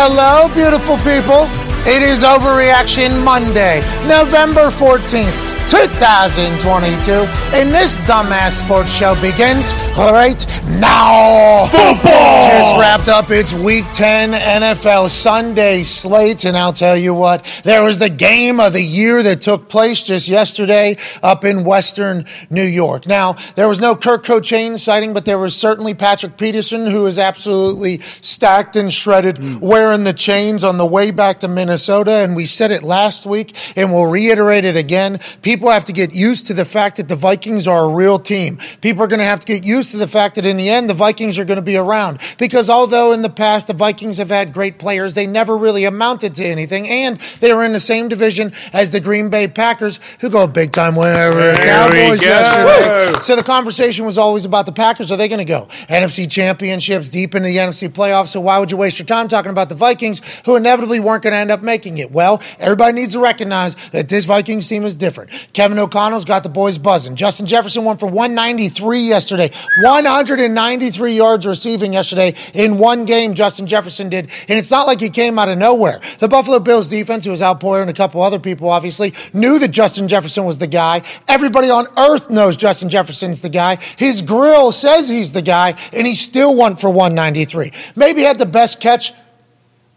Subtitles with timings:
[0.00, 1.42] hello, beautiful people.
[1.84, 5.47] It is Overreaction Monday, November 14th.
[5.68, 7.12] 2022,
[7.54, 10.46] and this dumbass sports show begins right
[10.80, 11.66] now.
[11.66, 12.48] Football!
[12.48, 17.84] Just wrapped up its Week 10 NFL Sunday slate, and I'll tell you what, there
[17.84, 22.64] was the game of the year that took place just yesterday up in Western New
[22.64, 23.06] York.
[23.06, 27.18] Now, there was no Kirko Chainz sighting, but there was certainly Patrick Peterson, who is
[27.18, 32.46] absolutely stacked and shredded, wearing the chains on the way back to Minnesota, and we
[32.46, 35.18] said it last week, and we'll reiterate it again.
[35.42, 38.58] People have to get used to the fact that the Vikings are a real team.
[38.80, 40.88] People are going to have to get used to the fact that in the end,
[40.88, 42.20] the Vikings are going to be around.
[42.38, 46.34] Because although in the past the Vikings have had great players, they never really amounted
[46.36, 46.88] to anything.
[46.88, 50.72] And they were in the same division as the Green Bay Packers, who go big
[50.72, 52.26] time we Cowboys go.
[52.26, 53.20] yesterday.
[53.22, 55.10] So the conversation was always about the Packers.
[55.10, 58.28] Are they going to go NFC championships deep into the NFC playoffs?
[58.28, 61.32] So why would you waste your time talking about the Vikings, who inevitably weren't going
[61.32, 62.10] to end up making it?
[62.10, 65.30] Well, everybody needs to recognize that this Vikings team is different.
[65.52, 67.16] Kevin O'Connell's got the boys buzzing.
[67.16, 73.34] Justin Jefferson went for 193 yesterday, 193 yards receiving yesterday in one game.
[73.34, 76.00] Justin Jefferson did, and it's not like he came out of nowhere.
[76.18, 80.08] The Buffalo Bills defense, who was outpouring a couple other people, obviously knew that Justin
[80.08, 81.02] Jefferson was the guy.
[81.26, 83.76] Everybody on earth knows Justin Jefferson's the guy.
[83.96, 87.72] His grill says he's the guy, and he still went for 193.
[87.96, 89.12] Maybe had the best catch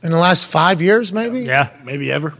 [0.04, 1.42] in the last five years, maybe.
[1.42, 2.34] Yeah, maybe ever.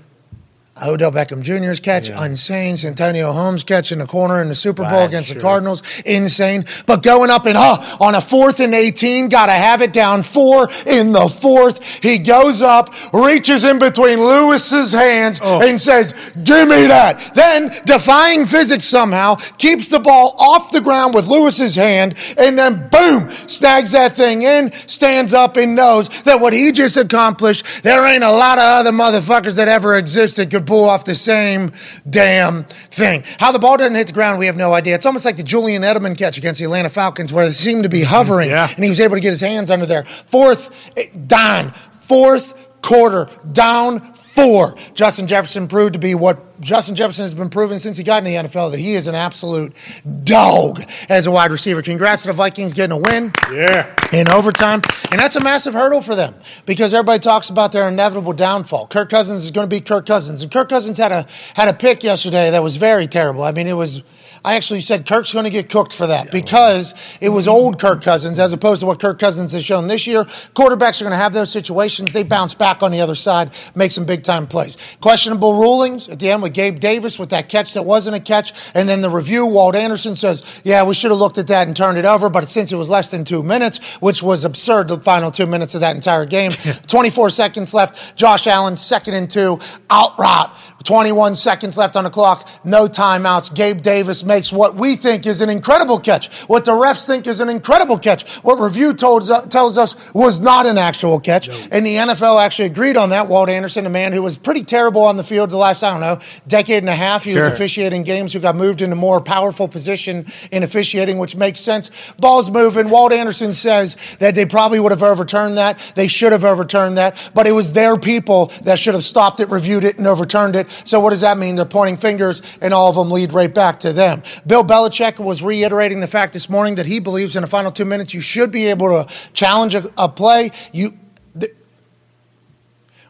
[0.82, 2.76] Odell Beckham Jr.'s catch, insane.
[2.78, 5.40] Santonio Holmes catch in the corner in the Super Bowl against the.
[5.40, 6.66] Cardinals, insane.
[6.86, 9.94] But going up and oh, uh, on a fourth and 18, got to have it
[9.94, 11.84] down four in the fourth.
[12.04, 15.62] He goes up, reaches in between Lewis's hands, Oh.
[15.68, 17.32] and says, Give me that.
[17.36, 22.88] Then, defying physics somehow, keeps the ball off the ground with Lewis's hand, and then
[22.90, 28.06] boom, snags that thing in, stands up, and knows that what he just accomplished, there
[28.06, 31.74] ain't a lot of other motherfuckers that ever existed could pull off the same
[32.10, 33.26] damn thing.
[33.40, 34.96] How the ball doesn't hit the ground, we have no idea.
[34.96, 37.90] It's almost like the Julian Edelman catch against the Atlanta Falcons, where they seemed to
[37.90, 38.70] be hovering, Yeah.
[38.74, 40.04] and he was able to get his hands under there.
[40.06, 44.00] Fourth eh, down, fourth quarter, down
[44.34, 44.76] four.
[44.94, 48.24] Justin Jefferson proved to be what Justin Jefferson has been proven since he got in
[48.24, 49.76] the NFL that he is an absolute
[50.24, 51.82] dog as a wide receiver.
[51.82, 53.88] Congrats to the Vikings getting a win Yeah.
[54.14, 54.82] in overtime.
[55.12, 58.88] And that's a massive hurdle for them because everybody talks about their inevitable downfall.
[58.88, 60.44] Kirk Cousins is going to be Kirk Cousins.
[60.44, 61.26] And Kirk Cousins had a
[61.56, 63.44] had a pick yesterday that was very terrible.
[63.44, 64.04] I mean, it was
[64.44, 68.02] I actually said Kirk's going to get cooked for that because it was old Kirk
[68.04, 70.24] Cousins as opposed to what Kirk Cousins has shown this year.
[70.56, 72.12] Quarterbacks are going to have those situations.
[72.12, 74.78] They bounce back on the other side, make some big time plays.
[75.00, 78.52] Questionable rulings at the end with Gabe Davis with that catch that wasn't a catch.
[78.74, 81.78] And then the review, Walt Anderson says, yeah, we should have looked at that and
[81.78, 82.28] turned it over.
[82.30, 85.76] But since it was less than two minutes, which was absurd, the final two minutes
[85.76, 86.52] of that entire game,
[86.88, 88.16] 24 seconds left.
[88.16, 89.60] Josh Allen, second and two,
[89.92, 90.56] out route.
[90.84, 93.54] 21 seconds left on the clock, no timeouts.
[93.54, 97.42] Gabe Davis makes what we think is an incredible catch, what the refs think is
[97.42, 101.50] an incredible catch, what review told, uh, tells us was not an actual catch.
[101.72, 103.28] And the NFL actually agreed on that.
[103.28, 106.02] Walt Anderson, a man who was pretty terrible on the field the last, I don't
[106.02, 109.68] know, decade and a half, he was officiating games, who got moved into more powerful
[109.68, 111.92] position in officiating, which makes sense.
[112.18, 112.90] Ball's moving.
[112.90, 115.80] Walt Anderson says that they probably would have overturned that.
[115.96, 119.50] They should have overturned that, but it was their people that should have stopped it,
[119.50, 120.68] reviewed it, and overturned it.
[120.86, 121.56] So what does that mean?
[121.56, 124.24] They're pointing fingers, and all of them lead right back to them.
[124.46, 127.86] Bill Belichick was reiterating the fact this morning that he believes in the final two
[127.86, 130.52] minutes you should be able to challenge a, a play.
[130.74, 130.98] You,
[131.40, 131.56] th-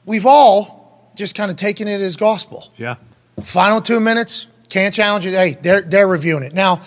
[0.05, 2.71] we've all just kind of taken it as gospel.
[2.77, 2.95] Yeah.
[3.43, 5.33] Final two minutes, can't challenge it.
[5.33, 6.53] Hey, they're, they're reviewing it.
[6.53, 6.81] Now,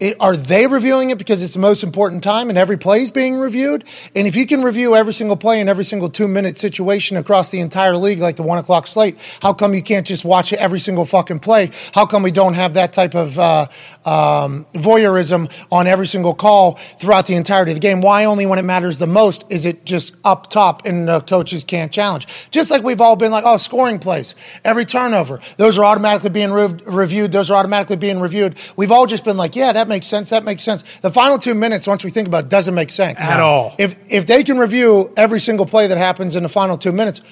[0.00, 3.10] it, are they reviewing it because it's the most important time and every play is
[3.10, 3.84] being reviewed?
[4.14, 7.50] And if you can review every single play in every single two minute situation across
[7.50, 10.80] the entire league, like the one o'clock slate, how come you can't just watch every
[10.80, 11.70] single fucking play?
[11.92, 13.66] How come we don't have that type of uh,
[14.04, 18.00] um, voyeurism on every single call throughout the entirety of the game?
[18.00, 21.62] Why only when it matters the most is it just up top and the coaches
[21.62, 22.26] can't challenge?
[22.50, 24.34] Just like we've all been like, oh, scoring plays,
[24.64, 28.58] every turnover, those are automatically being rev- reviewed, those are automatically being reviewed.
[28.76, 30.84] We've all just been like, yeah, that makes sense, that makes sense.
[31.00, 33.74] The final two minutes, once we think about it, doesn't make sense At all.
[33.78, 37.22] If if they can review every single play that happens in the final two minutes,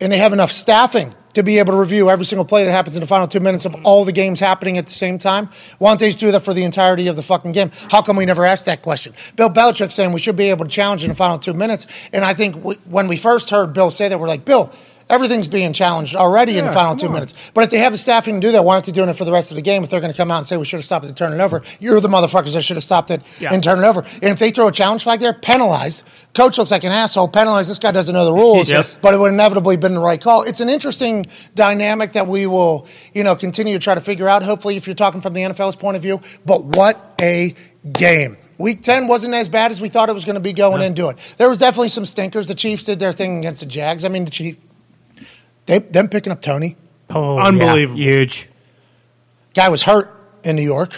[0.00, 2.96] and they have enough staffing to be able to review every single play that happens
[2.96, 5.48] in the final two minutes of all the games happening at the same time.
[5.78, 7.70] Why don't they just do that for the entirety of the fucking game?
[7.90, 9.12] How come we never asked that question?
[9.36, 11.86] Bill Belichick saying we should be able to challenge in the final two minutes.
[12.12, 14.72] And I think we, when we first heard Bill say that, we're like, Bill,
[15.10, 17.12] everything's being challenged already in the final two on.
[17.12, 17.34] minutes.
[17.54, 19.24] But if they have the staffing to do that, why aren't they doing it for
[19.24, 19.82] the rest of the game?
[19.84, 21.32] If they're going to come out and say we should have stopped it and turn
[21.32, 23.52] it over, you're the motherfuckers that should have stopped it Yeah.
[23.52, 24.00] and turned it over.
[24.22, 26.02] And if they throw a challenge flag there, penalized.
[26.34, 27.28] Coach looks like an asshole.
[27.28, 27.70] Penalized.
[27.70, 28.68] This guy doesn't know the rules.
[28.70, 28.86] Yep.
[29.00, 30.42] But it would inevitably been the right call.
[30.42, 34.42] It's an interesting dynamic that we will, you know, continue to try to figure out.
[34.42, 36.20] Hopefully, if you're talking from the NFL's point of view.
[36.44, 37.54] But what a
[37.92, 38.36] game!
[38.58, 41.08] Week 10 wasn't as bad as we thought it was going to be going into
[41.08, 41.16] it.
[41.36, 42.48] There was definitely some stinkers.
[42.48, 44.04] The Chiefs did their thing against the Jags.
[44.04, 44.58] I mean, the Chiefs,
[45.68, 46.76] they, them picking up Toney.
[47.10, 48.00] Oh, Unbelievable.
[48.00, 48.48] yeah, huge.
[49.54, 50.10] Guy was hurt
[50.42, 50.92] in New York.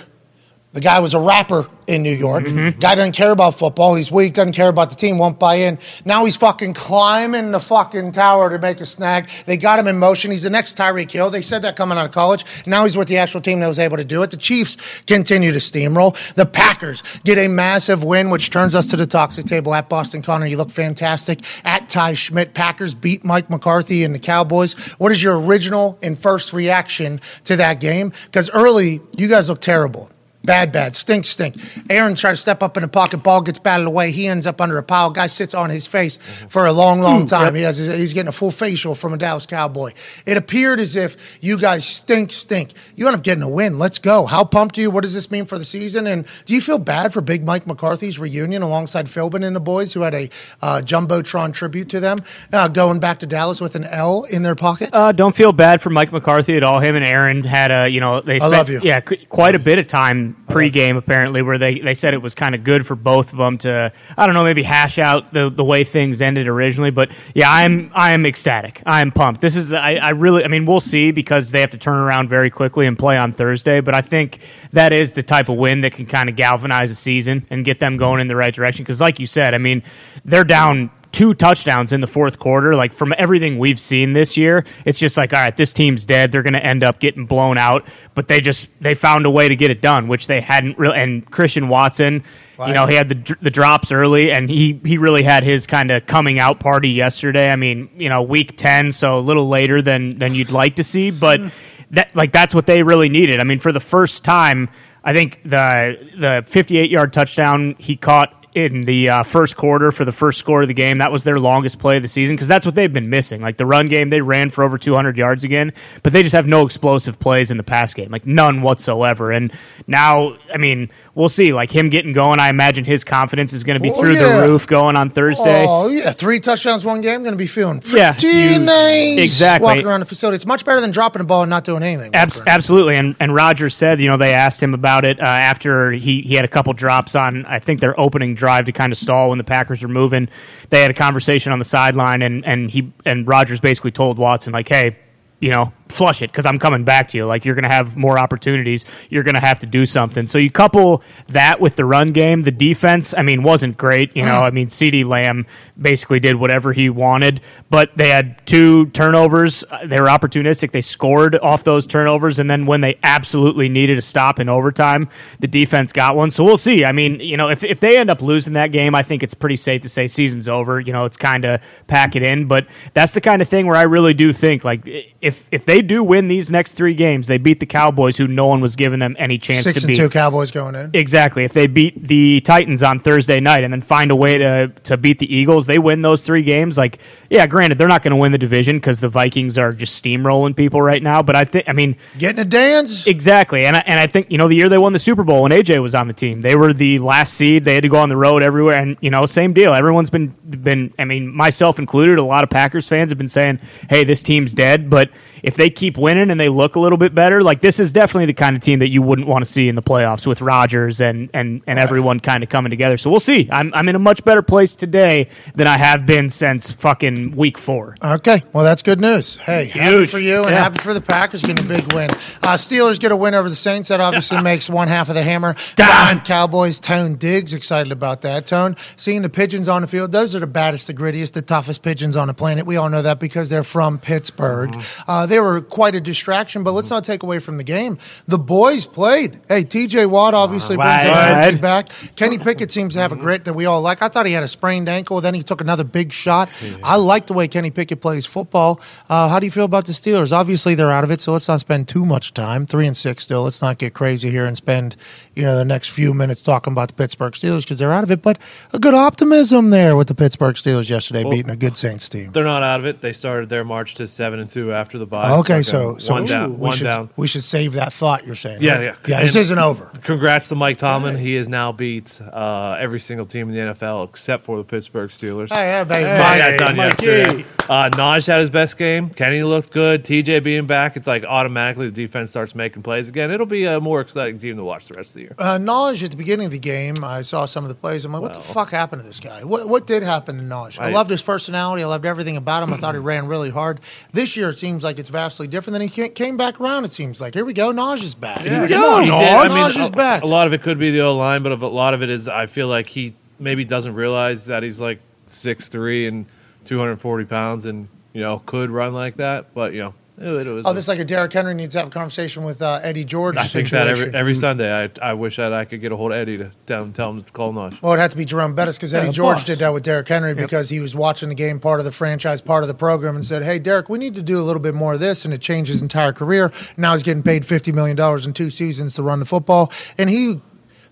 [0.72, 2.44] The guy was a rapper in New York.
[2.44, 2.78] Mm-hmm.
[2.78, 3.96] Guy doesn't care about football.
[3.96, 5.80] He's weak, doesn't care about the team, won't buy in.
[6.04, 9.28] Now he's fucking climbing the fucking tower to make a snag.
[9.46, 10.30] They got him in motion.
[10.30, 11.30] He's the next Tyreek Hill.
[11.30, 12.44] They said that coming out of college.
[12.66, 14.30] Now he's with the actual team that was able to do it.
[14.30, 14.76] The Chiefs
[15.08, 16.14] continue to steamroll.
[16.34, 20.22] The Packers get a massive win, which turns us to the toxic table at Boston
[20.22, 20.46] Connor.
[20.46, 21.40] You look fantastic.
[21.64, 24.74] At Ty Schmit, Packers beat Mike McCarthy and the Cowboys.
[24.98, 28.12] What is your original and first reaction to that game?
[28.26, 30.09] Because early, you guys look terrible.
[30.42, 30.94] Bad, bad.
[30.94, 31.56] Stink, stink.
[31.90, 33.18] Aaron tries to step up in the pocket.
[33.18, 34.10] Ball gets batted away.
[34.10, 35.10] He ends up under a pile.
[35.10, 36.16] Guy sits on his face
[36.48, 37.54] for a long, long time.
[37.54, 39.92] He has, he's getting a full facial from a Dallas Cowboy.
[40.24, 42.72] It appeared as if you guys stink, stink.
[42.96, 43.78] You end up getting a win.
[43.78, 44.24] Let's go.
[44.24, 44.90] How pumped are you?
[44.90, 46.06] What does this mean for the season?
[46.06, 49.92] And do you feel bad for Big Mike McCarthy's reunion alongside Philbin and the boys
[49.92, 50.30] who had a
[50.62, 52.16] uh, Jumbotron tribute to them
[52.52, 54.88] uh, going back to Dallas with an L in their pocket?
[54.92, 56.80] Uh, don't feel bad for Mike McCarthy at all.
[56.80, 58.80] Him and Aaron had a, you know, they spent, love you.
[58.82, 62.34] yeah, qu- quite a bit of time pregame apparently, where they, they said it was
[62.34, 65.50] kind of good for both of them to, I don't know, maybe hash out the,
[65.50, 66.90] the way things ended originally.
[66.90, 68.82] But yeah, I'm I'm ecstatic.
[68.86, 69.40] I'm pumped.
[69.40, 72.28] This is I, I really, I mean, we'll see because they have to turn around
[72.28, 73.80] very quickly and play on Thursday.
[73.80, 74.40] But I think
[74.72, 77.80] that is the type of win that can kind of galvanize the season and get
[77.80, 78.84] them going in the right direction.
[78.84, 79.82] Because like you said, I mean,
[80.24, 82.74] they're down two touchdowns in the fourth quarter.
[82.74, 86.32] Like from everything we've seen this year, it's just like, all right, this team's dead.
[86.32, 87.86] They're going to end up getting blown out.
[88.14, 90.96] But they just they found a way to get it done, which they hadn't really.
[90.98, 92.24] And Christian Watson,
[92.66, 95.90] you know, he had the the drops early, and he he really had his kind
[95.90, 97.50] of coming out party yesterday.
[97.50, 100.84] I mean, you know, week ten, so a little later than than you'd like to
[100.84, 101.40] see, but
[101.90, 103.40] that like that's what they really needed.
[103.40, 104.68] I mean, for the first time.
[105.02, 110.04] I think the the 58 yard touchdown he caught in the uh, first quarter for
[110.04, 110.98] the first score of the game.
[110.98, 113.40] That was their longest play of the season because that's what they've been missing.
[113.40, 116.46] Like the run game, they ran for over 200 yards again, but they just have
[116.46, 119.30] no explosive plays in the pass game, like none whatsoever.
[119.30, 119.52] And
[119.86, 121.52] now, I mean, we'll see.
[121.52, 124.38] Like him getting going, I imagine his confidence is going to be Oh, through yeah.
[124.40, 125.64] the roof going on Thursday.
[125.68, 127.22] Oh yeah, three touchdowns, one game.
[127.22, 129.18] Going to be feeling pretty Yeah, you- nice.
[129.18, 129.64] exactly.
[129.64, 132.14] Walking around the facility, it's much better than dropping a ball and not doing anything.
[132.14, 135.92] Abs- absolutely, and and Rodgers said, you know, they asked him about it uh, after
[135.92, 138.98] he he had a couple drops on, I think their opening drive to kind of
[138.98, 140.28] stall when the Packers were moving.
[140.70, 144.52] They had a conversation on the sideline, and and he and Rodgers basically told Watson
[144.52, 144.96] like, hey.
[145.42, 147.26] You know, flush it because I'm coming back to you.
[147.26, 148.84] Like you're going to have more opportunities.
[149.08, 150.26] You're going to have to do something.
[150.26, 152.42] So you couple that with the run game.
[152.42, 154.14] The defense, I mean, wasn't great.
[154.14, 154.44] You know, mm-hmm.
[154.44, 155.46] I mean, CeeDee Lamb
[155.80, 157.40] basically did whatever he wanted,
[157.70, 159.64] but they had two turnovers.
[159.84, 160.72] They were opportunistic.
[160.72, 165.08] They scored off those turnovers, and then when they absolutely needed a stop in overtime,
[165.38, 166.30] the defense got one.
[166.30, 166.84] So we'll see.
[166.84, 169.34] I mean, you know, if if they end up losing that game, I think it's
[169.34, 170.80] pretty safe to say season's over.
[170.80, 173.76] You know, it's kind of pack it in, but that's the kind of thing where
[173.76, 174.82] I really do think like
[175.20, 178.46] if if they do win these next three games, they beat the Cowboys, who no
[178.46, 179.96] one was giving them any chance Six to and beat.
[179.96, 180.90] two Cowboys going in.
[180.94, 181.44] Exactly.
[181.44, 184.96] If they beat the Titans on Thursday night and then find a way to to
[184.96, 186.76] beat the Eagles, they win those three games.
[186.78, 186.98] Like,
[187.28, 190.56] yeah, granted, they're not going to win the division because the Vikings are just steamrolling
[190.56, 191.22] people right now.
[191.22, 193.06] But I think, I mean, Getting a dance.
[193.06, 195.42] exactly, and I, and I think you know the year they won the Super Bowl
[195.42, 197.64] when AJ was on the team, they were the last seed.
[197.64, 199.72] They had to go on the road everywhere, and you know, same deal.
[199.74, 200.92] Everyone's been been.
[200.98, 204.52] I mean, myself included, a lot of Packers fans have been saying, "Hey, this team's
[204.52, 205.10] dead," but
[205.42, 208.26] if they keep winning and they look a little bit better, like this is definitely
[208.26, 211.00] the kind of team that you wouldn't want to see in the playoffs with Rodgers
[211.00, 212.96] and and and everyone kind of coming together.
[212.96, 213.48] So we'll see.
[213.50, 217.58] I'm I'm in a much better place today than I have been since fucking week
[217.58, 217.96] four.
[218.02, 219.36] Okay, well that's good news.
[219.36, 220.10] Hey, happy Huge.
[220.10, 220.62] for you and Yeah.
[220.62, 222.10] happy for the Packers getting a big win.
[222.42, 223.88] Uh, Steelers get a win over the Saints.
[223.88, 225.54] That obviously makes one half of the hammer.
[225.76, 226.80] Down Cowboys.
[226.80, 228.46] Tone Digz excited about that.
[228.46, 230.12] Tone seeing the pigeons on the field.
[230.12, 232.66] Those are the baddest, the grittiest, the toughest pigeons on the planet.
[232.66, 234.74] We all know that because they're from Pittsburgh.
[235.06, 237.98] Uh, they were were quite a distraction, but let's not take away from the game.
[238.28, 239.40] The boys played.
[239.48, 241.04] Hey, TJ Watt obviously brings Right.
[241.04, 241.88] that energy back.
[242.14, 244.00] Kenny Pickett seems to have a grit that we all like.
[244.00, 246.48] I thought he had a sprained ankle, then he took another big shot.
[246.82, 248.80] I like the way Kenny Pickett plays football.
[249.08, 250.32] Uh, how do you feel about the Steelers?
[250.32, 252.66] Obviously, they're out of it, so let's not spend too much time.
[252.66, 253.42] Three and six still.
[253.42, 254.96] Let's not get crazy here and spend
[255.34, 258.10] you know the next few minutes talking about the Pittsburgh Steelers because they're out of
[258.10, 258.22] it.
[258.22, 258.38] But
[258.72, 262.32] a good optimism there with the Pittsburgh Steelers yesterday beating a good Saints team.
[262.32, 263.00] They're not out of it.
[263.00, 265.19] They started their march to seven and two after the bye.
[265.40, 266.50] Okay, so um, so one we down.
[266.50, 267.10] should, we One should, down.
[267.16, 268.26] We should save that thought.
[268.26, 268.82] You're saying, Yeah, right?
[268.84, 268.94] yeah.
[269.06, 269.22] yeah.
[269.22, 269.86] This And- isn't over.
[270.02, 271.16] Congrats to Mike Tomlin.
[271.16, 275.10] He has now beat uh, every single team in the NFL except for the Pittsburgh
[275.10, 275.48] Steelers.
[275.52, 276.04] Hey, yeah, baby.
[276.08, 276.18] Hey.
[276.18, 276.58] Mike.
[276.58, 277.06] Got done Mikey.
[277.06, 277.44] yesterday.
[277.68, 279.10] Uh, Naj had his best game.
[279.10, 280.04] Kenny looked good.
[280.04, 283.30] TJ being back, it's like automatically the defense starts making plays again.
[283.30, 285.34] It'll be a more exciting team to watch the rest of the year.
[285.38, 288.04] Uh, Naj at the beginning of the game, I saw some of the plays.
[288.04, 289.44] I'm like, what the fuck happened to this guy?
[289.44, 290.80] What what did happen to Naj?
[290.80, 291.82] I, I- loved his personality.
[291.82, 292.72] I loved everything about him.
[292.72, 293.78] I thought he ran really hard.
[294.12, 295.78] This year, it seems like it's vastly different.
[295.78, 296.84] Then he came back around.
[296.84, 297.72] It seems like here we go.
[297.72, 298.44] Naj is back.
[298.44, 298.66] Yeah.
[298.66, 299.12] No, he did.
[299.12, 300.22] Naj I mean, is a, back.
[300.22, 302.28] a lot of it could be the O line, but a lot of it is
[302.28, 306.26] I feel like he maybe doesn't realize that he's like six three and
[306.64, 309.52] two hundred forty pounds, and you know could run like that.
[309.54, 310.66] But you know, it, it was.
[310.66, 313.04] Oh, this is like a Derrick Henry needs to have a conversation with uh, Eddie
[313.04, 315.96] George I think that every every Sunday, I I wish that I could get a
[315.96, 317.80] hold of Eddie to tell him, tell him to call Naj.
[317.82, 319.44] Well, it had to be Jerome Bettis because Eddie the George boss.
[319.44, 322.40] did that with Derrick Henry because he was watching the game, part of the franchise,
[322.40, 324.74] part of the program, and said, "Hey, Derrick, we need to do a little bit
[324.74, 326.52] more of this," and it changed his entire career.
[326.76, 330.10] Now he's getting paid fifty million dollars in two seasons to run the football, and
[330.10, 330.40] he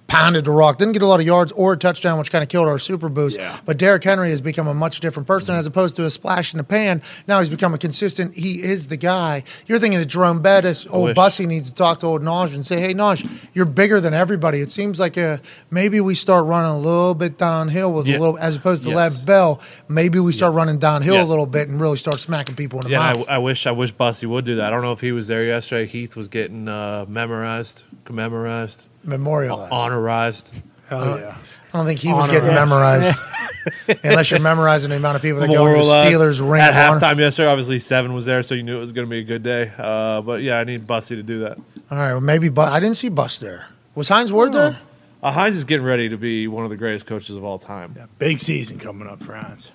[0.09, 0.79] pounded the rock.
[0.79, 3.09] Didn't get a lot of yards or a touchdown, which kind of killed our super
[3.11, 3.39] boost.
[3.39, 3.57] Yeah.
[3.67, 6.59] But Derrick Henry has become a much different person as opposed to a splash in
[6.59, 7.03] the pan.
[7.27, 8.35] Now he's become a consistent.
[8.35, 9.45] He is the guy.
[9.67, 11.15] You're thinking that Jerome Bettis, old.
[11.15, 14.61] Bussy, needs to talk to old Naj and say, "Hey, Naj, you're bigger than everybody.
[14.61, 15.39] It seems like uh,
[15.71, 18.97] maybe we start running a little bit downhill with a little, as opposed to Yes.
[18.97, 19.61] Lev Bell.
[19.89, 21.27] Maybe we start running downhill Yes.
[21.27, 23.67] a little bit and really start smacking people in the Yeah, mouth." I, I wish
[23.67, 24.65] I wish Bussy would do that.
[24.65, 25.87] I don't know if he was there yesterday.
[25.87, 29.73] Heath was getting uh, memorized, commemorized, Memorialized.
[29.73, 30.51] honorized.
[30.89, 31.37] Hell yeah.
[31.73, 33.21] I don't think he was Honor getting memorized.
[34.03, 36.15] Unless you're memorizing the amount of people that go to the Memorialized.
[36.41, 37.01] Steelers ring at of honor.
[37.01, 37.49] halftime yesterday.
[37.49, 39.71] Obviously, seven was there, so you knew it was going to be a good day.
[39.77, 41.59] Uh, but yeah, I need Bussy to do that.
[41.91, 43.67] All right, well, maybe, but I didn't see Bus there.
[43.95, 44.79] Was Hines Ward there?
[45.23, 47.95] Uh, Hines is getting ready to be one of the greatest coaches of all time.
[48.19, 49.71] Big season coming up for Hans.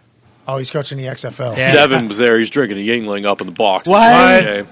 [0.47, 1.57] Oh, he's coaching the XFL.
[1.57, 1.71] Yeah.
[1.71, 2.37] Seven was there.
[2.37, 3.87] He's drinking a Yuengling up in the box.
[3.87, 3.99] What?
[4.01, 4.63] Yeah.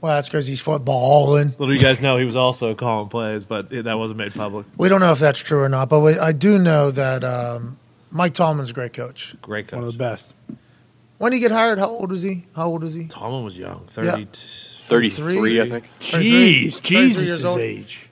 [0.00, 1.50] Well, that's because he's footballing.
[1.58, 4.34] Little do you guys know, he was also calling plays, but it, that wasn't made
[4.34, 4.66] public.
[4.76, 7.78] We don't know if that's true or not, but we, I do know that um,
[8.10, 9.34] Mike Tomlin's a great coach.
[9.42, 9.76] Great coach.
[9.78, 10.34] One of the best.
[11.18, 11.78] When did he get hired?
[11.78, 12.46] How old was he?
[12.56, 13.08] How old was he?
[13.08, 14.12] Tomlin was young, Yeah.
[14.12, 14.28] 30.
[14.90, 15.84] 33, I think.
[16.00, 17.58] 33 Jeez, 33 years Jesus' old.
[17.60, 18.06] age.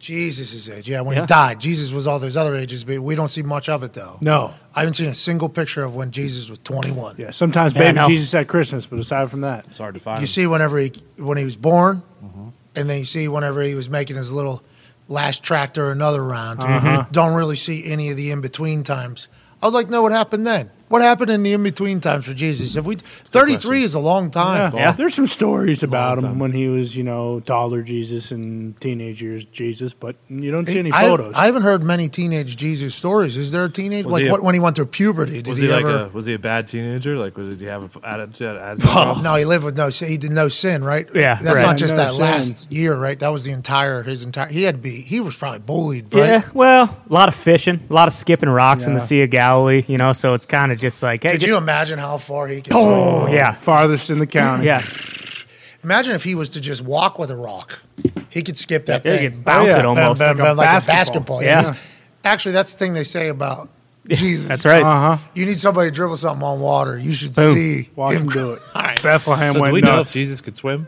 [0.00, 0.88] Jesus' age.
[0.88, 1.22] Yeah, when Yeah.
[1.22, 1.60] he died.
[1.60, 4.16] Jesus was all those other ages, but we don't see much of it, though.
[4.20, 4.52] No.
[4.74, 7.16] I haven't seen a single picture of when Jesus was 21.
[7.18, 8.08] Yeah, sometimes Yeah, baby no.
[8.08, 10.20] Jesus at Christmas, but aside from that, It's hard to find.
[10.20, 12.48] You see whenever he when he was born, Mm-hmm.
[12.76, 14.62] and then you see whenever he was making his little
[15.08, 16.60] last tractor another round.
[16.60, 17.04] Uh-huh.
[17.12, 19.28] Don't really see any of the in between times.
[19.62, 20.70] I'd like to know what happened then.
[20.90, 22.74] What happened in the in between times for Jesus?
[22.74, 24.74] If we thirty three is a long time.
[24.74, 26.38] yeah, there's some stories about him time.
[26.40, 30.80] when he was, you know, toddler Jesus and teenage years Jesus, but you don't see
[30.80, 31.32] any I, photos.
[31.36, 33.36] I haven't heard many teenage Jesus stories.
[33.36, 35.42] Is there a teenage Was like he a- what, when he went through puberty?
[35.42, 36.06] Did was he, he, like ever?
[36.06, 37.16] a was he a bad teenager?
[37.16, 38.56] Like was did he have a attitude?
[38.56, 39.20] attitude Oh.
[39.22, 40.08] no, he lived with no sin.
[40.08, 41.08] He did no sin, right?
[41.14, 41.66] Yeah, that's right.
[41.66, 42.20] not just No that sin.
[42.20, 43.16] last year, right?
[43.16, 44.48] That was the entire his entire.
[44.48, 45.02] He had to be.
[45.02, 48.86] He was probably bullied, yeah, well, a lot of fishing, a lot of skipping rocks
[48.86, 51.40] in the Sea of Galilee, you know, so it's kind of just like, hey, Could
[51.42, 52.72] just- you imagine how far he could?
[52.74, 53.34] oh, swing?
[53.34, 54.66] yeah, farthest in the county.
[54.66, 54.82] yeah.
[55.82, 57.78] Imagine if he was to just walk with a rock.
[58.28, 59.30] He could skip that They thing.
[59.30, 59.78] could bounce yeah.
[59.78, 60.18] it almost.
[60.18, 60.94] Bam, bam, bam, like, basketball.
[60.94, 61.42] a basketball.
[61.42, 61.60] Yeah.
[61.62, 61.76] he's-
[62.22, 63.70] Actually, that's the thing they say about
[64.08, 64.46] Jesus.
[64.46, 64.82] That's right.
[64.82, 65.22] Uh huh.
[65.34, 66.98] You need somebody to dribble something on water.
[66.98, 67.54] You should Boom.
[67.54, 68.62] see Watch him him do it.
[68.74, 69.02] All right.
[69.02, 70.12] Bethlehem So do went we know if nuts.
[70.12, 70.86] Jesus could swim?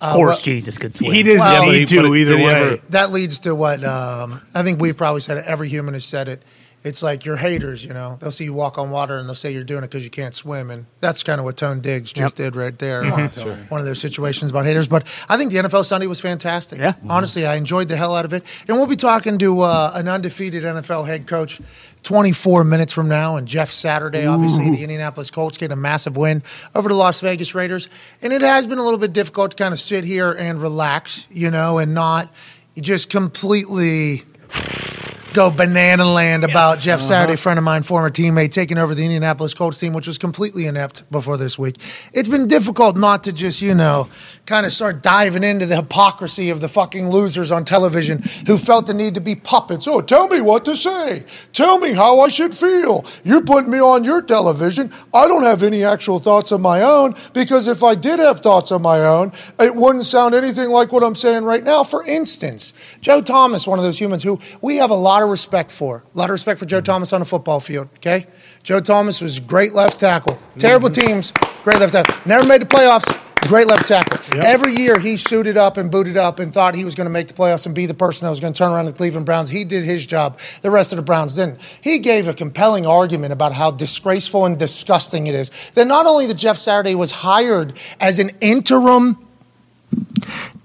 [0.00, 1.12] Of course, well, Jesus could swim.
[1.12, 2.52] He doesn't Well- need Yeah, but he- to but either did he way.
[2.54, 5.44] ever- That leads to what um, I think we've probably said it.
[5.46, 6.42] Every human has said it.
[6.82, 9.52] It's like your haters, you know, they'll see you walk on water and they'll say
[9.52, 10.70] you're doing it because you can't swim.
[10.70, 13.02] And that's kind of what Tone Digz just did right there.
[13.02, 13.68] Mm-hmm.
[13.68, 14.88] One of those situations about haters.
[14.88, 16.78] But I think the NFL Sunday was fantastic.
[16.78, 16.94] Yeah.
[17.06, 18.44] Honestly, I enjoyed the hell out of it.
[18.66, 21.60] And we'll be talking to uh, an undefeated NFL head coach
[22.02, 23.36] 24 minutes from now.
[23.36, 26.42] And Jeff Saturday, obviously, the Indianapolis Colts get a massive win
[26.74, 27.90] over the Las Vegas Raiders.
[28.22, 31.26] And it has been a little bit difficult to kind of sit here and relax,
[31.30, 32.32] you know, and not
[32.78, 34.24] just completely
[35.32, 37.08] go banana land about Jeff uh-huh.
[37.08, 40.66] Saturday, friend of mine, former teammate, taking over the Indianapolis Colts team, which was completely
[40.66, 41.76] inept before this week.
[42.12, 44.08] It's been difficult not to just, you know,
[44.46, 48.86] kind of start diving into the hypocrisy of the fucking losers on television who felt
[48.86, 49.86] the need to be puppets.
[49.86, 51.24] Oh, tell me what to say.
[51.52, 53.04] Tell me how I should feel.
[53.22, 54.92] You put me on your television.
[55.14, 58.72] I don't have any actual thoughts of my own because if I did have thoughts
[58.72, 61.84] of my own, it wouldn't sound anything like what I'm saying right now.
[61.84, 65.70] For instance, Joe Thomas, one of those humans who we have a lot of respect
[65.70, 66.04] for.
[66.14, 68.26] A lot of respect for Joe Thomas on the football field, okay?
[68.62, 70.38] Joe Thomas was great left tackle.
[70.58, 71.06] Terrible mm-hmm.
[71.06, 72.14] teams, great left tackle.
[72.26, 73.08] Never made the playoffs,
[73.48, 74.18] great left tackle.
[74.44, 77.26] Every year he suited up and booted up and thought he was going to make
[77.28, 79.48] the playoffs and be the person that was going to turn around the Cleveland Browns.
[79.48, 80.38] He did his job.
[80.62, 81.60] The rest of the Browns didn't.
[81.80, 86.26] He gave a compelling argument about how disgraceful and disgusting it is that not only
[86.26, 89.26] that Jeff Saturday was hired as an interim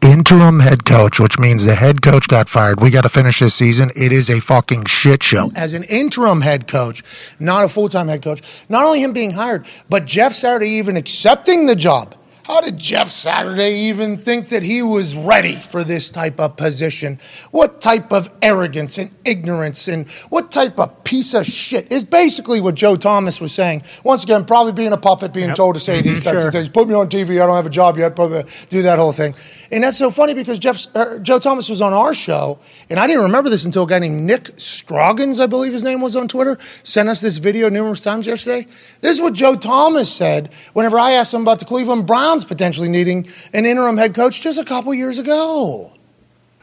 [0.06, 2.80] interim head coach, which means the head coach got fired.
[2.80, 3.92] We got to finish this season.
[3.96, 5.52] It is a fucking shit show.
[5.56, 7.04] As an interim head coach,
[7.40, 10.96] not a full time head coach, not only him being hired, but Jeff Saturday even
[10.98, 12.16] accepting the job.
[12.46, 17.20] How did Jeff Saturday even think that he was ready for this type of position?
[17.50, 22.62] What type of arrogance and ignorance and what type of piece of shit is basically
[22.62, 23.82] what Joe Thomas was saying.
[24.04, 26.24] Once again, probably being a puppet, being told to say these mm-hmm.
[26.24, 26.48] types Sure.
[26.50, 26.70] of things.
[26.70, 27.42] Put me on TV.
[27.42, 28.16] I don't have a job yet.
[28.16, 29.34] Probably do that whole thing.
[29.75, 33.08] And that's so funny because Jeff, uh, Joe Thomas was on our show, and I
[33.08, 36.29] didn't remember this until a guy named Nick Scroggins, I believe his name was on
[36.29, 38.67] Twitter, sent us this video numerous times yesterday.
[39.01, 42.88] This is what Joe Thomas said whenever I asked him about the Cleveland Browns potentially
[42.88, 45.91] needing an interim head coach just a couple years ago.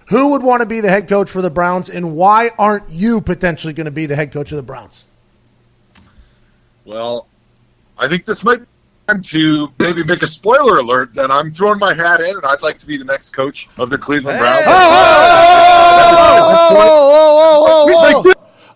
[0.09, 3.21] Who would want to be the head coach for the Browns, and why aren't you
[3.21, 5.05] potentially going to be the head coach of the Browns?
[6.87, 7.27] Well,
[7.99, 8.72] I think this might be time
[9.23, 12.79] to maybe make a spoiler alert that I'm throwing my hat in and I'd like
[12.79, 14.65] to be the next coach of the Cleveland Browns.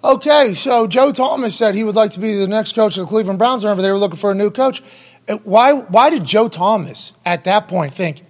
[0.05, 3.09] Okay, so Joe Thomas said he would like to be the next coach of the
[3.09, 3.65] Cleveland Browns.
[3.65, 4.83] Remember, they were looking for a new coach.
[5.29, 5.73] Uh, Why?
[5.73, 8.23] Why did Joe Thomas at that point think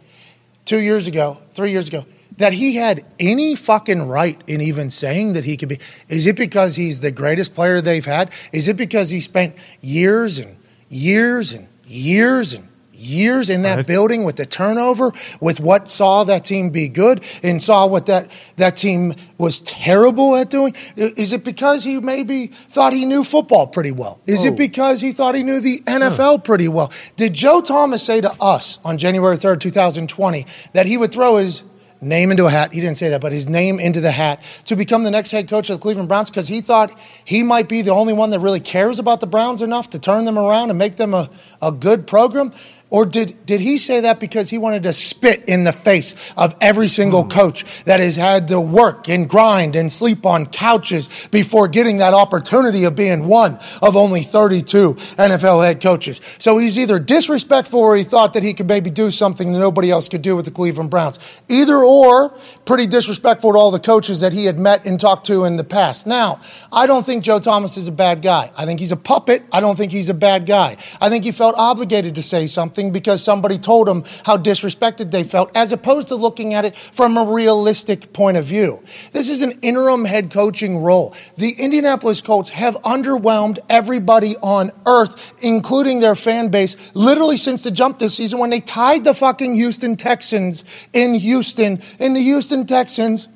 [0.65, 2.07] two years ago, three years ago,
[2.39, 5.79] that he had any fucking right in even saying that he could be?
[6.09, 8.31] Is it because he's the greatest player they've had?
[8.53, 10.57] Is it because he spent years and
[10.89, 16.45] years and years and years in that building with the turnover, with what saw that
[16.45, 20.75] team be good and saw what that, that team was terrible at doing?
[20.97, 24.21] Is it because he maybe thought he knew football pretty well?
[24.27, 24.57] Is it oh.
[24.57, 26.93] because he thought he knew the NFL pretty well?
[27.17, 31.63] Did Joe Thomas say to us on January 3rd, 2020, that he would throw his
[32.07, 32.73] name into a hat.
[32.73, 35.49] He didn't say that, but his name into the hat to become the next head
[35.49, 38.41] coach of the Cleveland Browns because he thought he might be the only one that
[38.41, 41.29] really cares about the Browns enough to turn them around and make them a,
[41.61, 42.53] a good program.
[42.89, 46.55] Or did, did he say that because he wanted to spit in the face of
[46.61, 47.31] every single hmm.
[47.31, 52.15] coach that has had to work and grind and sleep on couches before getting that
[52.15, 56.21] opportunity of being one of only 32 NFL head coaches?
[56.39, 59.91] So he's either disrespectful or he thought that he could maybe do something that nobody
[59.91, 61.19] else could do with the Cleveland Browns.
[61.49, 65.45] Either or, pretty disrespectful to all the coaches that he had met and talked to
[65.45, 66.07] in the past.
[66.07, 66.41] Now,
[66.73, 68.53] I don't think Joe Thomas is a bad guy.
[68.57, 69.43] I think he's a puppet.
[69.51, 70.77] I don't think he's a bad guy.
[71.01, 75.25] I think he felt obligated to say something because somebody told them how disrespected they
[75.25, 78.83] felt, as opposed to looking at it from a realistic point of view.
[79.13, 81.15] This is an interim head coaching role.
[81.37, 87.71] The Indianapolis Colts have underwhelmed everybody on earth, including their fan base, literally since the
[87.71, 91.81] jump this season when they tied the fucking Houston Texans in Houston.
[91.99, 93.29] And the Houston Texans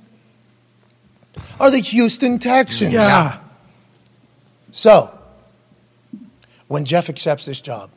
[1.58, 2.92] are the Houston Texans.
[2.92, 3.38] Yeah.
[4.72, 5.16] So,
[6.68, 7.90] when Jeff accepts this job,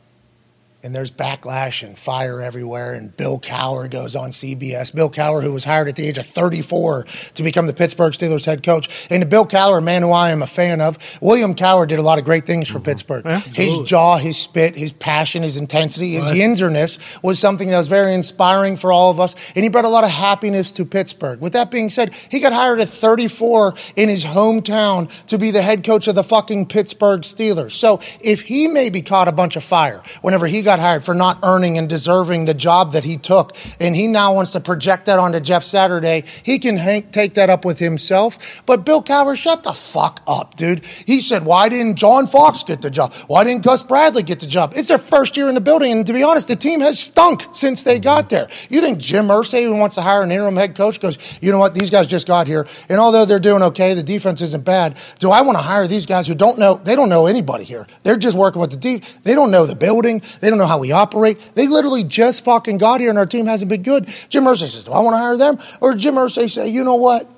[0.83, 4.93] and there's backlash and fire everywhere, and Bill Cowher goes on CBS.
[4.93, 8.45] Bill Cowher, who was hired at the age of 34 to become the Pittsburgh Steelers
[8.45, 9.07] head coach.
[9.09, 11.99] And to Bill Cowher, a man who I am a fan of, William Cowher did
[11.99, 12.83] a lot of great things for mm-hmm.
[12.83, 13.25] Pittsburgh.
[13.25, 18.13] his jaw, his spit, his passion, his intensity, his yinzerness was something that was very
[18.13, 19.35] inspiring for all of us.
[19.55, 21.39] And he brought a lot of happiness to Pittsburgh.
[21.39, 25.61] With that being said, he got hired at 34 in his hometown to be the
[25.61, 27.71] head coach of the fucking Pittsburgh Steelers.
[27.71, 31.39] So if he maybe caught a bunch of fire whenever he got hired for not
[31.43, 35.19] earning and deserving the job that he took, and he now wants to project that
[35.19, 38.63] onto Jeff Saturday, he can hank, take that up with himself.
[38.65, 40.83] But Bill Cowher, shut the fuck up, dude.
[41.05, 43.13] He said, why didn't John Fox get the job?
[43.27, 44.73] Why didn't Gus Bradley get the job?
[44.75, 47.43] It's their first year in the building, and to be honest, the team has stunk
[47.53, 48.47] since they got there.
[48.69, 51.59] You think Jim Irsay, who wants to hire an interim head coach, goes, you know
[51.59, 54.97] what, these guys just got here, and although they're doing okay, the defense isn't bad.
[55.19, 57.87] Do I want to hire these guys who don't know, they don't know anybody here.
[58.03, 60.77] They're just working with the deep, they don't know the building, they don't know how
[60.77, 61.39] we operate.
[61.55, 64.07] They literally just fucking got here, and our team hasn't been good.
[64.29, 65.59] Jim Irsay says, do I want to hire them?
[65.81, 67.29] Or Jim Irsay say, you know what?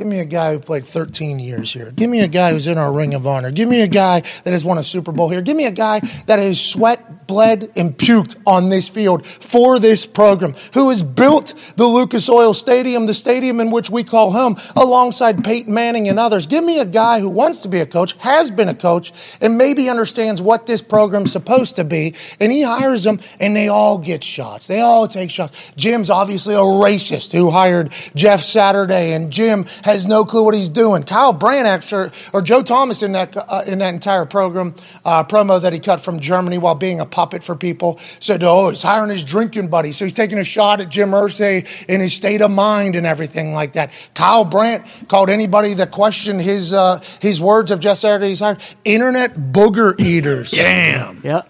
[0.00, 1.90] Give me a guy who played 13 years here.
[1.90, 3.50] Give me a guy who's in our Ring of Honor.
[3.50, 5.42] Give me a guy that has won a Super Bowl here.
[5.42, 10.06] Give me a guy that has sweat, bled, and puked on this field for this
[10.06, 14.56] program, who has built the Lucas Oil Stadium, the stadium in which we call home,
[14.74, 16.46] alongside Peyton Manning and others.
[16.46, 19.58] Give me a guy who wants to be a coach, has been a coach, and
[19.58, 22.14] maybe understands what this program's supposed to be.
[22.40, 24.66] And he hires them, and they all get shots.
[24.66, 25.52] They all take shots.
[25.76, 30.68] Jim's obviously a racist who hired Jeff Saturday, and Jim has no clue what he's
[30.68, 31.02] doing.
[31.02, 34.74] Kyle Brandt, actually, or Joe Thomas in that uh, in that entire program
[35.04, 38.70] uh, promo that he cut from Germany while being a puppet for people said, "Oh,
[38.70, 42.12] he's hiring his drinking buddy, so he's taking a shot at Jim Irsay in his
[42.12, 47.00] state of mind and everything like that." Kyle Brandt called anybody that questioned his uh,
[47.20, 50.50] his words of Jeff Saturday he's hired internet booger eaters.
[50.50, 51.20] Damn.
[51.24, 51.42] Yeah.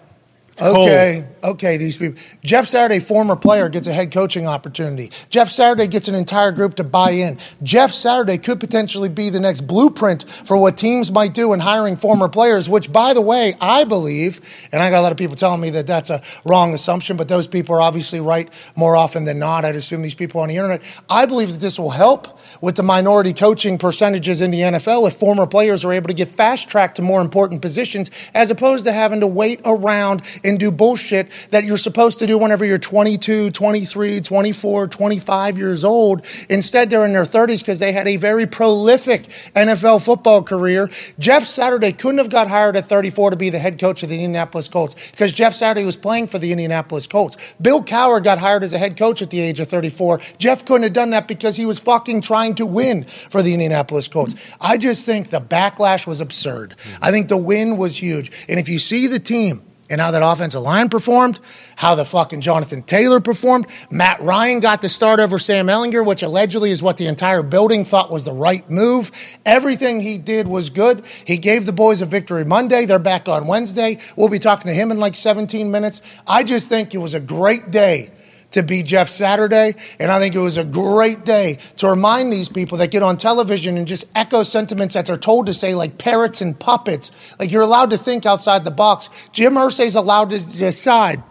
[0.61, 2.21] Okay, okay, these people.
[2.43, 5.11] Jeff Saturday, former player, gets a head coaching opportunity.
[5.29, 7.37] Jeff Saturday gets an entire group to buy in.
[7.63, 11.95] Jeff Saturday could potentially be the next blueprint for what teams might do in hiring
[11.95, 15.35] former players, which, by the way, I believe, and I got a lot of people
[15.35, 19.25] telling me that that's a wrong assumption, but those people are obviously right more often
[19.25, 19.65] than not.
[19.65, 20.81] I'd assume these people on the internet.
[21.09, 25.15] I believe that this will help with the minority coaching percentages in the NFL if
[25.15, 28.91] former players are able to get fast tracked to more important positions as opposed to
[28.91, 33.51] having to wait around and do bullshit that you're supposed to do whenever you're 22,
[33.51, 36.25] 23, 24, 25 years old.
[36.49, 39.23] Instead, they're in their 30s because they had a very prolific
[39.55, 40.89] NFL football career.
[41.19, 44.15] Jeff Saturday couldn't have got hired at 34 to be the head coach of the
[44.15, 47.37] Indianapolis Colts because Jeff Saturday was playing for the Indianapolis Colts.
[47.61, 50.19] Bill Cowher got hired as a head coach at the age of 34.
[50.37, 54.07] Jeff couldn't have done that because he was fucking trying to win for the Indianapolis
[54.07, 54.35] Colts.
[54.59, 56.75] I just think the backlash was absurd.
[57.01, 58.31] I think the win was huge.
[58.47, 61.39] And if you see the team, and how that offensive line performed,
[61.75, 63.67] how the fucking Jonathan Taylor performed.
[63.91, 67.83] Matt Ryan got the start over Sam Ehlinger, which allegedly is what the entire building
[67.83, 69.11] thought was the right move.
[69.45, 71.05] Everything he did was good.
[71.25, 72.85] He gave the boys a victory Monday.
[72.85, 73.99] They're back on Wednesday.
[74.15, 76.01] We'll be talking to him in like 17 minutes.
[76.25, 78.11] I just think it was a great day
[78.51, 79.75] to be Jeff Saturday.
[79.99, 83.17] And I think it was a great day to remind these people that get on
[83.17, 87.11] television and just echo sentiments that they're told to say, like parrots and puppets.
[87.39, 89.09] Like you're allowed to think outside the box.
[89.31, 91.23] Jim Irsay's allowed to decide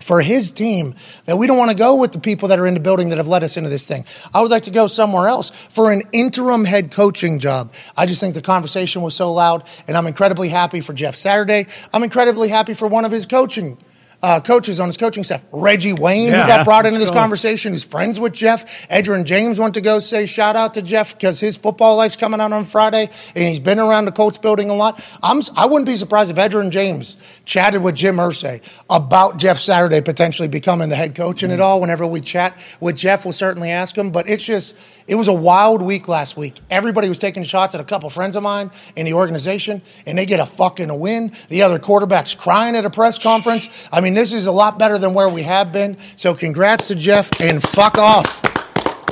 [0.00, 2.74] for his team that we don't want to go with the people that are in
[2.74, 4.04] the building that have led us into this thing.
[4.32, 7.72] I would like to go somewhere else for an interim head coaching job.
[7.96, 11.66] I just think the conversation was so loud, and I'm incredibly happy for Jeff Saturday.
[11.92, 13.78] I'm incredibly happy for one of his coaching
[14.22, 15.44] uh, coaches on his coaching staff.
[15.52, 18.88] Reggie Wayne, who got brought into this conversation, who's friends with Jeff.
[18.88, 22.40] Edgerrin James went to go say shout out to Jeff because his football life's coming
[22.40, 25.02] out on Friday, and he's been around the Colts building a lot.
[25.22, 30.00] I'm, I wouldn't be surprised if Edgerrin James chatted with Jim Irsay about Jeff Saturday
[30.00, 31.80] potentially becoming the head coach in it all.
[31.80, 34.10] Whenever we chat with Jeff, we'll certainly ask him.
[34.10, 34.74] But it's just,
[35.06, 36.60] it was a wild week last week.
[36.70, 40.26] Everybody was taking shots at a couple friends of mine in the organization, and they
[40.26, 41.32] get a fucking win.
[41.48, 43.68] The other quarterback's crying at a press conference.
[43.92, 45.96] I mean, this is a lot better than where we have been.
[46.16, 48.42] So congrats to Jeff, and fuck off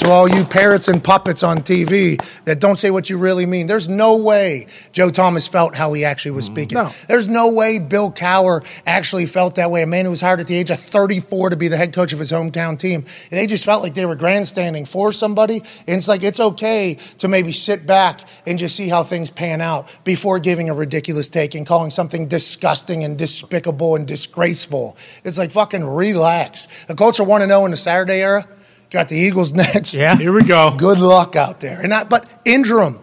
[0.05, 3.67] to all you parrots and puppets on TV that don't say what you really mean.
[3.67, 6.55] There's no way Joe Thomas felt how he actually was mm-hmm.
[6.55, 6.79] speaking.
[6.79, 6.93] No.
[7.09, 9.83] There's no way Bill Cowher actually felt that way.
[9.83, 12.13] A man who was hired at the age of 34 to be the head coach
[12.13, 13.07] of his hometown team.
[13.31, 15.63] They just felt like they were grandstanding for somebody.
[15.87, 19.63] And it's like, it's okay to maybe sit back and just see how things pan
[19.63, 24.99] out before giving a ridiculous take and calling something disgusting and despicable and disgraceful.
[25.25, 26.69] It's like, fucking relax.
[26.89, 28.47] The Colts are 1 0 in the Saturday era.
[28.95, 29.93] Got the Eagles next.
[29.95, 30.15] Yeah.
[30.17, 30.77] Here we go.
[30.77, 31.81] Good luck out there.
[31.81, 33.01] And not, but interim.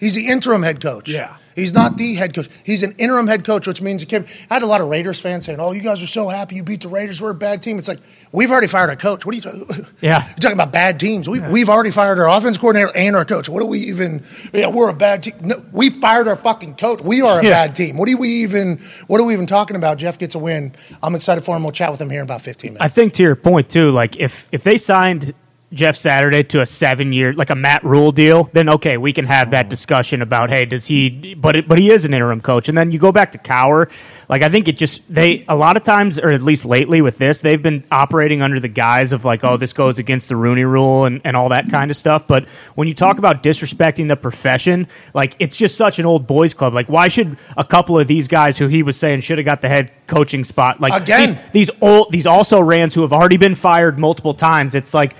[0.00, 1.08] He's the interim head coach.
[1.08, 1.36] Yeah.
[1.54, 2.48] He's not the head coach.
[2.64, 4.24] He's an interim head coach, which means he came.
[4.50, 6.62] I had a lot of Raiders fans saying, "Oh, you guys are so happy you
[6.62, 7.20] beat the Raiders.
[7.20, 7.98] We're a bad team." It's like
[8.32, 9.26] we've already fired our coach.
[9.26, 9.86] What are you talking?
[10.00, 10.26] Yeah.
[10.26, 11.28] You're talking about bad teams.
[11.28, 13.48] We, We've already fired our offense coordinator and our coach.
[13.48, 14.24] What do we even?
[14.54, 15.34] Yeah, we're a bad team.
[15.42, 17.00] No, we fired our fucking coach.
[17.02, 17.50] We are a Yeah.
[17.50, 17.96] bad team.
[17.98, 18.78] What are we even?
[19.08, 19.98] What are we even talking about?
[19.98, 20.72] Jeff gets a win.
[21.02, 21.62] I'm excited for him.
[21.64, 22.84] We'll chat with him here in about 15 minutes.
[22.84, 25.34] I think to your point too, like if if they signed
[25.72, 29.24] Jeff Saturday to a seven year like a Matt Rhule deal, then okay, we can
[29.26, 29.70] have that mm-hmm.
[29.70, 31.34] discussion about hey, does he?
[31.34, 33.90] But it, but he is an interim coach, and then you go back to Cowher.
[34.30, 37.18] Like I think it just they a lot of times, or at least lately with
[37.18, 40.62] this, they've been operating under the guise of like, oh, this goes against the Rooney
[40.62, 42.28] Rule and, and all that kind of stuff.
[42.28, 46.54] But when you talk about disrespecting the profession, like it's just such an old boys
[46.54, 46.74] club.
[46.74, 49.62] Like why should a couple of these guys who he was saying should have got
[49.62, 51.40] the head coaching spot like Again.
[51.52, 55.14] these, these old these also rans who have already been fired multiple times it's like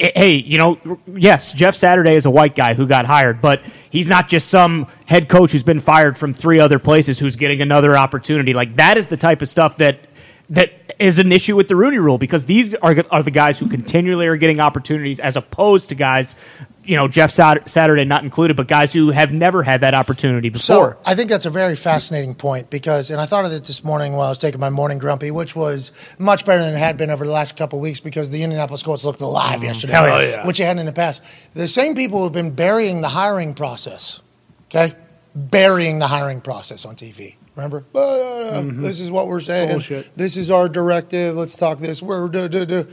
[0.00, 0.76] eh, hey you know
[1.14, 4.88] yes jeff saturday is a white guy who got hired but he's not just some
[5.04, 8.54] head coach who's been fired from three other places who's getting another opportunity.
[8.54, 10.00] Like that is the type of stuff that
[10.50, 13.68] that is an issue with the Rooney Rule because these are, are the guys who
[13.68, 16.34] continually are getting opportunities as opposed to guys
[16.84, 20.48] you know Jeff Sat- Saturday not included, but guys who have never had that opportunity
[20.48, 20.62] before.
[20.62, 20.98] So before.
[21.04, 24.12] I think that's a very fascinating point because, and I thought of it this morning
[24.12, 27.10] while I was taking my morning grumpy, which was much better than it had been
[27.10, 29.66] over the last couple of weeks because the Indianapolis Colts looked alive mm-hmm.
[29.66, 30.28] yesterday, Hell yeah.
[30.28, 30.46] Yeah.
[30.46, 31.22] which it hadn't in the past.
[31.54, 34.20] The same people who have been burying the hiring process,
[34.70, 34.94] okay,
[35.34, 37.36] burying the hiring process on TV.
[37.54, 39.68] Remember, Uh, this is what we're saying.
[39.70, 40.10] Bullshit.
[40.16, 41.36] This is our directive.
[41.36, 42.00] Let's talk this.
[42.02, 42.86] We're do, do, do.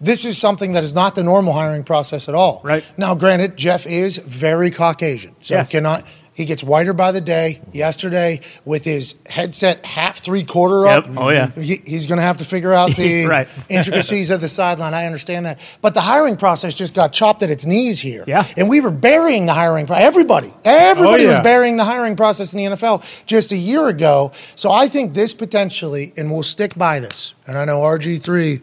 [0.00, 2.60] This is something that is not the normal hiring process at all.
[2.64, 2.84] Right.
[2.96, 5.68] now, granted, Jeff is very Caucasian, so Yes.
[5.70, 6.04] cannot.
[6.38, 7.60] He gets whiter by the day.
[7.72, 11.08] Yesterday, with his headset half three quarter Yep.
[11.08, 11.50] up, Oh, yeah.
[11.50, 14.94] he- he's going to have to figure out the intricacies of the sideline.
[14.94, 18.22] I understand that, but the hiring process just got chopped at its knees here.
[18.28, 18.46] Yeah.
[18.56, 19.86] and we were burying the hiring.
[19.86, 23.88] Pro- everybody, everybody Oh, was burying the hiring process in the NFL just a year
[23.88, 24.30] ago.
[24.54, 27.34] So I think this potentially, and we'll stick by this.
[27.48, 28.60] And I know RG three.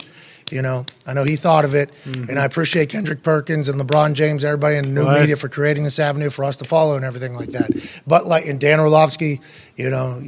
[0.51, 2.29] You know, I know he thought of it, Mm-hmm.
[2.29, 5.21] and I appreciate Kendrick Perkins and LeBron James, everybody in the new Right.
[5.21, 7.71] media for creating this avenue for us to follow and everything like that.
[8.05, 9.41] But like, and Dan Orlovsky,
[9.75, 10.23] you know,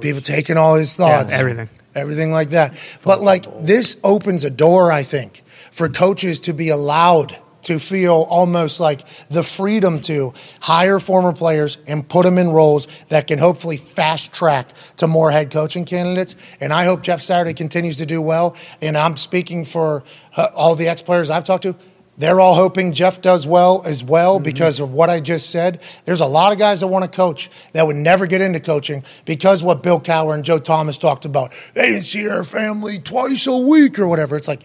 [0.00, 1.70] people taking all his thoughts, everything.
[1.94, 2.74] everything like that.
[3.04, 8.26] But like, this opens a door, I think, for coaches to be allowed to feel
[8.30, 13.38] almost like the freedom to hire former players and put them in roles that can
[13.38, 16.36] hopefully fast track to more head coaching candidates.
[16.60, 18.56] And I hope Jeff Saturday continues to do well.
[18.80, 20.04] And I'm speaking for
[20.36, 21.74] uh, all the ex players I've talked to.
[22.16, 25.82] They're all hoping Jeff does well as well because of what I just said.
[26.04, 29.02] There's a lot of guys that want to coach that would never get into coaching
[29.24, 31.52] because what Bill Cowher and Joe Thomas talked about.
[31.74, 34.36] They didn't see their family twice a week or whatever.
[34.36, 34.64] It's like,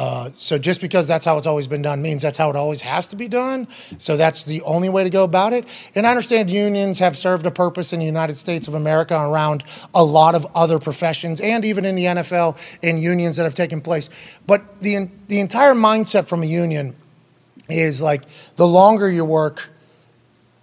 [0.00, 2.80] uh, so just because that's how it's always been done means that's how it always
[2.80, 3.68] has to be done.
[3.98, 5.68] So that's the only way to go about it.
[5.94, 9.62] And I understand unions have served a purpose in the United States of America around
[9.94, 13.82] a lot of other professions and even in the NFL in unions that have taken
[13.82, 14.08] place.
[14.46, 16.96] But the the entire mindset from a union
[17.68, 18.22] is like
[18.56, 19.68] the longer you work,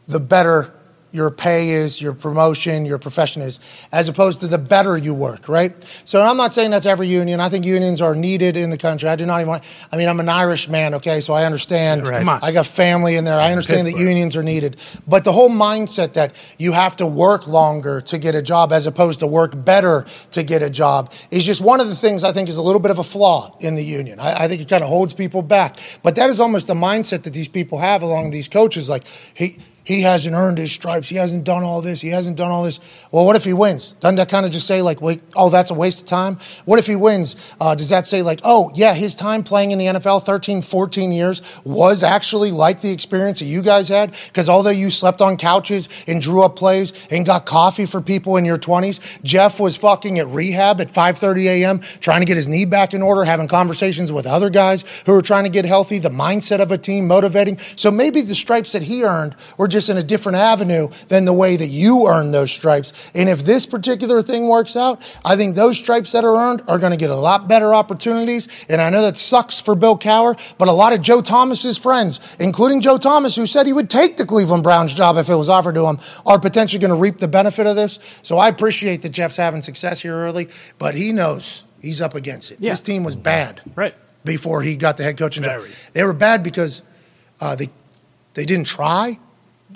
[0.08, 0.73] the better
[1.12, 3.60] your pay is, your promotion, your profession is,
[3.91, 5.74] as opposed to the better you work, right?
[6.06, 7.39] So I'm not saying that's every union.
[7.39, 9.08] I think unions are needed in the country.
[9.08, 12.08] I do not even want, I mean, I'm an Irish man, okay, so I understand.
[12.08, 12.20] Right.
[12.20, 12.39] Come on.
[12.41, 13.39] I got family in there.
[13.39, 14.78] I understand that unions are needed.
[15.08, 18.86] But the whole mindset that you have to work longer to get a job as
[18.86, 22.34] opposed to work better to get a job is just one of the things I
[22.34, 24.20] think is a little bit of a flaw in the union.
[24.20, 25.78] I, I think it kind of holds people back.
[26.04, 28.89] But that is almost the mindset that these people have along these coaches.
[28.89, 31.08] Like, he, he hasn't earned his stripes.
[31.08, 32.02] He hasn't done all this.
[32.02, 32.82] He hasn't done all this.
[33.10, 33.93] Well, what if he wins?
[34.02, 36.39] Doesn't that kind of just say, like, wait, oh, that's a waste of time?
[36.65, 37.38] What if he wins?
[37.58, 41.13] Uh, does that say, like, oh, yeah, his time playing in the NFL, 13, 14
[41.13, 44.13] years, was actually like the experience that you guys had?
[44.28, 48.36] Because although you slept on couches and drew up plays and got coffee for people
[48.36, 52.50] in your 20s, Jeff was fucking at rehab at 5.30 a.m., trying to get his
[52.50, 55.97] knee back in order, having conversations with other guys who were trying to get healthy,
[55.97, 57.58] the mindset of a team, motivating.
[57.78, 61.34] So maybe the stripes that he earned were just in a different avenue than the
[61.34, 62.92] way that you earned those stripes.
[63.13, 66.80] And if this particular thing works out, I think those stripes that are earned are
[66.80, 68.48] going to get a lot better opportunities.
[68.68, 72.20] And I know that sucks for Bill Cowher, but a lot of Joe Thomas's friends,
[72.40, 75.50] including Joe Thomas, who said he would take the Cleveland Browns job if it was
[75.50, 78.00] offered to him, are potentially going to reap the benefit of this.
[78.24, 82.52] So I appreciate that Jeff's having success here early, but he knows he's up against
[82.52, 82.58] it.
[82.60, 82.72] Yeah.
[82.72, 83.94] This team was bad Right.
[84.26, 85.63] before he got the head coaching job.
[85.94, 86.82] They were bad because
[87.40, 87.70] uh, they
[88.34, 89.20] they didn't try.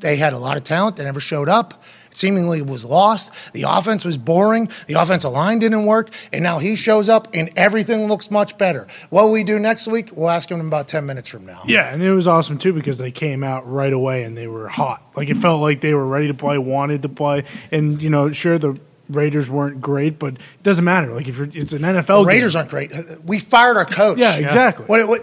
[0.01, 0.97] They had a lot of talent.
[0.97, 1.83] They never showed up.
[2.07, 3.31] It Seemingly was lost.
[3.53, 4.69] The offense was boring.
[4.87, 6.09] The offensive line didn't work.
[6.33, 8.87] And now he shows up and everything looks much better.
[9.09, 10.09] What will we do next week?
[10.13, 11.61] We'll ask him in about 10 minutes from now.
[11.65, 14.67] Yeah, and it was awesome too because they came out right away and they were
[14.67, 15.01] hot.
[15.15, 18.31] Like it felt like they were ready to play, wanted to play, and you know,
[18.31, 18.77] sure the
[19.09, 21.13] Raiders weren't great, but it doesn't matter.
[21.13, 22.23] Like if you're, it's an NFL.
[22.23, 22.59] The Raiders game.
[22.59, 22.93] aren't great.
[23.23, 24.17] We fired our coach.
[24.17, 24.85] Yeah, exactly.
[24.85, 25.21] What, what,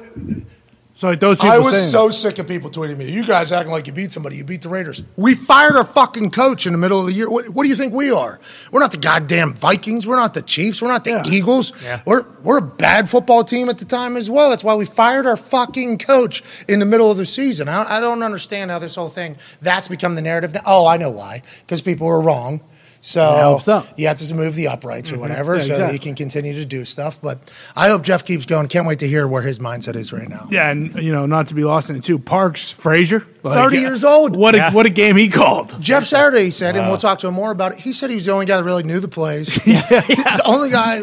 [0.98, 1.52] So those people.
[1.52, 2.12] I was so that.
[2.12, 3.08] sick of people tweeting me.
[3.08, 4.34] You guys acting like you beat somebody.
[4.34, 5.00] You beat the Raiders.
[5.14, 7.30] We fired our fucking coach in the middle of the year.
[7.30, 8.40] What, what do you think we are?
[8.72, 10.08] We're not the goddamn Vikings.
[10.08, 10.82] We're not the Chiefs.
[10.82, 11.22] We're not the Yeah.
[11.24, 11.72] Eagles.
[11.84, 12.02] Yeah.
[12.04, 14.50] We're we're a bad football team at the time as well.
[14.50, 17.68] That's why we fired our fucking coach in the middle of the season.
[17.68, 19.36] I, I don't understand how this whole thing.
[19.62, 20.62] That's become the narrative now.
[20.66, 21.42] Oh, I know why.
[21.60, 22.60] Because people were wrong.
[23.00, 23.98] So helps out.
[23.98, 25.22] you have to move the uprights or mm-hmm.
[25.22, 25.94] whatever, Yeah, so that exactly.
[25.94, 27.20] you can continue to do stuff.
[27.20, 27.38] But
[27.76, 28.66] I hope Jeff keeps going.
[28.68, 30.48] Can't wait to hear where his mindset is right now.
[30.50, 32.18] Yeah, and you know, not to be lost in it too.
[32.18, 34.36] Parks Frazier, like, 30 years old.
[34.36, 34.72] What a Yeah.
[34.72, 35.80] what a game he called.
[35.80, 37.78] Jeff Saturday He said, and we'll talk to him more about it.
[37.80, 39.48] He said he was the only guy that really knew the plays.
[39.64, 41.02] The only guy,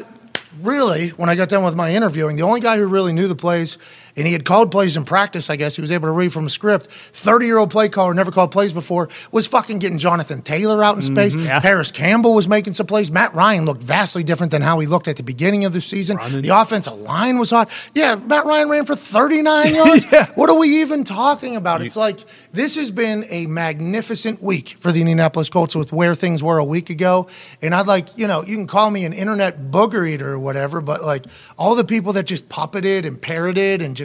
[0.61, 3.35] really, when I got done with my interviewing, the only guy who really knew the
[3.35, 3.77] plays
[4.15, 5.49] and he had called plays in practice.
[5.49, 6.87] I guess he was able to read from a script.
[7.13, 10.95] Thirty year old play caller never called plays before was fucking getting Jonathan Taylor out
[10.95, 11.15] in mm-hmm.
[11.15, 11.35] space.
[11.35, 11.59] Yeah.
[11.59, 13.11] Parris Campbell was making some plays.
[13.11, 16.17] Matt Ryan looked vastly different than how he looked at the beginning of the season.
[16.41, 17.69] The offensive line was hot.
[17.93, 20.05] Yeah, Matt Ryan ran for 39 yards.
[20.35, 21.83] What are we even talking about?
[21.83, 22.19] It's like
[22.51, 26.65] this has been a magnificent week for the Indianapolis Colts with where things were a
[26.65, 27.27] week ago.
[27.61, 30.81] And I'd like, you know, you can call me an internet booger eater or whatever,
[30.81, 31.25] but like
[31.57, 34.04] all the people that just puppeted and parroted and just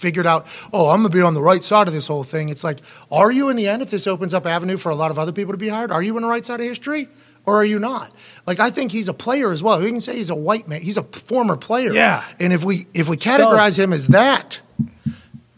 [0.00, 2.48] figured out, oh, I'm going to be on the right side of this whole thing.
[2.48, 2.78] It's like,
[3.10, 5.32] are you in the end, if this opens up avenue for a lot of other
[5.32, 7.08] people to be hired, are you on the right side of history?
[7.46, 8.12] Or are you not?
[8.46, 9.80] Like I think he's a player as well.
[9.80, 10.82] We can say he's a white man.
[10.82, 11.92] He's a former player.
[11.92, 12.22] Yeah.
[12.38, 14.60] And if we if we categorize him as that,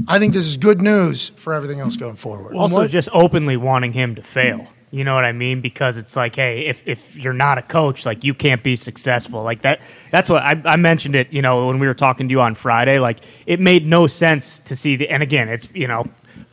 [0.07, 2.55] I think this is good news for everything else going forward.
[2.55, 4.69] Also, just openly wanting him to fail.
[4.93, 5.63] You know what I mean?
[5.63, 9.43] Because it's like, hey, if, if you're not a coach, like you can't be successful.
[9.43, 9.81] Like that.
[10.11, 11.33] That's what I, I mentioned it.
[11.33, 14.59] You know, when we were talking to you on Friday, like it made no sense
[14.59, 15.09] to see the.
[15.09, 16.05] And again, it's you know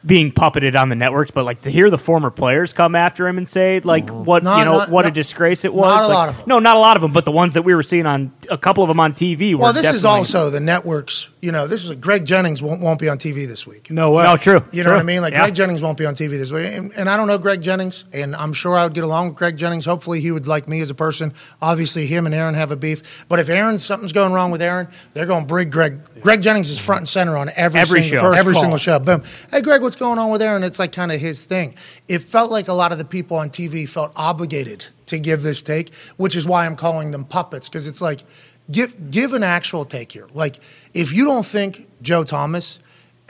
[0.06, 3.38] being puppeted on the networks, but like to hear the former players come after him
[3.38, 6.06] and say like what Not- you know not- what a disgrace it not was.
[6.06, 6.44] a Like, lot of 'em.
[6.46, 8.58] No, not a lot of them, but the ones that we were seeing on a
[8.58, 9.54] couple of them on TV.
[9.56, 11.28] Were Well, this is also the networks.
[11.42, 13.92] You know, this is Greg Jennings won't, won't be on TV this week.
[13.92, 14.24] No way.
[14.24, 14.64] no true.
[14.72, 14.98] You know True.
[14.98, 15.22] what I mean?
[15.22, 15.40] Like Yeah.
[15.42, 18.06] Greg Jennings won't be on TV this week, and, and I don't know Greg Jennings,
[18.14, 19.86] and I'm sure I would get along with Greg Jennings.
[19.86, 21.34] Hopefully, he would like me as a person.
[21.62, 24.88] Obviously, him and Aaron have a beef, but if Aaron something's going wrong with Aaron,
[25.14, 26.00] they're going to bring Greg.
[26.22, 28.38] Greg Jennings is front and center on every Every single, show.
[28.38, 28.78] every First single call.
[28.78, 29.00] show.
[29.00, 29.24] Boom.
[29.52, 30.62] Hey, Greg, what's going on with Aaron?
[30.62, 31.74] It's like kind of his thing.
[32.08, 35.64] It felt like a lot of the people on TV felt obligated to give this
[35.64, 38.22] take, which is why I'm calling them puppets because it's like
[38.70, 40.28] give give an actual take here.
[40.36, 40.60] Like
[40.94, 42.78] if you don't think Joe Thomas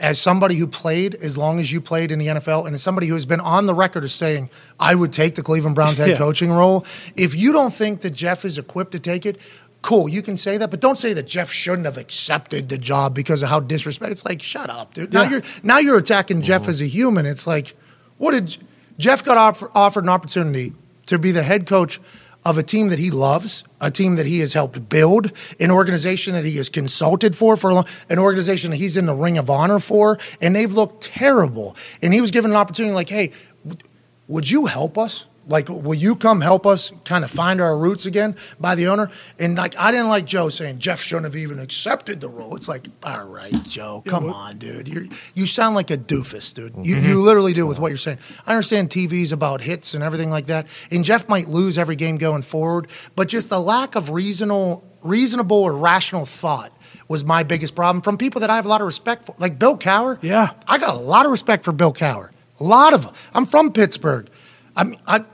[0.00, 3.06] as somebody who played as long as you played in the NFL and as somebody
[3.06, 6.10] who has been on the record as saying I would take the Cleveland Browns head
[6.10, 6.16] Yeah.
[6.16, 6.84] coaching role,
[7.16, 9.38] if you don't think that Jeff is equipped to take it,
[9.82, 13.14] cool, you can say that, but don't say that Jeff shouldn't have accepted the job
[13.14, 14.12] because of how disrespect.
[14.12, 15.12] It's like shut up, dude.
[15.12, 15.30] Now Yeah.
[15.30, 16.70] you're now you're attacking Jeff mm-hmm.
[16.70, 17.26] as a human.
[17.26, 17.74] It's like
[18.18, 18.58] what did
[18.98, 20.74] Jeff got off, offered an opportunity
[21.06, 22.00] to be the head coach
[22.44, 26.32] of a team that he loves, a team that he has helped build, an organization
[26.34, 29.36] that he has consulted for for a long, an organization that he's in the ring
[29.36, 31.76] of honor for, and they've looked terrible.
[32.00, 33.32] And he was given an opportunity like, hey,
[33.66, 33.82] w-
[34.28, 35.26] would you help us?
[35.50, 39.10] Like, will you come help us kind of find our roots again by the owner?
[39.38, 42.54] And like, I didn't like Joe saying Jeff shouldn't have even accepted the role.
[42.54, 44.86] It's like, all right, Joe, come on, dude.
[44.86, 46.74] You you sound like a doofus, dude.
[46.82, 48.18] You, you literally do with what you're saying.
[48.46, 52.16] I understand TV's about hits and everything like that, and Jeff might lose every game
[52.16, 52.86] going forward,
[53.16, 56.72] but just the lack of reasonable, reasonable or rational thought
[57.08, 59.58] was my biggest problem from people that I have a lot of respect for, like
[59.58, 60.16] Bill Cowher.
[60.22, 60.52] Yeah.
[60.68, 62.30] I got a lot of respect for Bill Cowher.
[62.60, 63.14] A lot of them.
[63.34, 64.30] I'm from Pittsburgh.
[64.76, 65.24] I mean, I,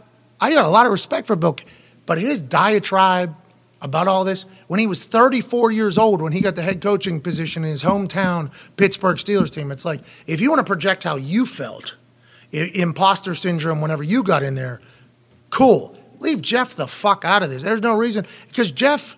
[0.41, 1.57] I got a lot of respect for Bill,
[2.05, 3.35] but his diatribe
[3.83, 7.21] about all this when he was 34 years old when he got the head coaching
[7.21, 9.71] position in his hometown Pittsburgh Steelers team.
[9.71, 11.95] It's like if you want to project how you felt,
[12.53, 14.81] i- imposter syndrome whenever you got in there,
[15.51, 15.97] cool.
[16.19, 17.63] Leave Jeff the fuck out of this.
[17.63, 19.17] There's no reason because Jeff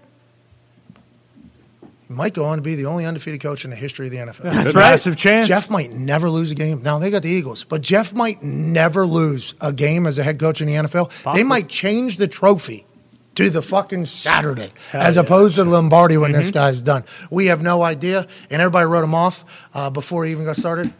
[2.08, 4.42] might go on to be the only undefeated coach in the history of the NFL.
[4.42, 4.90] That's right.
[4.92, 5.46] Massive chance.
[5.48, 6.82] Jeff might never lose a game.
[6.82, 10.38] Now they got the Eagles, but Jeff might never lose a game as a head
[10.38, 11.34] coach in the NFL.
[11.34, 12.86] They might change the trophy
[13.34, 15.22] to the fucking Saturday as yeah.
[15.22, 16.40] opposed to Lombardi when Mm-hmm.
[16.40, 17.04] this guy's done.
[17.30, 19.44] We have no idea, and everybody wrote him off
[19.74, 20.92] uh, before he even got started.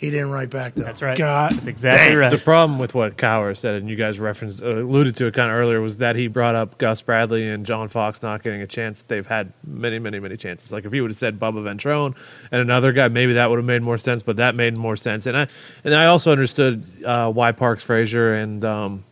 [0.00, 0.84] He didn't write back though.
[0.84, 1.18] That's right.
[1.18, 2.30] God That's exactly right.
[2.30, 5.52] The problem with what Cowher said, and you guys referenced, uh, alluded to it kind
[5.52, 8.66] of earlier, was that he brought up Gus Bradley and John Fox not getting a
[8.66, 9.02] chance.
[9.02, 10.72] They've had many, many, many chances.
[10.72, 12.14] Like if he would have said Bubba Ventrone
[12.50, 14.22] and another guy, maybe that would have made more sense.
[14.22, 15.48] But that made more sense, and I
[15.84, 19.04] and I also understood uh, why Parks Frazier and um,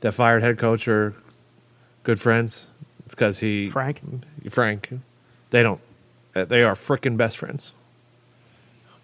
[0.00, 1.14] that fired head coach are
[2.02, 2.66] good friends.
[3.06, 4.00] It's because he Frank?
[4.50, 4.90] Frank,
[5.50, 5.80] they don't.
[6.34, 7.72] uh, They are freaking best friends.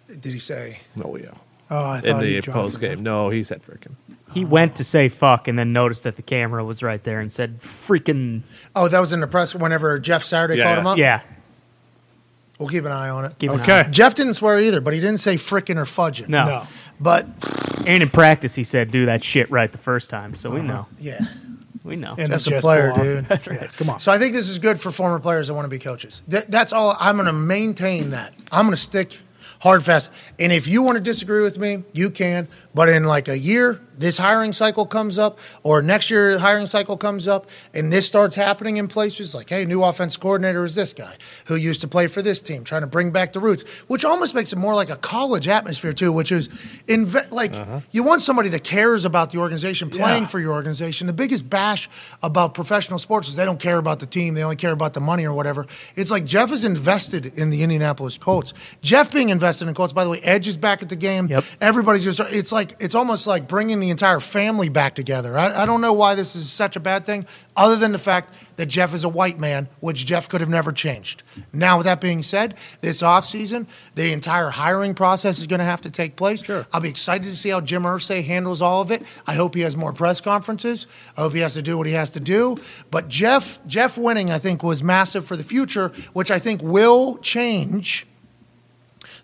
[0.09, 0.79] Did he say?
[1.03, 1.31] Oh yeah.
[1.71, 3.03] Oh, I In thought he the dropped post game.
[3.03, 3.93] no, he said freaking.
[4.33, 7.31] He went to say fuck and then noticed that the camera was right there and
[7.31, 8.41] said freaking
[8.75, 10.79] Oh, that was in the press whenever Jeff Saturday Yeah, called yeah.
[10.81, 10.97] him up.
[10.97, 11.21] yeah.
[12.59, 13.37] we'll keep an eye on it.
[13.39, 13.79] Keep an eye Okay.
[13.81, 13.91] on it.
[13.91, 16.27] Jeff didn't swear either, but he didn't say frickin' or fudging.
[16.27, 16.45] No.
[16.45, 16.67] No.
[16.99, 17.27] but
[17.85, 20.35] And in practice, he said do that shit right the first time.
[20.35, 20.67] So we uh-huh.
[20.67, 20.87] know.
[20.97, 21.19] yeah.
[21.83, 22.15] We know.
[22.17, 23.03] And Jeff's the a Jets player, belong.
[23.05, 23.25] dude.
[23.27, 23.61] That's right.
[23.61, 23.99] Yeah, come on.
[23.99, 26.21] So I think this is good for former players that want to be coaches.
[26.29, 26.95] Th- that's all.
[26.99, 28.33] I'm going to maintain that.
[28.51, 29.17] I'm going to stick
[29.59, 30.11] hard fast.
[30.39, 32.47] And if you want to disagree with me, you can.
[32.73, 36.97] But in like a year, this hiring cycle comes up or next year hiring cycle
[36.97, 40.93] comes up and this starts happening in places like, hey, new offense coordinator is this
[40.93, 44.03] guy who used to play for this team, trying to bring back the roots, which
[44.03, 46.47] almost makes it more like a college atmosphere too, which is
[46.87, 47.81] inve- like uh-huh.
[47.91, 50.29] you want somebody that cares about the organization playing Yeah.
[50.29, 51.05] for your organization.
[51.07, 51.89] The biggest bash
[52.23, 55.01] about professional sports is they don't care about the team, they only care about the
[55.01, 55.65] money or whatever.
[55.95, 58.53] It's like Jeff is invested in the Indianapolis Colts.
[58.81, 61.27] Jeff being invested in Colts, by the way, Edge is back at the game.
[61.27, 61.43] Yep.
[61.59, 65.37] Everybody's just, it's like, it's almost like bringing the entire family back together.
[65.37, 67.25] I, I don't know why this is such a bad thing,
[67.55, 70.71] other than the fact that Jeff is a white man, which Jeff could have never
[70.71, 71.23] changed.
[71.53, 75.81] Now, with that being said, this offseason, the entire hiring process is going to have
[75.81, 76.43] to take place.
[76.43, 76.65] Sure.
[76.73, 79.03] I'll be excited to see how Jim Irsay handles all of it.
[79.27, 80.87] I hope he has more press conferences.
[81.17, 82.55] I hope he has to do what he has to do.
[82.91, 87.17] But Jeff, Jeff winning, I think, was massive for the future, which I think will
[87.17, 88.05] change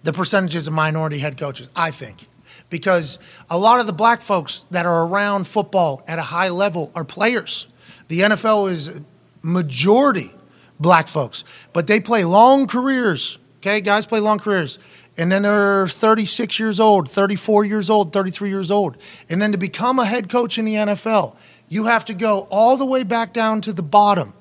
[0.04, 2.28] the percentages of minority head coaches, I think.
[2.70, 6.91] Because a lot of the black folks that are around football at a high level
[6.95, 7.68] are players.
[8.07, 8.99] The NFL is
[9.41, 10.32] majority
[10.80, 11.43] black folks,
[11.74, 13.38] but they play long careers.
[13.57, 14.78] Okay, guys play long careers.
[15.18, 18.97] And then they're 36 years old, 34 years old, 33 years old.
[19.30, 21.36] And then to become a head coach in the NFL,
[21.70, 24.34] you have to go all the way back down to the bottom.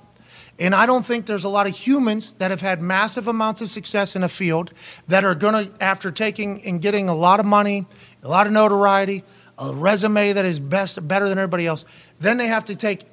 [0.59, 3.71] And I don't think there's a lot of humans that have had massive amounts of
[3.71, 4.73] success in a field
[5.09, 7.87] that are going to, after taking and getting a lot of money,
[8.25, 9.23] a lot of notoriety,
[9.59, 11.85] a resume that is best, better than everybody else,
[12.19, 13.05] then they have to take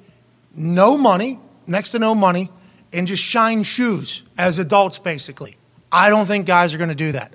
[0.54, 2.50] no money, next to no money,
[2.92, 5.56] and just shine shoes as adults, basically.
[5.90, 7.32] I don't think guys are going to do that.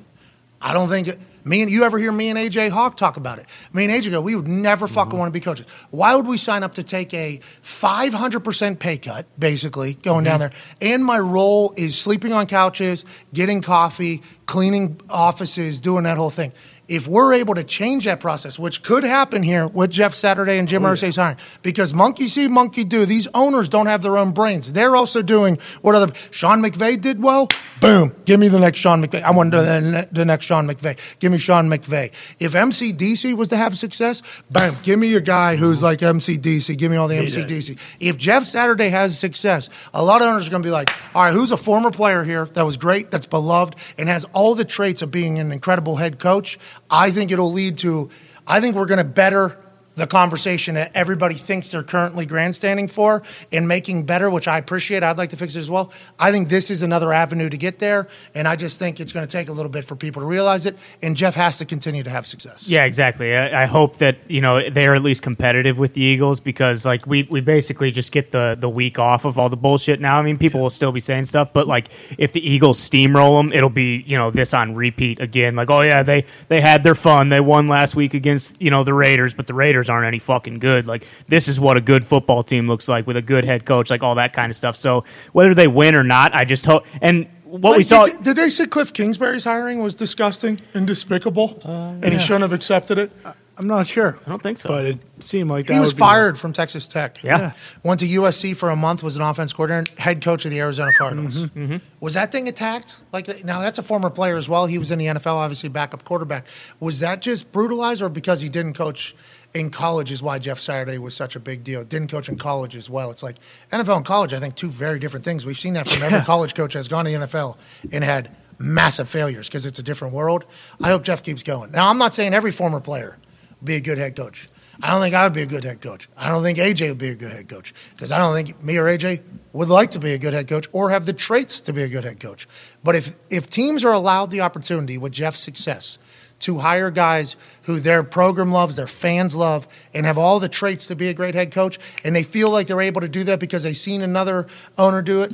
[0.59, 1.07] I don't think
[1.47, 3.45] me and you ever hear me and AJ Hawk talk about it.
[3.71, 5.65] Me and AJ go, we would never fucking want to be coaches.
[5.91, 10.53] Why would we sign up to take a 500% pay cut, basically, going down mm-hmm.
[10.82, 10.93] there?
[10.93, 16.51] And my role is sleeping on couches, getting coffee, cleaning offices, doing that whole thing.
[16.88, 20.67] If we're able to change that process, which could happen here with Jeff Saturday and
[20.67, 23.05] Jim oh, Irsay's hiring, because monkey see, monkey do.
[23.05, 24.71] These owners don't have their own brains.
[24.71, 27.49] They're also doing what other Sean McVay did well.
[27.81, 29.21] Boom, give me the next Sean McVay.
[29.21, 30.97] I want the, the next Sean McVay.
[31.19, 32.11] Give me Sean McVay.
[32.39, 36.77] If MCDC was to have success, boom, give me a guy who's like MCDC.
[36.77, 37.77] Give me all the MCDC.
[37.99, 41.23] If Jeff Saturday has success, a lot of owners are going to be like, all
[41.23, 44.65] right, who's a former player here that was great, that's beloved, and has all the
[44.65, 46.57] traits of being an incredible head coach?
[46.89, 48.09] I think it'll lead to,
[48.45, 49.57] I think we're going to better
[49.97, 55.01] the conversation that everybody thinks they're currently grandstanding for and making better, which I appreciate.
[55.01, 55.91] I'd like to fix it as well.
[56.19, 59.25] I think this is another avenue to get there, and I just think it's going
[59.25, 60.77] to take a little bit for people to realize it.
[61.01, 62.69] And Jeff has to continue to have success.
[62.69, 63.35] Yeah, exactly.
[63.35, 67.07] I, I hope that you know they're at least competitive with the Eagles because like
[67.07, 70.19] we, we basically just get the the week off of all the bullshit now.
[70.19, 71.89] I mean, people will still be saying stuff, but like
[72.19, 75.55] if the Eagles steamroll them, it'll be you know this on repeat again.
[75.55, 77.29] Like oh yeah, they they had their fun.
[77.29, 80.59] They won last week against you know the Raiders, but the Raiders aren't any fucking
[80.59, 80.88] good.
[80.88, 83.89] Like this is what a good football team looks like with a good head coach,
[83.89, 84.75] like all that kind of stuff.
[84.75, 87.27] So whether they win or not, I just hope and.
[87.47, 92.03] What we saw, did, did they say Cliff Kingsbury's hiring was disgusting and despicable, and
[92.13, 93.09] he shouldn't have accepted it?
[93.57, 94.19] I'm not sure.
[94.25, 94.67] I don't think so.
[94.67, 97.23] But it seemed like that He was would be- fired from Texas Tech.
[97.23, 97.53] Yeah.
[97.83, 100.91] Went to USC for a month, was an offense coordinator, head coach of the Arizona
[100.97, 101.45] Cardinals.
[101.47, 102.99] Mm-hmm, Was that thing attacked?
[103.13, 104.65] Like now, that's a former player as well.
[104.65, 106.45] He was in the NFL, obviously backup quarterback.
[106.81, 109.15] Was that just brutalized, or because he didn't coach
[109.53, 111.83] in college is why Jeff Saturday was such a big deal?
[111.83, 113.11] Didn't coach in college as well.
[113.11, 113.37] It's like
[113.71, 114.33] NFL and college.
[114.33, 115.45] I think two very different things.
[115.45, 117.57] We've seen that from every college coach has gone to the NFL
[117.91, 120.45] and had massive failures because it's a different world.
[120.81, 121.71] I hope Jeff keeps going.
[121.71, 123.17] Now, I'm not saying every former player
[123.59, 124.49] will be a good head coach.
[124.81, 126.07] I don't think I would be a good head coach.
[126.15, 128.77] I don't think AJ would be a good head coach because I don't think me
[128.77, 129.23] or AJ
[129.53, 131.87] would like to be a good head coach or have the traits to be a
[131.87, 132.47] good head coach.
[132.83, 135.97] But if if teams are allowed the opportunity with Jeff's success
[136.39, 140.88] to hire guys who their program loves, their fans love, and have all the traits
[140.88, 143.39] to be a great head coach, and they feel like they're able to do that
[143.39, 145.33] because they've seen another owner do it,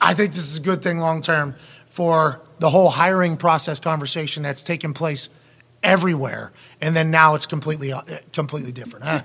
[0.00, 1.54] I think this is a good thing long term
[1.86, 5.28] for the whole hiring process conversation that's taken place
[5.82, 9.04] everywhere, and then now it's completely uh, completely different.
[9.04, 9.22] Huh?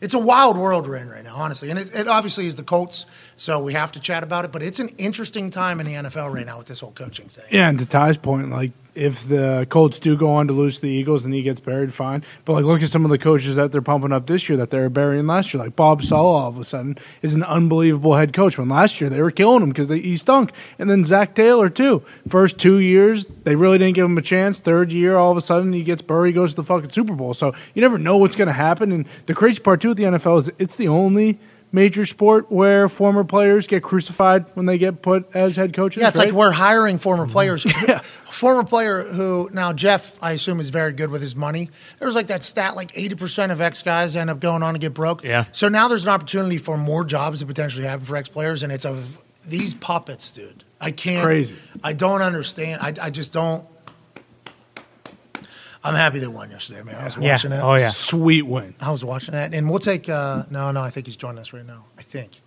[0.00, 2.62] It's a wild world we're in right now, honestly, and it, it obviously is the
[2.62, 3.04] Colts,
[3.36, 4.52] so we have to chat about it.
[4.52, 7.44] But it's an interesting time in the NFL right now with this whole coaching thing.
[7.50, 10.82] Yeah, and to Ty's point, like if the Colts do go on to lose to
[10.82, 12.24] the Eagles and he gets buried, fine.
[12.44, 14.70] But like look at some of the coaches that they're pumping up this year that
[14.70, 15.62] they're burying last year.
[15.62, 18.58] Like Bob Saleh, all of a sudden, is an unbelievable head coach.
[18.58, 20.52] When last year they were killing him because he stunk.
[20.78, 22.02] And then Zac Taylor too.
[22.28, 24.58] First two years they really didn't give him a chance.
[24.58, 27.34] Third year, all of a sudden he gets buried, goes to the fucking Super Bowl.
[27.34, 28.92] So you never know what's going to happen.
[28.92, 31.38] And the crazy part too with the NFL is it's the only
[31.72, 36.00] major sport where former players get crucified when they get put as head coaches.
[36.00, 36.28] Yeah, it's right?
[36.28, 37.32] like we're hiring former mm-hmm.
[37.32, 37.64] players.
[37.88, 38.00] yeah.
[38.26, 41.70] Former player who now Jeff, I assume, is very good with his money.
[41.98, 44.94] There's like that stat, like 80% of ex guys end up going on to get
[44.94, 45.22] broke.
[45.24, 45.44] Yeah.
[45.52, 48.72] So now there's an opportunity for more jobs to potentially happen for ex players, and
[48.72, 50.64] it's of these puppets, dude.
[50.80, 51.24] I can't.
[51.24, 51.56] Crazy.
[51.84, 52.80] I don't understand.
[52.82, 53.66] I, I just don't.
[55.82, 56.96] I'm happy they won yesterday, man.
[56.96, 57.32] I was Yeah.
[57.32, 57.62] watching that.
[57.64, 57.90] Oh yeah.
[57.90, 58.74] sweet win.
[58.80, 60.08] I was watching that, and we'll take.
[60.08, 61.84] Uh, no, no, I think he's joining us right now.
[61.98, 62.40] I think,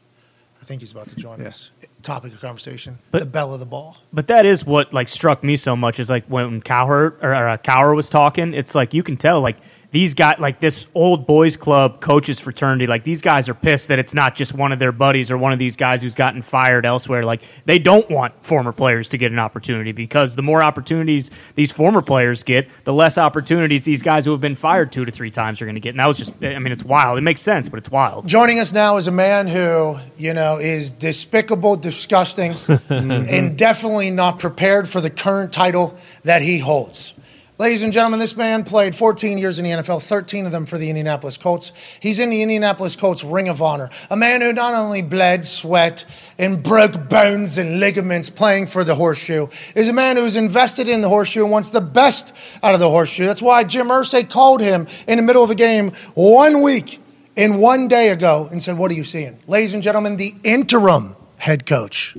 [0.61, 1.71] I think he's about to join us.
[2.03, 3.97] Topic of conversation: But- the bell of the ball.
[4.11, 7.47] But that is what like struck me so much is like when Cowher or, or
[7.49, 8.53] uh, Cowher was talking.
[8.53, 9.57] It's like you can tell like
[9.94, 12.88] these guys like this old boys club coaches fraternity.
[12.88, 15.54] Like these guys are pissed that it's not just one of their buddies or one
[15.54, 17.24] of these guys who's gotten fired elsewhere.
[17.24, 21.72] Like they don't want former players to get an opportunity because the more opportunities these
[21.72, 25.30] former players get, the less opportunities these guys who have been fired two to three
[25.30, 25.91] times are going to get.
[25.91, 27.20] And that was just I mean it's wild.
[27.20, 28.28] It makes sense, but it's wild.
[28.28, 32.56] Joining us now is a man who, you know, is despicable, disgusting,
[32.89, 37.14] and definitely not prepared for the current title that he holds.
[37.60, 40.80] Ladies and gentlemen, this man played 14 years in the NFL, 13 of them for
[40.80, 41.72] the Indianapolis Colts.
[41.99, 43.91] He's in the Indianapolis Colts Ring of Honor.
[44.10, 46.04] A man who not only bled, sweat,
[46.39, 51.01] and broke bones and ligaments playing for the horseshoe, is a man who's invested in
[51.01, 52.34] the horseshoe and wants the best
[52.64, 53.28] out of the horseshoe.
[53.28, 57.01] That's why Jim Irsay called him in the middle of a game one week
[57.38, 59.38] and one day ago and said, What are you seeing?
[59.45, 62.18] Ladies and gentlemen, the interim head coach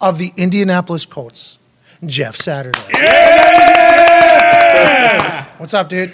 [0.00, 1.58] of the Indianapolis Colts,
[2.06, 2.78] Jeff Saturday.
[4.70, 6.12] What's up, dude?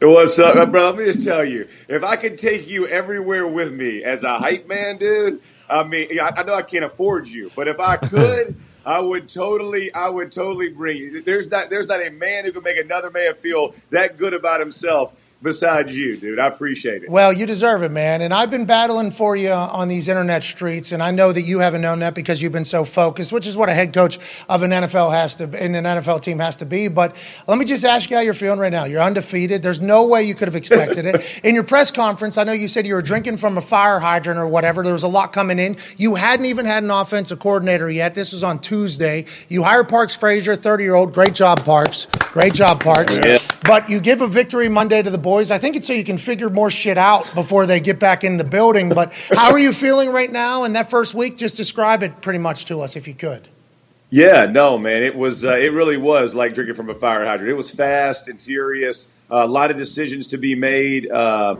[0.00, 0.90] What's up, bro?
[0.90, 4.38] Let me just tell you, if I could take you everywhere with me as a
[4.38, 5.40] hype man, dude.
[5.68, 8.56] I mean, I I know I can't afford you, but if I could,
[8.86, 11.22] I would totally, I would totally bring you.
[11.22, 14.60] There's not, there's not a man who can make another man feel that good about
[14.60, 16.38] himself besides you, dude.
[16.38, 17.10] I appreciate it.
[17.10, 18.22] Well, you deserve it, man.
[18.22, 21.58] And I've been battling for you on these internet streets, and I know that you
[21.58, 24.18] haven't known that because you've been so focused, which is what a head coach
[24.48, 26.88] of an NFL has to, in an NFL team has to be.
[26.88, 27.14] But
[27.46, 28.84] let me just ask you how you're feeling right now.
[28.84, 29.62] You're undefeated.
[29.62, 31.40] There's no way you could have expected it.
[31.44, 34.38] In your press conference, I know you said you were drinking from a fire hydrant
[34.38, 34.82] or whatever.
[34.82, 35.76] There was a lot coming in.
[35.98, 38.14] You hadn't even had an offensive coordinator yet.
[38.14, 39.26] This was on Tuesday.
[39.48, 41.12] You hire Parks Frazier, 30 year old.
[41.12, 42.06] Great job, Parks.
[42.32, 43.18] Great job, Parks.
[43.24, 43.38] Yeah.
[43.64, 45.33] But you give a victory Monday to the boys.
[45.38, 48.36] I think it's so you can figure more shit out before they get back in
[48.36, 48.88] the building.
[48.88, 51.36] But how are you feeling right now in that first week?
[51.36, 53.48] Just describe it pretty much to us if you could.
[54.10, 55.02] Yeah, no, man.
[55.02, 55.44] It was.
[55.44, 57.50] Uh, it really was like drinking from a fire hydrant.
[57.50, 59.08] It was fast and furious.
[59.30, 61.10] Uh, a lot of decisions to be made.
[61.10, 61.56] Uh,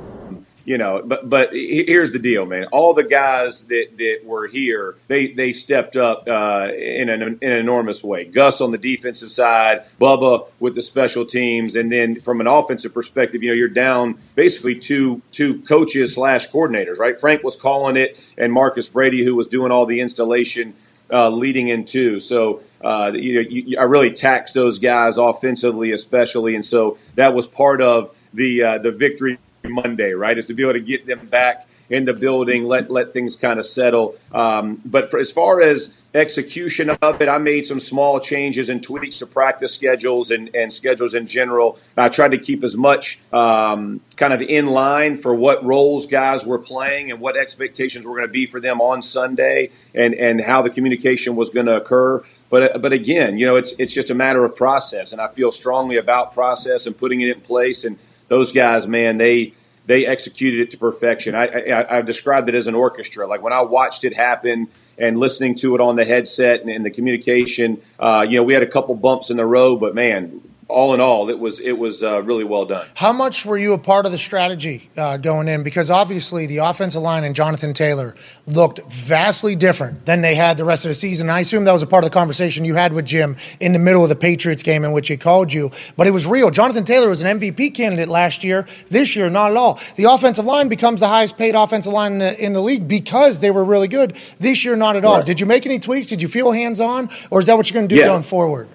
[0.64, 2.66] you know, but but here's the deal, man.
[2.72, 7.52] All the guys that, that were here, they they stepped up uh, in an in
[7.52, 8.24] an enormous way.
[8.24, 12.94] Gus on the defensive side, Bubba with the special teams, and then from an offensive
[12.94, 17.18] perspective, you know, you're down basically two two coaches slash coordinators, right?
[17.18, 20.74] Frank was calling it, and Marcus Brady, who was doing all the installation
[21.12, 22.18] uh, leading into.
[22.20, 27.46] So uh, you, you, I really taxed those guys offensively, especially, and so that was
[27.46, 29.38] part of the uh, the victory
[29.68, 30.36] Monday, right?
[30.36, 33.58] Is to be able to get them back in the building, let let things kind
[33.58, 34.16] of settle.
[34.32, 38.82] Um, but for, as far as execution of it, I made some small changes and
[38.82, 41.78] tweaks to practice schedules and, and schedules in general.
[41.96, 46.46] I tried to keep as much um, kind of in line for what roles guys
[46.46, 50.40] were playing and what expectations were going to be for them on Sunday, and and
[50.40, 52.22] how the communication was going to occur.
[52.50, 55.50] But but again, you know, it's it's just a matter of process, and I feel
[55.50, 57.84] strongly about process and putting it in place.
[57.84, 57.98] And
[58.28, 59.54] those guys, man, they
[59.86, 61.34] they executed it to perfection.
[61.34, 63.26] I, I, I described it as an orchestra.
[63.26, 66.84] Like when I watched it happen and listening to it on the headset and, and
[66.84, 70.40] the communication, uh, you know, we had a couple bumps in the road, but man,
[70.68, 72.86] all in all, it was it was uh, really well done.
[72.94, 75.62] How much were you a part of the strategy uh, going in?
[75.62, 78.14] Because obviously the offensive line and Jonathan Taylor
[78.46, 81.28] looked vastly different than they had the rest of the season.
[81.30, 83.78] I assume that was a part of the conversation you had with Jim in the
[83.78, 85.70] middle of the Patriots game in which he called you.
[85.96, 86.50] But it was real.
[86.50, 88.66] Jonathan Taylor was an MVP candidate last year.
[88.88, 89.78] This year, not at all.
[89.96, 93.40] The offensive line becomes the highest paid offensive line in the, in the league because
[93.40, 94.16] they were really good.
[94.40, 95.18] This year, not at all.
[95.18, 95.26] Right.
[95.26, 96.08] Did you make any tweaks?
[96.08, 97.10] Did you feel hands on?
[97.30, 98.06] Or is that what you're going to do Yeah.
[98.08, 98.68] going forward?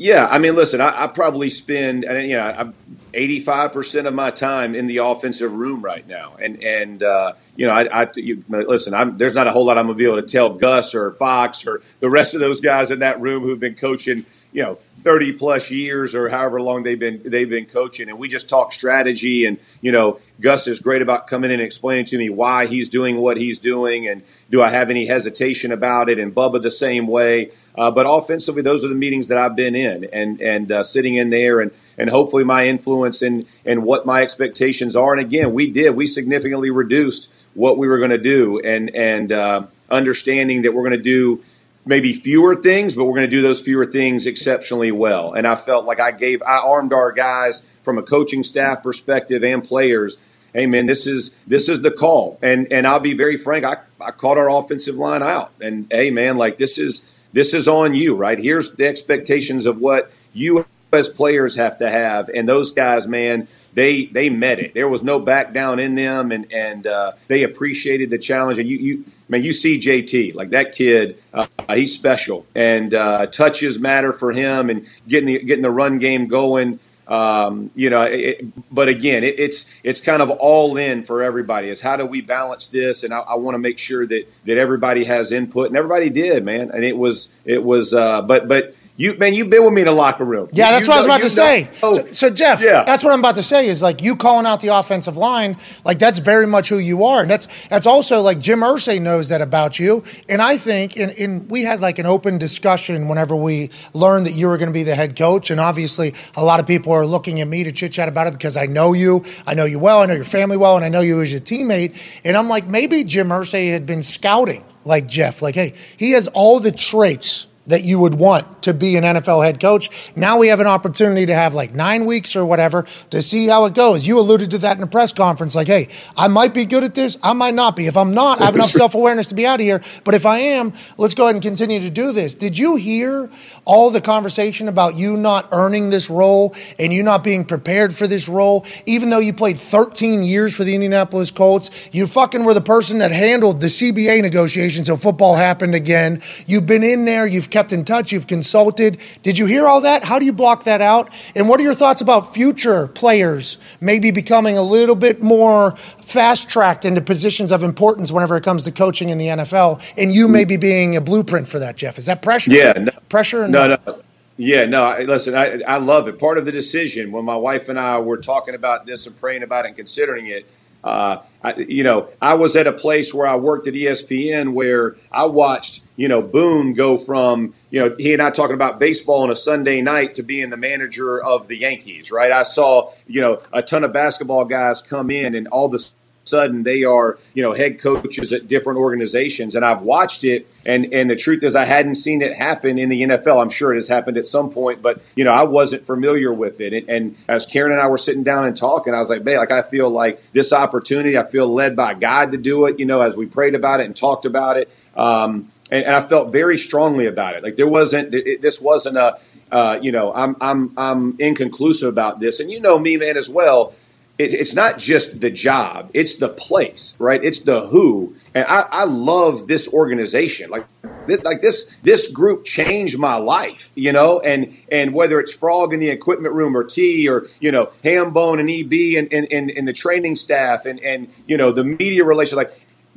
[0.00, 2.72] Yeah, I mean, listen, I, I probably spend, you know,
[3.12, 7.66] 85 percent of my time in the offensive room right now, and and uh, you
[7.66, 10.22] know, I, I you, listen, I'm, there's not a whole lot I'm gonna be able
[10.22, 13.60] to tell Gus or Fox or the rest of those guys in that room who've
[13.60, 18.08] been coaching, you know 30 plus years or however long they've been they've been coaching.
[18.08, 21.66] And we just talk strategy and you know Gus is great about coming in and
[21.66, 25.72] explaining to me why he's doing what he's doing and do I have any hesitation
[25.72, 27.50] about it and Bubba the same way.
[27.76, 31.14] Uh, but offensively those are the meetings that I've been in and and uh, sitting
[31.14, 35.12] in there and and hopefully my influence and and what my expectations are.
[35.12, 39.32] And again we did we significantly reduced what we were going to do and and
[39.32, 41.42] uh, understanding that we're going to do
[41.84, 45.32] maybe fewer things, but we're going to do those fewer things exceptionally well.
[45.32, 49.42] And I felt like I gave, I armed our guys from a coaching staff perspective
[49.42, 50.24] and players.
[50.52, 53.64] Hey man, this is this is the call, and and I'll be very frank.
[53.64, 57.68] I, I called our offensive line out, and hey man, like this is this is
[57.68, 58.36] on you, right?
[58.36, 63.46] Here's the expectations of what you as players have to have, and those guys, man,
[63.74, 64.74] they they met it.
[64.74, 68.58] There was no back down in them, and and uh, they appreciated the challenge.
[68.58, 71.22] And you you man, you see JT like that kid.
[71.32, 75.98] Uh, he's special, and uh, touches matter for him, and getting the, getting the run
[75.98, 76.80] game going.
[77.06, 78.40] Um, you know, it,
[78.72, 81.68] but again, it, it's it's kind of all in for everybody.
[81.68, 83.02] Is how do we balance this?
[83.02, 86.44] And I, I want to make sure that that everybody has input, and everybody did,
[86.44, 86.70] man.
[86.70, 89.86] And it was it was, uh, but but you man, you've been with me in
[89.86, 90.48] the locker room.
[90.52, 91.68] Yeah, that's you what I was about to you say.
[91.82, 92.84] know- So, so Jeff, Yeah.
[92.84, 95.98] that's what I'm about to say is like you calling out the offensive line, like
[95.98, 97.22] that's very much who you are.
[97.22, 100.04] And that's that's also like Jim Irsay knows that about you.
[100.28, 104.34] And I think in, in we had like an open discussion whenever we learned that
[104.34, 105.50] you were going to be the head coach.
[105.50, 108.34] And obviously a lot of people are looking at me to chit chat about it
[108.34, 110.88] because I know you, I know you well, I know your family well, and I
[110.90, 111.96] know you as your teammate.
[112.24, 115.40] And I'm like, maybe Jim Irsay had been scouting like Jeff.
[115.42, 119.44] Like, hey, he has all the traits that you would want to be an NFL
[119.44, 119.90] head coach.
[120.14, 123.64] Now we have an opportunity to have like nine weeks or whatever to see how
[123.64, 124.06] it goes.
[124.06, 126.94] You alluded to that in a press conference, like, hey, I might be good at
[126.94, 127.86] this, I might not be.
[127.86, 129.82] If I'm not, I have enough self awareness to be out of here.
[130.04, 132.34] But if I am, let's go ahead and continue to do this.
[132.34, 133.30] Did you hear
[133.64, 138.06] all the conversation about you not earning this role and you not being prepared for
[138.06, 141.70] this role, even though you played 13 years for the Indianapolis Colts?
[141.92, 146.20] You fucking were the person that handled the CBA negotiations so football happened again.
[146.46, 148.98] You've been in there, you've kept in touch, you've consulted.
[149.22, 150.04] Did you hear all that?
[150.04, 151.12] How do you block that out?
[151.34, 156.48] And what are your thoughts about future players maybe becoming a little bit more fast
[156.48, 159.82] tracked into positions of importance whenever it comes to coaching in the NFL?
[159.96, 161.98] And you maybe being a blueprint for that, Jeff.
[161.98, 162.50] Is that pressure?
[162.50, 163.44] Yeah, no- Pressure?
[163.44, 164.02] Or No, no.
[164.36, 164.84] Yeah, no.
[164.84, 166.18] I, listen, I, I love it.
[166.18, 169.42] Part of the decision when my wife and I were talking about this and praying
[169.42, 170.46] about it and considering it,
[170.82, 174.96] uh, I, you know, I was at a place where I worked at ESPN where
[175.10, 179.22] I watched, you know, Boone go from, you know, he and I talking about baseball
[179.22, 182.30] on a Sunday night to being the manager of the Yankees, right?
[182.30, 185.94] I saw, you know, a ton of basketball guys come in and all this
[186.30, 190.92] sudden they are you know head coaches at different organizations and I've watched it and
[190.94, 193.76] and the truth is I hadn't seen it happen in the NFL I'm sure it
[193.76, 196.72] has happened at some point but you know I wasn't familiar with it.
[196.72, 199.38] And, and as Karen and I were sitting down and talking I was like man
[199.38, 202.86] like I feel like this opportunity I feel led by God to do it you
[202.86, 204.70] know as we prayed about it and talked about it.
[204.96, 207.42] Um, and, and I felt very strongly about it.
[207.42, 209.18] Like there wasn't it, this wasn't a
[209.52, 212.40] uh, you know I'm I'm I'm inconclusive about this.
[212.40, 213.74] And you know me man as well
[214.20, 217.22] it, it's not just the job; it's the place, right?
[217.24, 218.14] It's the who.
[218.34, 220.50] And I, I love this organization.
[220.50, 220.66] Like,
[221.06, 224.20] thi- like this this group changed my life, you know.
[224.20, 228.40] And and whether it's Frog in the equipment room or T or you know Hambone
[228.40, 232.04] and EB and and, and, and the training staff and and you know the media
[232.04, 232.52] relations, like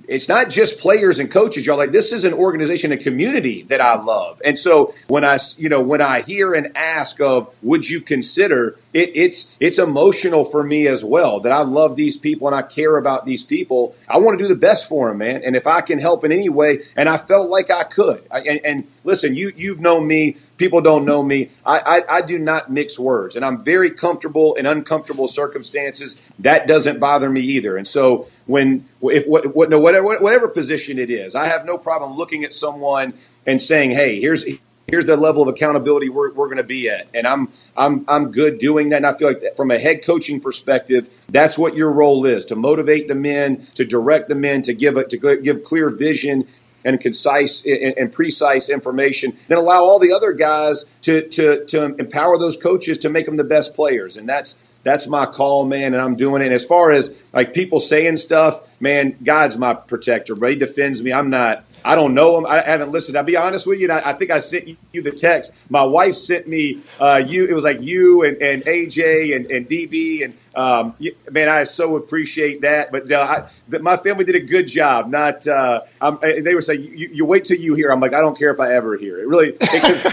[0.08, 1.78] it's not just players and coaches y'all.
[1.78, 4.42] Like this is an organization a community that i love.
[4.44, 8.80] And so when i you know when i hear and ask of would you consider
[8.94, 12.62] it, it's it's emotional for me as well that i love these people and i
[12.62, 13.96] care about these people.
[14.08, 15.44] I want to do the best for them man.
[15.44, 18.26] And if i can help in any way and i felt like i could.
[18.30, 22.22] I, and, and listen you you've known me people don't know me I, I i
[22.22, 23.36] do not mix words.
[23.36, 26.26] And i'm very comfortable in uncomfortable circumstances.
[26.40, 27.76] That doesn't bother me either.
[27.76, 31.78] And so when if what, what no whatever whatever position it is i have no
[31.78, 33.14] problem looking at someone
[33.46, 34.46] and saying hey here's
[34.88, 37.08] here's the level of accountability we're, we're going to be at.
[37.14, 38.98] And i'm i'm i'm good doing that.
[38.98, 42.56] And i feel like from a head coaching perspective that's what your role is to
[42.56, 46.48] motivate the men to direct the men to give it to give clear vision
[46.86, 51.96] and concise and, and precise information, then allow all the other guys to, to to
[51.96, 54.18] empower those coaches to make them the best players.
[54.18, 55.94] And that's that's my call, man.
[55.94, 56.46] And I'm doing it.
[56.46, 61.02] And as far as like people saying stuff, man, God's my protector, but He defends
[61.02, 61.12] me.
[61.12, 61.66] I'm not.
[61.86, 62.46] I don't know him.
[62.46, 63.18] I haven't listened.
[63.18, 63.92] I'll be honest with you.
[63.92, 65.54] I, I think I sent you the text.
[65.70, 67.46] My wife sent me uh, you.
[67.46, 70.96] It was like you and, and AJ and, and DB and um,
[71.32, 72.92] man, I so appreciate that.
[72.92, 75.10] But uh, I, the, my family did a good job.
[75.10, 75.82] Not uh,
[76.22, 77.92] they were saying you, you, wait till you hear.
[77.92, 79.28] I'm like I don't care if I ever hear it.
[79.28, 80.06] Really, because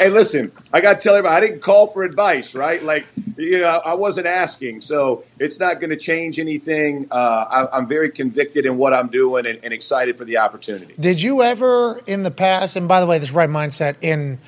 [0.00, 2.82] and listen, I got to tell everybody I didn't call for advice, right?
[2.82, 3.06] Like
[3.36, 7.08] you know, I wasn't asking, so it's not going to change anything.
[7.10, 10.94] Uh, I, am very convicted in what I'm doing and, and excited for the opportunity.
[11.00, 12.76] Did you ever in the past?
[12.76, 14.38] And by the way, this right mindset in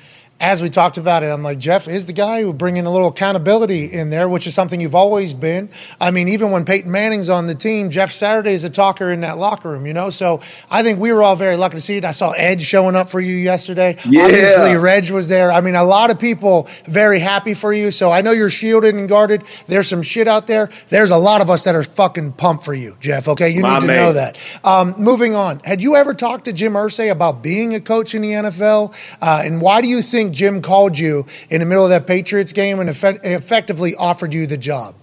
[0.43, 2.91] as we talked about it, I'm like, Jeff is the guy who bring in a
[2.91, 5.69] little accountability in there, which is something you've always been.
[6.01, 9.21] I mean, even when Peyton Manning's on the team, Jeff Saturday is a talker in
[9.21, 10.09] that locker room, you know?
[10.09, 12.03] So I think we were all very lucky to see it.
[12.03, 13.95] I saw Ed showing up for you yesterday.
[14.03, 14.25] Yeah.
[14.25, 15.49] Obviously, Reg was there.
[15.49, 17.89] I mean, a lot of people very happy for you.
[17.89, 19.45] So I know you're shielded and guarded.
[19.67, 20.69] There's some shit out there.
[20.89, 23.47] There's a lot of us that are fucking pumped for you, Jeff, okay?
[23.49, 23.95] You My need to man.
[23.95, 24.37] know that.
[24.65, 25.61] Um, moving on.
[25.63, 28.93] Had you ever talked to Jim Irsay about being a coach in the NFL?
[29.21, 32.51] Uh, and why do you think Jim called you in the middle of that Patriots
[32.51, 34.95] game and effect- effectively offered you the job?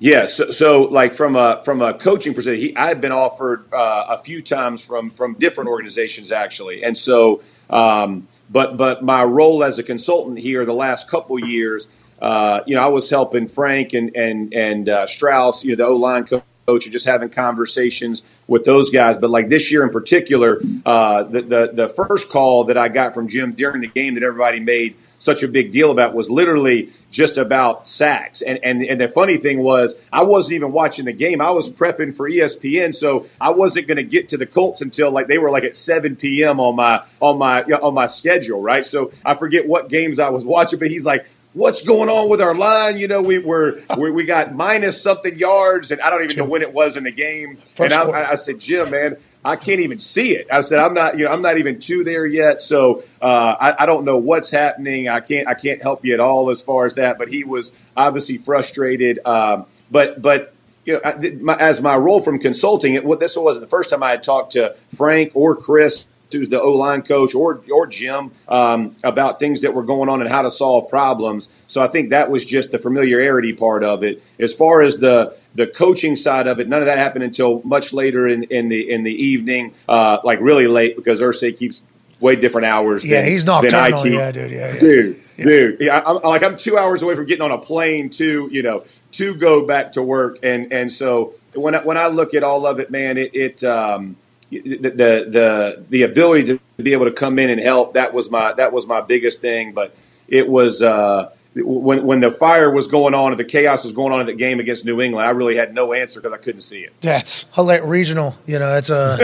[0.00, 4.18] Yeah, so, so, like from a from a coaching perspective, I've been offered uh, a
[4.18, 9.78] few times from from different organizations actually, and so um, but but my role as
[9.80, 11.88] a consultant here the last couple years,
[12.22, 15.86] uh, you know, I was helping Frank and and and uh, Strauss, you know, the
[15.86, 19.16] O line coach, and just having conversations with those guys.
[19.16, 23.14] But like this year in particular, uh, the, the the first call that I got
[23.14, 26.92] from Jim during the game that everybody made such a big deal about was literally
[27.10, 28.40] just about sacks.
[28.40, 31.40] And, and and the funny thing was, I wasn't even watching the game.
[31.40, 35.10] I was prepping for ESPN, so I wasn't going to get to the Colts until
[35.10, 36.58] like they were like at 7 p.m.
[36.58, 38.86] on my on my on my schedule, right?
[38.86, 41.26] So I forget what games I was watching, but he's like.
[41.58, 42.98] What's going on with our line?
[42.98, 46.44] You know, we were we, we got minus something yards, and I don't even know
[46.44, 47.58] when it was in the game.
[47.74, 48.12] First and.
[48.12, 50.46] I, I said, Jim, man, I can't even see it.
[50.52, 52.62] I said, I'm not, you know, I'm not even to there yet.
[52.62, 55.08] So uh, I, I don't know what's happening.
[55.08, 57.18] I can't, I can't help you at all as far as that.
[57.18, 59.18] But he was obviously frustrated.
[59.24, 60.54] Um, but, but
[60.84, 64.10] you know, as my role from consulting, it, what this wasn't the first time I
[64.10, 68.96] had talked to Frank or Chris, who's the O line coach, or or Jim, um,
[69.04, 71.48] about things that were going on and how to solve problems.
[71.66, 74.22] So I think that was just the familiarity part of it.
[74.38, 77.92] As far as the the coaching side of it, none of that happened until much
[77.92, 81.86] later in, in the in the evening, uh, like really late, because Irsay keeps
[82.20, 83.04] way different hours.
[83.04, 84.06] Yeah, than, he's nocturnal.
[84.06, 84.50] Yeah, dude.
[84.50, 84.80] Yeah, yeah.
[84.80, 88.48] Dude, dude, yeah, I'm, like I'm two hours away from getting on a plane to,
[88.50, 92.34] you know, to go back to work, and and so when I, when I look
[92.34, 94.16] at all of it, man, it, it um,
[94.50, 98.30] the, the the the ability to be able to come in and help that was
[98.30, 99.94] my that was my biggest thing, but
[100.28, 100.82] it was.
[100.82, 104.26] Uh, when when the fire was going on and the chaos was going on in
[104.26, 106.92] the game against New England, I really had no answer because I couldn't see it.
[107.00, 107.86] That's hilarious.
[107.86, 109.16] Regional, you know, it's a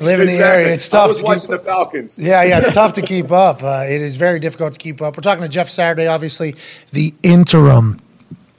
[0.00, 0.72] live in the area.
[0.72, 1.08] It's I tough.
[1.08, 2.18] was to watching keep, the Falcons.
[2.18, 3.64] yeah, yeah, it's tough to keep up.
[3.64, 5.16] Uh, it is very difficult to keep up.
[5.16, 6.54] We're talking to Jeff Saturday, obviously
[6.92, 8.00] the interim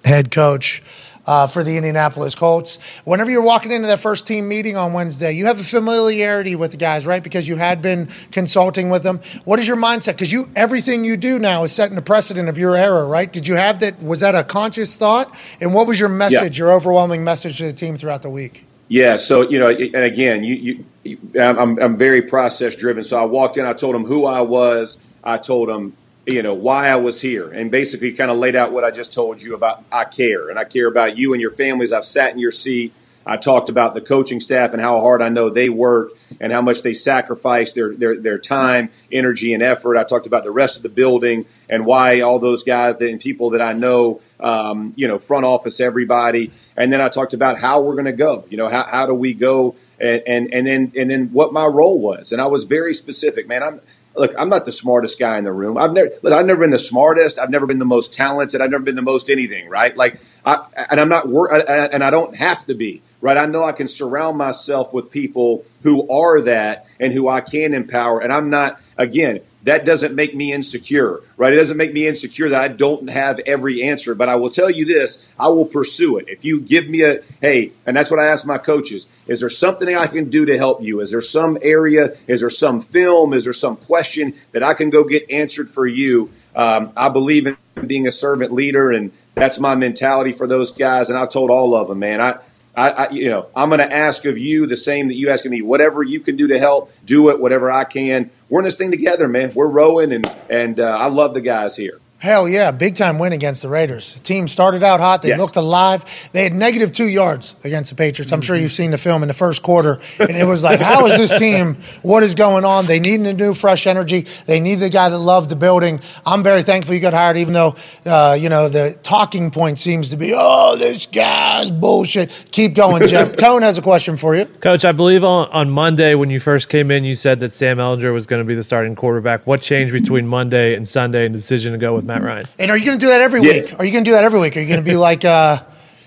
[0.03, 0.84] head coach
[1.26, 2.78] uh, for the Indianapolis Colts.
[3.03, 6.72] Whenever you're walking into that first team meeting on Wednesday, you have a familiarity with
[6.72, 7.24] the guys, right?
[7.24, 9.19] Because you had been consulting with them.
[9.45, 10.13] What is your mindset?
[10.13, 13.32] Because you everything you do now is setting a precedent of your era, right?
[13.32, 14.01] Did you have that?
[14.01, 15.36] Was that a conscious thought?
[15.59, 18.65] And what was your message, your overwhelming message to the team throughout the week?
[18.88, 23.05] Yeah, so you know, and again, you, you, you I'm, I'm very process driven.
[23.05, 25.95] So I walked in, I told them who I was, I told them,
[26.32, 29.13] you know, why I was here, and basically kind of laid out what I just
[29.13, 29.84] told you about.
[29.91, 31.91] I care, and I care about you and your families.
[31.91, 32.93] I've sat in your seat.
[33.25, 36.61] I talked about the coaching staff and how hard I know they work and how
[36.61, 39.95] much they sacrifice their, their their time, energy, and effort.
[39.97, 43.51] I talked about the rest of the building and why all those guys and people
[43.51, 46.51] that I know, um, you know, front office, everybody.
[46.75, 48.45] And then I talked about how we're going to go.
[48.49, 49.75] You know, how, how do we go?
[49.99, 52.32] And, and and then and then what my role was.
[52.32, 53.61] And I was very specific, man.
[53.61, 53.82] I'm
[54.16, 55.78] look, I'm not the smartest guy in the room.
[55.78, 57.39] I've never, look, I've never been the smartest.
[57.39, 58.62] I've never been the most talented.
[58.62, 59.95] I've never been the most anything, right?
[59.95, 63.38] Like, I, and I'm not, wor- and I don't have to be, right?
[63.38, 67.74] I know I can surround myself with people who are that and who I can
[67.74, 68.20] empower.
[68.22, 71.53] And I'm not, again, that doesn't make me insecure, right?
[71.53, 74.16] It doesn't make me insecure that I don't have every answer.
[74.16, 76.26] But I will tell you this: I will pursue it.
[76.28, 79.49] If you give me a hey, and that's what I ask my coaches: Is there
[79.49, 80.99] something I can do to help you?
[80.99, 82.18] Is there some area?
[82.28, 83.34] Is there some film?
[83.34, 86.32] Is there some question that I can go get answered for you?
[86.55, 91.09] Um, I believe in being a servant leader, and that's my mentality for those guys.
[91.09, 92.39] And I told all of them, man, I.
[92.82, 95.45] I, I, you know, I'm going to ask of you the same that you ask
[95.45, 95.61] of me.
[95.61, 97.39] Whatever you can do to help, do it.
[97.39, 98.32] Whatever I can.
[98.49, 99.53] We're in this thing together, man.
[99.53, 101.99] We're rowing, and and uh, I love the guys here.
[102.22, 104.13] Hell yeah, big time win against the Raiders.
[104.13, 105.24] The team started out hot.
[105.24, 105.39] They Yes.
[105.39, 106.05] looked alive.
[106.34, 108.32] They had negative two yards against the Patriots.
[108.32, 109.97] I'm sure you've seen the film in the first quarter.
[110.19, 111.78] And it was like, how is this team?
[112.03, 112.86] What is going on?
[112.86, 114.28] They needed a new, fresh energy.
[114.45, 115.99] They needed a guy that loved the building.
[116.24, 120.09] I'm very thankful you got hired, even though, uh, you know, the talking point seems
[120.09, 122.30] to be, oh, this guy's bullshit.
[122.51, 123.36] Keep going, Jeff.
[123.36, 124.45] Tone has a question for you.
[124.45, 127.78] Coach, I believe on, on Monday when you first came in, you said that Sam
[127.78, 129.47] Ehlinger was going to be the starting quarterback.
[129.47, 132.45] What changed between Monday and Sunday and the decision to go with Matt Ryan?
[132.59, 133.62] And are you going to do that every Yeah.
[133.62, 133.74] week?
[133.80, 134.57] Are you going to do that every week?
[134.57, 135.57] Are you going to be like, uh,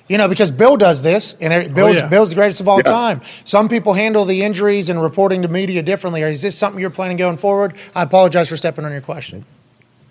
[0.08, 2.06] you know, because Bill does this, and it- Bill's, yeah.
[2.08, 2.82] Bill's the greatest of all Yeah.
[2.82, 3.20] time.
[3.44, 6.22] Some people handle the injuries and reporting to media differently.
[6.22, 7.74] Is this something you're planning going forward?
[7.94, 9.44] I apologize for stepping on your question.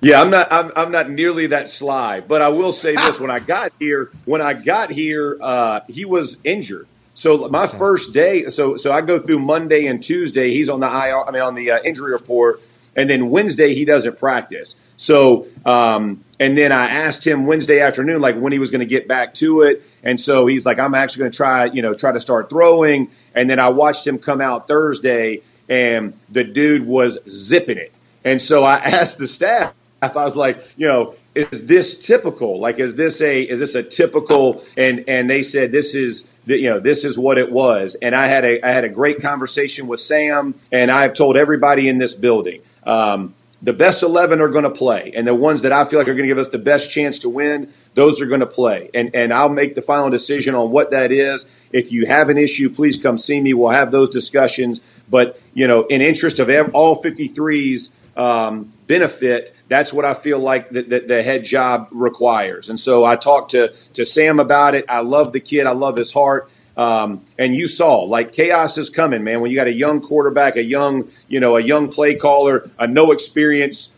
[0.02, 0.52] Yeah, I'm not.
[0.52, 4.10] I'm, I'm not nearly that sly, but I will say this: when I got here,
[4.26, 6.88] when I got here, uh, he was injured.
[7.14, 10.50] So my first day, so so I go through Monday and Tuesday.
[10.52, 11.24] He's on the IR.
[11.26, 12.60] I mean, on the uh, injury report,
[12.96, 14.84] and then Wednesday he doesn't practice.
[14.96, 18.86] So um, and then I asked him Wednesday afternoon, like when he was going to
[18.86, 21.94] get back to it, and so he's like, I'm actually going to try, you know,
[21.94, 23.10] try to start throwing.
[23.34, 27.96] And then I watched him come out Thursday, and the dude was zipping it.
[28.26, 29.74] And so I asked the staff.
[30.02, 32.60] I was like, you know, is this typical?
[32.60, 34.64] Like, is this a is this a typical?
[34.76, 37.96] And and they said this is you know this is what it was.
[37.96, 41.88] And I had a I had a great conversation with Sam, and I've told everybody
[41.88, 42.62] in this building.
[42.86, 46.08] Um, the best 11 are going to play and the ones that i feel like
[46.10, 48.90] are going to give us the best chance to win those are going to play.
[48.94, 51.50] And and i'll make the final decision on what that is.
[51.72, 53.54] If you have an issue please come see me.
[53.54, 54.84] We'll have those discussions.
[55.10, 60.70] But you know in interest of all 53's um, benefit that's what i feel like
[60.70, 62.70] that the, the head job requires.
[62.70, 64.86] And so i talked to to sam about it.
[64.90, 65.66] I love the kid.
[65.66, 69.42] I love his heart um, and you saw like chaos is coming, man.
[69.42, 72.88] When you got a young quarterback, a young, you know, a young play caller, a
[72.88, 73.94] no experience,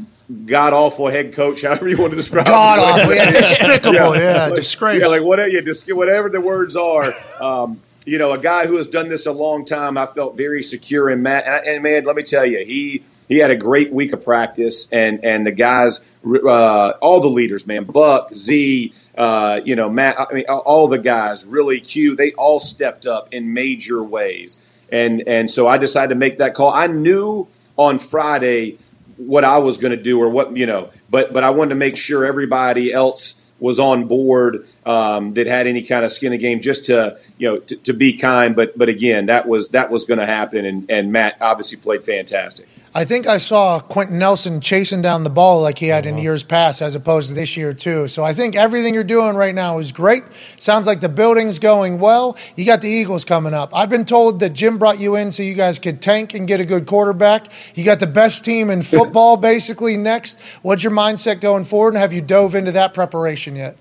[0.45, 4.55] god awful head coach, however you want to describe God awful, yeah, despicable, yeah, Like,
[4.55, 5.01] disgrace.
[5.01, 7.13] Yeah, like whatever, yeah, whatever the words are.
[7.41, 9.97] Um, you know, a guy who has done this a long time.
[9.97, 11.45] I felt very secure in Matt.
[11.47, 14.91] And, and man, let me tell you, he he had a great week of practice,
[14.91, 20.19] and and the guys, uh, all the leaders, man, Buck, Z, uh, you know, Matt.
[20.19, 22.15] I mean, all the guys, really, Q.
[22.15, 24.57] They all stepped up in major ways,
[24.91, 26.71] and and so I decided to make that call.
[26.71, 27.47] I knew
[27.77, 28.77] on Friday
[29.17, 31.75] what I was going to do or what you know, but but I wanted to
[31.75, 36.39] make sure everybody else was on board um, that had any kind of skin in
[36.39, 38.55] the game, just to you know to, be kind.
[38.55, 42.03] But but again, that was that was going to happen, and and Matt obviously played
[42.03, 42.67] fantastic.
[42.97, 46.23] I think I saw Quenton Nelson chasing down the ball like he had in uh-huh.
[46.23, 48.07] years past, as opposed to this year too.
[48.07, 50.23] So I think everything you're doing right now is great.
[50.59, 52.37] Sounds like the building's going well.
[52.55, 53.75] You got the Eagles coming up.
[53.75, 56.61] I've been told that Jim brought you in so you guys could tank and get
[56.61, 57.47] a good quarterback.
[57.75, 60.39] You got the best team in football basically next.
[60.61, 63.77] What's your mindset going forward, and have you dove into that preparation yet?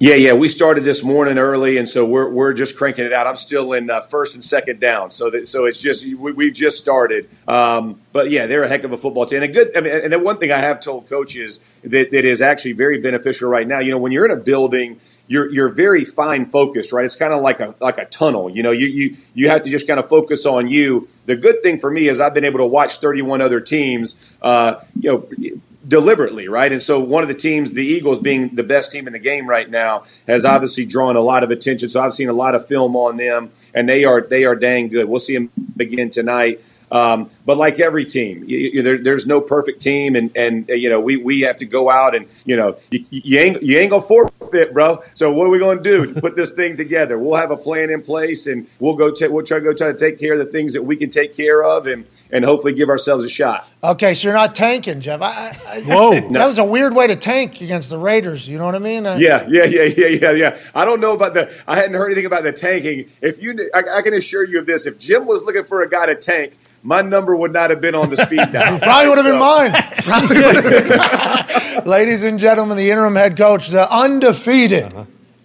[0.00, 3.26] Yeah, yeah, we started this morning early, and so we're we're just cranking it out.
[3.26, 6.52] I'm still in uh, first and second down, so that so it's just we, we've
[6.52, 7.28] just started.
[7.48, 9.76] Um, but yeah, they're a heck of a football team, and a good.
[9.76, 13.00] I mean, and the one thing I have told coaches that, that is actually very
[13.00, 13.80] beneficial right now.
[13.80, 17.04] You know, when you're in a building, you're you're very fine focused, right?
[17.04, 18.48] It's kind of like a like a tunnel.
[18.48, 21.08] You know, you you you have to just kind of focus on you.
[21.26, 24.32] The good thing for me is I've been able to watch 31 other teams.
[24.40, 26.70] Uh, you know deliberately, right?
[26.70, 29.48] And so one of the teams, the Eagles being the best team in the game
[29.48, 31.88] right now, has obviously drawn a lot of attention.
[31.88, 34.88] So I've seen a lot of film on them, and they are they are dang
[34.88, 35.08] good.
[35.08, 36.60] We'll see them again tonight.
[36.90, 40.74] Um, but like every team, you, you, there, there's no perfect team, and and uh,
[40.74, 43.76] you know we we have to go out and you know you, you ain't you
[43.78, 45.02] ain't gonna forfeit, bro.
[45.14, 47.18] So what are we gonna do to put this thing together?
[47.18, 49.88] We'll have a plan in place, and we'll go ta- we'll try to go try
[49.92, 52.72] to take care of the things that we can take care of, and and hopefully
[52.74, 53.68] give ourselves a shot.
[53.84, 55.22] Okay, so you're not tanking, Jeff.
[55.22, 56.20] I, I, Whoa.
[56.32, 58.48] that was a weird way to tank against the Raiders.
[58.48, 59.06] You know what I mean?
[59.06, 60.58] I- Yeah, yeah, yeah, yeah, yeah, yeah.
[60.74, 61.52] I don't know about the.
[61.66, 63.10] I hadn't heard anything about the tanking.
[63.20, 65.88] If you, I, I can assure you of this: if Jim was looking for a
[65.88, 68.78] guy to tank, my number would not have been on the speed dial.
[68.78, 69.72] Probably would have been mine.
[70.02, 71.84] Probably would have been.
[71.84, 74.92] Ladies and gentlemen, the interim head coach, the undefeated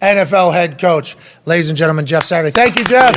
[0.00, 1.16] NFL head coach.
[1.46, 2.50] Ladies and gentlemen, Jeff Saturday.
[2.50, 3.14] Thank you, Jeff.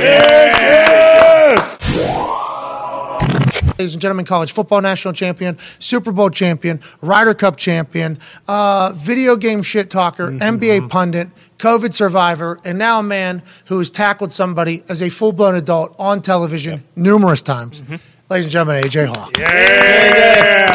[3.78, 9.36] Ladies and gentlemen, college football national champion, Super Bowl champion, Ryder Cup champion, uh, video
[9.36, 11.28] game shit talker, NBA pundit,
[11.58, 15.94] COVID survivor, and now a man who has tackled somebody as a full blown adult
[15.98, 17.82] on television numerous times.
[17.82, 17.96] Mm-hmm.
[18.30, 19.36] Ladies and gentlemen, AJ Hawk.
[19.38, 20.68] Yeah.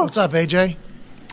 [0.00, 0.76] What's up, AJ?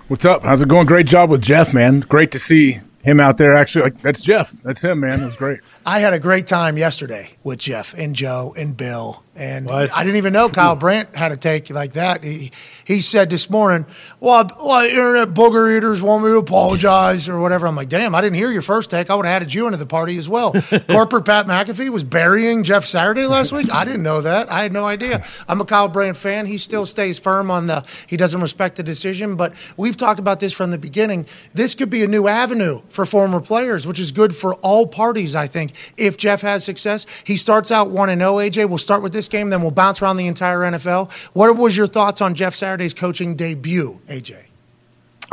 [0.07, 0.43] What's up?
[0.43, 0.85] How's it going?
[0.85, 2.01] Great job with Jeff, man.
[2.01, 3.55] Great to see him out there.
[3.55, 4.51] Actually, like that's Jeff.
[4.63, 5.21] That's him, man.
[5.21, 5.59] It was great.
[5.85, 9.21] I had a great time yesterday with Jeff and Joe and Bill.
[9.35, 9.91] And What?
[9.91, 12.23] I didn't even know Kyle Brandt had a take like that.
[12.23, 12.51] He,
[12.85, 13.87] he said this morning,
[14.19, 17.65] well, well, internet booger eaters want me to apologize or whatever.
[17.65, 19.09] I'm like, damn, I didn't hear your first take.
[19.09, 20.53] I would have added you into the party as well.
[20.87, 23.73] Corporate Pat McAfee was burying Jeff Saturday last week.
[23.73, 24.51] I didn't know that.
[24.51, 25.25] I had no idea.
[25.47, 26.45] I'm a Kyle Brandt fan.
[26.45, 29.35] He still stays firm on the, he doesn't respect the decision.
[29.35, 31.25] But we've talked about this from the beginning.
[31.55, 35.33] This could be a new avenue for former players, which is good for all parties,
[35.33, 35.72] I think.
[35.97, 38.69] If Jeff has success, he starts out 1 and 0, AJ.
[38.69, 41.11] We'll start with this game, then we'll bounce around the entire NFL.
[41.33, 44.45] What was your thoughts on Jeff Saturday's coaching debut, AJ?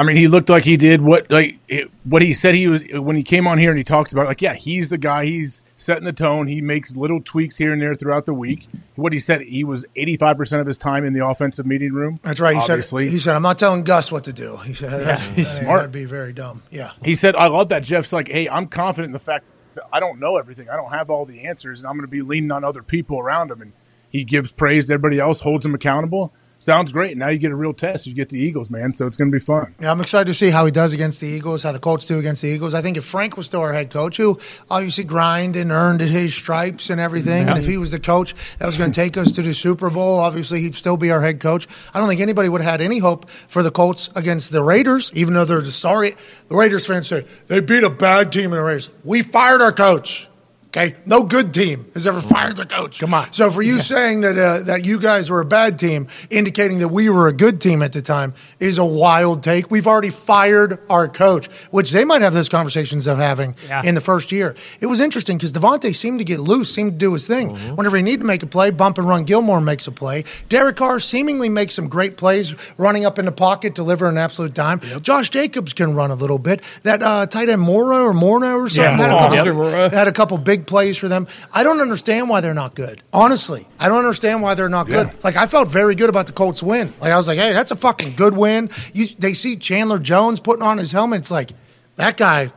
[0.00, 2.82] I mean, he looked like he did what like it, what he said he was
[2.92, 5.26] when he came on here and he talks about like, yeah, he's the guy.
[5.26, 6.46] He's setting the tone.
[6.46, 8.66] He makes little tweaks here and there throughout the week.
[8.94, 11.92] What he said, he was eighty five percent of his time in the offensive meeting
[11.92, 12.18] room.
[12.22, 12.56] That's right.
[12.56, 13.06] He obviously.
[13.06, 14.56] said, he said, I'm not telling Gus what to do.
[14.58, 15.80] He said, that, he's smart.
[15.80, 16.62] that'd be very dumb.
[16.70, 16.92] Yeah.
[17.04, 19.44] he said, I love that Jeff's like, hey, I'm confident in the fact
[19.92, 20.68] I don't know everything.
[20.68, 23.18] I don't have all the answers, and I'm going to be leaning on other people
[23.18, 23.62] around him.
[23.62, 23.72] And
[24.08, 26.32] he gives praise to everybody else, holds him accountable.
[26.60, 27.16] Sounds great.
[27.16, 28.06] Now you get a real test.
[28.06, 28.92] You get the Eagles, man.
[28.92, 29.74] So it's going to be fun.
[29.80, 32.18] Yeah, I'm excited to see how he does against the Eagles, how the Colts do
[32.18, 32.74] against the Eagles.
[32.74, 34.38] I think if Frank was still our head coach, who
[34.70, 38.66] obviously grinded and earned his stripes and everything, and if he was the coach that
[38.66, 41.40] was going to take us to the Super Bowl, obviously he'd still be our head
[41.40, 41.66] coach.
[41.94, 45.10] I don't think anybody would have had any hope for the Colts against the Raiders,
[45.14, 46.14] even though they're the sorry.
[46.48, 48.90] The Raiders fans say they beat a bad team in the Raiders.
[49.02, 50.28] We fired our coach.
[50.72, 53.00] Okay, no good team has ever fired their coach.
[53.00, 53.32] Come on.
[53.32, 56.88] So for you saying that uh, that you guys were a bad team, indicating that
[56.88, 59.68] we were a good team at the time, is a wild take.
[59.68, 63.82] We've already fired our coach, which they might have those conversations of having Yeah.
[63.82, 64.54] in the first year.
[64.80, 67.56] It was interesting because Davante seemed to get loose, seemed to do his thing.
[67.74, 69.24] Whenever he needed to make a play, bump and run.
[69.24, 70.22] Gilmore makes a play.
[70.48, 74.54] Derek Carr seemingly makes some great plays, running up in the pocket, delivering an absolute
[74.54, 74.78] dime.
[75.02, 76.62] Josh Jacobs can run a little bit.
[76.84, 79.92] That uh, tight end Mora or Morno or something Yeah, had, a couple, Yep.
[79.92, 81.26] Had a couple big plays for them.
[81.52, 83.02] I don't understand why they're not good.
[83.12, 85.06] Honestly, I don't understand why they're not good.
[85.06, 85.14] Yeah.
[85.22, 86.92] Like I felt very good about the Colts win.
[87.00, 88.70] Like I was like, hey, that's a fucking good win.
[88.92, 91.20] You, they see Chandler Jones putting on his helmet.
[91.20, 91.50] It's like
[91.96, 92.52] that guy.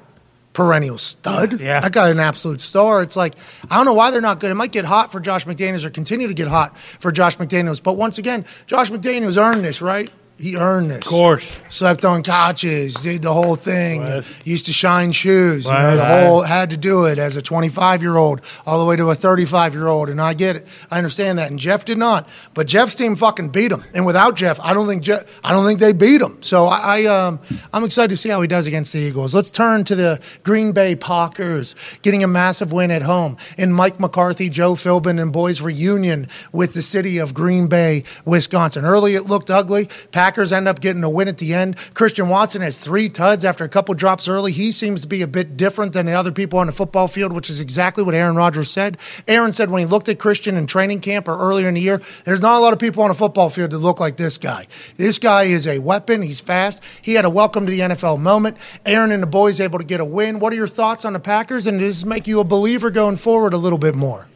[0.54, 1.60] Perennial stud.
[1.60, 1.80] Yeah.
[1.80, 3.02] That guy, an absolute star.
[3.02, 3.34] It's like,
[3.72, 4.52] I don't know why they're not good.
[4.52, 7.82] It might get hot for Josh McDaniels or continue to get hot for Josh McDaniels.
[7.82, 10.12] But once again, Josh McDaniels earned this, right?
[10.38, 10.98] He earned this.
[10.98, 11.58] Of course.
[11.70, 14.04] Slept on couches, did the whole thing.
[14.04, 14.26] What?
[14.46, 15.66] Used to shine shoes.
[15.66, 18.86] You know, the whole had to do it as a 25 year old all the
[18.86, 20.10] way to a 35 year old.
[20.10, 20.68] And I get it.
[20.90, 21.52] I understand that.
[21.52, 22.28] And Jeff did not.
[22.54, 23.84] But Jeff's team fucking beat him.
[23.94, 26.42] And without Jeff, I don't think Jeff, I don't think they beat him.
[26.42, 27.40] So I, I um,
[27.72, 29.36] I'm excited to see how he does against the Eagles.
[29.36, 34.00] Let's turn to the Green Bay Packers getting a massive win at home in Mike
[34.00, 38.84] McCarthy, Joe Philbin, and boys reunion with the city of Green Bay, Wisconsin.
[38.84, 39.90] Early it looked ugly.
[40.24, 41.76] Packers end up getting a win at the end.
[41.96, 44.54] Christian Watson has three tuds after a couple drops early.
[44.54, 47.34] He seems to be a bit different than the other people on the football field,
[47.34, 48.98] which is exactly what Aaron Rodgers said.
[49.28, 52.02] Aaron said when he looked at Christian in training camp or earlier in the year,
[52.24, 54.66] there's not a lot of people on a football field that look like this guy.
[54.96, 56.22] This guy is a weapon.
[56.22, 56.82] He's fast.
[57.02, 58.56] He had a welcome to the NFL moment.
[58.86, 60.40] Aaron and the boys able to get a win.
[60.40, 61.68] What are your thoughts on the Packers?
[61.68, 64.30] And does this make you a believer going forward a little bit more?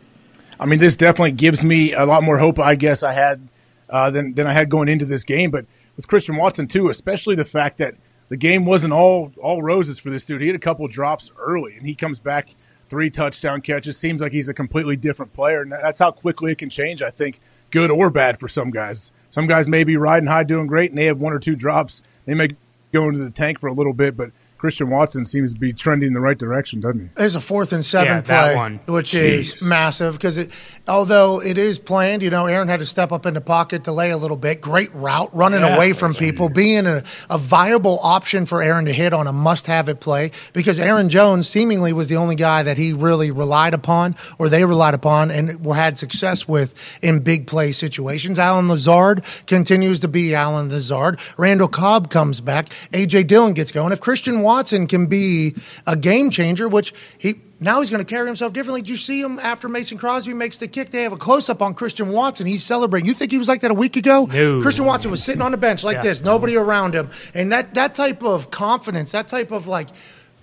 [0.59, 3.47] I mean, this definitely gives me a lot more hope, I guess, I had
[3.89, 5.49] uh, than than I had going into this game.
[5.49, 5.65] But
[5.97, 7.95] with Christian Watson too, especially the fact that
[8.29, 10.41] the game wasn't all all roses for this dude.
[10.41, 12.49] He had a couple drops early, and he comes back
[12.87, 13.97] three touchdown catches.
[13.97, 17.01] Seems like he's a completely different player, and that's how quickly it can change.
[17.01, 17.39] I think
[17.71, 19.11] good or bad for some guys.
[19.29, 22.01] Some guys may be riding high, doing great, and they have one or two drops.
[22.25, 22.49] They may
[22.93, 26.07] go into the tank for a little bit, but Christian Watson seems to be trending
[26.07, 27.07] in the right direction, doesn't he?
[27.15, 28.79] There's a fourth and seven Yeah, that play, one.
[28.87, 30.51] which is massive because it,
[30.87, 34.09] although it is planned, you know, Aaron had to step up in the pocket, delay
[34.11, 34.61] a little bit.
[34.61, 35.75] Great route, running Yeah.
[35.75, 39.89] away from people, being a, a viable option for Aaron to hit on a must-have
[39.89, 44.15] it play because Aaron Jones seemingly was the only guy that he really relied upon
[44.39, 48.39] or they relied upon and had success with in big play situations.
[48.39, 51.19] Allen Lazard continues to be Allen Lazard.
[51.37, 52.69] Randall Cobb comes back.
[52.93, 53.91] AJ Dillon gets going.
[53.91, 55.53] If Christian Watson can be
[55.85, 58.81] a game changer, which he now he's going to carry himself differently.
[58.81, 60.91] Did you see him after Mason Crosby makes the kick?
[60.91, 62.45] They have a close up on Christian Watson.
[62.45, 63.07] He's celebrating.
[63.07, 64.25] You think he was like that a week ago?
[64.31, 64.61] No.
[64.61, 66.01] Christian Watson was sitting on the bench like Yeah.
[66.03, 69.89] this, nobody around him, and that that type of confidence, that type of like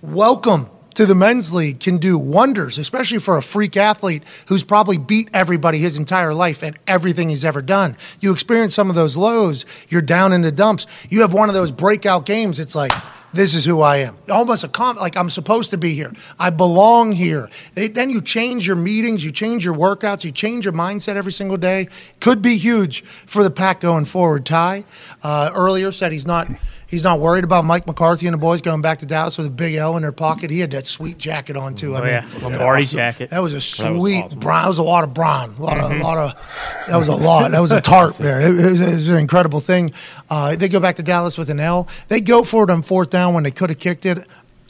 [0.01, 4.97] welcome to the men's league can do wonders, especially for a freak athlete who's probably
[4.97, 7.95] beat everybody his entire life at everything he's ever done.
[8.19, 10.87] You experience some of those lows, you're down in the dumps.
[11.09, 12.59] You have one of those breakout games.
[12.59, 12.91] It's like,
[13.35, 14.17] this is who I am.
[14.29, 16.13] Almost a com- like I'm supposed to be here.
[16.39, 17.49] I belong here.
[17.73, 21.33] They, then you change your meetings, you change your workouts, you change your mindset every
[21.33, 21.89] single day.
[22.21, 24.45] Could be huge for the pack going forward.
[24.45, 24.85] Ty
[25.21, 26.47] uh, earlier said he's not
[26.87, 29.51] He's not worried about Mike McCarthy and the boys going back to Dallas with a
[29.51, 30.51] big L in their pocket.
[30.51, 31.95] He had that sweet jacket on too.
[31.95, 33.31] I Oh mean, yeah, Lombardi jacket.
[33.31, 34.39] that was a sweet awesome.
[34.39, 34.61] brown.
[34.63, 35.55] That was a lot of brown.
[35.57, 35.95] A lot Mm-hmm.
[35.95, 36.87] of, a lot of.
[36.87, 37.51] That was a lot.
[37.51, 38.41] That was a tarp there.
[38.41, 39.93] It, it was, it was an incredible thing.
[40.29, 41.87] Uh, they go back to Dallas with an L.
[42.07, 44.19] They go for it on fourth down when they could have kicked it.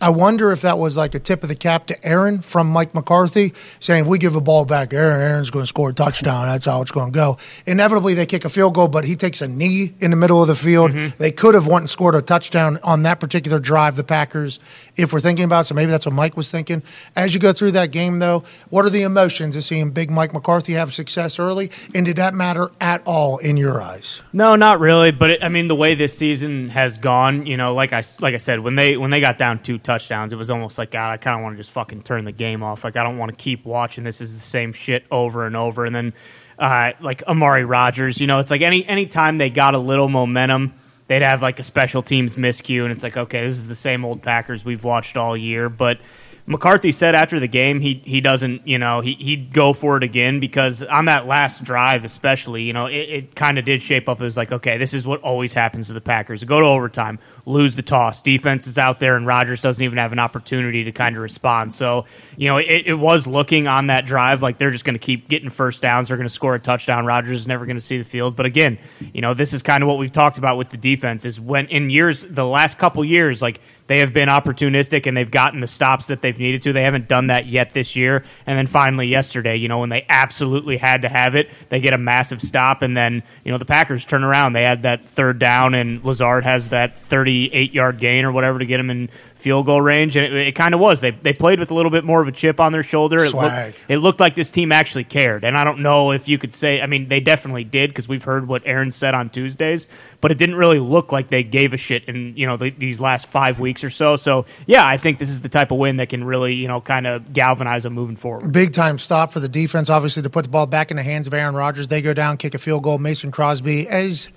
[0.06, 2.94] I wonder if that was like a tip of the cap to Aaron from Mike
[2.94, 6.46] McCarthy, saying if we give a ball back, Aaron, Aaron's going to score a touchdown.
[6.46, 7.40] That's how it's going to go.
[7.66, 10.48] Inevitably, they kick a field goal, but he takes a knee in the middle of
[10.48, 10.92] the field.
[10.92, 11.18] Mm-hmm.
[11.18, 13.96] They could have went and scored a touchdown on that particular drive.
[13.96, 14.60] The Packers,
[14.96, 16.82] if we're thinking about, it, so maybe that's what Mike was thinking.
[17.16, 20.34] As you go through that game, though, what are the emotions of seeing Big Mike
[20.34, 24.22] McCarthy have success early, and did that matter at all in your eyes?
[24.34, 25.12] No, not really.
[25.12, 28.34] But it, I mean, the way this season has gone, you know, like I like
[28.34, 31.12] I said, when they when they got down two touchdowns, it was almost like God,
[31.12, 32.84] I kind of want to just fucking turn the game off.
[32.84, 35.86] Like I don't want to keep watching this is the same shit over and over.
[35.86, 36.14] And then,
[36.58, 40.10] uh, like Amari Rodgers, you know, it's like any any time they got a little
[40.10, 40.74] momentum,
[41.08, 44.06] they'd have like a special teams miscue, and it's like okay, this is the same
[44.06, 46.00] old Packers we've watched all year, but.
[46.48, 50.04] McCarthy said after the game he he doesn't you know he he'd go for it
[50.04, 54.08] again because on that last drive especially you know it, it kind of did shape
[54.08, 54.22] up.
[54.22, 56.44] As like okay this is what always happens to the Packers.
[56.44, 57.18] Go to overtime
[57.48, 58.22] lose the toss.
[58.22, 61.74] Defense is out there and Rodgers doesn't even have an opportunity to kind of respond.
[61.74, 62.06] So
[62.38, 65.28] you know it, it was looking on that drive like they're just going to keep
[65.28, 66.10] getting first downs.
[66.10, 67.08] They're going to score a touchdown.
[67.08, 68.36] Rodgers is never going to see the field.
[68.36, 68.78] But again
[69.14, 71.66] you know this is kind of what we've talked about with the defense is when
[71.68, 75.68] in years the last couple years like they have been opportunistic and they've gotten the
[75.68, 76.74] stops that they've needed to.
[76.74, 78.24] They haven't done that yet this year.
[78.48, 81.94] And then finally yesterday, you know, when they absolutely had to have it, they get
[81.94, 84.54] a massive stop and then, you know, the Packers turn around.
[84.54, 88.66] They had that third down and Lazard has that 38 yard gain or whatever to
[88.66, 89.10] get him in
[89.46, 91.02] field goal range and it, it kind of was.
[91.02, 93.18] They they played with a little bit more of a chip on their shoulder.
[93.24, 93.76] It Swag.
[93.76, 95.44] looked, it looked like this team actually cared.
[95.44, 98.24] And I don't know if you could say, I mean, they definitely did because we've
[98.24, 99.86] heard what Aaron said on Tuesdays,
[100.20, 103.00] but it didn't really look like they gave a shit in, you know, the, these
[103.00, 104.16] last five weeks or so.
[104.16, 106.82] So, yeah, I think this is the type of win that can really, you know,
[106.82, 108.52] kind of galvanize them moving forward.
[108.52, 111.28] Big time stop for the defense, obviously, to put the ball back in the hands
[111.28, 111.88] of Aaron Rodgers.
[111.88, 112.98] They go down, kick a field goal.
[112.98, 114.30] Mason Crosby, as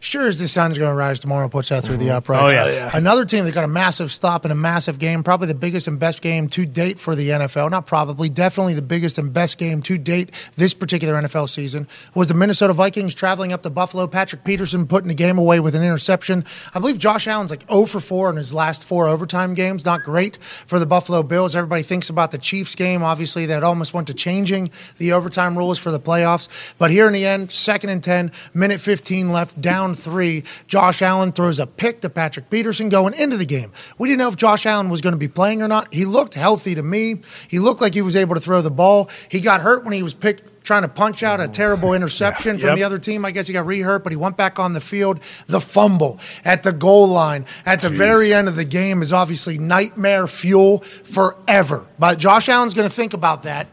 [0.00, 2.16] sure as the sun's going to rise tomorrow, puts that through the mm-hmm.
[2.16, 2.52] uprights.
[2.52, 2.66] Oh, yeah.
[2.66, 2.90] Yeah.
[2.92, 5.98] Another team that got a massive stop in a massive game, probably the biggest and
[5.98, 7.70] best game to date for the NFL.
[7.70, 12.28] Not probably, definitely the biggest and best game to date this particular NFL season was
[12.28, 14.06] the Minnesota Vikings traveling up to Buffalo.
[14.06, 16.44] Patrick Peterson putting the game away with an interception.
[16.74, 19.84] I believe Josh Allen's like 0 for 4 in his last four overtime games.
[19.84, 21.54] Not great for the Buffalo Bills.
[21.54, 23.02] Everybody thinks about the Chiefs game.
[23.02, 26.48] Obviously, that almost went to changing the overtime rules for the playoffs.
[26.78, 30.44] But here in the end, second and 10, minute 15 left, down three.
[30.66, 33.72] Josh Allen throws a pick to Patrick Peterson going into the game.
[33.98, 35.92] We didn't know if Josh Allen was going to be playing or not.
[35.92, 37.20] He looked healthy to me.
[37.48, 39.10] He looked like he was able to throw the ball.
[39.30, 42.68] He got hurt when he was picked trying to punch out a terrible interception from
[42.68, 42.76] Yep.
[42.76, 43.24] the other team.
[43.24, 45.18] I guess he got re-hurt, but he went back on the field.
[45.46, 49.58] The fumble at the goal line at the very end of the game is obviously
[49.58, 51.86] nightmare fuel forever.
[51.98, 53.68] But Josh Allen's going to think about that.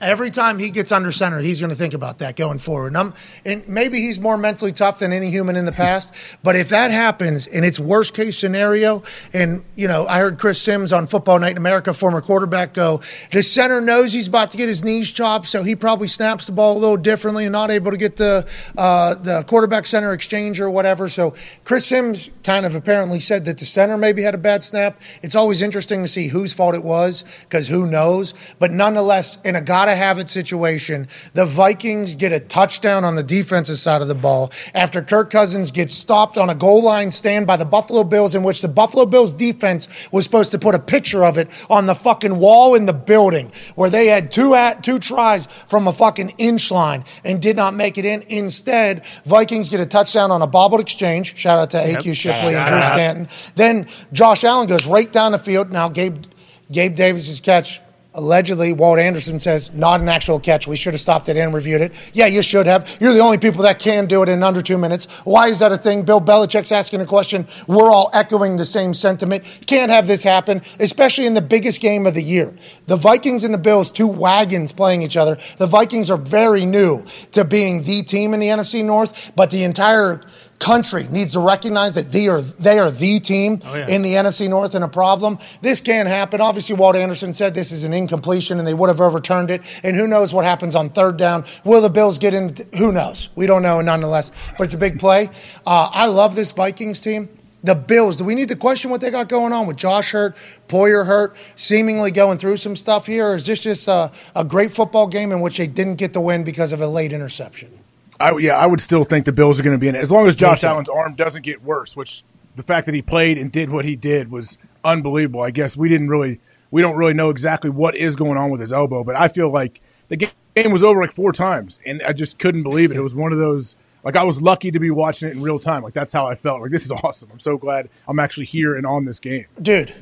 [0.00, 2.94] Every time he gets under center, he's going to think about that going forward.
[2.96, 3.12] And,
[3.44, 6.14] and maybe he's more mentally tough than any human in the past.
[6.42, 10.60] But if that happens and it's worst case scenario, and you know, I heard Chris
[10.60, 14.56] Sims on Football Night in America, former quarterback, go, the center knows he's about to
[14.56, 17.70] get his knees chopped, so he probably snaps the ball a little differently and not
[17.70, 18.46] able to get the
[18.76, 21.08] uh, the quarterback center exchange or whatever.
[21.08, 21.34] So
[21.64, 25.00] Chris Sims kind of apparently said that the center maybe had a bad snap.
[25.22, 28.34] It's always interesting to see whose fault it was because who knows.
[28.58, 33.22] But nonetheless, in a gotta have it situation, the Vikings get a touchdown on the
[33.22, 37.46] defensive side of the ball after Kirk Cousins gets stopped on a goal line stand
[37.46, 40.78] by the Buffalo Bills, in which the Buffalo Bills defense was supposed to put a
[40.78, 44.84] picture of it on the fucking wall in the building where they had two at
[44.84, 48.22] two tries from a fucking inch line and did not make it in.
[48.28, 51.36] Instead, Vikings get a touchdown on a bobbled exchange.
[51.36, 53.28] Shout out to AQ Shipley and Drew Stanton.
[53.56, 55.72] Then Josh Allen goes right down the field.
[55.72, 56.24] Now Gabe
[56.70, 57.80] Gabe Davis's catch.
[58.12, 60.66] Allegedly, Walt Anderson says not an actual catch.
[60.66, 61.94] We should have stopped it and reviewed it.
[62.12, 62.96] Yeah, you should have.
[63.00, 65.04] You're the only people that can do it in under two minutes.
[65.22, 66.02] Why is that a thing?
[66.02, 67.46] Bill Belichick's asking a question.
[67.68, 69.44] We're all echoing the same sentiment.
[69.66, 72.52] Can't have this happen, especially in the biggest game of the year.
[72.86, 75.38] The Vikings and the Bills, two wagons playing each other.
[75.58, 79.62] The Vikings are very new to being the team in the NFC North, but the
[79.62, 80.20] entire
[80.60, 83.54] country needs to recognize that they are they are the team
[83.88, 85.38] in the NFC North and a problem.
[85.62, 86.40] This can't happen.
[86.40, 89.62] Obviously, Walt Anderson said this is an incompletion and they would have overturned it.
[89.82, 91.44] And who knows what happens on third down?
[91.64, 92.54] Will the Bills get in?
[92.78, 93.30] Who knows?
[93.34, 94.30] We don't know nonetheless.
[94.56, 95.30] But it's a big play.
[95.66, 97.28] Uh, I love this Vikings team.
[97.62, 100.34] The Bills, do we need to question what they got going on with Josh Hurt,
[100.66, 103.32] Poyer Hurt, seemingly going through some stuff here?
[103.32, 106.22] Or is this just a, a great football game in which they didn't get the
[106.22, 107.79] win because of a late interception?
[108.20, 110.10] I, yeah, I would still think the Bills are going to be in it as
[110.10, 110.62] long as Josh.
[110.62, 112.22] Allen's arm doesn't get worse, which
[112.56, 115.42] the fact that he played and did what he did was unbelievable.
[115.42, 116.40] I guess we didn't really
[116.70, 119.50] we don't really know exactly what is going on with his elbow, but I feel
[119.50, 122.96] like the game was over like four times, and I just couldn't believe it.
[122.96, 125.58] It was one of those like I was lucky to be watching it in real
[125.58, 125.82] time.
[125.82, 126.60] Like that's how I felt.
[126.60, 127.30] Like this is awesome.
[127.32, 129.46] I'm so glad I'm actually here and on this game.
[129.60, 129.94] Dude,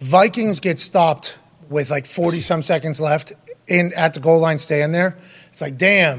[0.00, 1.38] Vikings get stopped
[1.68, 3.32] with like 40 some seconds left
[3.66, 5.18] in at the goal line stand there.
[5.48, 6.16] It's like, damn,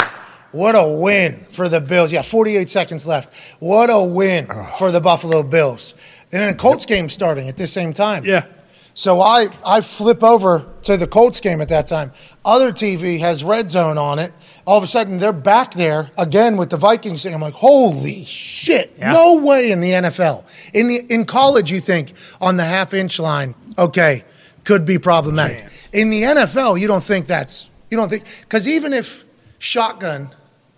[0.58, 2.12] what a win for the Bills.
[2.12, 3.34] Yeah, 48 seconds left.
[3.60, 4.48] What a win
[4.78, 5.94] for the Buffalo Bills.
[6.32, 8.26] And then a Colts game starting at the same time.
[8.26, 8.46] Yeah.
[8.94, 12.12] So I, I flip over to the Colts game at that time.
[12.44, 14.34] Other TV has red zone on it.
[14.66, 17.34] All of a sudden, they're back there again with the Vikings thing.
[17.36, 18.96] I'm like, holy shit!
[18.98, 19.12] Yeah.
[19.12, 20.44] No way in the NFL.
[20.74, 24.26] In the in college, you think on the half inch line, okay,
[24.64, 25.68] could be problematic.
[25.94, 29.24] In the NFL, you don't think that's you don't think because even if
[29.60, 30.32] shotgun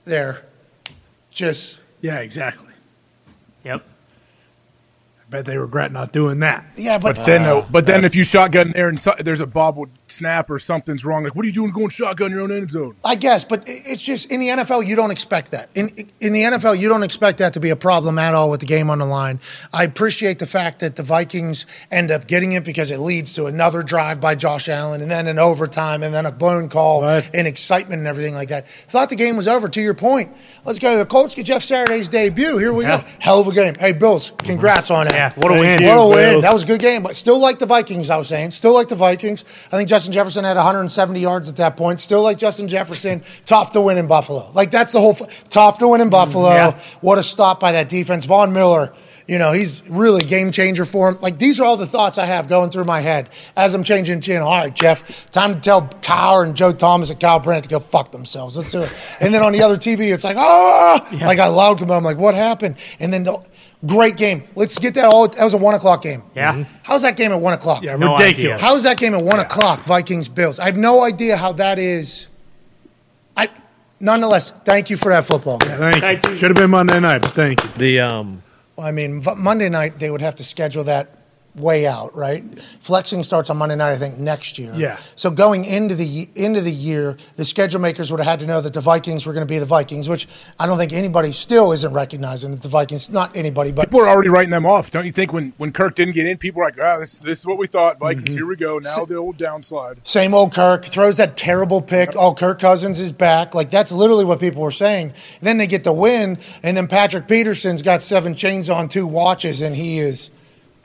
[0.09, 0.43] there,
[1.31, 2.73] just Yeah, exactly.
[3.63, 3.85] Yep.
[5.29, 6.65] I bet they regret not doing that.
[6.75, 9.41] yeah, but, But then, ah, though, but then if you shotgun there and so, there's
[9.41, 12.51] a bobbled snap or something's wrong, like what are you doing going shotgun your own
[12.51, 12.95] end zone?
[13.05, 15.69] I guess, but it's just in the NFL you don't expect that.
[15.75, 18.61] In in the NFL you don't expect that to be a problem at all with
[18.61, 19.39] the game on the line.
[19.71, 23.45] I appreciate the fact that the Vikings end up getting it because it leads to
[23.45, 27.29] another drive by Josh Allen and then an overtime and then a blown call Right.
[27.35, 28.67] and excitement and everything like that.
[28.67, 29.69] Thought the game was over.
[29.69, 30.31] To your point,
[30.65, 31.35] let's go to the Colts.
[31.35, 32.57] Get Jeff Saturday's debut.
[32.57, 33.01] Here we Yeah.
[33.01, 33.07] go.
[33.19, 33.75] Hell of a game.
[33.79, 35.18] Hey Bills, congrats on it.
[35.19, 35.83] Yeah, what a win.
[35.83, 36.41] What a win.
[36.41, 38.51] That was a good game, but still like the Vikings, I was saying.
[38.51, 39.43] Still like the Vikings.
[39.67, 41.99] I think Justin Jefferson had 170 yards at that point.
[41.99, 43.21] Still like Justin Jefferson.
[43.45, 44.49] Tough to win in Buffalo.
[44.53, 45.17] Like, that's the whole.
[45.19, 46.49] F- tough to win in Buffalo.
[46.51, 46.79] Yeah.
[47.01, 48.23] What a stop by that defense.
[48.23, 48.93] Von Miller,
[49.27, 51.17] you know, he's really game changer for him.
[51.21, 54.21] Like, these are all the thoughts I have going through my head as I'm changing
[54.21, 54.47] channel.
[54.47, 57.79] All right, Jeff, time to tell Kyle and Joe Thomas and Kyle Brandt to go
[57.79, 58.55] fuck themselves.
[58.55, 58.91] Let's do it.
[59.19, 61.07] And then on the other TV, it's like, ah!
[61.11, 61.91] Like, I loud them.
[61.91, 62.77] I'm like, what happened?
[63.01, 63.43] And then the.
[63.85, 64.43] Great game.
[64.55, 65.27] Let's get that all.
[65.29, 66.23] That was a one o'clock game.
[66.35, 66.65] Yeah.
[66.83, 67.81] How's that game at one o'clock?
[67.81, 68.55] Yeah, No ridiculous.
[68.55, 68.57] idea.
[68.67, 69.83] How's that game at one o'clock?
[69.83, 70.59] Vikings Bills.
[70.59, 72.27] I have no idea how that is.
[73.37, 73.47] I,
[74.01, 75.77] nonetheless, thank you for that football game.
[75.77, 76.31] Thank, Thank you.
[76.31, 76.37] you.
[76.37, 77.69] Should have been Monday night, but thank you.
[77.77, 78.43] The um,
[78.77, 81.15] I mean, v- Monday night they would have to schedule that
[81.55, 82.43] way out, right?
[82.79, 84.73] Flexing starts on Monday night, I think, next year.
[84.75, 84.97] Yeah.
[85.15, 88.61] So going into the into the year, the schedule makers would have had to know
[88.61, 90.27] that the Vikings were going to be the Vikings, which
[90.59, 93.09] I don't think anybody still isn't recognizing that the Vikings.
[93.09, 95.33] Not anybody, but People are already writing them off, don't you think?
[95.33, 97.67] When when Kirk didn't get in, people were like, "Ah, this this is what we
[97.67, 98.33] thought, Vikings.
[98.33, 98.79] Here we go.
[98.79, 102.11] Now the old downslide." Same old Kirk throws that terrible pick.
[102.15, 103.53] Oh, Kirk Cousins is back.
[103.53, 105.13] Like that's literally what people were saying.
[105.41, 109.61] Then they get the win, and then Patrick Peterson's got seven chains on two watches,
[109.61, 110.31] and he is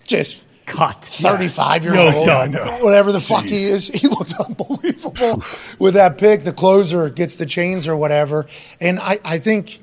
[0.05, 1.05] just Cut.
[1.05, 3.89] thirty-five years No, old, whatever the fuck he is.
[3.89, 5.43] He looks unbelievable
[5.78, 6.45] with that pick.
[6.45, 8.47] The closer gets the chains or whatever,
[8.81, 9.81] and I, I think,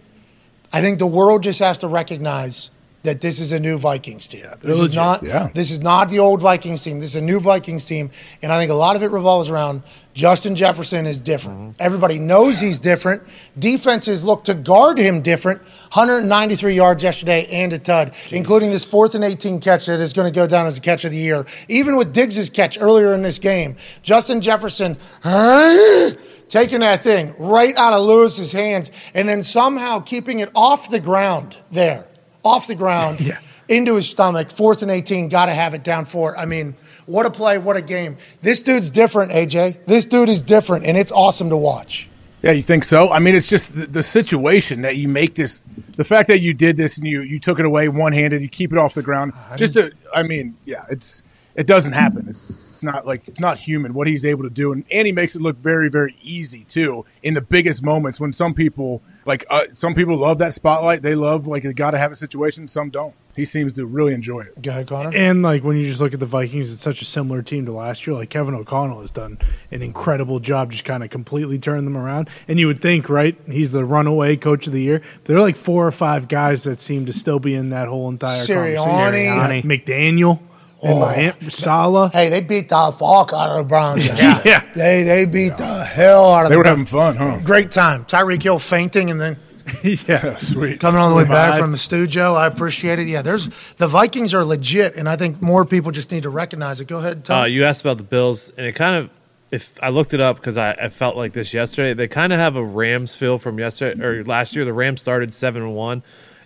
[0.73, 2.71] I think the world just has to recognize
[3.03, 4.45] that this is a new Vikings team.
[4.61, 5.23] this is not.
[5.23, 5.49] Yeah.
[5.53, 6.99] This is not the old Vikings team.
[6.99, 8.11] This is a new Vikings team,
[8.41, 9.83] and I think a lot of it revolves around
[10.13, 11.59] Justin Jefferson is different.
[11.59, 11.71] Mm-hmm.
[11.79, 13.23] Everybody knows he's different.
[13.57, 15.61] Defenses look to guard him different.
[15.61, 20.31] 193 yards yesterday and a tud, including this fourth and 18 catch that is going
[20.31, 21.45] to go down as a catch of the year.
[21.69, 24.97] Even with Diggs's catch earlier in this game, Justin Jefferson
[26.49, 30.99] taking that thing right out of Lewis's hands and then somehow keeping it off the
[30.99, 32.05] ground there,
[32.43, 33.39] off the ground Yeah.
[33.67, 34.51] into his stomach.
[34.51, 36.37] Fourth and 18, got to have it down for it.
[36.37, 38.17] I mean, what a play, what a game.
[38.41, 39.85] This dude's different, AJ.
[39.85, 42.07] This dude is different, and it's awesome to watch.
[42.43, 43.11] Yeah, you think so?
[43.11, 45.61] I mean, it's just the, the situation that you make this,
[45.95, 48.49] the fact that you did this and you you took it away one handed, you
[48.49, 49.33] keep it off the ground.
[49.57, 51.21] Just to, I mean, yeah, it's
[51.53, 52.27] it doesn't happen.
[52.29, 55.35] It's not like it's not human what he's able to do, and and he makes
[55.35, 59.65] it look very very easy too in the biggest moments when some people like uh,
[59.73, 61.01] some people love that spotlight.
[61.01, 62.67] They love like a got to have a situation.
[62.67, 63.13] Some don't.
[63.33, 64.61] He seems to really enjoy it.
[64.61, 65.15] Go ahead, Connor.
[65.15, 67.71] And like when you just look at the Vikings, it's such a similar team to
[67.71, 68.15] last year.
[68.15, 69.37] Like Kevin O'Connell has done
[69.71, 72.29] an incredible job, just kind of completely turning them around.
[72.49, 73.37] And you would think, right?
[73.47, 75.01] He's the runaway coach of the year.
[75.23, 78.09] There are like four or five guys that seem to still be in that whole
[78.09, 78.75] entire Sirianni.
[78.75, 79.39] conversation.
[79.39, 79.63] Sirianni.
[79.63, 80.39] McDaniel,
[80.83, 80.99] and Oh.
[80.99, 82.11] Miami, Saleh.
[82.11, 84.05] Hey, they beat the fuck out of the Browns.
[84.05, 84.41] Yeah.
[84.45, 84.63] Yeah.
[84.75, 86.89] They they beat the hell out of They the were Browns.
[86.89, 87.39] having fun, huh?
[87.45, 88.05] Great time.
[88.05, 89.37] Tyreek Hill fainting and then
[89.83, 90.35] yeah.
[90.37, 90.79] Sweet.
[90.79, 92.33] coming all the way back from the studio.
[92.33, 93.07] I appreciate it.
[93.07, 93.47] Yeah, there's
[93.77, 96.85] the Vikings are legit, and I think more people just need to recognize it.
[96.85, 97.41] Go ahead, Tom.
[97.41, 99.09] Uh, you asked about the Bills, and it kind of,
[99.51, 102.39] if I looked it up because I, I felt like this yesterday, they kind of
[102.39, 104.65] have a Rams feel from yesterday or last year.
[104.65, 106.01] The Rams started seven and one,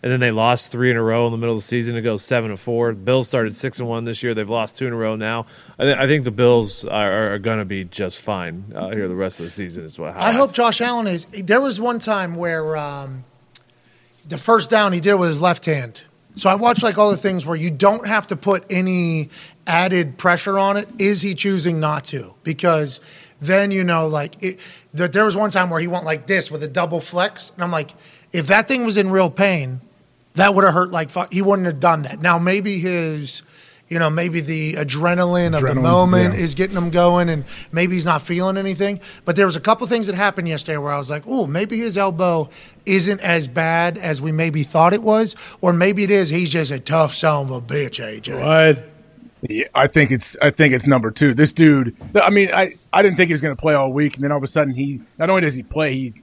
[0.05, 2.01] and then they lost three in a row in the middle of the season to
[2.03, 2.89] go seven and four.
[2.89, 4.35] The Bills started six and one this year.
[4.35, 5.47] They've lost two in a row now.
[5.79, 9.07] I, th- I think the Bills are, are going to be just fine uh, here
[9.07, 9.83] the rest of the season.
[9.83, 11.25] Is what I hope Josh Allen is.
[11.25, 13.23] There was one time where um,
[14.27, 16.03] the first down he did with his left hand,
[16.35, 19.31] So I watch like all the things where you don't have to put any
[19.65, 20.87] added pressure on it.
[20.99, 22.35] Is he choosing not to?
[22.43, 23.01] Because
[23.41, 24.59] then you know, like it,
[24.93, 27.63] that there was one time where he went like this with a double flex, and
[27.63, 27.89] I'm like,
[28.31, 29.81] if that thing was in real pain,
[30.35, 31.33] that would have hurt like fuck.
[31.33, 32.21] He wouldn't have done that.
[32.21, 33.43] Now maybe his.
[33.87, 36.39] You know, maybe the adrenaline, of the moment yeah.
[36.39, 38.99] is getting him going, and maybe he's not feeling anything.
[39.25, 41.77] But there was a couple things that happened yesterday where I was like, "Oh, maybe
[41.77, 42.49] his elbow
[42.87, 46.29] isn't as bad as we maybe thought it was, or maybe it is.
[46.29, 48.89] He's just a tough son of a bitch, AJ." What?
[49.49, 51.33] Yeah, I think it's I think it's number two.
[51.35, 51.95] This dude.
[52.15, 54.31] I mean, I, I didn't think he was going to play all week, and then
[54.31, 56.13] all of a sudden he not only does he play, he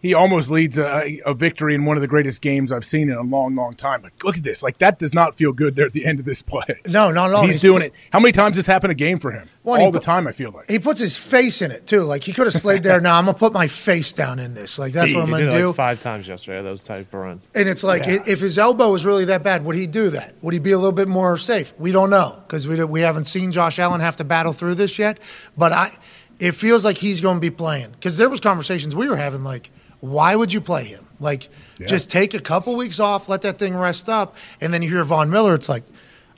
[0.00, 3.16] he almost leads a, a victory in one of the greatest games I've seen in
[3.16, 4.02] a long, long time.
[4.02, 6.24] But look at this, like that does not feel good there at the end of
[6.24, 6.64] this play.
[6.86, 7.42] No, not at all.
[7.42, 7.94] He's He's doing put- it.
[8.12, 9.48] How many times has happened a game for him?
[9.64, 10.26] Well, all the put- time.
[10.26, 10.70] I feel like.
[10.70, 12.02] He puts his face in it too.
[12.02, 13.00] Like he could have slid there.
[13.00, 14.78] Now I'm gonna put my face down in this.
[14.78, 15.66] Like that's what I'm gonna do.
[15.68, 16.62] like five times yesterday.
[16.62, 17.48] Those type of runs.
[17.54, 20.34] And it's like, i if his elbow was really that bad, would he do that?
[20.42, 21.74] Would he be a little bit more safe?
[21.78, 24.98] We don't know because we, we haven't seen Josh Allen have to battle through this
[24.98, 25.18] yet.
[25.56, 25.90] But I,
[26.38, 29.42] it feels like he's going to be playing because there was conversations we were having
[29.44, 29.70] like,
[30.00, 31.06] why would you play him?
[31.20, 31.48] Like,
[31.78, 35.02] just take a couple weeks off, let that thing rest up, and then you hear
[35.04, 35.54] Von Miller.
[35.54, 35.82] It's like,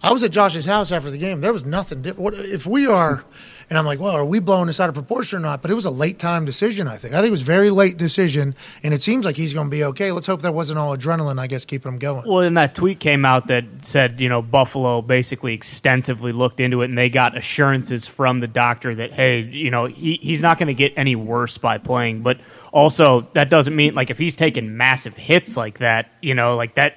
[0.02, 1.42] I was at Josh's house after the game.
[1.42, 2.38] There was nothing different.
[2.38, 3.22] If we are,
[3.68, 5.60] and I'm like, well, are we blowing this out of proportion or not?
[5.60, 6.88] But it was a late time decision.
[6.88, 7.12] I think.
[7.12, 9.70] I think it was a very late decision, and it seems like he's going to
[9.70, 10.10] be okay.
[10.10, 11.38] Let's hope that wasn't all adrenaline.
[11.38, 12.26] I guess keeping him going.
[12.26, 16.80] Well, then that tweet came out that said, you know, Buffalo basically extensively looked into
[16.80, 20.58] it and they got assurances from the doctor that, hey, you know, he, he's not
[20.58, 22.22] going to get any worse by playing.
[22.22, 22.38] But
[22.72, 26.74] also, that doesn't mean, like, if he's taking massive hits like that, you know, like
[26.76, 26.94] that,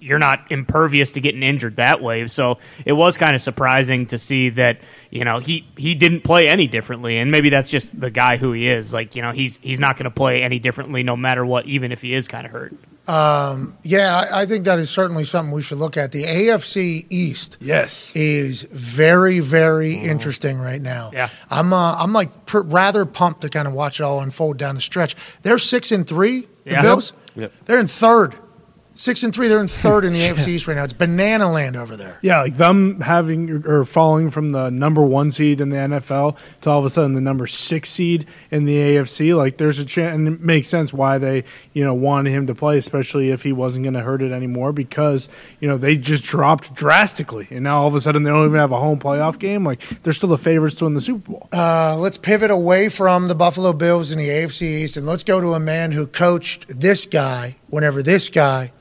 [0.00, 2.26] you're not impervious to getting injured that way.
[2.28, 4.78] So it was kind of surprising to see that,
[5.10, 7.18] you know, he, he didn't play any differently.
[7.18, 8.92] And maybe that's just the guy who he is.
[8.92, 11.92] Like, you know, he's, he's not going to play any differently no matter what, even
[11.92, 12.74] if he is kind of hurt.
[13.08, 16.12] Yeah, I, I think that is certainly something we should look at.
[16.12, 18.12] The AFC East Yes.
[18.14, 21.10] is very, very interesting right now.
[21.12, 21.30] Yeah.
[21.50, 24.74] I'm uh, I'm like pr- rather pumped to kind of watch it all unfold down
[24.74, 25.16] the stretch.
[25.42, 26.48] They're six and three.
[26.64, 26.82] The Yeah.
[26.82, 27.12] Bills.
[27.34, 27.52] Yep.
[27.64, 28.34] They're in third.
[28.98, 29.46] Six and three.
[29.46, 30.82] They're in third in the AFC East right now.
[30.82, 32.18] It's banana land over there.
[32.20, 36.70] Yeah, like them having or falling from the number one seed in the NFL to
[36.70, 39.36] all of a sudden the number six seed in the AFC.
[39.36, 41.44] Like there's a chance, and it makes sense why they
[41.74, 44.72] you know wanted him to play, especially if he wasn't going to hurt it anymore
[44.72, 45.28] because
[45.60, 48.58] you know they just dropped drastically, and now all of a sudden they don't even
[48.58, 49.62] have a home playoff game.
[49.62, 51.48] Like they're still the favorites to win the Super Bowl.
[51.52, 55.40] Uh, let's pivot away from the Buffalo Bills in the AFC East and let's go
[55.40, 58.72] to a man who coached this guy whenever this guy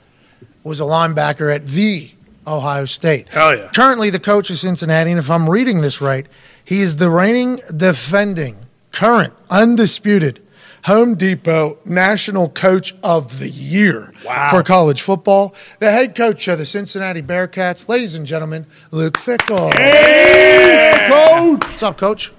[0.68, 2.11] was a linebacker at the
[2.45, 3.30] Ohio State.
[3.30, 3.69] Hell yeah.
[3.73, 6.26] Currently the coach of Cincinnati, and if I'm reading this right,
[6.64, 8.57] he is the reigning, defending,
[8.91, 10.41] current, undisputed
[10.85, 14.14] Home Depot National Coach of the Year
[14.49, 15.53] for college football.
[15.80, 19.73] The head coach of the Cincinnati Bearcats, ladies and gentlemen, Luke Fickell.
[19.73, 21.07] Yeah!
[21.07, 21.68] Hey, coach.
[21.68, 22.31] What's up, coach?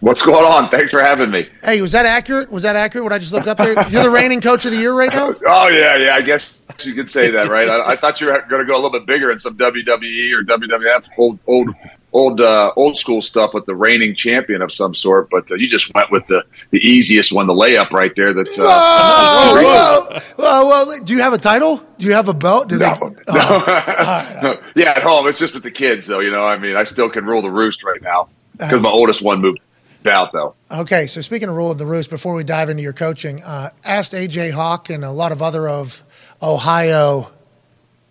[0.00, 0.68] What's going on?
[0.68, 1.48] Thanks for having me.
[1.62, 2.52] Hey, was that accurate?
[2.52, 3.04] Was that accurate?
[3.04, 3.88] What I just looked up there?
[3.88, 5.34] You're the reigning coach of the year right now.
[5.48, 6.14] Oh yeah, yeah.
[6.14, 6.52] I guess
[6.82, 7.68] you could say that, right?
[7.68, 10.32] I, I thought you were going to go a little bit bigger in some WWE
[10.32, 11.70] or WWF old, old,
[12.12, 15.30] old, uh, old school stuff with the reigning champion of some sort.
[15.30, 18.34] But uh, you just went with the, the easiest one, the layup right there.
[18.34, 21.78] That uh, Whoa, whoa, whoa, well, do you have a title?
[21.98, 22.68] Do you have a belt?
[22.68, 22.92] Do they?
[23.28, 25.26] Oh, yeah, at home.
[25.28, 26.20] It's just with the kids, though.
[26.20, 28.28] You know, I mean, I still can rule the roost right now
[28.58, 29.60] because my oldest one moved
[30.08, 30.54] out, though.
[30.70, 33.70] Okay, so speaking of rule of the roost, before we dive into your coaching, uh,
[33.84, 36.02] asked AJ Hawk and a lot of other of
[36.42, 37.30] Ohio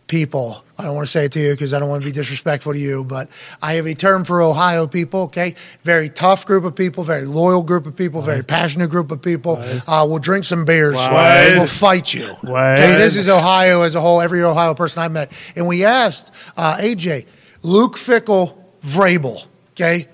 [0.08, 0.64] people.
[0.78, 2.74] I don't want to say it to you because I don't want to be disrespectful
[2.74, 3.30] to you, but
[3.62, 5.22] I have a term for Ohio people.
[5.22, 9.22] Okay, very tough group of people, very loyal group of people, very passionate group of
[9.22, 9.58] people.
[9.88, 10.96] Uh, we'll drink some beers.
[10.96, 11.54] Right.
[11.54, 12.36] We'll fight you.
[12.44, 14.22] Okay, this is Ohio as a whole.
[14.22, 17.26] Every Ohio person I've met, and we asked uh, AJ,
[17.64, 19.46] Luke Fickell, Vrabel.
[19.72, 20.08] Okay,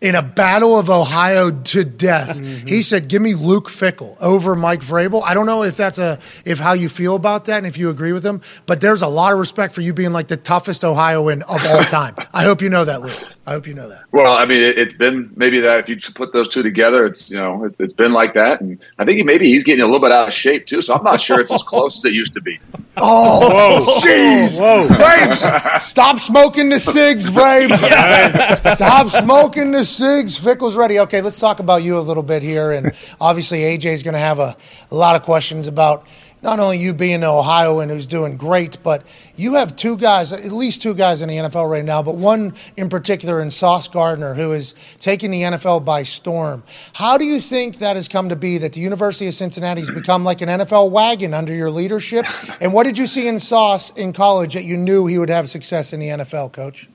[0.00, 2.66] in a battle of Ohio to death, mm-hmm.
[2.66, 6.18] he said, "Give me Luke Fickell over Mike Vrabel." I don't know if that's a
[6.44, 9.08] if how you feel about that and if you agree with him, but there's a
[9.08, 12.14] lot of respect for you being like the toughest Ohioan of all time.
[12.32, 13.18] I hope you know that, Luke.
[13.48, 14.04] I hope you know that.
[14.12, 17.30] Well, I mean, it, it's been maybe that if you put those two together, it's
[17.30, 19.86] you know, it's, it's been like that, and I think he, maybe he's getting a
[19.86, 20.82] little bit out of shape too.
[20.82, 22.60] So I'm not sure it's as close as it used to be.
[23.00, 24.58] Oh, jeez.
[24.88, 27.78] Vrabes, stop smoking the cigs, Vrabes.
[28.74, 30.36] stop smoking the cigs.
[30.36, 31.00] Fickell's ready.
[31.00, 32.70] Okay, let's talk about you a little bit here.
[32.70, 34.56] And obviously, AJ is going to have a,
[34.90, 36.06] a lot of questions about
[36.42, 39.04] not only you being an Ohioan who's doing great, but
[39.36, 42.54] you have two guys, at least two guys in the NFL right now, but one
[42.76, 46.62] in particular in Sauce Gardner who is taking the NFL by storm.
[46.92, 49.90] How do you think that has come to be that the University of Cincinnati has
[49.90, 52.24] become like an NFL wagon under your leadership?
[52.60, 55.50] And what did you see in Sauce in college that you knew he would have
[55.50, 56.88] success in the NFL, coach?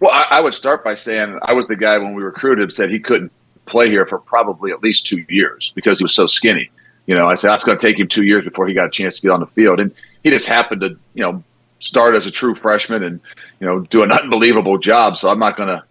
[0.00, 2.70] Well, I, I would start by saying I was the guy when we recruited him
[2.70, 3.32] said he couldn't
[3.66, 6.70] play here for probably at least two years because he was so skinny.
[7.06, 8.90] You know, I said that's going to take him two years before he got a
[8.90, 11.42] chance to get on the field, and he just happened to, you know,
[11.80, 13.20] start as a true freshman and
[13.60, 15.16] you know do an unbelievable job.
[15.16, 15.82] So I'm not going to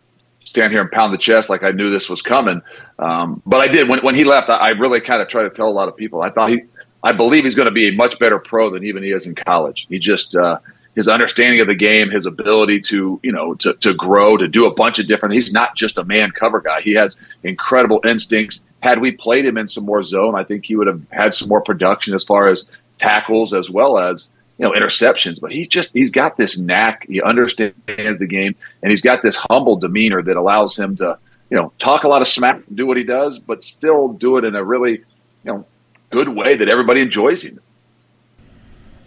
[0.45, 2.61] stand here and pound the chest like I knew this was coming.
[2.99, 4.49] Um, but I did when when he left.
[4.49, 6.21] I, I really kind of tried to tell a lot of people.
[6.21, 6.61] I thought he,
[7.03, 9.35] I believe he's going to be a much better pro than even he is in
[9.35, 9.87] college.
[9.89, 10.59] He just uh,
[10.97, 14.65] his understanding of the game, his ability to you know to to grow, to do
[14.65, 15.35] a bunch of different.
[15.35, 16.81] He's not just a man cover guy.
[16.81, 20.75] He has incredible instincts had we played him in some more zone, I think he
[20.75, 22.65] would have had some more production as far as
[22.97, 25.41] tackles as well as you know interceptions.
[25.41, 27.05] But he's just he's got this knack.
[27.07, 31.17] He understands the game, and he's got this humble demeanor that allows him to
[31.49, 34.37] you know talk a lot of smack, and do what he does, but still do
[34.37, 35.03] it in a really you
[35.45, 35.65] know
[36.11, 37.59] good way that everybody enjoys him.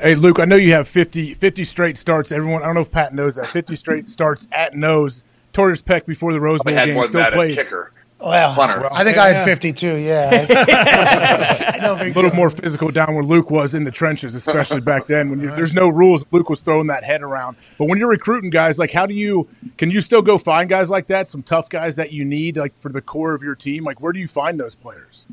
[0.00, 2.32] Hey, Luke, I know you have 50, 50 straight starts.
[2.32, 3.52] Everyone, I don't know if Pat knows that.
[3.52, 5.22] 50 straight starts at nose.
[5.52, 7.56] Torres Peck before the Rose Bowl game still played.
[7.56, 7.92] Kicker.
[8.18, 8.86] Well, Punter.
[8.92, 9.96] I think I had 52.
[9.96, 10.46] Yeah,
[11.82, 15.30] no a little more physical down where Luke was in the trenches, especially back then.
[15.30, 17.56] When you, there's no rules, Luke was throwing that head around.
[17.78, 19.48] But when you're recruiting guys, like how do you
[19.78, 21.30] can you still go find guys like that?
[21.30, 23.84] Some tough guys that you need, like for the core of your team.
[23.84, 25.26] Like where do you find those players?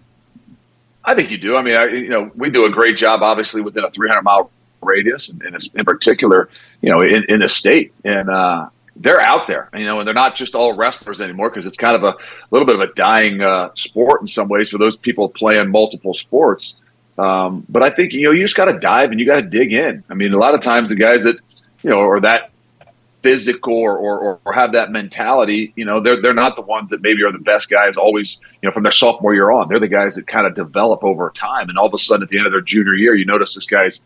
[1.03, 1.57] I think you do.
[1.57, 4.51] I mean, I, you know, we do a great job, obviously, within a 300 mile
[4.81, 5.41] radius, and,
[5.73, 6.49] in particular,
[6.81, 7.93] you know, in, in state.
[8.03, 11.65] And uh, they're out there, you know, and they're not just all wrestlers anymore because
[11.65, 12.17] it's kind of a, a,
[12.51, 16.13] little bit of a dying uh, sport in some ways for those people playing multiple
[16.13, 16.75] sports.
[17.17, 19.41] Um, but I think you know you just got to dive and you got to
[19.41, 20.03] dig in.
[20.09, 21.37] I mean, a lot of times the guys that
[21.83, 22.51] you know are that
[23.23, 27.01] physical or, or, or have that mentality, you know, they're they're not the ones that
[27.01, 29.67] maybe are the best guys always, you know, from their sophomore year on.
[29.67, 32.29] They're the guys that kind of develop over time, and all of a sudden at
[32.29, 34.01] the end of their junior year, you notice this guy's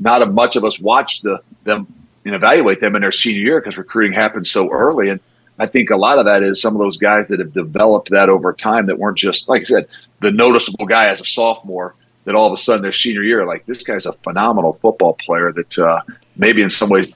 [0.00, 1.86] not a much of us watch the them
[2.24, 5.08] and evaluate them in their senior year because recruiting happens so early.
[5.08, 5.20] And
[5.58, 8.28] I think a lot of that is some of those guys that have developed that
[8.28, 9.88] over time that weren't just, like I said,
[10.20, 11.94] the noticeable guy as a sophomore
[12.24, 15.52] that all of a sudden their senior year, like this guy's a phenomenal football player
[15.52, 16.00] that uh,
[16.36, 17.14] maybe in some ways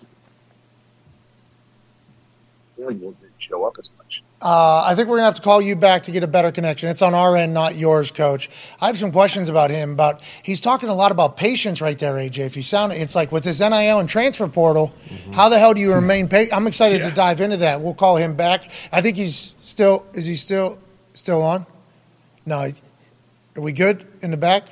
[2.77, 4.04] didn't show up as much.
[4.45, 6.91] Uh, I think we're gonna have to call you back to get a better connection.
[6.91, 8.51] It's on our end, not yours, Coach.
[8.79, 9.93] I have some questions about him.
[9.93, 12.41] About he's talking a lot about patience right there, AJ.
[12.41, 14.93] If you sound, it's like with this NIL and transfer portal.
[15.09, 15.33] Mm-hmm.
[15.33, 16.55] How the hell do you remain patient?
[16.55, 17.09] I'm excited yeah.
[17.09, 17.81] to dive into that.
[17.81, 18.71] We'll call him back.
[18.93, 20.05] I think he's still.
[20.13, 20.79] Is he still
[21.15, 21.65] still on?
[22.45, 22.71] No.
[23.57, 24.69] Are we good in the back?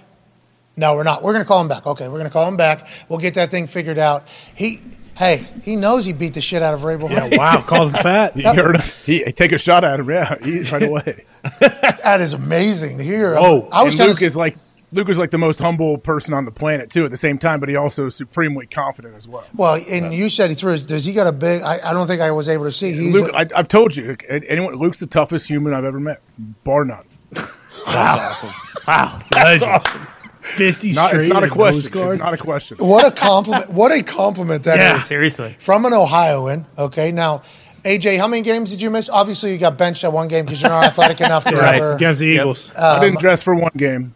[0.77, 1.23] No, we're not.
[1.23, 1.86] We're going to call him back.
[1.86, 2.89] Okay, we're going to call him back.
[3.09, 4.27] We'll get that thing figured out.
[4.55, 4.82] He
[5.16, 7.10] Hey, he knows he beat the shit out of Vrabel.
[7.10, 8.34] Yeah, wow, called him fat.
[8.36, 8.90] he heard him.
[9.05, 10.09] He take a shot at him.
[10.09, 11.24] Yeah, he right away.
[11.60, 13.36] that is amazing to hear.
[13.36, 14.56] Oh, I was and Luke is like
[14.93, 17.05] Luke is like the most humble person on the planet too.
[17.05, 19.44] At the same time, but he also is supremely confident as well.
[19.55, 20.86] Well, and you said he threw his.
[20.86, 21.62] Does he got a big?
[21.62, 22.93] I, I don't think I was able to see.
[22.93, 24.16] He's Luke, a, I, I've told you.
[24.28, 26.20] Anyone, Luke's the toughest human I've ever met,
[26.64, 27.05] bar none.
[27.34, 27.51] wow,
[27.86, 28.51] awesome.
[28.86, 30.06] Wow, that's awesome.
[30.43, 31.27] Fifty not, straight.
[31.27, 31.93] It's not a question.
[31.94, 32.77] It's not a question.
[32.78, 33.70] What a compliment!
[33.70, 35.06] what a compliment that yeah, is.
[35.06, 35.56] seriously.
[35.59, 36.66] From an Ohioan.
[36.77, 37.43] Okay, now.
[37.85, 39.09] AJ, how many games did you miss?
[39.09, 41.74] Obviously, you got benched at one game because you're not athletic enough to right.
[41.74, 41.94] ever.
[41.94, 42.69] Against the Eagles.
[42.70, 44.14] Um, I didn't dress for one game.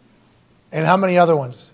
[0.71, 1.69] And how many other ones?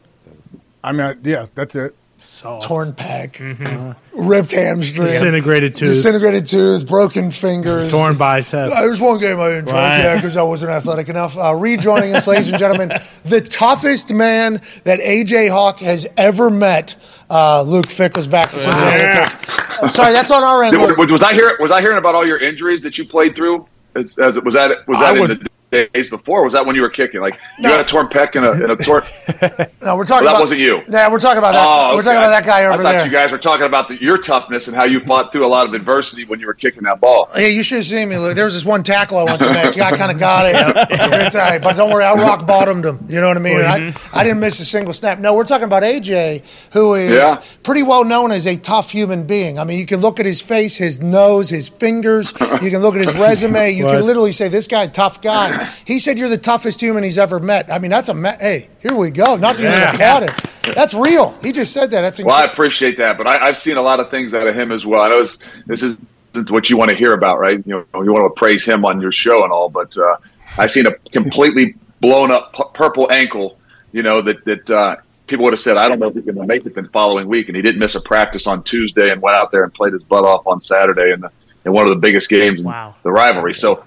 [0.84, 1.96] I mean, yeah, that's it.
[2.34, 2.64] Soft.
[2.64, 3.64] Torn pec, mm-hmm.
[3.64, 8.72] uh, ripped hamstring, disintegrated tooth, disintegrated tooth, broken fingers, torn bicep.
[8.72, 10.16] I there's one game I didn't right.
[10.16, 11.38] because I wasn't athletic enough.
[11.38, 16.96] Uh, rejoining us, ladies and gentlemen, the toughest man that AJ Hawk has ever met.
[17.30, 18.52] Uh, Luke Fickell is back.
[18.52, 19.90] Yeah.
[19.90, 20.76] sorry, that's on our end.
[20.98, 21.58] Was, was, I hearing?
[21.60, 23.68] Was I hearing about all your injuries that you played through?
[23.96, 26.44] As, as was that was that I in was, the days before?
[26.44, 27.22] was that when you were kicking?
[27.22, 29.04] Like you had a torn pec and a, and a torn.
[29.82, 30.26] no, we're talking.
[30.26, 30.82] Well, about, that wasn't you.
[30.88, 31.66] Yeah, we're talking about that.
[31.66, 31.96] Oh, okay.
[31.96, 33.06] We're talking about that guy over I thought there.
[33.06, 35.66] You guys were talking about the, your toughness and how you fought through a lot
[35.66, 37.30] of adversity when you were kicking that ball.
[37.36, 38.16] Yeah, you should have seen me.
[38.34, 39.80] There was this one tackle I went to make.
[39.80, 41.64] I kind of got it.
[41.64, 43.06] but don't worry, I rock bottomed him.
[43.08, 43.60] You know what I mean?
[43.60, 44.16] Mm-hmm.
[44.16, 45.20] I, I didn't miss a single snap.
[45.20, 47.42] No, we're talking about AJ, who is yeah.
[47.64, 49.60] pretty well known as a tough human being.
[49.60, 52.34] I mean, you can look at his face, his nose, his fingers.
[52.62, 53.72] You can look at his resume.
[53.72, 57.18] You can literally say, "This guy, tough guy." He said, "You're the toughest human he's
[57.18, 57.72] ever met.
[57.72, 58.70] I mean, that's a me- hey.
[58.80, 59.36] Here we go.
[59.36, 59.94] Not to yeah.
[59.94, 60.76] applaud it.
[60.76, 61.38] That's real.
[61.42, 62.02] He just said that.
[62.02, 62.40] That's incredible.
[62.40, 62.50] well.
[62.50, 64.86] I appreciate that, but I, have seen a lot of things out of him as
[64.86, 65.02] well.
[65.02, 65.26] I know
[65.66, 67.62] this isn't what you want to hear about, right?
[67.66, 70.18] You know, you want to praise him on your show and all, but uh,
[70.58, 73.58] I seen a completely blown up p- purple ankle
[73.94, 76.36] you know, that that uh, people would have said, I don't know if he's going
[76.36, 79.22] to make it the following week, and he didn't miss a practice on Tuesday and
[79.22, 81.32] went out there and played his butt off on Saturday in, the,
[81.64, 83.54] in one of the biggest games in the rivalry.
[83.54, 83.86] So,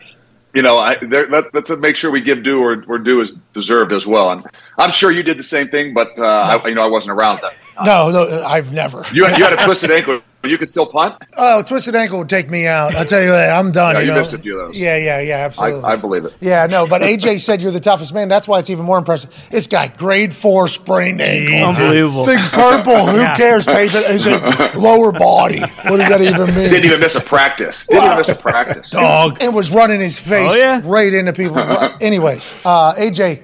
[0.57, 3.93] you know, I, there, let, let's make sure we give due where due is deserved
[3.93, 4.31] as well.
[4.31, 4.43] And
[4.78, 6.24] I'm sure you did the same thing, but uh,
[6.65, 7.53] I, you know, I wasn't around then.
[7.85, 9.05] No, no, I've never.
[9.12, 10.20] You, you had a twisted ankle.
[10.44, 11.16] You could still punt.
[11.36, 12.94] Oh, twisted ankle would take me out.
[12.94, 13.59] I'll tell you that.
[13.59, 13.97] I'm done.
[13.97, 14.20] Yeah, you you know?
[14.20, 14.77] missed a few of those.
[14.77, 15.82] Yeah, yeah, yeah, absolutely.
[15.82, 16.35] I, I believe it.
[16.40, 18.28] yeah, no, but AJ said you're the toughest man.
[18.28, 19.35] That's why it's even more impressive.
[19.51, 21.69] This guy, grade four sprained ankle.
[21.70, 22.27] Unbelievable.
[22.27, 23.07] Thing's purple.
[23.07, 23.35] Who Yeah.
[23.36, 23.93] cares, Tape?
[23.93, 25.59] Is it lower body?
[25.61, 26.70] What does that even mean?
[26.70, 27.85] Didn't even miss a practice.
[27.89, 28.90] Didn't even miss a practice.
[28.90, 29.39] Dog.
[29.40, 30.81] And was running his face Oh, yeah?
[30.85, 31.59] right into people.
[32.01, 33.43] Anyways, uh, AJ,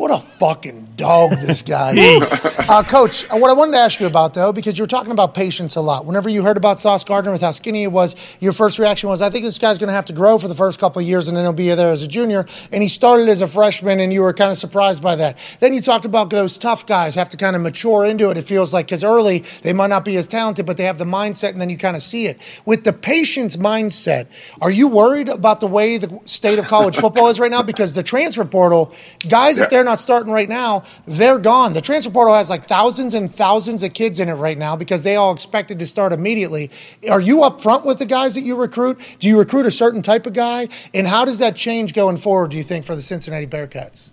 [0.00, 2.32] what a fucking dog this guy is.
[2.70, 5.12] uh, Coach, uh, what I wanted to ask you about, though, because you were talking
[5.12, 6.06] about patience a lot.
[6.06, 9.20] Whenever you heard about Sauce Gardner with how skinny he was, your first reaction was,
[9.20, 11.28] I think this guy's going to have to grow for the first couple of years
[11.28, 12.46] and then he'll be there as a junior.
[12.72, 15.36] And he started as a freshman and you were kind of surprised by that.
[15.60, 18.46] Then you talked about those tough guys have to kind of mature into it, it
[18.46, 21.50] feels like, because early they might not be as talented, but they have the mindset
[21.50, 22.40] and then you kind of see it.
[22.64, 24.28] With the patience mindset,
[24.62, 27.62] are you worried about the way the state of college football is right now?
[27.62, 28.94] Because the transfer portal,
[29.28, 31.72] guys, if they're not starting right now, they're gone.
[31.72, 35.02] The transfer portal has like thousands and thousands of kids in it right now because
[35.02, 36.70] they all expected to start immediately.
[37.10, 38.98] Are you up front with the guys that you recruit?
[39.18, 40.68] Do you recruit a certain type of guy?
[40.94, 44.10] And how does that change going forward, do you think, for the Cincinnati Bearcats?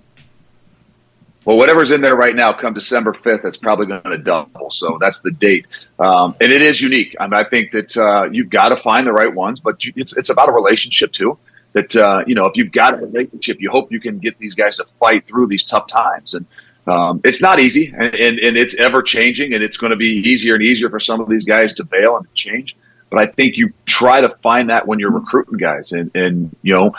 [1.47, 4.69] Well, whatever's in there right now, come December 5th, it's probably going to double.
[4.69, 5.65] So that's the date.
[5.97, 7.15] Um, and it is unique.
[7.21, 9.93] I mean, I think that uh, you've got to find the right ones, but you,
[9.95, 11.37] it's, it's about a relationship too.
[11.77, 14.55] That, uh, you know, if you've got a relationship, you hope you can get these
[14.55, 16.33] guys to fight through these tough times.
[16.33, 16.45] And
[16.87, 20.11] um, it's not easy, and, and, and it's ever changing, and it's going to be
[20.31, 22.75] easier and easier for some of these guys to bail and to change.
[23.09, 25.91] But I think you try to find that when you're recruiting guys.
[25.91, 26.93] And, and you know,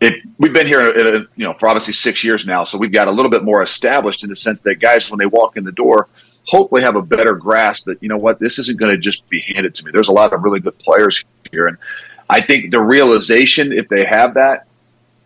[0.00, 3.08] it, we've been here, uh, you know, for obviously six years now, so we've got
[3.08, 5.72] a little bit more established in the sense that guys, when they walk in the
[5.84, 6.08] door,
[6.46, 9.40] hopefully have a better grasp that you know what, this isn't going to just be
[9.54, 9.90] handed to me.
[9.94, 11.78] There's a lot of really good players here, and
[12.28, 14.66] I think the realization, if they have that,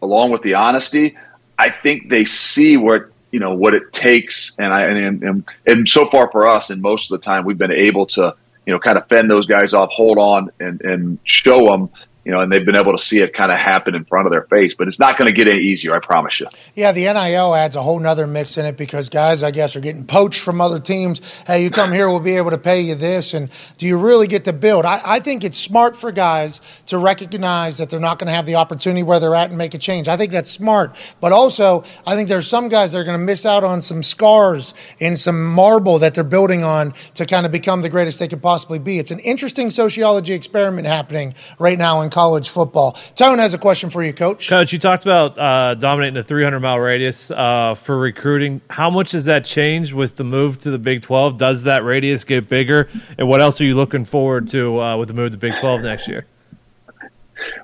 [0.02, 1.16] along with the honesty,
[1.58, 5.88] I think they see what you know what it takes, and I and and, and
[5.88, 8.34] so far for us, and most of the time, we've been able to
[8.66, 11.90] you know kind of fend those guys off, hold on, and and show them.
[12.24, 14.32] You know, and they've been able to see it kind of happen in front of
[14.32, 15.96] their face, but it's not going to get any easier.
[15.96, 16.46] I promise you.
[16.74, 19.80] Yeah, the NIL adds a whole nother mix in it because guys, I guess, are
[19.80, 21.22] getting poached from other teams.
[21.46, 23.32] Hey, you come here, we'll be able to pay you this.
[23.32, 24.84] And do you really get to build?
[24.84, 28.44] I, I think it's smart for guys to recognize that they're not going to have
[28.44, 30.06] the opportunity where they're at and make a change.
[30.06, 30.94] I think that's smart.
[31.20, 34.02] But also, I think there's some guys that are going to miss out on some
[34.02, 38.28] scars and some marble that they're building on to kind of become the greatest they
[38.28, 38.98] could possibly be.
[38.98, 42.17] It's an interesting sociology experiment happening right now in college
[42.48, 42.92] football.
[43.14, 44.48] Tone has a question for you, coach.
[44.48, 48.60] Coach, you talked about uh, dominating the 300 mile radius uh, for recruiting.
[48.70, 51.38] How much has that changed with the move to the Big 12?
[51.38, 52.88] Does that radius get bigger?
[53.18, 55.82] And what else are you looking forward to uh, with the move to Big 12
[55.82, 56.26] next year?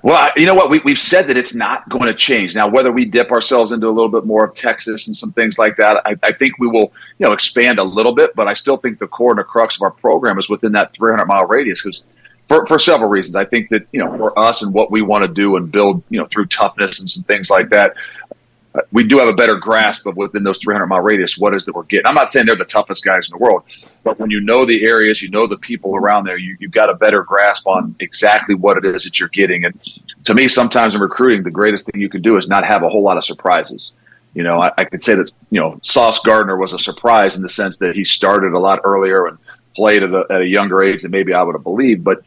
[0.03, 0.69] Well, you know what?
[0.69, 2.55] We, we've said that it's not going to change.
[2.55, 5.57] Now, whether we dip ourselves into a little bit more of Texas and some things
[5.57, 8.35] like that, I, I think we will, you know, expand a little bit.
[8.35, 10.93] But I still think the core and the crux of our program is within that
[10.95, 12.03] 300 mile radius because
[12.47, 13.35] for, for several reasons.
[13.35, 16.03] I think that you know, for us and what we want to do and build,
[16.09, 17.95] you know, through toughness and some things like that,
[18.75, 21.65] uh, we do have a better grasp of within those 300 mile radius what is
[21.65, 22.05] that we're getting.
[22.05, 23.63] I'm not saying they're the toughest guys in the world,
[24.03, 26.89] but when you know the areas, you know the people around there, you, you've got
[26.89, 29.65] a better grasp on exactly what it is that you're getting.
[29.65, 29.79] And
[30.25, 32.89] to me, sometimes in recruiting, the greatest thing you can do is not have a
[32.89, 33.93] whole lot of surprises.
[34.33, 37.41] You know, I, I could say that you know Sauce Gardner was a surprise in
[37.41, 39.37] the sense that he started a lot earlier and
[39.75, 42.23] played at a, at a younger age than maybe I would have believed, but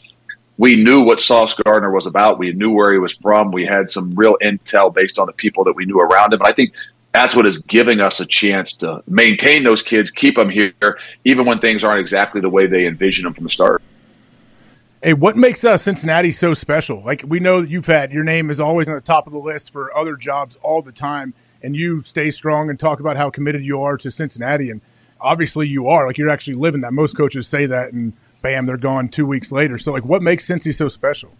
[0.58, 2.38] we knew what Sauce Gardner was about.
[2.38, 3.52] We knew where he was from.
[3.52, 6.40] We had some real intel based on the people that we knew around him.
[6.40, 6.74] And I think
[7.12, 11.46] that's what is giving us a chance to maintain those kids, keep them here, even
[11.46, 13.80] when things aren't exactly the way they envision them from the start.
[15.00, 17.02] Hey, what makes uh, Cincinnati so special?
[17.04, 19.38] Like we know that you've had your name is always on the top of the
[19.38, 23.30] list for other jobs all the time, and you stay strong and talk about how
[23.30, 24.80] committed you are to Cincinnati, and
[25.20, 26.08] obviously you are.
[26.08, 26.92] Like you're actually living that.
[26.92, 28.12] Most coaches say that, and
[28.42, 29.78] bam, they're gone two weeks later.
[29.78, 31.30] So like, what makes Cincy so special?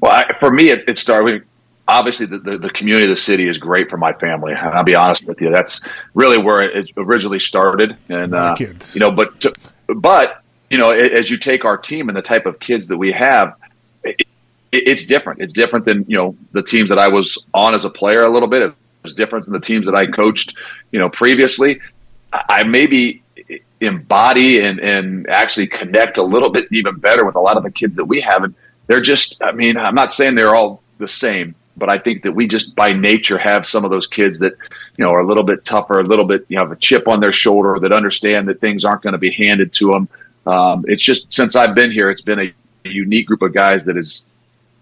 [0.00, 1.44] Well, I, for me, it, it started.
[1.86, 4.52] Obviously, the, the, the community of the city is great for my family.
[4.52, 5.80] And I'll be honest with you, that's
[6.14, 7.96] really where it originally started.
[8.08, 8.94] And uh, kids.
[8.94, 9.52] you know, but to,
[9.88, 13.12] but you know, as you take our team and the type of kids that we
[13.12, 13.54] have,
[14.02, 14.26] it, it,
[14.72, 15.40] it's different.
[15.40, 18.30] It's different than you know the teams that I was on as a player a
[18.30, 18.74] little bit.
[19.04, 20.54] It's different than the teams that I coached,
[20.90, 21.80] you know, previously.
[22.32, 23.22] I I maybe
[23.86, 27.70] embody and, and actually connect a little bit even better with a lot of the
[27.70, 28.44] kids that we have.
[28.44, 28.54] And
[28.86, 32.32] they're just, I mean, I'm not saying they're all the same, but I think that
[32.32, 34.56] we just by nature have some of those kids that
[34.96, 37.08] you know, are a little bit tougher, a little bit, you know, have a chip
[37.08, 40.08] on their shoulder that understand that things aren't going to be handed to them.
[40.46, 42.54] Um, it's just since I've been here, it's been a
[42.88, 44.24] unique group of guys that is,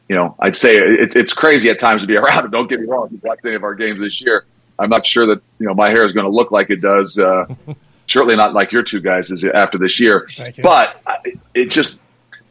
[0.09, 2.51] you know, I'd say it, it's crazy at times to be around.
[2.51, 3.07] Don't get me wrong.
[3.07, 4.45] If you watch any of our games this year,
[4.79, 7.19] I'm not sure that you know my hair is going to look like it does.
[7.19, 7.47] Uh,
[8.13, 10.29] certainly not like your two guys is after this year.
[10.63, 11.01] But
[11.55, 11.97] it just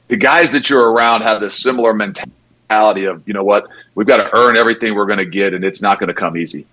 [0.07, 4.17] the guys that you're around have this similar mentality of you know what we've got
[4.17, 6.65] to earn everything we're going to get, and it's not going to come easy.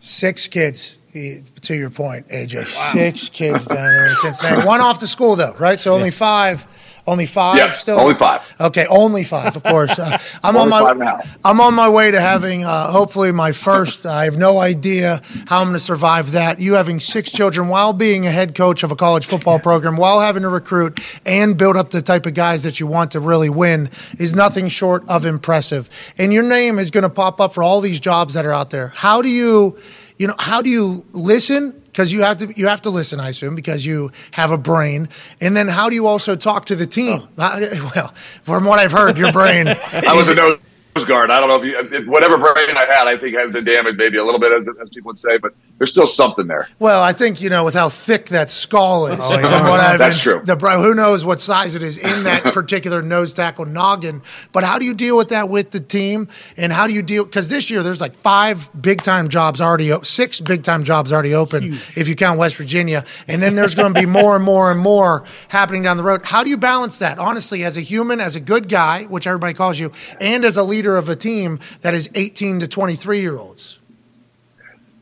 [0.00, 2.66] Six kids, eh, to your point, AJ.
[2.66, 4.66] Six kids down there in Cincinnati.
[4.66, 5.78] One off to school though, right?
[5.78, 6.66] So only five.
[7.06, 8.00] Only five Yep, still.
[8.00, 8.40] only five.
[8.58, 9.98] Okay, only five, of course.
[9.98, 11.20] Uh, I'm on my five now.
[11.44, 14.06] I'm on my way to having uh, hopefully my first.
[14.06, 16.60] I have no idea how I'm going to survive that.
[16.60, 20.20] You having six children while being a head coach of a college football program, while
[20.20, 23.50] having to recruit and build up the type of guys that you want to really
[23.50, 25.90] win is nothing short of impressive.
[26.16, 28.70] And your name is going to pop up for all these jobs that are out
[28.70, 28.88] there.
[28.88, 29.76] How do you,
[30.16, 31.82] you know, how do you listen?
[31.94, 35.08] Because you have to, you have to listen, I assume, because you have a brain.
[35.40, 37.22] And then, how do you also talk to the team?
[37.22, 37.28] Oh.
[37.38, 37.60] How-
[37.94, 39.68] Well, from what I've heard, your brain.
[39.92, 40.58] I was a nose
[41.02, 41.30] guard.
[41.32, 43.98] I don't know if you, if whatever brain I had, I think has been damaged
[43.98, 46.68] maybe a little bit, as, as people would say, but there's still something there.
[46.78, 49.18] Well, I think you know with how thick that skull is.
[49.20, 49.46] Oh, yeah.
[49.48, 50.42] from what I've That's been- true.
[50.44, 54.22] The bro, who knows what size it is in that particular nose tackle noggin?
[54.52, 56.28] But how do you deal with that with the team?
[56.56, 57.24] And how do you deal?
[57.24, 61.34] Because this year there's like five big time jobs already, six big time jobs already
[61.34, 64.70] open if you count West Virginia, and then there's going to be more and more
[64.70, 66.24] and more happening down the road.
[66.24, 67.18] How do you balance that?
[67.18, 69.90] Honestly, as a human, as a good guy, which everybody calls you,
[70.20, 73.78] and as a leader of a team that is 18 to 23 year olds.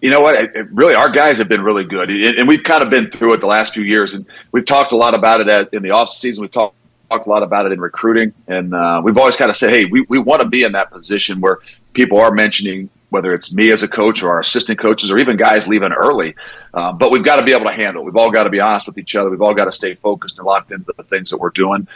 [0.00, 0.36] you know what?
[0.36, 3.10] It, it really, our guys have been really good, and and we've kind of been
[3.10, 5.82] through it the last few years, and we've talked a lot about it at, in
[5.82, 6.42] the off season.
[6.42, 6.76] We've talked
[7.12, 9.84] talked a lot about it in recruiting, and uh, we've always kind of said, hey,
[9.84, 11.58] we, we want to be in that position where
[11.92, 15.36] people are mentioning whether it's me as a coach or our assistant coaches or even
[15.36, 16.34] guys leaving early.
[16.72, 18.02] Uh, but we've got to be able to handle.
[18.02, 18.06] it.
[18.06, 19.28] We've all got to be honest with each other.
[19.28, 21.86] We've all got to stay focused and locked into the things that we're doing.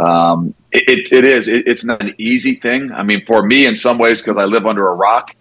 [0.00, 1.48] Um, it, it, is.
[1.48, 2.92] It, it's not an easy thing.
[2.92, 5.34] I mean, for me, in some ways, because I live under a rock,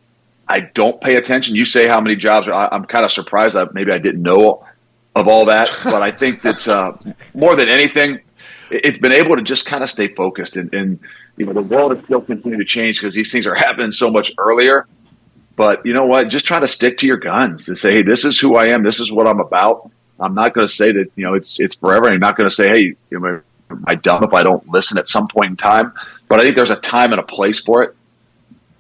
[0.48, 1.56] I don't pay attention.
[1.56, 2.48] You say how many jobs?
[2.48, 4.66] I, I'm kind of surprised that maybe I didn't know
[5.16, 5.70] of all that.
[5.84, 6.94] but I think that uh,
[7.34, 8.16] more than anything,
[8.72, 10.58] it- it's been able to just kind of stay focused.
[10.58, 11.00] And, and
[11.38, 14.10] you know, the world is still continuing to change because these things are happening so
[14.10, 14.88] much earlier.
[15.56, 16.30] But you know what?
[16.30, 18.84] Just try to stick to your guns and say, "Hey, this is who I am.
[18.84, 19.92] This is what I'm about."
[20.22, 22.08] I'm not going to say that you know it's it's forever.
[22.08, 24.98] I'm not going to say, "Hey, you know, am I dumb if I don't listen
[24.98, 25.94] at some point in time?"
[26.28, 27.96] But I think there's a time and a place for it.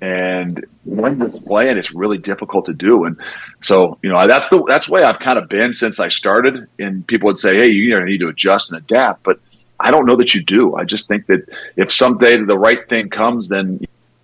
[0.01, 3.03] And when it's playing, it's really difficult to do.
[3.03, 3.17] And
[3.61, 6.67] so, you know, that's the that's the way I've kind of been since I started.
[6.79, 9.39] And people would say, "Hey, you need to adjust and adapt," but
[9.79, 10.75] I don't know that you do.
[10.75, 13.79] I just think that if someday the right thing comes, then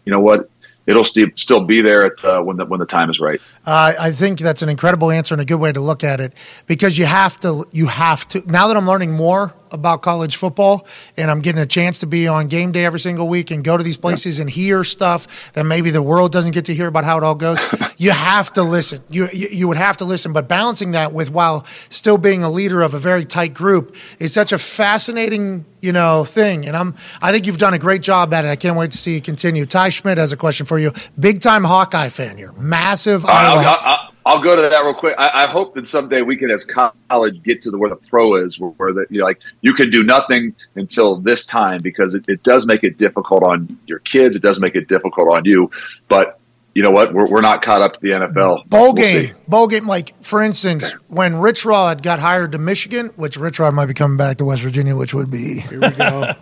[0.05, 0.49] you know what,
[0.85, 3.41] it'll st- still be there at uh, when the when the time is right.
[3.65, 6.33] Uh, I think that's an incredible answer and a good way to look at it
[6.67, 7.65] because you have to.
[7.71, 8.41] You have to.
[8.49, 10.87] Now that I'm learning more about college football
[11.17, 13.77] and I'm getting a chance to be on game day every single week and go
[13.77, 17.03] to these places and hear stuff that maybe the world doesn't get to hear about
[17.03, 17.59] how it all goes.
[17.97, 19.03] you have to listen.
[19.09, 22.49] You, you you would have to listen, but balancing that with while still being a
[22.49, 26.65] leader of a very tight group is such a fascinating you know thing.
[26.65, 28.49] And I'm I think you've done a great job at it.
[28.49, 29.65] I can't wait to see you continue.
[29.65, 30.91] Ty Schmit has a question for you.
[31.19, 32.51] Big time Hawkeye fan here.
[32.53, 33.25] Massive.
[33.25, 35.15] Oh, I'll, Iowa- I'll, go to that real quick.
[35.17, 38.35] I, I hope that someday we can, as college, get to the where the pro
[38.35, 42.13] is, where, where the, you know, like you can do nothing until this time because
[42.15, 44.35] it, it does make it difficult on your kids.
[44.35, 45.69] It does make it difficult on you.
[46.07, 46.39] But
[46.75, 47.13] you know what?
[47.13, 48.67] We're, we're not caught up to the NFL.
[48.67, 49.33] Bowl We'll game, see.
[49.47, 49.87] bowl game.
[49.87, 53.93] Like for instance, when Rich Rod got hired to Michigan, which Rich Rod might be
[53.93, 55.63] coming back to West Virginia, which would be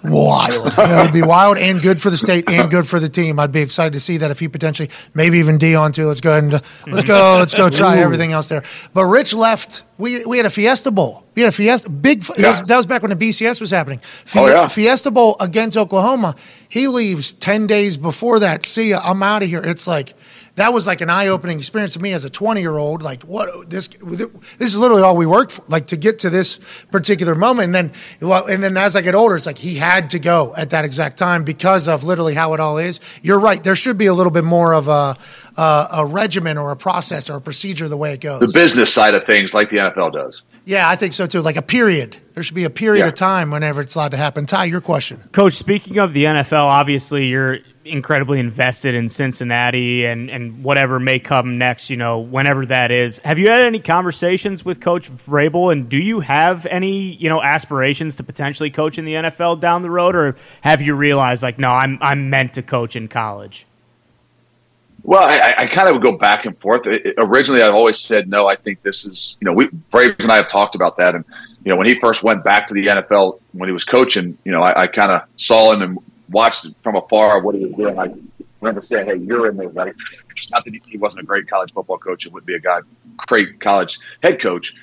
[0.04, 0.74] wild.
[0.78, 3.40] It would be wild and good for the state and good for the team.
[3.40, 6.08] I'd be excited to see that if he potentially, maybe even Dion too.
[6.08, 6.54] Let's go ahead and
[6.88, 7.36] let's go.
[7.38, 8.64] Let's go try everything else there.
[8.94, 9.86] But Rich left.
[10.04, 11.24] We we had a Fiesta Bowl.
[11.34, 12.24] We had a Fiesta big.
[12.38, 14.02] it was- that was back when the BCS was happening.
[14.04, 14.68] Oh, Fie- Oh, yeah.
[14.68, 16.36] Fiesta Bowl against Oklahoma.
[16.68, 18.66] He leaves 10 days before that.
[18.66, 19.62] See ya, I'm out of here.
[19.64, 20.14] It's like,
[20.56, 23.02] that was like an eye opening experience to me as a 20 year old.
[23.02, 24.30] Like, what this, this
[24.74, 26.60] is literally all we worked for, like to get to this
[26.92, 27.66] particular moment.
[27.68, 30.54] And then, well, and then as I get older, it's like he had to go
[30.58, 33.00] at that exact time because of literally how it all is.
[33.22, 33.64] You're right.
[33.64, 35.16] There should be a little bit more of a,
[35.58, 38.40] a, a regimen or a process or a procedure the way it goes.
[38.40, 40.42] The business side of things, like the NFL does.
[40.66, 41.42] yeah, I think so too.
[41.42, 42.18] Like a period.
[42.34, 43.08] There should be a period Yeah.
[43.10, 44.46] of time whenever it's allowed to happen.
[44.46, 45.24] Ty, your question.
[45.32, 51.20] Coach, speaking of the NFL, obviously you're incredibly invested in Cincinnati and, and whatever may
[51.20, 53.20] come next, you know, whenever that is.
[53.20, 57.42] Have you had any conversations with Coach Vrabel and do you have any, you know,
[57.44, 61.60] aspirations to potentially coach in the NFL down the road or have you realized like,
[61.60, 63.66] no, I'm I'm meant to coach in college?
[65.04, 66.88] Well, I, I kind of go back and forth.
[66.88, 68.48] It, originally, I always said no.
[68.48, 71.26] I think this is, you know, we Vrabes and I have talked about that, and
[71.66, 74.52] you know, when he first went back to the NFL when he was coaching, you
[74.52, 75.98] know, I, I kind of saw him and
[76.30, 78.00] watched from afar what he was doing.
[78.00, 78.14] I
[78.62, 79.92] remember saying, "Hey, you're in there, buddy."
[80.52, 82.80] Not that he wasn't a great college football coach; it would be a guy,
[83.18, 84.74] great college head coach.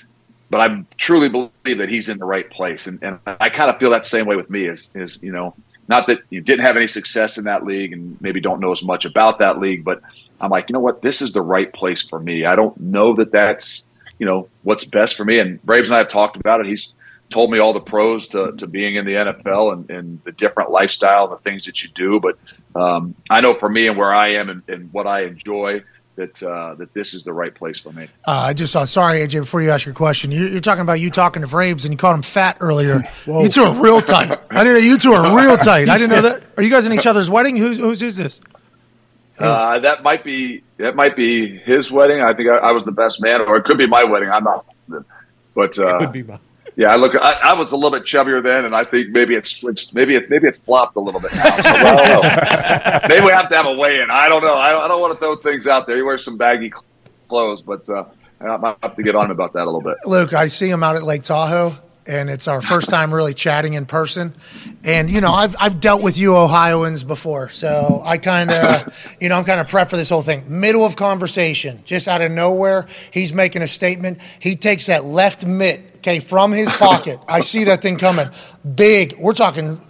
[0.50, 3.78] But I truly believe that he's in the right place, and, and I kind of
[3.78, 4.66] feel that same way with me.
[4.66, 5.54] Is is you know
[5.90, 8.82] not that you didn't have any success in that league and maybe don't know as
[8.82, 10.00] much about that league, but
[10.40, 11.02] I'm like, you know what?
[11.02, 12.44] This is the right place for me.
[12.46, 13.82] I don't know that that's,
[14.20, 15.40] you know, what's best for me.
[15.40, 16.66] And Vrabes and I have talked about it.
[16.66, 16.92] He's
[17.28, 20.70] told me all the pros to, to being in the NFL and, and the different
[20.70, 22.20] lifestyle, the things that you do.
[22.20, 22.38] But
[22.80, 25.82] um, I know for me and where I am and, and what I enjoy,
[26.16, 28.04] that uh, that this is the right place for me.
[28.26, 28.84] Uh, I just saw.
[28.84, 29.40] Sorry, AJ.
[29.40, 31.96] Before you ask your question, you, are talking about you talking to Vrabes and you
[31.96, 33.08] called him fat earlier.
[33.26, 34.30] You two are real tight.
[34.50, 35.88] I didn't know you two are real tight.
[35.88, 36.44] I didn't know that.
[36.56, 37.56] Are you guys in each other's wedding?
[37.56, 38.40] Who's whose is this?
[39.38, 42.20] Uh, that might be that might be his wedding.
[42.20, 44.30] I think I, I, was the best man, or it could be my wedding.
[44.30, 44.66] I'm not,
[45.54, 46.38] but uh, could be my.
[46.80, 47.14] Yeah, I look.
[47.14, 49.92] I, I, was a little bit chubbier then, and I think maybe it's switched.
[49.92, 51.44] Maybe it maybe it's flopped a little bit now.
[51.44, 51.60] So
[52.24, 54.10] I maybe we have to have a weigh-in.
[54.10, 54.54] I don't know.
[54.54, 55.96] I don't, I don't want to throw things out there.
[55.96, 56.72] He wears some baggy
[57.28, 58.06] clothes, but uh,
[58.40, 59.98] I might have to get on about that a little bit.
[60.06, 61.74] Luke, I see him out at Lake Tahoe,
[62.10, 64.34] and it's our first time really chatting in person.
[64.82, 69.28] And you know, I've I've dealt with you Ohioans before, so I kind of, you
[69.28, 70.44] know, I'm kind of prepped for this whole thing.
[70.48, 74.20] Middle of conversation, just out of nowhere, he's making a statement.
[74.40, 77.20] He takes that left mitt okay, from his pocket.
[77.28, 78.28] I see that thing coming.
[78.74, 79.16] Big.
[79.18, 79.80] We're talking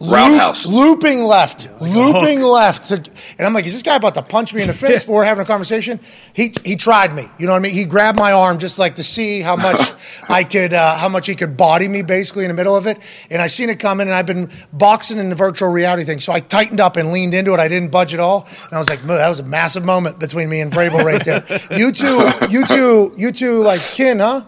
[0.00, 2.88] roundhouse, loop, looping left, like looping left.
[2.88, 2.96] To,
[3.38, 5.04] and I'm like, is this guy about to punch me in the face?
[5.04, 6.00] but we're having a conversation.
[6.32, 7.28] He he tried me.
[7.38, 7.72] You know what I mean?
[7.72, 9.92] He grabbed my arm just like to see how much
[10.28, 12.98] I could, uh, how much he could body me basically in the middle of it.
[13.30, 16.20] And I seen it coming, and I've been boxing in the virtual reality thing.
[16.20, 17.60] So I tightened up and leaned into it.
[17.60, 18.48] I didn't budge at all.
[18.64, 21.44] And I was like, that was a massive moment between me and Vrabel right there.
[21.78, 24.42] you two, you two, you two, like kin, huh?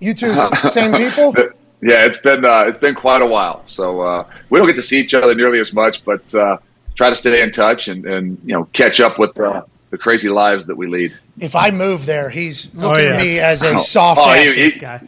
[0.00, 0.34] You two,
[0.68, 1.34] same people.
[1.80, 3.62] Yeah, it's been uh, it's been quite a while.
[3.66, 6.58] So uh, we don't get to see each other nearly as much, but uh,
[6.94, 10.28] try to stay in touch and, and you know catch up with uh, the crazy
[10.28, 11.16] lives that we lead.
[11.38, 13.14] If I move there, he's looking oh, yeah.
[13.14, 15.06] at me as a oh, soft oh, he, he, guy.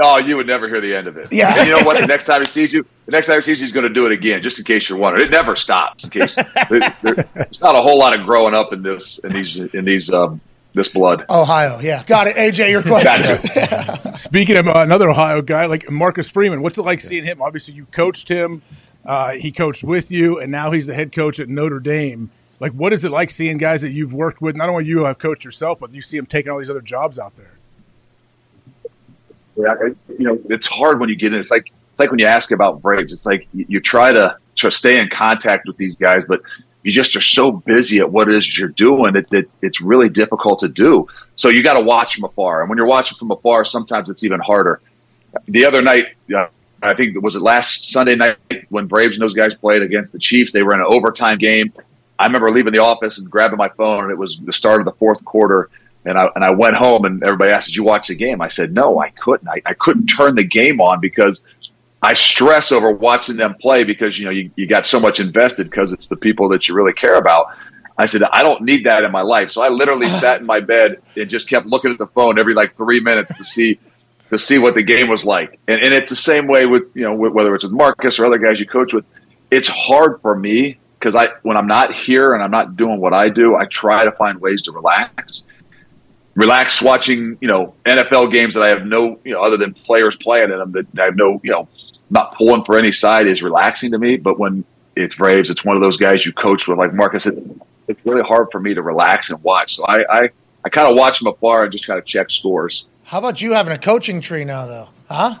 [0.00, 1.32] Oh, you would never hear the end of it.
[1.32, 1.54] Yeah.
[1.54, 2.00] And you know what?
[2.00, 3.92] The next time he sees you, the next time he sees you, he's going to
[3.92, 5.26] do it again, just in case you're wondering.
[5.26, 6.04] It never stops.
[6.04, 6.34] In case
[6.70, 10.10] there, there's not a whole lot of growing up in this in these in these
[10.12, 10.40] um,
[10.74, 11.24] this blood.
[11.30, 12.02] Ohio, yeah.
[12.04, 12.36] Got it.
[12.36, 13.38] AJ, your question.
[14.18, 17.42] Speaking of uh, another Ohio guy, like Marcus Freeman, what's it like seeing him?
[17.42, 18.62] Obviously, you coached him,
[19.04, 22.30] uh, he coached with you, and now he's the head coach at Notre Dame.
[22.60, 24.54] Like, what is it like seeing guys that you've worked with?
[24.54, 27.18] Not only you have coached yourself, but you see him taking all these other jobs
[27.18, 27.50] out there.
[29.56, 29.74] Yeah,
[30.08, 31.40] you know, it's hard when you get in.
[31.40, 33.12] It's like it's like when you ask about Vrabes.
[33.12, 36.40] It's like you, you try to to stay in contact with these guys, but
[36.82, 40.08] you just are so busy at what it is you're doing that, that it's really
[40.08, 41.06] difficult to do.
[41.36, 42.60] So you got to watch from afar.
[42.60, 44.80] And when you're watching from afar, sometimes it's even harder.
[45.46, 46.46] The other night, uh,
[46.82, 48.36] I think was it last Sunday night
[48.68, 50.52] when Vrabes and those guys played against the Chiefs.
[50.52, 51.72] They were in an overtime game.
[52.18, 54.84] I remember leaving the office and grabbing my phone, and it was the start of
[54.84, 55.70] the fourth quarter.
[56.04, 58.48] And I and I went home, and everybody asked, "Did you watch the game?" I
[58.48, 59.48] said, "No, I couldn't.
[59.48, 61.42] I, I couldn't turn the game on because
[62.02, 65.70] I stress over watching them play because you know you, you got so much invested
[65.70, 67.46] because it's the people that you really care about.
[67.96, 70.60] I said I don't need that in my life, so I literally sat in my
[70.60, 73.78] bed and just kept looking at the phone every like three minutes to see
[74.30, 75.60] to see what the game was like.
[75.68, 78.38] And, and it's the same way with you know whether it's with Marcus or other
[78.38, 79.04] guys you coach with.
[79.50, 83.12] It's hard for me because I when I'm not here and I'm not doing what
[83.12, 85.44] I do, I try to find ways to relax.
[86.34, 90.16] Relax watching, you know, NFL games that I have no, you know, other than players
[90.16, 91.68] playing in them that I have no, you know,
[92.12, 94.16] not pulling for any side is relaxing to me.
[94.16, 94.64] But when
[94.94, 96.78] it's Vrabes, it's one of those guys you coach with.
[96.78, 99.76] Like Marcus said, it's really hard for me to relax and watch.
[99.76, 100.30] So I, I,
[100.64, 102.84] I kind of watch them afar and just kind of check scores.
[103.04, 104.88] How about you having a coaching tree now, though?
[105.08, 105.38] Huh?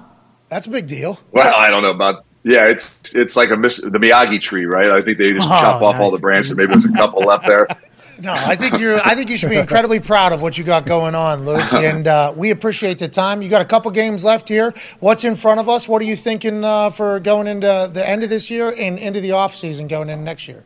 [0.48, 1.20] That's a big deal.
[1.30, 2.24] Well, I don't know about.
[2.44, 4.90] Yeah, it's it's like a the Miyagi tree, right?
[4.90, 6.56] I think they just oh, chop off all the branches.
[6.56, 7.68] Maybe there's a couple left there.
[8.22, 9.00] No, I think you're.
[9.00, 11.72] I think you should be incredibly proud of what you got going on, Luke.
[11.82, 13.42] And uh, we appreciate the time.
[13.42, 14.72] You got a couple games left here.
[15.00, 15.88] What's in front of us?
[15.88, 19.20] What are you thinking uh, for going into the end of this year and into
[19.20, 20.62] the off season going into next year?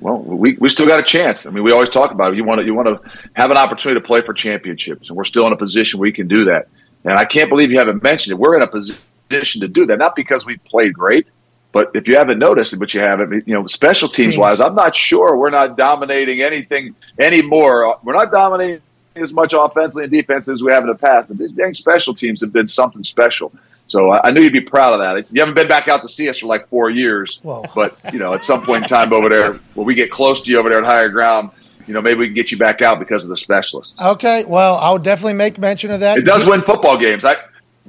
[0.00, 1.46] Well, we, we still got a chance.
[1.46, 2.36] I mean, we always talk about it.
[2.36, 5.24] You want to you want to have an opportunity to play for championships, and we're
[5.24, 6.68] still in a position where we can do that.
[7.04, 8.38] And I can't believe you haven't mentioned it.
[8.40, 11.28] We're in a position to do that, not because we played great,
[11.76, 14.38] but if you haven't noticed, but you haven't, you know, special teams, teams.
[14.38, 17.98] wise, I'm not sure we're not dominating anything anymore.
[18.02, 18.80] We're not dominating
[19.14, 21.28] as much offensively and defensively as we have in the past.
[21.28, 23.52] But these dang special teams have been something special.
[23.88, 25.30] So I, I knew you'd be proud of that.
[25.30, 27.62] You haven't been back out to see us for like four years, Whoa.
[27.74, 30.50] but you know, at some point in time over there, when we get close to
[30.50, 31.50] you over there at higher ground,
[31.86, 34.00] you know, maybe we can get you back out because of the specialists.
[34.00, 36.16] Okay, well, I'll definitely make mention of that.
[36.16, 37.26] It does win football games.
[37.26, 37.36] I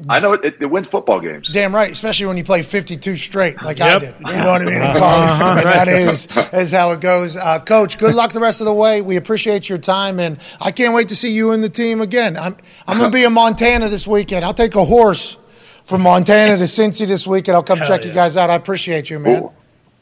[0.09, 1.49] I know it, it, it wins football games.
[1.49, 4.15] Damn right, especially when you play 52 straight like I did.
[4.19, 4.81] You know what I mean?
[4.81, 5.31] In college.
[5.31, 7.35] And that is, is how it goes.
[7.35, 9.01] Uh, Coach, good luck the rest of the way.
[9.01, 12.37] We appreciate your time, and I can't wait to see you and the team again.
[12.37, 12.55] I'm,
[12.85, 14.45] I'm going to be in Montana this weekend.
[14.45, 15.37] I'll take a horse
[15.85, 17.55] from Montana to Cincy this weekend.
[17.55, 18.49] I'll come check you guys out.
[18.49, 19.41] I appreciate you, man.
[19.41, 19.53] We'll,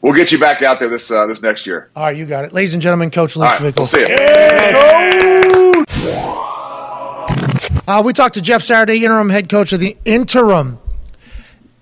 [0.02, 1.90] we'll get you back out there this uh, this next year.
[1.96, 2.52] All right, you got it.
[2.52, 3.78] Ladies and gentlemen, Coach Luke right, Fickell.
[3.78, 4.00] we'll see
[6.50, 6.55] you.
[7.86, 10.78] Uh, we talked to Jeff Saturday, interim head coach of the interim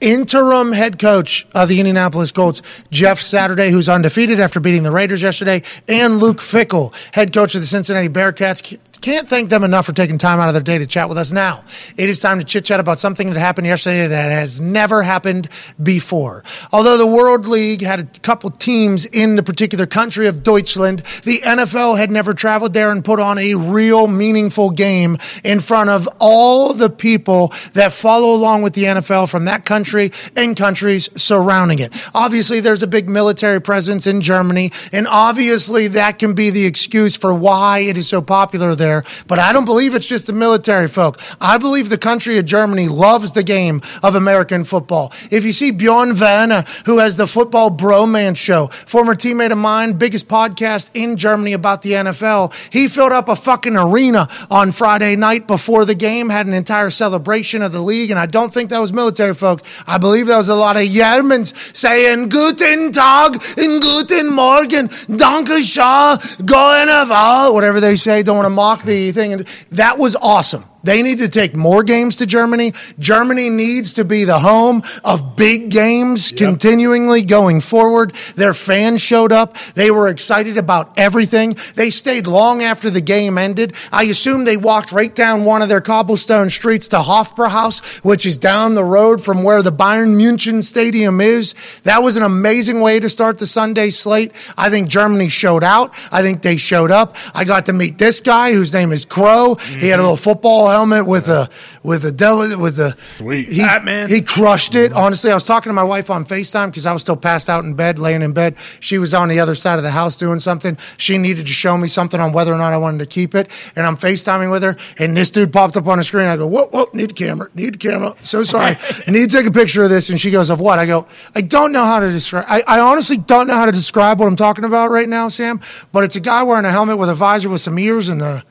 [0.01, 2.61] interim head coach of the Indianapolis Colts,
[2.91, 7.63] Jeff Saturday, who's undefeated after beating the Raiders yesterday, and Luke Fickell, head coach of
[7.63, 8.79] the Cincinnati Bearcats.
[9.05, 11.31] Can't thank them enough for taking time out of their day to chat with us.
[11.31, 11.63] Now,
[11.99, 15.51] it is time to chit chat about something that happened yesterday that has never happened
[15.83, 16.43] before.
[16.73, 21.41] Although the World League had a couple teams in the particular country of Deutschland, the
[21.41, 26.09] NFL had never traveled there and put on a real meaningful game in front of
[26.19, 31.79] all the people that follow along with the NFL from that country and countries surrounding
[31.79, 31.93] it.
[32.15, 37.17] Obviously, there's a big military presence in Germany, and obviously that can be the excuse
[37.17, 38.94] for why it is so popular there.
[39.27, 41.21] But I don't believe it's just the military folk.
[41.41, 45.13] I believe the country of Germany loves the game of American football.
[45.31, 49.95] If you see Bjorn Werner, who has the Football Bromance Show, former teammate of mine,
[49.95, 55.17] biggest podcast in Germany about the NFL, he filled up a fucking arena on Friday
[55.17, 58.71] night before the game, had an entire celebration of the league, and I don't think
[58.71, 59.63] that was military folk.
[59.87, 65.63] I believe that was a lot of Germans saying Guten Tag and Guten Morgen, Danke
[65.63, 68.23] schön, go NFL, whatever they say.
[68.23, 69.33] Don't want to mock the thing.
[69.33, 70.65] And that was awesome.
[70.85, 72.73] They need to take more games to Germany.
[72.99, 78.15] Germany needs to be the home of big games continually going forward.
[78.37, 79.57] Their fans showed up.
[79.75, 81.57] They were excited about everything.
[81.75, 83.75] They stayed long after the game ended.
[83.91, 88.39] I assume they walked right down one of their cobblestone streets to Hofbrauhaus, which is
[88.39, 91.55] down the road from where the Bayern München Stadium is.
[91.85, 94.33] That was an amazing way to start the Sunday slate.
[94.57, 95.95] I think Germany showed out.
[96.13, 97.17] I think they showed up.
[97.35, 99.55] I got to meet this guy whose name is Crow.
[99.55, 100.01] He had a mm-hmm.
[100.03, 101.49] little football helmet with a
[101.85, 103.49] with a devil with a Sweet.
[103.49, 104.09] He, Batman.
[104.09, 104.93] he crushed it.
[104.93, 107.65] Honestly, I was talking to my wife on FaceTime because I was still passed out
[107.65, 108.57] in bed, laying in bed.
[108.81, 110.77] She was on the other side of the house doing something.
[110.97, 113.51] She needed to show me something on whether or not I wanted to keep it.
[113.77, 116.27] And I'm FaceTiming with her, and this dude popped up on the screen.
[116.27, 118.15] I go, whoop, whoop, need a camera, need a camera.
[118.23, 118.77] So sorry.
[119.07, 120.11] need to take a picture of this.
[120.11, 120.79] And she goes, of what?
[120.79, 122.47] I go, I don't know how to describe.
[122.49, 125.61] I, I honestly don't know how to describe what I'm talking about right now, Sam,
[125.93, 128.45] but it's a guy wearing a helmet with a visor with some ears and a,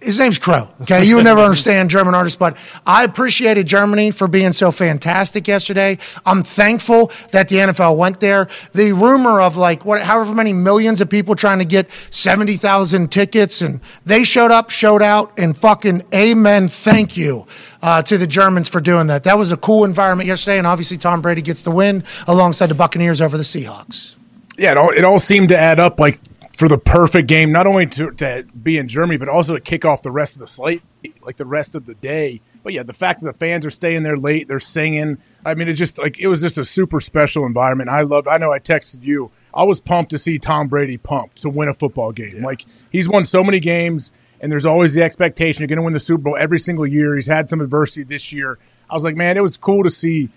[0.00, 0.68] his name's Crow.
[0.82, 2.56] Okay, you would never understand German artists, but
[2.86, 5.98] I appreciated Germany for being so fantastic yesterday.
[6.24, 8.48] I'm thankful that the NFL went there.
[8.72, 13.10] The rumor of like what, however many millions of people trying to get seventy thousand
[13.10, 16.68] tickets, and they showed up, showed out, and fucking amen.
[16.68, 17.46] Thank you
[17.82, 19.24] uh, to the Germans for doing that.
[19.24, 22.74] That was a cool environment yesterday, and obviously Tom Brady gets the win alongside the
[22.74, 24.14] Buccaneers over the Seahawks.
[24.56, 26.20] yeah, it all, it all seemed to add up like
[26.62, 29.84] for the perfect game, not only to, to be in Germany, but also to kick
[29.84, 30.80] off the rest of the slate,
[31.22, 32.40] like the rest of the day.
[32.62, 35.18] But yeah, the fact that the fans are staying there late, they're singing.
[35.44, 37.90] I mean, it just like it was just a super special environment.
[37.90, 38.28] I loved.
[38.28, 39.32] I know I texted you.
[39.52, 42.44] I was pumped to see Tom Brady pumped to win a football game.
[42.44, 45.94] Like he's won so many games, and there's always the expectation you're going to win
[45.94, 47.16] the Super Bowl every single year.
[47.16, 48.60] He's had some adversity this year.
[48.88, 50.30] I was like, man, it was cool to see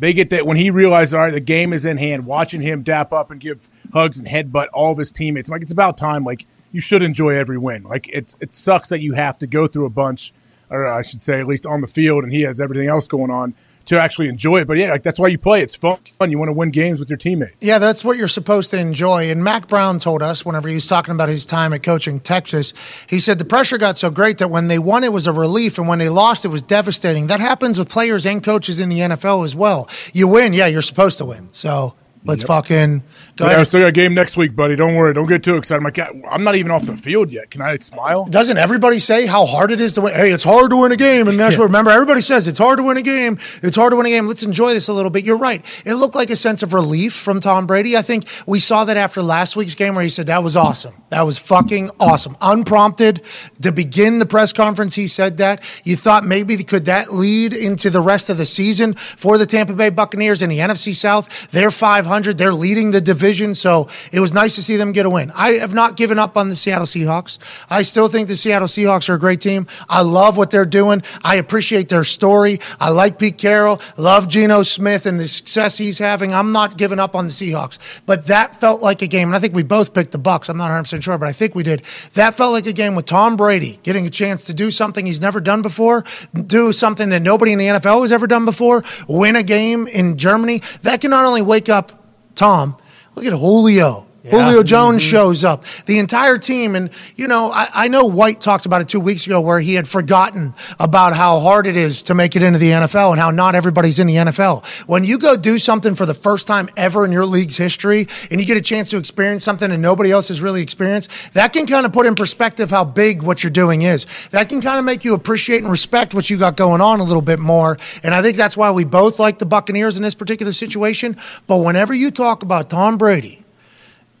[0.00, 2.82] they get that when he realized, all right, the game is in hand, watching him
[2.82, 5.48] dap up and give hugs and headbutt all of his teammates.
[5.48, 6.24] Like, it's about time.
[6.24, 7.82] Like, you should enjoy every win.
[7.84, 10.32] Like, it's it sucks that you have to go through a bunch,
[10.70, 13.30] or I should say, at least on the field, and he has everything else going
[13.30, 13.54] on
[13.90, 14.68] to actually enjoy it.
[14.68, 15.62] But yeah, like that's why you play.
[15.62, 15.98] It's fun.
[16.20, 17.56] You want to win games with your teammates.
[17.60, 19.30] Yeah, that's what you're supposed to enjoy.
[19.30, 22.72] And Mack Brown told us whenever he was talking about his time at coaching Texas,
[23.08, 25.76] he said the pressure got so great that when they won, it was a relief,
[25.76, 27.26] and when they lost, it was devastating.
[27.26, 29.88] That happens with players and coaches in the NFL as well.
[30.14, 31.48] You win, yeah, you're supposed to win.
[31.50, 33.02] So let's fucking
[33.36, 34.76] go Yeah, I still got a game next week, buddy.
[34.76, 35.14] Don't worry.
[35.14, 35.78] Don't get too excited.
[35.78, 35.98] I'm like,
[36.30, 37.50] I'm not even off the field yet.
[37.50, 38.24] Can I smile?
[38.26, 40.14] Doesn't everybody say how hard it is to win?
[40.14, 41.64] Hey, it's hard to win a game, and that's what.
[41.64, 43.38] Remember, everybody says it's hard to win a game.
[43.62, 44.26] It's hard to win a game.
[44.26, 45.24] Let's enjoy this a little bit.
[45.24, 45.64] You're right.
[45.86, 47.96] It looked like a sense of relief from Tom Brady.
[47.96, 50.94] I think we saw that after last week's game where he said that was awesome.
[51.10, 52.36] That was fucking awesome.
[52.40, 53.22] Unprompted
[53.62, 55.62] to begin the press conference, he said that.
[55.84, 59.72] You thought maybe could that lead into the rest of the season for the Tampa
[59.72, 61.50] Bay Buccaneers in the NFC South?
[61.50, 62.09] They're 500.
[62.10, 62.38] 500.
[62.38, 65.30] They're leading the division, so it was nice to see them get a win.
[65.32, 67.38] I have not given up on the Seattle Seahawks.
[67.70, 69.68] I still think the Seattle Seahawks are a great team.
[69.88, 71.02] I love what they're doing.
[71.22, 72.58] I appreciate their story.
[72.80, 73.80] I like Pete Carroll.
[73.96, 76.34] Love Geno Smith and the success he's having.
[76.34, 79.38] I'm not giving up on the Seahawks, but that felt like a game, and I
[79.38, 80.48] think we both picked the Bucks.
[80.48, 81.84] I'm not 100 percent sure, but I think we did.
[82.14, 85.20] That felt like a game with Tom Brady getting a chance to do something he's
[85.20, 86.04] never done before,
[86.34, 90.18] do something that nobody in the NFL has ever done before, win a game in
[90.18, 90.60] Germany.
[90.82, 91.99] That can not only wake up
[92.40, 92.74] Tom.
[93.14, 94.06] Look at Julio.
[94.22, 94.66] Julio mm-hmm.
[94.66, 95.64] Jones shows up.
[95.86, 99.26] The entire team, and you know, I, I know White talked about it two weeks
[99.26, 102.70] ago where he had forgotten about how hard it is to make it into the
[102.70, 104.64] NFL and how not everybody's in the NFL.
[104.86, 108.40] When you go do something for the first time ever in your league's history and
[108.40, 111.66] you get a chance to experience something and nobody else has really experienced, that can
[111.66, 114.06] kind of put in perspective how big what you're doing is.
[114.32, 117.04] That can kind of make you appreciate and respect what you got going on a
[117.04, 117.78] little bit more.
[118.02, 121.16] And I think that's why we both like the Buccaneers in this particular situation.
[121.46, 123.39] But whenever you talk about Tom Brady,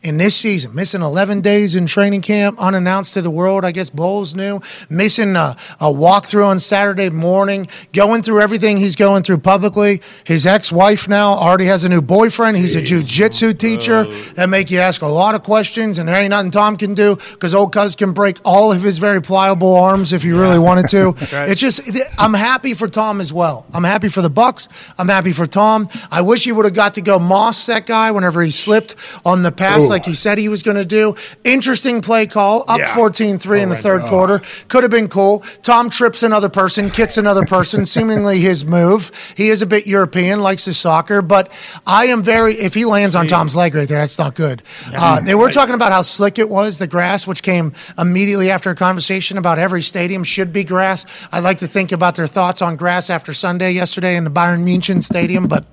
[0.02, 3.64] in this season, missing 11 days in training camp, unannounced to the world.
[3.64, 4.60] I guess Bowles knew.
[4.88, 10.00] Missing a, a walkthrough on Saturday morning, going through everything he's going through publicly.
[10.24, 12.56] His ex-wife now already has a new boyfriend.
[12.56, 14.04] He's a jujitsu oh, teacher.
[14.34, 17.16] That make you ask a lot of questions, and there ain't nothing Tom can do
[17.32, 20.88] because old cuz can break all of his very pliable arms if he really wanted
[20.88, 21.14] to.
[21.50, 21.80] It's just,
[22.18, 23.66] I'm happy for Tom as well.
[23.72, 24.68] I'm happy for the Bucks.
[24.98, 25.88] I'm happy for Tom.
[26.10, 28.94] I wish he would have got to go moss that guy whenever he slipped
[29.24, 31.14] on the pass like he said he was going to do.
[31.44, 32.94] Interesting play call, up Yeah.
[32.94, 34.40] 14 3 in the third quarter.
[34.68, 35.40] Could have been cool.
[35.62, 39.10] Tom trips another person, kicks another person, seemingly his move.
[39.36, 41.50] He is a bit European, likes his soccer, but
[41.86, 44.62] I am very, if he lands on Tom's leg right there, that's not good.
[44.94, 48.70] Uh, they were talking about how slick it was, the grass, which came immediately after
[48.70, 51.04] a conversation about every stadium should be grass.
[51.32, 54.64] I'd like to think about their thoughts on grass after Sunday yesterday in the Bayern
[54.64, 55.64] München Stadium, but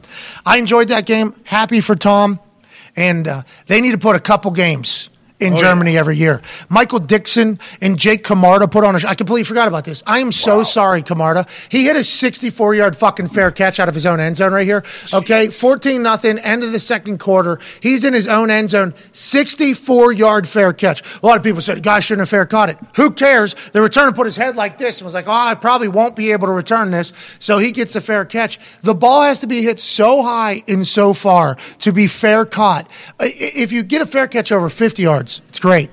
[0.46, 1.36] I enjoyed that game.
[1.44, 2.40] Happy for Tom
[2.98, 6.42] and uh, they need to put a couple games in oh, Germany every year.
[6.70, 9.08] Michael Dickson and Jake Camarda put on a.
[9.08, 10.02] I completely forgot about this.
[10.08, 11.46] I am so sorry, Camarda.
[11.70, 14.66] He hit a 64 yard fucking fair catch out of his own end zone right
[14.66, 14.84] here.
[15.14, 16.40] Okay, 14 nothing.
[16.40, 17.60] End of the second quarter.
[17.82, 18.94] He's in his own end zone.
[19.12, 21.04] 64 yard fair catch.
[21.22, 23.54] A lot of people said, the "Guy shouldn't have fair caught it." Who cares?
[23.74, 26.32] The returner put his head like this and was like, "Oh, I probably won't be
[26.32, 28.60] able to return this." So he gets a fair catch.
[28.82, 32.90] The ball has to be hit so high and so far to be fair caught.
[33.20, 35.90] If you get a fair catch over 50 yards, it's great.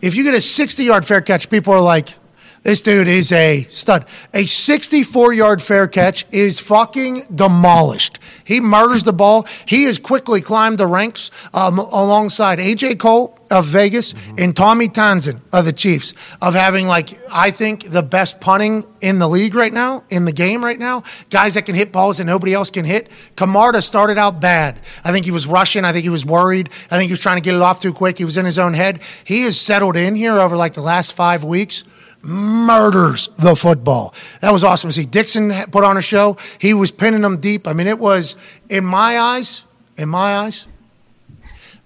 [0.00, 2.14] If you get a 60 yard fair catch, people are like,
[2.62, 4.04] this dude is a stud.
[4.34, 8.18] A 64 yard fair catch is fucking demolished.
[8.44, 9.46] He murders the ball.
[9.66, 14.36] He has quickly climbed the ranks um, alongside AJ Cole of Vegas mm-hmm.
[14.38, 19.18] and Tommy Townsend of the Chiefs of having like I think the best punting in
[19.18, 21.02] the league right now in the game right now.
[21.30, 23.10] Guys that can hit balls that nobody else can hit.
[23.36, 24.80] Camarda started out bad.
[25.04, 25.84] I think he was rushing.
[25.84, 26.70] I think he was worried.
[26.90, 28.18] I think he was trying to get it off too quick.
[28.18, 29.00] He was in his own head.
[29.24, 31.84] He has settled in here over like the last five weeks
[32.22, 34.14] murders the football.
[34.40, 35.06] That was awesome to see.
[35.06, 36.36] Dickson put on a show.
[36.58, 37.66] He was pinning them deep.
[37.66, 38.36] I mean, it was,
[38.68, 39.64] in my eyes,
[39.96, 40.66] in my eyes,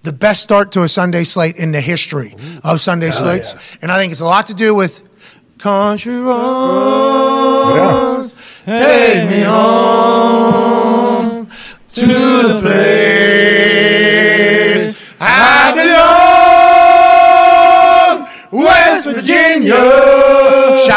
[0.05, 3.55] the best start to a Sunday slate in the history of Sunday slates.
[3.81, 5.01] And I think it's a lot to do with
[5.57, 8.31] Country Roads,
[8.65, 11.47] take me home
[11.93, 13.95] to the place
[15.19, 15.73] I
[18.51, 20.14] belong, West Virginia.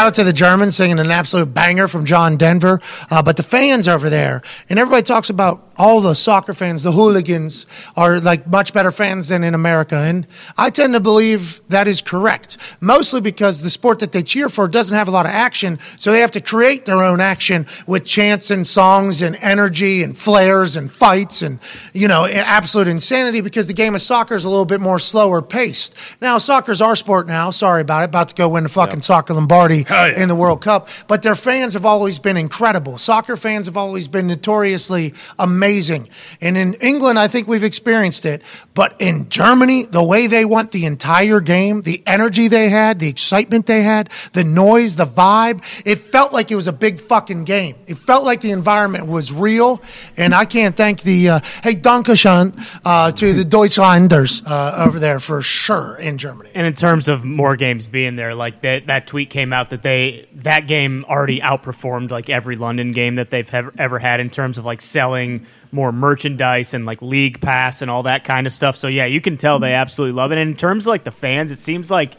[0.09, 2.81] Out to the Germans singing an absolute banger from John Denver.
[3.11, 6.91] Uh, but the fans over there, and everybody talks about all the soccer fans, the
[6.91, 9.95] hooligans are like much better fans than in America.
[9.95, 10.25] And
[10.57, 14.67] I tend to believe that is correct, mostly because the sport that they cheer for
[14.67, 15.77] doesn't have a lot of action.
[15.97, 20.17] So they have to create their own action with chants and songs and energy and
[20.17, 21.59] flares and fights and,
[21.93, 25.41] you know, absolute insanity because the game of soccer is a little bit more slower
[25.41, 25.93] paced.
[26.19, 27.51] Now, soccer's our sport now.
[27.51, 28.05] Sorry about it.
[28.05, 30.87] About to go win the fucking soccer Lombardi in the World Cup.
[31.07, 32.97] But their fans have always been incredible.
[32.97, 36.09] Soccer fans have always been notoriously amazing.
[36.41, 38.41] And in England, I think we've experienced it.
[38.73, 43.09] But in Germany, the way they want the entire game, the energy they had, the
[43.09, 47.43] excitement they had, the noise, the vibe, it felt like it was a big fucking
[47.43, 47.75] game.
[47.87, 49.81] It felt like the environment was real.
[50.15, 52.53] And I can't thank the, uh, hey, Dankeschön,
[52.85, 56.49] uh, to the Deutschlanders, uh, over there for sure in Germany.
[56.53, 59.83] And in terms of more games being there, like that, that tweet came out that
[59.83, 59.88] they
[60.33, 64.57] that game already outperformed like every London game that they've ever, ever had in terms
[64.57, 68.75] of like selling more merchandise and like league pass and all that kind of stuff.
[68.77, 69.75] So yeah, you can tell they mm-hmm.
[69.75, 70.37] absolutely love it.
[70.37, 72.15] And in terms of like the fans, it seems like,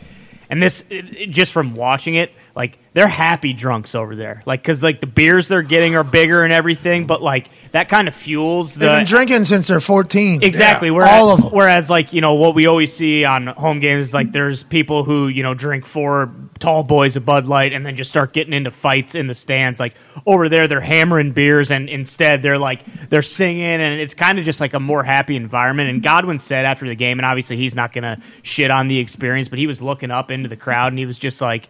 [0.50, 4.42] and this it- it- just from watching it, like they're happy drunks over there.
[4.44, 8.08] Like because like the beers they're getting are bigger and everything, but like that kind
[8.08, 10.42] of fuels the They've been drinking since they're 14.
[10.42, 10.88] Exactly.
[10.88, 10.92] Yeah.
[10.94, 11.50] Whereas, All of them.
[11.52, 15.28] Whereas, like you know, what we always see on home games, like there's people who
[15.28, 18.70] you know drink four tall boys of Bud Light and then just start getting into
[18.70, 19.80] fights in the stands.
[19.80, 19.94] Like
[20.26, 24.44] over there, they're hammering beers, and instead they're like they're singing, and it's kind of
[24.44, 25.90] just like a more happy environment.
[25.90, 29.48] And Godwin said after the game, and obviously he's not to shit on the experience,
[29.48, 31.68] but he was looking up into the crowd, and he was just like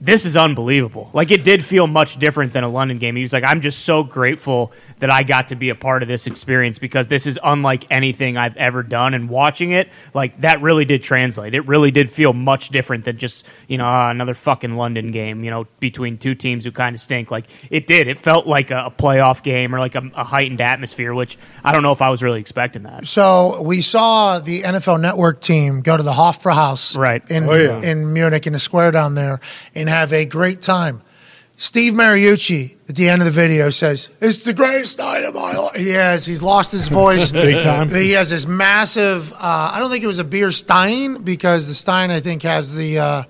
[0.00, 1.08] this is unbelievable.
[1.12, 3.16] Like it did feel much different than a London game.
[3.16, 6.08] He was like, I'm just so grateful that I got to be a part of
[6.08, 9.12] this experience because this is unlike anything I've ever done.
[9.14, 11.54] And watching it, like that really did translate.
[11.54, 15.44] It really did feel much different than just, you know, uh, another fucking London game,
[15.44, 17.30] you know, between two teams who kind of stink.
[17.30, 18.06] Like it did.
[18.08, 21.72] It felt like a, a playoff game or like a, a heightened atmosphere, which I
[21.72, 23.06] don't know if I was really expecting that.
[23.06, 27.22] So we saw the NFL Network team go to the Hofbrauhaus Right.
[27.30, 27.80] in Oh, yeah.
[27.82, 29.40] in Munich in the square down there
[29.74, 31.02] and have a great time.
[31.56, 35.52] Steve Mariucci at the end of the video says, "It's the greatest night of my
[35.52, 36.26] life." He has.
[36.26, 37.90] He's lost his voice Big time.
[37.94, 39.32] He has this massive.
[39.32, 42.74] Uh, I don't think it was a beer Stein because the Stein I think has
[42.74, 43.22] the uh,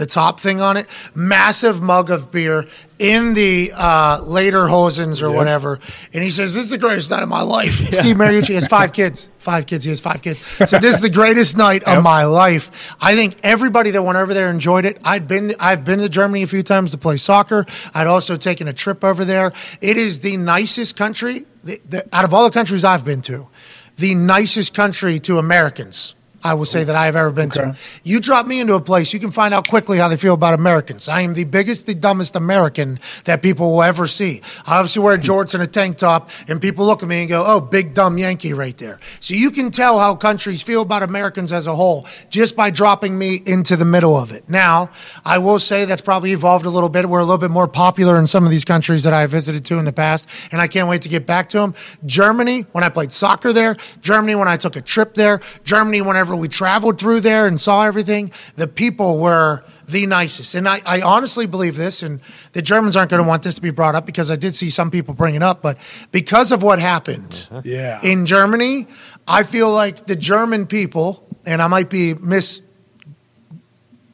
[0.00, 0.88] the top thing on it.
[1.14, 2.66] Massive mug of beer
[2.98, 5.78] in the uh, Lederhosens or whatever,
[6.12, 8.92] and he says, "This is the greatest night of my life." Steve Mariucci has five
[8.92, 9.28] kids.
[9.38, 9.84] Five kids.
[9.84, 10.40] He has five kids.
[10.68, 12.94] So this is the greatest night of my life.
[13.00, 14.98] I think everybody that went over there enjoyed it.
[15.04, 15.54] I'd been.
[15.60, 17.66] I've been to Germany a few times to play soccer.
[17.94, 19.52] I'd also taken a trip over there.
[19.80, 23.48] It is the nicest country the, the, out of all the countries I've been to.
[23.96, 26.14] The nicest country to Americans.
[26.42, 27.76] I will say that I have ever been to.
[28.02, 30.54] You drop me into a place, you can find out quickly how they feel about
[30.54, 31.08] Americans.
[31.08, 34.40] I am the biggest, the dumbest American that people will ever see.
[34.66, 37.44] I obviously wear jorts and a tank top, and people look at me and go,
[37.46, 41.52] "Oh, big dumb Yankee right there." So you can tell how countries feel about Americans
[41.52, 44.44] as a whole just by dropping me into the middle of it.
[44.48, 44.90] Now,
[45.24, 47.08] I will say that's probably evolved a little bit.
[47.08, 49.78] We're a little bit more popular in some of these countries that I visited to
[49.78, 51.74] in the past, and I can't wait to get back to them.
[52.06, 56.29] Germany, when I played soccer there, Germany, when I took a trip there, Germany, whenever
[56.36, 60.54] we traveled through there and saw everything, the people were the nicest.
[60.54, 62.20] And I, I honestly believe this, and
[62.52, 64.70] the Germans aren't going to want this to be brought up because I did see
[64.70, 65.78] some people bring it up, but
[66.12, 67.62] because of what happened uh-huh.
[67.64, 68.00] Yeah.
[68.02, 68.86] in Germany,
[69.26, 72.62] I feel like the German people, and I might be mis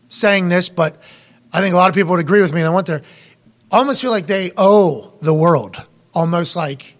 [0.08, 1.00] saying this, but
[1.52, 3.02] I think a lot of people would agree with me that went there.
[3.70, 5.76] Almost feel like they owe the world,
[6.14, 6.95] almost like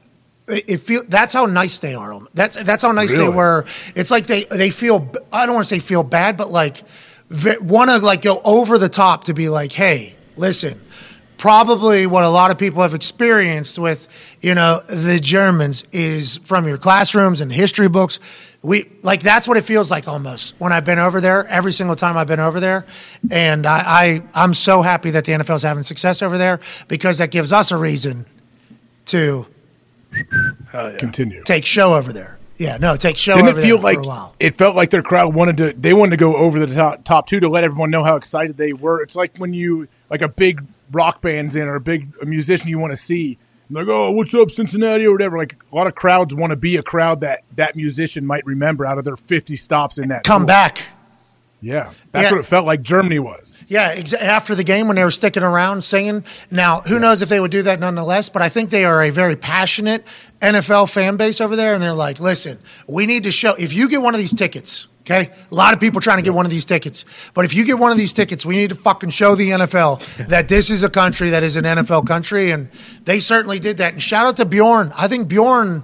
[0.48, 1.02] it feel.
[1.09, 2.20] That's how nice they are.
[2.35, 3.64] That's that's how nice they were.
[3.94, 5.10] It's like they they feel.
[5.32, 6.82] I don't want to say feel bad, but like
[7.60, 10.81] want to like go over the top to be like, hey, listen.
[11.39, 14.09] Probably what a lot of people have experienced with,
[14.40, 18.20] you know, the Germans is from your classrooms and history books.
[18.62, 21.47] We like that's what it feels like almost when I've been over there.
[21.47, 22.86] Every single time I've been over there,
[23.31, 26.59] and I, I I'm so happy that the NFL is having success over there
[26.89, 28.24] because that gives us a reason
[29.06, 29.47] to
[30.99, 31.43] Continue.
[31.45, 32.39] take show over there.
[32.59, 34.35] Yeah, no, take show Didn't over it feel there like for a while.
[34.41, 35.73] it felt like their crowd wanted to?
[35.75, 38.57] They wanted to go over the top, top two to let everyone know how excited
[38.57, 39.03] they were.
[39.03, 42.79] It's like when you like a big rock band's in or a big musician you
[42.79, 43.39] want to see.
[43.69, 45.37] And like, oh, what's up, Cincinnati or whatever.
[45.37, 48.87] Like a lot of crowds want to be a crowd that that musician might remember
[48.87, 50.25] out of their fifty stops in that.
[50.25, 50.47] Come tour.
[50.47, 50.83] back.
[51.61, 52.31] Yeah, that's Yeah.
[52.33, 52.83] what it felt like.
[52.83, 53.59] Germany was.
[53.66, 56.23] Yeah, exa- after the game when they were sticking around singing.
[56.51, 59.11] Now, who knows if they would do that nonetheless, but I think they are a
[59.11, 60.07] very passionate
[60.43, 61.74] NFL fan base over there.
[61.74, 64.87] And they're like, listen, we need to show, if you get one of these tickets,
[65.01, 67.05] okay, a lot of people trying to get one of these tickets,
[67.35, 70.27] but if you get one of these tickets, we need to fucking show the NFL
[70.28, 72.51] that this is a country that is an NFL country.
[72.53, 72.69] And
[73.05, 73.95] they certainly did that.
[73.95, 74.93] And shout out to Bjorn.
[74.95, 75.83] I think Bjorn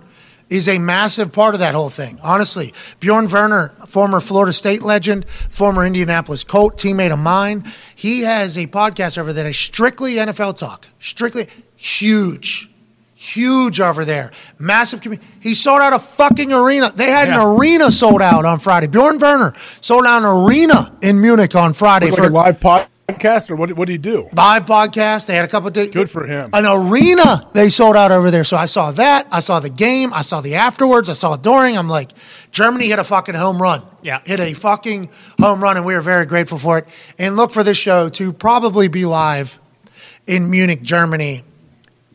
[0.52, 2.18] is a massive part of that whole thing.
[2.22, 7.64] Honestly, Bjorn Werner, former Florida State legend, former Indianapolis Colt teammate of mine,
[7.94, 12.68] he has a podcast over there that is strictly NFL talk, strictly huge.
[13.14, 15.00] Huge over there, massive.
[15.00, 16.92] commu- He sold out a fucking arena.
[16.94, 17.40] They had Yeah.
[17.40, 18.88] an arena sold out on Friday.
[18.88, 22.86] Bjorn Werner sold out an arena in Munich on Friday Like for a live podcast
[23.50, 23.72] or what?
[23.72, 24.28] What do you do?
[24.34, 25.26] live podcast.
[25.26, 25.90] They had a couple of days.
[25.90, 26.50] Good for him.
[26.52, 28.44] An arena they sold out over there.
[28.44, 29.26] So I saw that.
[29.30, 30.12] I saw the game.
[30.12, 31.08] I saw the afterwards.
[31.08, 31.76] I saw it during.
[31.76, 32.12] I'm like,
[32.50, 33.82] Germany hit a fucking home run.
[34.02, 34.20] Yeah.
[34.24, 35.10] Hit a fucking
[35.40, 36.88] home run, and we are very grateful for it.
[37.18, 39.58] And look for this show to probably be live
[40.26, 41.44] in Munich, Germany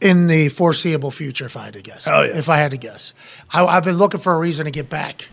[0.01, 2.05] in the foreseeable future, if I had to guess.
[2.05, 2.37] Hell yeah.
[2.37, 3.13] If I had to guess.
[3.51, 5.27] I, I've been looking for a reason to get back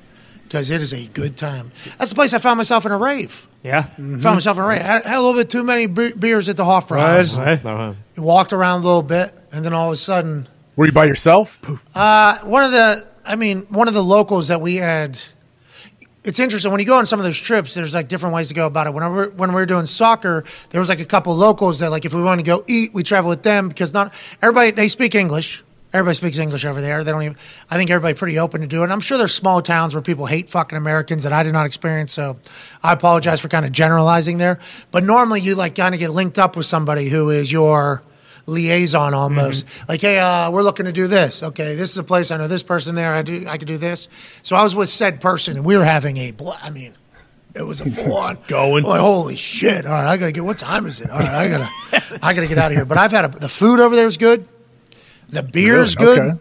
[0.55, 1.73] because it is a good time.
[1.99, 3.49] That's the place I found myself in a rave.
[3.65, 3.83] Yeah.
[3.97, 4.83] Found myself in a rave.
[4.83, 7.37] I had, had a little bit too many be- beers at the Hofbrauhaus.
[7.37, 7.65] Right?
[7.65, 7.95] Uh-huh.
[8.17, 11.61] Walked around a little bit, and then all of a sudden, Were you by yourself?
[11.97, 15.19] uh, one of the, I mean, one of the locals that we had,
[16.23, 17.75] it's interesting when you go on some of those trips.
[17.75, 18.95] There's like different ways to go about it.
[18.95, 21.91] When we were, when we were doing soccer, there was like a couple locals that
[21.91, 24.87] like if we want to go eat, we travel with them because not everybody they
[24.87, 25.64] speak English.
[25.95, 27.05] Everybody speaks English over there.
[27.05, 27.37] They don't even.
[27.71, 28.85] I think everybody pretty open to do it.
[28.85, 31.67] And I'm sure there's small towns where people hate fucking Americans that I did not
[31.67, 32.13] experience.
[32.13, 32.37] So
[32.83, 34.59] I apologize for kind of generalizing there.
[34.91, 38.03] But normally you like kind of get linked up with somebody who is your
[38.47, 39.67] liaison almost.
[39.89, 41.45] Like, hey, uh, we're looking to do this.
[41.45, 43.15] Okay, this is a place I know this person there.
[43.15, 43.45] I do.
[43.47, 44.09] I could do this.
[44.43, 46.33] So I was with said person, and we were having a.
[46.33, 46.95] Bl- I mean.
[47.55, 48.83] It was a full on Going.
[48.83, 49.87] Like, holy shit!
[49.87, 50.45] All right, I gotta get.
[50.45, 51.09] What time is it?
[51.09, 51.71] All right, I gotta,
[52.21, 52.85] I gotta get out of here.
[52.85, 54.49] But I've had a, the food over there is good.
[55.31, 56.17] The beer's Really?
[56.17, 56.23] good.
[56.31, 56.39] Okay.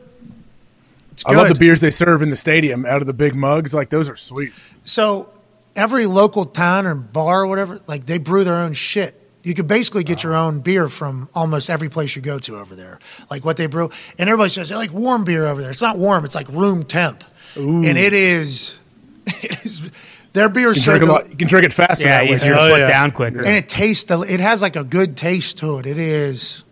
[1.11, 3.73] It's I love the beers they serve in the stadium out of the big mugs.
[3.73, 4.51] Like those are sweet.
[4.83, 5.29] So
[5.75, 9.19] every local town and bar or whatever, like they brew their own shit.
[9.43, 10.29] You could basically get ah.
[10.29, 12.99] your own beer from almost every place you go to over there.
[13.29, 15.69] Like what they brew, and everybody says they like warm beer over there.
[15.69, 17.23] It's not warm; it's like room temp,
[17.57, 17.83] Ooh.
[17.83, 18.77] and it is.
[19.43, 19.89] It is
[20.33, 22.03] their beer You can, drink a lot, you can drink it faster.
[22.05, 22.31] Yeah, that way.
[22.35, 22.87] easier to Oh, put yeah.
[22.87, 23.37] down quicker.
[23.39, 24.09] and it tastes.
[24.09, 25.85] It has like a good taste to it.
[25.85, 26.62] It is.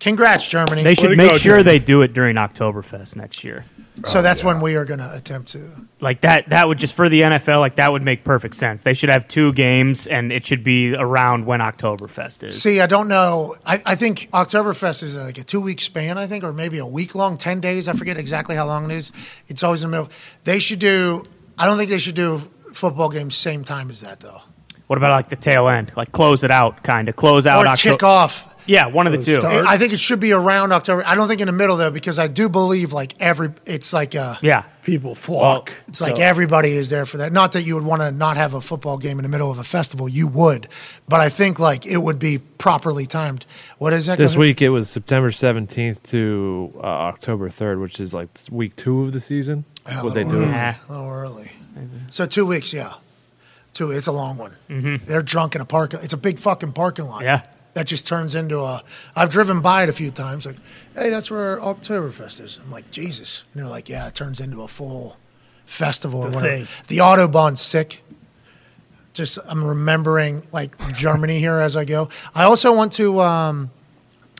[0.00, 0.82] Congrats, Germany.
[0.82, 1.66] They should to make go, sure Jim.
[1.66, 3.66] they do it during Oktoberfest next year.
[4.06, 5.70] so oh, that's when we are going to attempt to.
[6.00, 8.80] Like that, that would just for the NFL, like that would make perfect sense.
[8.82, 12.60] They should have two games, and it should be around when Oktoberfest is.
[12.60, 13.56] See, I don't know.
[13.66, 16.86] I, I think Oktoberfest is like a two week span, I think, or maybe a
[16.86, 17.86] week long, 10 days.
[17.86, 19.12] I forget exactly how long it is.
[19.48, 20.10] It's always in the middle.
[20.44, 21.24] They should do,
[21.58, 22.38] I don't think they should do
[22.72, 24.40] football games same time as that, though.
[24.86, 27.68] What about like the tail end, like close it out, kind of close out Or
[27.68, 28.49] Octo- kick off.
[28.70, 29.36] Yeah, one of the two.
[29.36, 29.66] start.
[29.66, 31.02] I think it should be around October.
[31.04, 34.14] I don't think in the middle, though, because I do believe like every, it's like,
[34.14, 35.72] uh, Yeah, People flock.
[35.88, 37.32] it's like everybody is there for that.
[37.32, 39.58] Not that you would want to not have a football game in the middle of
[39.58, 40.08] a festival.
[40.08, 40.68] You would.
[41.08, 43.44] But I think like it would be properly timed.
[43.78, 44.18] What is that?
[44.18, 44.48] This Go ahead.
[44.50, 49.12] week it was September 17th to uh, October 3rd, which is like week two of
[49.12, 49.64] the season.
[49.86, 50.42] A What they do.
[50.42, 50.76] Yeah.
[50.88, 51.50] A little early.
[52.10, 52.92] So two weeks, yeah.
[53.72, 53.90] Two.
[53.90, 54.54] It's a long one.
[55.06, 55.92] They're drunk in a park.
[55.94, 57.22] It's a big fucking parking lot.
[57.24, 57.42] Yeah.
[57.74, 58.82] That just turns into a.
[59.14, 60.44] I've driven by it a few times.
[60.46, 60.56] Like,
[60.94, 62.58] hey, that's where Oktoberfest is.
[62.62, 63.44] I'm like, Jesus.
[63.52, 65.16] And they're like, yeah, it turns into a full
[65.66, 66.64] festival or The whatever.
[66.64, 66.84] thing.
[66.88, 68.02] The Autobahn's sick.
[69.12, 72.08] Just I'm remembering like Germany here as I go.
[72.34, 73.20] I also want to.
[73.20, 73.70] Um,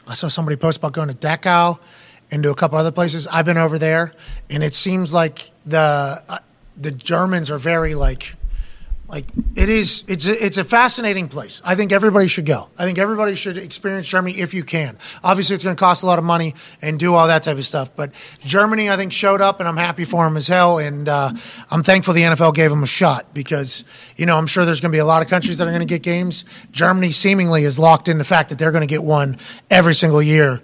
[0.07, 1.79] I saw somebody post about going to Dachau
[2.33, 3.27] and to a couple other places.
[3.27, 4.13] I've been over there,
[4.49, 6.39] and it seems like the uh,
[6.77, 8.35] the Germans are very like
[9.11, 9.27] like
[9.57, 10.05] it is.
[10.07, 11.61] It's a, it's a fascinating place.
[11.65, 12.69] I think everybody should go.
[12.79, 14.97] I think everybody should experience Germany if you can.
[15.25, 17.67] Obviously, it's going to cost a lot of money and do all that type of
[17.67, 17.95] stuff.
[17.97, 20.79] But Germany, I think, showed up, and I'm happy for them as hell.
[20.79, 21.33] And uh,
[21.73, 23.85] I'm thankful the NFL gave them a shot because
[24.17, 25.81] you know I'm sure there's going to be a lot of countries that are going
[25.81, 26.45] to get games.
[26.71, 29.39] Germany seemingly is locked in the fact that they're going to get one
[29.71, 30.63] every single year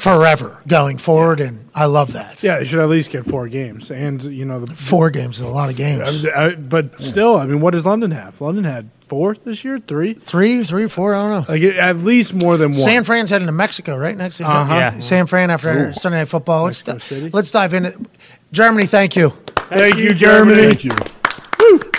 [0.00, 2.42] forever going forward, and I love that.
[2.42, 4.74] Yeah, they should at least get four games, and you know the.
[4.74, 6.24] Four games is a lot of games.
[6.24, 8.40] I I- but still, I mean, what does London have?
[8.40, 11.14] London had four this year, three, Three, three, four.
[11.14, 11.52] I don't know.
[11.54, 12.80] like at least more than one.
[12.80, 14.16] San Fran's heading to Mexico, right?
[14.16, 14.74] Next, is Uh-huh.
[14.74, 14.98] Yeah.
[15.00, 16.64] San Fran after Sunday Night Football.
[16.64, 17.98] Let's Mexico di- let's dive into
[18.52, 18.86] Germany.
[18.86, 19.30] Thank you.
[19.68, 20.62] Thank you, Germany.
[20.62, 20.92] Thank you.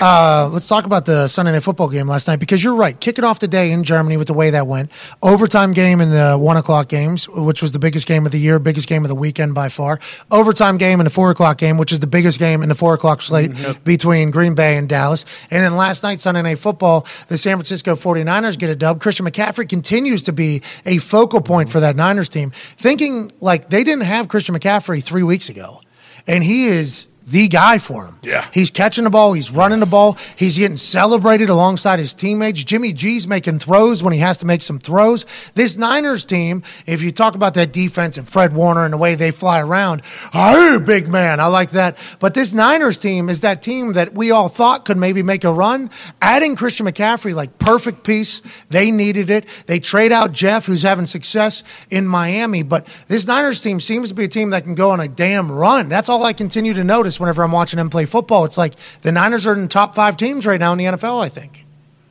[0.02, 3.00] Uh, let's talk about the Sunday Night Football game last night because you're right.
[3.00, 4.92] Kicking off the day in Germany with the way that went,
[5.22, 8.58] overtime game in the one o'clock games, which was the biggest game of the year,
[8.58, 10.00] biggest game of the weekend by far.
[10.32, 12.96] Overtime game in the four o'clock game, which is the biggest game in the four
[12.96, 13.52] o'clock slate
[13.84, 15.26] between Green Bay and Dallas.
[15.52, 19.02] And then last night, Sunday Night Football, the San Francisco 49ers get a dub.
[19.02, 23.84] Christian McCaffrey continues to be a focal point for that Niners team, thinking like they
[23.84, 25.82] didn't have Christian McCaffrey three weeks ago.
[26.28, 28.20] And he is the guy for him.
[28.22, 28.46] Yeah.
[28.54, 29.32] He's catching the ball.
[29.32, 30.18] He's running the ball.
[30.36, 32.62] He's getting celebrated alongside his teammates.
[32.64, 35.26] Jimmy G's making throws when he has to make some throws.
[35.54, 39.16] This Niners team, if you talk about that defense and Fred Warner and the way
[39.16, 40.02] they fly around,
[40.34, 41.98] hey, big man, I like that.
[42.20, 45.54] But this Niners team is that team that we all thought could maybe make a
[45.54, 45.90] run.
[46.22, 48.42] Adding Christian McCaffrey, like perfect piece.
[48.68, 49.46] They needed it.
[49.68, 52.64] They trade out Jeff, who's having success in Miami.
[52.64, 55.50] But this Niners team seems to be a team that can go on a damn
[55.50, 55.88] run.
[55.88, 58.46] That's all I continue to notice whenever I'm watching them play football.
[58.46, 61.24] It's like the Niners are in the top five teams right now in the NFL,
[61.24, 61.66] I think.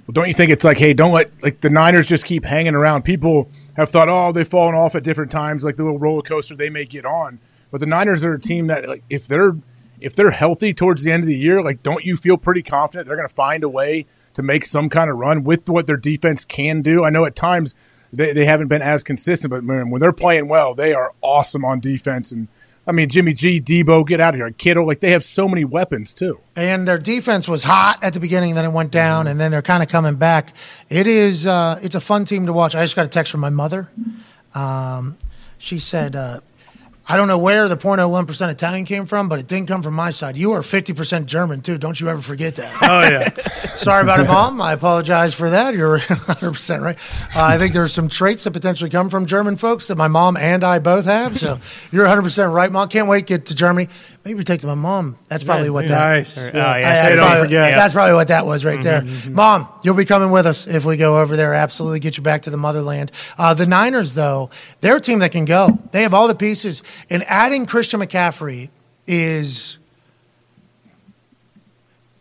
[0.07, 2.75] Well, don't you think it's like, hey, don't let like the Niners just keep hanging
[2.75, 3.03] around?
[3.03, 6.55] People have thought, oh, they've fallen off at different times, like the little roller coaster
[6.55, 7.39] they may get on.
[7.71, 9.57] But the Niners are a team that, like, if they're
[10.01, 13.07] if they're healthy towards the end of the year, like, don't you feel pretty confident
[13.07, 15.97] they're going to find a way to make some kind of run with what their
[15.97, 17.05] defense can do?
[17.05, 17.75] I know at times
[18.13, 21.65] they, they haven't been as consistent, but man, when they're playing well, they are awesome
[21.65, 22.33] on defense.
[22.33, 22.49] And
[22.91, 25.65] I mean, Jimmy G, Deebo, get out of here, Kittle, like they have so many
[25.65, 26.41] weapons too.
[26.57, 29.63] And their defense was hot at the beginning, then it went down, and then they're
[29.63, 30.53] kind of coming back.
[30.89, 32.75] It is, uh, it's a fun team to watch.
[32.75, 33.89] I just got a text from my mother.
[34.57, 35.19] Um,
[35.59, 36.41] she said, uh,
[37.11, 40.11] I don't know where the 0.01% Italian came from, but it didn't come from my
[40.11, 40.37] side.
[40.37, 41.77] You are 50% German too.
[41.77, 42.73] Don't you ever forget that.
[42.81, 43.75] Oh yeah.
[43.75, 44.63] Sorry about it, Mom.
[44.63, 45.75] I apologize for that.
[45.75, 46.97] You're 100% right.
[47.35, 50.37] Uh, I think there's some traits that potentially come from German folks that my mom
[50.37, 51.37] and I both have.
[51.37, 51.59] So
[51.91, 52.89] you're 100% right, Mom.
[52.89, 53.89] Can't wait to get to Germany.
[54.23, 55.19] Maybe take to my mom.
[55.29, 56.37] That's probably what that Nice.
[56.37, 57.75] Oh, uh, I- that's, probably, forget.
[57.75, 59.01] that's probably what that was right mm-hmm, there.
[59.01, 59.35] Mm-hmm.
[59.35, 61.55] Mom, you'll be coming with us if we go over there.
[61.55, 63.13] Absolutely get you back to the motherland.
[63.39, 64.51] Uh, the Niners, though,
[64.83, 65.79] they're a team that can go.
[65.93, 66.83] They have all the pieces.
[67.09, 68.69] And adding Christian McCaffrey
[69.07, 69.79] is.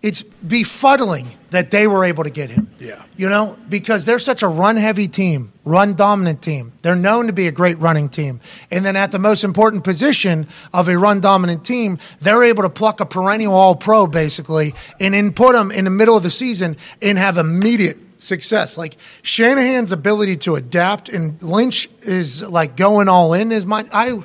[0.02, 2.70] It's befuddling that they were able to get him.
[2.80, 3.04] Yeah.
[3.18, 6.72] You know, because they're such a run heavy team, run dominant team.
[6.84, 8.40] They're known to be a great running team.
[8.72, 12.70] And then at the most important position of a run dominant team, they're able to
[12.70, 16.32] pluck a perennial all pro basically and then put them in the middle of the
[16.32, 18.78] season and have immediate success.
[18.78, 24.22] Like Shanahan's ability to adapt and Lynch is like going all in is my I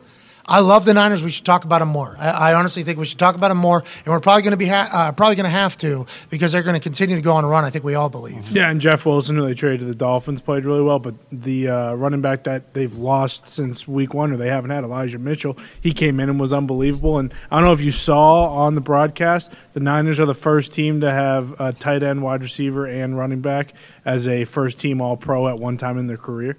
[0.46, 1.22] I love the Niners.
[1.22, 2.16] We should talk about them more.
[2.18, 4.56] I, I honestly think we should talk about them more, and we're probably going to
[4.58, 7.32] be ha- uh, probably going to have to because they're going to continue to go
[7.34, 7.64] on a run.
[7.64, 8.50] I think we all believe.
[8.50, 10.98] Yeah, and Jeff Wilson, who they traded to the Dolphins, played really well.
[10.98, 14.84] But the uh, running back that they've lost since week one, or they haven't had,
[14.84, 17.18] Elijah Mitchell, he came in and was unbelievable.
[17.18, 20.72] And I don't know if you saw on the broadcast, the Niners are the first
[20.72, 23.72] team to have a tight end, wide receiver, and running back
[24.04, 26.58] as a first team All Pro at one time in their career.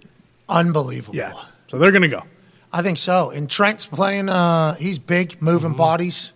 [0.49, 1.15] Unbelievable.
[1.15, 1.33] Yeah,
[1.67, 2.23] so they're going to go.
[2.77, 3.29] I think so.
[3.29, 4.27] And Trent's playing.
[4.29, 5.77] Uh, he's big, moving Mm-hmm.
[5.77, 6.33] bodies.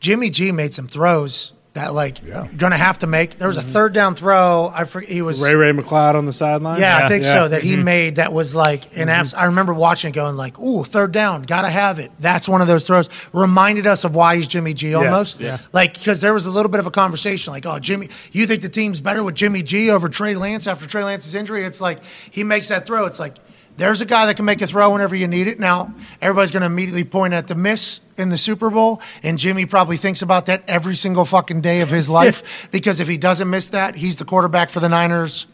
[0.00, 3.36] Jimmy G made some throws that like you're going to have to make.
[3.36, 4.70] There was a third down throw.
[4.74, 5.08] I forget.
[5.10, 6.80] He was Ray Ray McCloud on the sideline.
[6.80, 7.46] Yeah, I think so.
[7.48, 7.84] That he Mhm.
[7.84, 11.42] made that was like an abs- I remember watching it going like, "Ooh, third down,
[11.42, 13.08] gotta have it." That's one of those throws.
[13.32, 15.40] Reminded us of why he's Jimmy G almost.
[15.40, 15.58] yeah.
[15.72, 18.62] Like because there was a little bit of a conversation like, "Oh, Jimmy, you think
[18.62, 21.98] the team's better with Jimmy G over Trey Lance after Trey Lance's injury?" It's like
[22.30, 23.04] he makes that throw.
[23.06, 23.34] It's like
[23.78, 25.58] there's a guy that can make a throw whenever you need it.
[25.58, 29.64] Now everybody's going to immediately point at the miss in the Super Bowl, and Jimmy
[29.64, 33.48] probably thinks about that every single fucking day of his life because if he doesn't
[33.48, 35.46] miss that, he's the quarterback for the Niners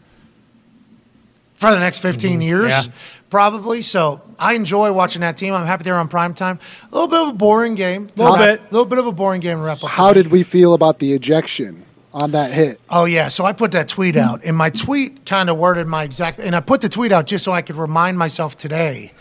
[1.55, 2.41] for the next 15 mm-hmm.
[2.41, 2.91] years, Yeah.
[3.29, 3.81] probably.
[3.81, 5.53] So I enjoy watching that team.
[5.53, 6.59] I'm happy they're on prime time.
[6.91, 8.09] A little bit of a boring game.
[8.17, 8.59] A Little bit.
[8.59, 9.89] A little bit of a boring game to wrap up.
[9.89, 11.84] How did we feel about the ejection
[12.15, 12.79] on that hit?
[12.89, 16.03] Oh yeah, so I put that tweet out, and my tweet kind of worded my
[16.03, 19.11] exact, and I put the tweet out just so I could remind myself today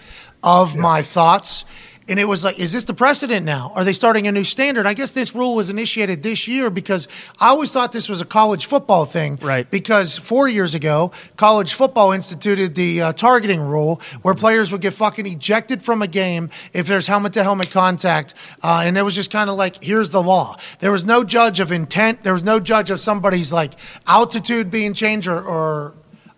[0.42, 1.64] of my thoughts.
[2.06, 3.72] And it was like, is this the precedent now?
[3.74, 4.84] Are they starting a new standard?
[4.84, 7.08] I guess this rule was initiated this year because
[7.40, 9.38] I always thought this was a college football thing.
[9.40, 9.70] Right.
[9.70, 14.92] Because four years ago, college football instituted the uh, targeting rule where players would get
[14.92, 18.34] fucking ejected from a game if there's helmet to helmet contact.
[18.62, 20.56] Uh, and it was just kind of like, here's the law.
[20.80, 22.22] There was no judge of intent.
[22.22, 23.72] There was no judge of somebody's like
[24.06, 25.94] altitude being changed or, or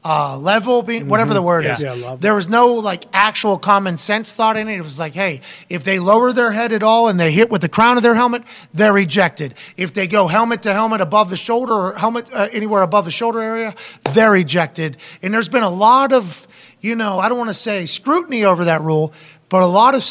[0.08, 1.82] uh, level being, whatever the word is.
[1.82, 2.16] Yeah.
[2.20, 4.76] There was no like actual common sense thought in it.
[4.76, 7.60] It was like, hey, if they lower their head at all and they hit with
[7.60, 9.54] the crown of their helmet, they're ejected.
[9.76, 13.10] If they go helmet to helmet above the shoulder or helmet uh, anywhere above the
[13.10, 13.74] shoulder area,
[14.12, 14.96] they're ejected.
[15.22, 16.46] And there's been a lot of,
[16.80, 19.12] you know, I don't want to say scrutiny over that rule,
[19.48, 20.04] but a lot of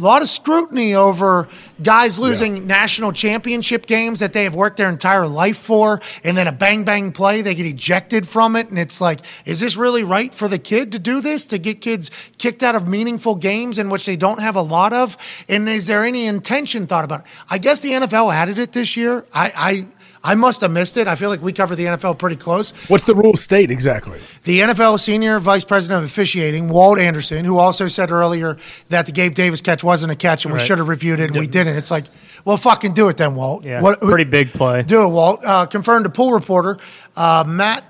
[0.00, 1.46] a lot of scrutiny over
[1.82, 6.46] guys losing national championship games that they have worked their entire life for, and then
[6.46, 8.68] a bang bang play, they get ejected from it.
[8.70, 11.44] And it's like, is this really right for the kid to do this?
[11.44, 14.92] To get kids kicked out of meaningful games in which they don't have a lot
[14.92, 15.16] of?
[15.48, 17.26] And is there any intention thought about it?
[17.50, 19.26] I guess the NFL added it this year.
[19.34, 19.86] I, I
[20.22, 21.08] I must have missed it.
[21.08, 22.72] I feel like we covered the NFL pretty close.
[22.88, 24.20] What's the rule state exactly?
[24.44, 29.12] The NFL senior vice president of officiating, Walt Anderson, who also said earlier that the
[29.12, 31.76] Gabe Davis catch wasn't a catch and we should have reviewed it and we didn't.
[31.76, 32.04] It's like,
[32.44, 33.64] well, fucking do it then, Walt.
[33.64, 34.82] Yeah, What- pretty big play.
[34.82, 35.42] Do it, Walt.
[35.44, 36.76] Uh, confirmed to pool reporter
[37.16, 37.84] uh, Matt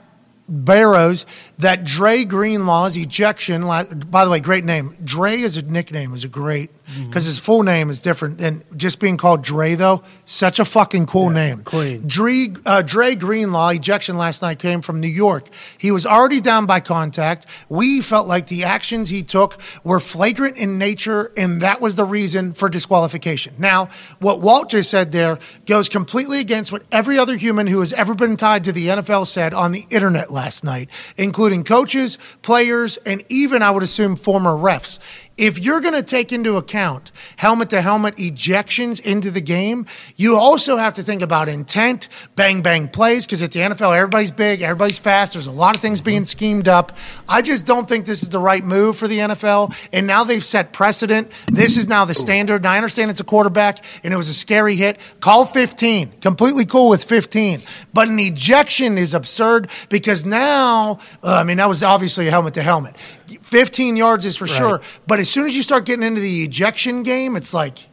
[0.48, 1.26] Barrows
[1.58, 3.62] that Dre Greenlaw's ejection.
[3.62, 4.96] By the way, great name.
[5.04, 6.12] Dre is a nickname.
[6.12, 6.70] Is a great
[7.06, 9.74] because his full name is different than just being called Dre.
[9.74, 11.62] Though such a fucking cool name.
[11.64, 12.06] clean.
[12.06, 15.48] Dre, uh, Dre Greenlaw ejection last night came from New York.
[15.76, 17.46] He was already down by contact.
[17.68, 22.04] We felt like the actions he took were flagrant in nature, and that was the
[22.04, 23.54] reason for disqualification.
[23.58, 23.88] Now,
[24.20, 28.14] what Walt just said there goes completely against what every other human who has ever
[28.14, 33.24] been tied to the NFL said on the internet last night, including coaches, players, and
[33.28, 34.98] even, I would assume, former refs.
[35.40, 39.86] If you're going to take into account helmet to helmet ejections into the game,
[40.16, 44.32] you also have to think about intent, bang bang plays, because at the NFL, everybody's
[44.32, 45.32] big, everybody's fast.
[45.32, 46.92] There's a lot of things being schemed up.
[47.26, 49.74] I just don't think this is the right move for the NFL.
[49.94, 51.32] And now they've set precedent.
[51.46, 52.56] This is now the standard.
[52.56, 55.00] And I understand it's a quarterback and it was a scary hit.
[55.20, 56.20] Call 15.
[56.20, 57.62] Completely cool with 15.
[57.94, 62.52] But an ejection is absurd because now, uh, I mean, that was obviously a helmet
[62.54, 62.94] to helmet.
[63.42, 64.80] 15 yards is for sure.
[65.06, 67.86] But as soon as you start getting into the ejection game, it's like,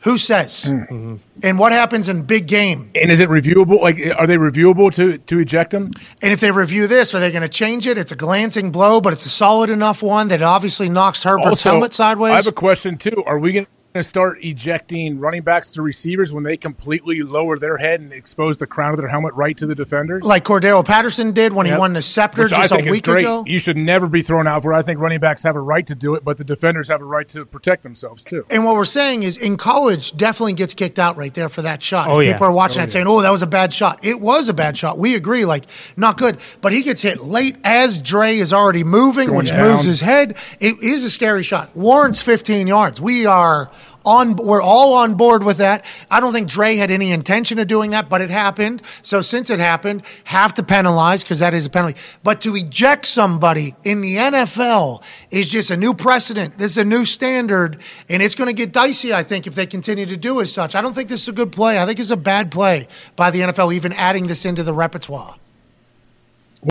[0.00, 0.64] who says?
[0.64, 1.16] Mm-hmm.
[1.42, 2.90] And what happens in big game?
[2.94, 3.80] And is it reviewable?
[3.80, 5.90] Like, are they reviewable to to eject them?
[6.22, 7.98] And if they review this, are they going to change it?
[7.98, 11.92] It's a glancing blow, but it's a solid enough one that obviously knocks Herbert's helmet
[11.92, 12.32] sideways.
[12.32, 13.22] I have a question too.
[13.26, 13.70] Are we going to
[14.02, 18.66] start ejecting running backs to receivers when they completely lower their head and expose the
[18.66, 20.20] crown of their helmet right to the defender?
[20.20, 23.04] like Cordarrelle Patterson did when he won the scepter Which just a think is week
[23.04, 23.24] great.
[23.24, 23.42] ago.
[23.46, 24.72] You should never be thrown out for.
[24.72, 24.76] it.
[24.76, 27.04] I think running backs have a right to do it, but the defenders have a
[27.04, 28.46] right to protect themselves too.
[28.48, 31.82] And what we're saying is, in college, definitely gets kicked out right there for that
[31.82, 32.08] shot.
[32.10, 32.32] Oh, yeah.
[32.32, 32.92] People are watching Oh, that yeah.
[32.92, 34.98] saying, "Oh, that was a bad shot." It was a bad shot.
[34.98, 35.64] We agree, like
[35.96, 36.38] not good.
[36.60, 39.68] But he gets hit late as Dre is already moving, Going which down.
[39.72, 40.36] moves his head.
[40.60, 41.74] It is a scary shot.
[41.76, 43.00] Warrants 15 yards.
[43.00, 43.70] We are
[44.04, 44.36] on.
[44.36, 45.84] We're all on board with that.
[46.10, 48.82] I don't think Dre had any intention of doing that, but it happened.
[49.02, 51.98] So since it happened, have to penalize because that is a penalty.
[52.22, 56.58] But to eject somebody in the NFL is just a new precedent.
[56.58, 57.78] This is a new standard,
[58.08, 59.12] and it's going to get dicey.
[59.12, 60.74] I think if they continue to do as such.
[60.74, 61.78] I don't think this is a good play.
[61.78, 65.36] I think it's a bad play by the NFL, even adding this into the repertoire.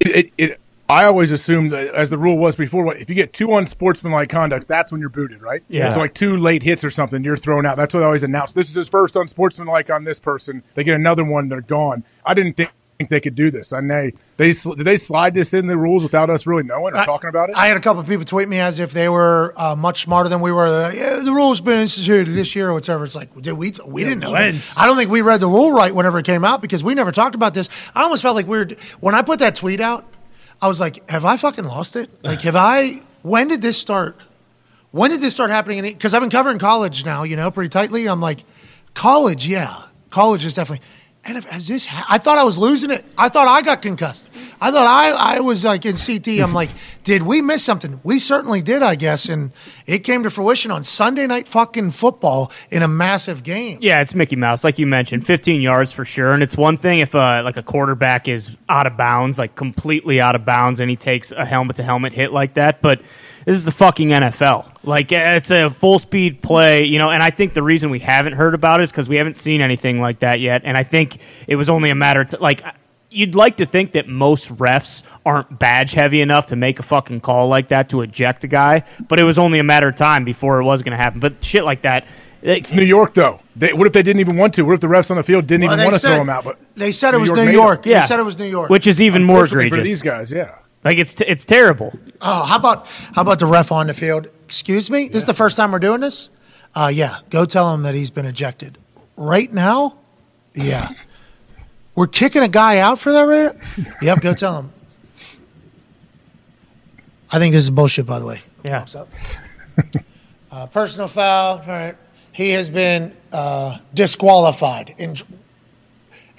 [0.06, 0.60] It, it,
[0.90, 4.68] I always assumed that, as the rule was before, if you get two unsportsmanlike conduct,
[4.68, 5.64] that's when you're booted, right?
[5.70, 5.91] Yeah.
[5.91, 7.78] So like two late hits or something, you're thrown out.
[7.78, 8.56] That's what I always announced.
[8.56, 10.64] This is his first unsportsmanlike on this person.
[10.74, 12.03] They get another one, they're gone.
[12.26, 12.72] I didn't think
[13.07, 13.72] they could do this.
[13.72, 17.06] And they they did they slide this in the rules without us really knowing or
[17.06, 17.56] talking about it?
[17.56, 20.28] I had a couple of people tweet me as if they were uh, much smarter
[20.28, 20.70] than we were.
[20.70, 23.03] Like, yeah, the rule's been instituted this year or whatever.
[23.03, 23.74] It's like, did we?
[23.86, 24.32] We didn't know.
[24.32, 24.60] when?
[24.76, 27.11] I don't think we read the rule right whenever it came out because we never
[27.11, 27.70] talked about this.
[27.95, 28.68] I almost felt like we were
[28.99, 30.03] when I put that tweet out.
[30.61, 32.10] I was like, have I fucking lost it?
[32.23, 33.02] Like, have I?
[33.22, 34.18] When did this start?
[34.91, 35.81] When did this start happening?
[35.84, 38.07] Because I've been covering college now, you know, pretty tightly.
[38.07, 38.44] I'm like,
[38.94, 40.86] college, yeah, college is definitely.
[41.26, 41.86] And if, has this?
[41.86, 43.06] Ha- I thought I was losing it.
[43.18, 44.30] I thought I got concussed.
[44.61, 46.41] I thought I, I was like in CT.
[46.41, 46.69] I'm like,
[47.03, 47.99] did we miss something?
[48.03, 49.30] We certainly did, I guess.
[49.30, 49.52] And
[49.86, 53.80] it came to fruition on Sunday night fucking football in a massive game.
[53.81, 56.34] Yeah, it's Mickey Mouse, like you mentioned, 15 yards for sure.
[56.34, 60.19] And it's one thing if uh, like a quarterback is out of bounds, like completely
[60.19, 62.81] out of bounds, and he takes a helmet to helmet hit like that.
[62.81, 63.02] But
[63.45, 64.69] this is the fucking NFL.
[64.84, 67.10] Like it's a full speed play, you know.
[67.10, 69.61] And I think the reason we haven't heard about it is because we haven't seen
[69.61, 70.61] anything like that yet.
[70.65, 71.18] And I think
[71.48, 72.64] it was only a matter of t- like
[73.10, 77.22] you'd like to think that most refs aren't badge heavy enough to make a fucking
[77.22, 80.23] call like that to eject a guy, but it was only a matter of time
[80.23, 81.19] before it was going to happen.
[81.19, 82.06] But shit like that.
[82.41, 83.41] It's New York, though.
[83.56, 84.61] They, what if they didn't even want to?
[84.64, 86.45] What if the refs on the field didn't Well, even want to throw him out?
[86.45, 87.86] But they said it was New York.
[87.86, 87.90] it.
[87.94, 88.69] They said it was New York.
[88.69, 90.31] which is even more Unfortunately egregious for these guys.
[90.31, 90.56] Yeah.
[90.86, 91.91] Like it's t- it's terrible.
[92.22, 94.27] Oh, how about how about the ref on the field?
[94.45, 96.30] Excuse me, this is the first time we're doing this.
[96.73, 98.77] Uh, yeah, go tell him that he's been ejected
[99.18, 99.98] right now.
[100.56, 100.94] Yeah,
[102.00, 103.24] we're kicking a guy out for that.
[103.24, 103.94] Right?
[104.02, 104.72] Yep, go tell him.
[107.30, 108.06] I think this is bullshit.
[108.06, 108.40] By the way.
[108.64, 108.86] Yeah.
[110.52, 111.60] Uh, personal foul.
[111.60, 111.96] All right.
[112.32, 114.96] He has been uh, disqualified.
[114.98, 115.22] And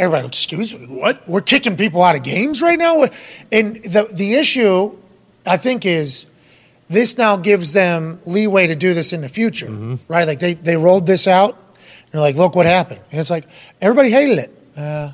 [0.00, 1.28] everybody, excuse me, what?
[1.28, 3.04] We're kicking people out of games right now.
[3.52, 4.98] And the the issue,
[5.46, 6.26] I think, is
[6.88, 9.70] this now gives them leeway to do this in the future,
[10.08, 10.26] right?
[10.26, 11.54] Like they they rolled this out.
[11.76, 13.00] And they're like, look what happened.
[13.12, 13.46] And it's like
[13.80, 14.64] everybody hated it.
[14.76, 15.12] Uh,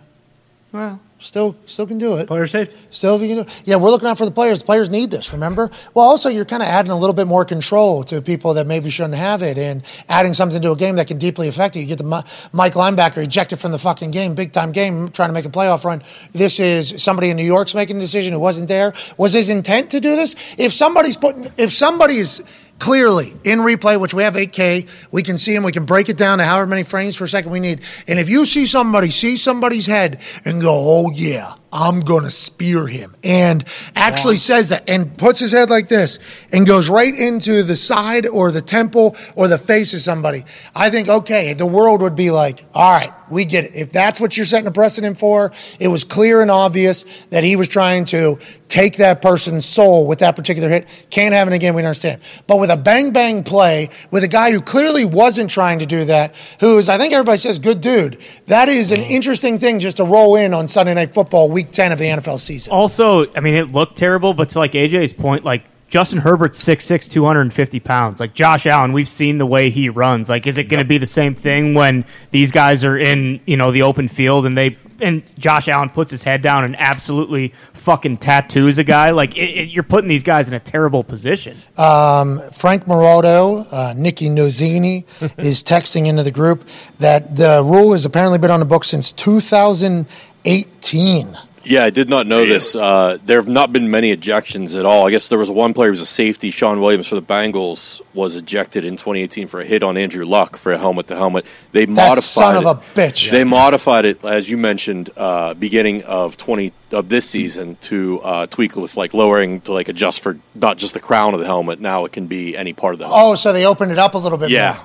[0.76, 2.26] well, still still can do it.
[2.26, 2.76] Player safety.
[2.90, 4.60] Still, you can do Yeah, we're looking out for the players.
[4.60, 5.70] The players need this, remember?
[5.94, 8.90] Well, also, you're kind of adding a little bit more control to people that maybe
[8.90, 11.82] shouldn't have it and adding something to a game that can deeply affect you.
[11.82, 15.32] You get the Mike linebacker ejected from the fucking game, big time game, trying to
[15.32, 16.02] make a playoff run.
[16.32, 18.92] This is somebody in New York's making a decision who wasn't there.
[19.16, 20.34] Was his intent to do this?
[20.58, 22.42] If somebody's putting, if somebody's
[22.78, 26.16] clearly in replay, which we have 8K, we can see them, we can break it
[26.16, 27.80] down to however many frames per second we need.
[28.06, 32.86] And if you see somebody see somebody's head and go, oh yeah, I'm gonna spear
[32.86, 33.64] him, and
[33.94, 36.18] actually says that and puts his head like this
[36.52, 40.44] and goes right into the side or the temple or the face of somebody,
[40.74, 43.74] I think okay, the world would be like, all right, we get it.
[43.74, 47.56] If that's what you're setting a precedent for, it was clear and obvious that he
[47.56, 48.38] was trying to
[48.68, 50.88] take that person's soul with that particular hit.
[51.10, 52.20] Can't have it again, we understand.
[52.47, 56.05] But with a bang bang play, with a guy who clearly wasn't trying to do
[56.06, 59.10] that, who is, I think everybody says, good dude, that is an mm-hmm.
[59.10, 62.38] interesting thing just to roll in on Sunday Night Football, week 10 of the NFL
[62.38, 62.70] season.
[62.70, 67.10] Also, I mean, it looked terrible, but to like AJ's point, like Justin Herbert's 6'6",
[67.10, 68.20] 250 pounds.
[68.20, 70.28] Like Josh Allen, we've seen the way he runs.
[70.28, 73.56] Like, is it going to be the same thing when these guys are in, you
[73.56, 77.54] know, the open field and they and Josh Allen puts his head down and absolutely
[77.72, 79.12] fucking tattoos a guy?
[79.12, 81.56] Like, it, it, you're putting these guys in a terrible position.
[81.78, 85.06] Um, Frank Morodo, uh, Nikki Nozini
[85.38, 86.68] is texting into the group
[86.98, 91.38] that the rule has apparently been on the book since 2018.
[91.66, 92.76] Yeah, I did not know this.
[92.76, 95.09] Uh, there have not been many ejections at all.
[95.09, 98.01] I guess there was one player who was a safety, Shawn Williams for the Bengals,
[98.14, 101.44] was ejected in 2018 for a hit on Andrew Luck for a helmet to helmet.
[101.72, 102.68] They That modified son of it.
[102.68, 103.30] a bitch.
[103.32, 108.47] They modified it, as you mentioned, uh, beginning of 20 of this season to uh,
[108.47, 111.80] tweak with like lowering to like adjust for not just the crown of the helmet.
[111.80, 113.24] Now it can be any part of the helmet.
[113.24, 114.78] Oh, so they opened it up a little bit yeah.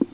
[0.00, 0.08] more.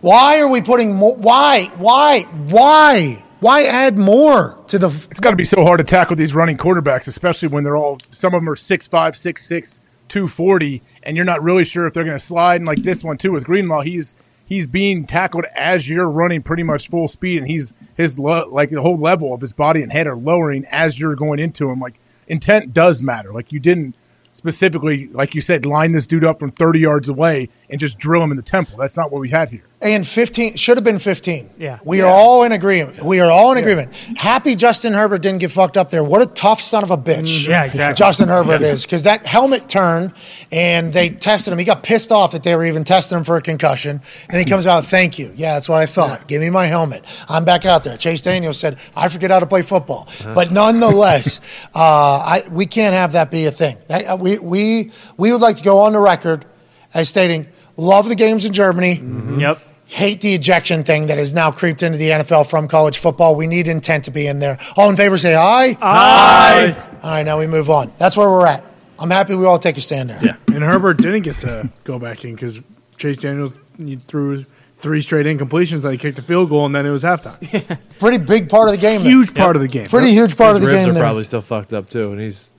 [0.00, 1.16] Why are we putting more?
[1.16, 1.66] Why?
[1.76, 2.22] Why?
[2.22, 3.23] Why?
[3.44, 4.88] Why add more to the?
[5.10, 7.98] It's got to be so hard to tackle these running quarterbacks, especially when they're all
[8.10, 12.16] some of them are 6'5", 6'6", 240, and you're not really sure if they're going
[12.16, 12.62] to slide.
[12.62, 14.14] And like this one too with Greenlaw, he's
[14.46, 18.70] he's being tackled as you're running pretty much full speed, and he's his lo- like
[18.70, 21.80] the whole level of his body and head are lowering as you're going into him.
[21.80, 23.30] Like intent does matter.
[23.30, 23.98] Like you didn't
[24.32, 28.22] specifically, like you said, line this dude up from 30 yards away and just drill
[28.22, 28.78] him in the temple.
[28.78, 29.64] That's not what we had here.
[29.82, 31.50] And 15 should have been 15.
[31.58, 31.80] Yeah.
[31.84, 33.02] We are all in agreement.
[33.02, 33.92] We are all in agreement.
[34.16, 36.04] Happy Justin Herbert didn't get fucked up there.
[36.04, 37.48] What a tough son of a bitch.
[37.48, 37.98] Yeah, exactly.
[37.98, 40.12] Justin Herbert is because that helmet turned
[40.52, 41.58] and they tested him.
[41.58, 44.00] He got pissed off that they were even testing him for a concussion.
[44.30, 45.32] And he comes out, thank you.
[45.34, 46.28] Yeah, that's what I thought.
[46.28, 47.04] Give me my helmet.
[47.28, 47.96] I'm back out there.
[47.98, 50.08] Chase Daniels said, I forget how to play football.
[50.24, 51.40] But nonetheless,
[51.74, 53.76] uh, I, we can't have that be a thing.
[53.88, 56.46] That- uh, we, we, we would like to go on the record
[56.94, 59.40] as stating, love the games in Germany mm-hmm.
[59.40, 59.58] Yep.
[59.86, 63.34] hate the ejection thing that has now creeped into the NFL from college football.
[63.34, 64.58] We need intent to be in there.
[64.76, 65.76] All in favor say aye.
[65.80, 66.76] Aye.
[67.02, 67.92] All right, now we move on.
[67.98, 68.64] That's where we're at.
[68.98, 70.20] I'm happy we all take a stand there.
[70.22, 70.36] Yeah.
[70.54, 72.60] And Herbert didn't get to go back in because
[72.96, 73.58] Chase Daniels
[74.06, 74.44] threw
[74.76, 77.36] three straight incompletions, then he kicked a field goal, and then it was halftime.
[77.52, 77.76] Yeah.
[77.98, 79.02] Pretty big part of the game.
[79.02, 79.10] there.
[79.10, 79.86] Huge part of the game.
[79.86, 81.02] Pretty huge part His of the ribs game are there.
[81.02, 82.50] probably still fucked up too, and he's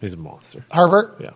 [0.00, 0.64] he's a monster.
[0.72, 1.16] Herbert.
[1.20, 1.30] Yeah.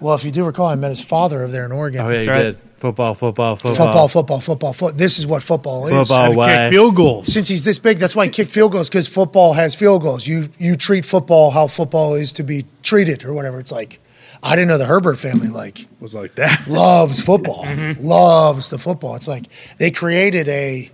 [0.00, 2.00] Well, if you do recall, I met his father over there in Oregon.
[2.00, 2.42] Oh yeah, you right.
[2.42, 2.58] did.
[2.78, 4.98] Football, football, football, Football, football, football, foot.
[4.98, 5.94] This is what football is.
[5.94, 7.32] Football Had kick field goals.
[7.32, 10.26] Since he's this big, that's why he kicked field goals because football has field goals.
[10.26, 13.58] You you treat football how football is to be treated or whatever.
[13.60, 13.98] It's like
[14.42, 16.64] I didn't know the Herbert family like was like that.
[16.68, 18.04] loves football, mm-hmm.
[18.04, 19.16] loves the football.
[19.16, 19.46] It's like
[19.78, 20.90] they created a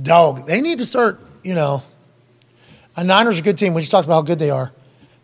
[0.00, 0.46] dog.
[0.46, 1.82] They need to start, you know.
[2.96, 3.74] A Niners are a good team.
[3.74, 4.72] We just talked about how good they are.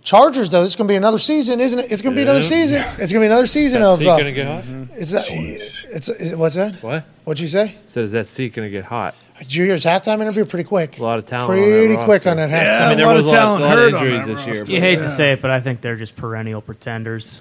[0.03, 1.93] Chargers, though, it's going to be another season, isn't it?
[1.93, 2.45] It's going to be another Yeah.
[2.47, 2.83] season.
[2.99, 3.99] It's going to be another season Is that of.
[3.99, 4.65] seat Uh, gonna get hot?
[4.97, 6.75] it's, a, it's, it's what's that?
[6.83, 7.05] What?
[7.25, 7.77] What'd you say?
[7.87, 9.15] Said is that seat gonna get hot?
[9.41, 10.45] Did you hear his halftime interview?
[10.45, 10.99] Pretty quick.
[10.99, 11.49] A lot of talent.
[11.49, 12.31] Pretty that quick roster.
[12.31, 12.81] on that halftime.
[12.83, 14.35] I mean, there a lot was of a lot, talent a lot of injuries that
[14.37, 14.55] this year.
[14.65, 17.41] You but- hate to say it, but I think they're just perennial pretenders.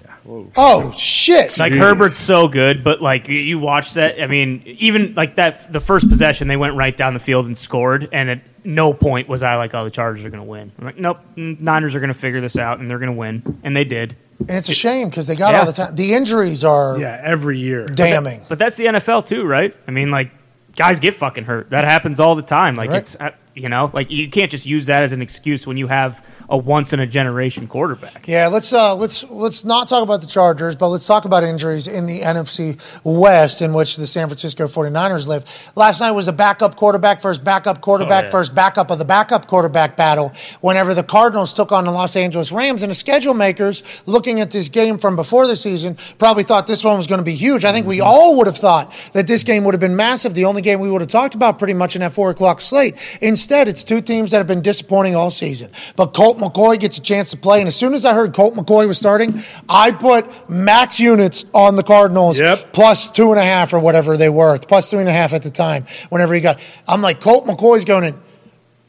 [0.56, 1.58] Oh shit!
[1.58, 4.22] Like Herbert's so good, but like you- you watch that.
[4.22, 7.58] I mean, even like that, the first possession, they went right down the field and
[7.58, 10.72] scored, and at no point was I like, "Oh, the Chargers are going to win."
[10.80, 13.60] I'm like, "Nope, Niners are going to figure this out, and they're going to win,"
[13.64, 14.16] and they did.
[14.40, 15.60] and it's a shame because they got Yeah.
[15.60, 15.96] all the time.
[15.96, 17.86] The injuries are Yeah, every year.
[17.86, 18.40] damning.
[18.48, 19.74] But that's the NFL too, right?
[19.86, 20.32] I mean, like
[20.76, 21.70] guys get fucking hurt.
[21.70, 22.76] That happens all the time.
[22.76, 23.00] Like Right.
[23.00, 25.88] it's uh, you know, like you can't just use that as an excuse when you
[25.88, 28.28] have a once in a generation quarterback.
[28.28, 31.86] Yeah, let's uh, let's let's not talk about the Chargers, but let's talk about injuries
[31.88, 35.46] in the NFC West, in which the San Francisco 49ers live.
[35.76, 38.32] Last night was a backup quarterback versus backup quarterback Oh, yeah.
[38.32, 40.34] versus backup of the backup quarterback battle.
[40.62, 44.50] Whenever the Cardinals took on the Los Angeles Rams, and the schedule makers, looking at
[44.52, 47.64] this game from before the season, probably thought this one was going to be huge.
[47.64, 50.34] I think we all would have thought that this game would have been massive.
[50.34, 52.96] The only game we would have talked about pretty much in that four o'clock slate.
[53.22, 55.70] Instead, it's two teams that have been disappointing all season.
[55.96, 58.56] But Colt McCoy gets a chance to play, and as soon as I heard Colt
[58.56, 62.74] McCoy was starting, I put max units on the Cardinals Yep.
[62.74, 65.44] plus two and a half or whatever they were, plus three and a half at
[65.44, 65.86] the time.
[66.10, 68.20] Whenever he got, I'm like Colt McCoy's going in.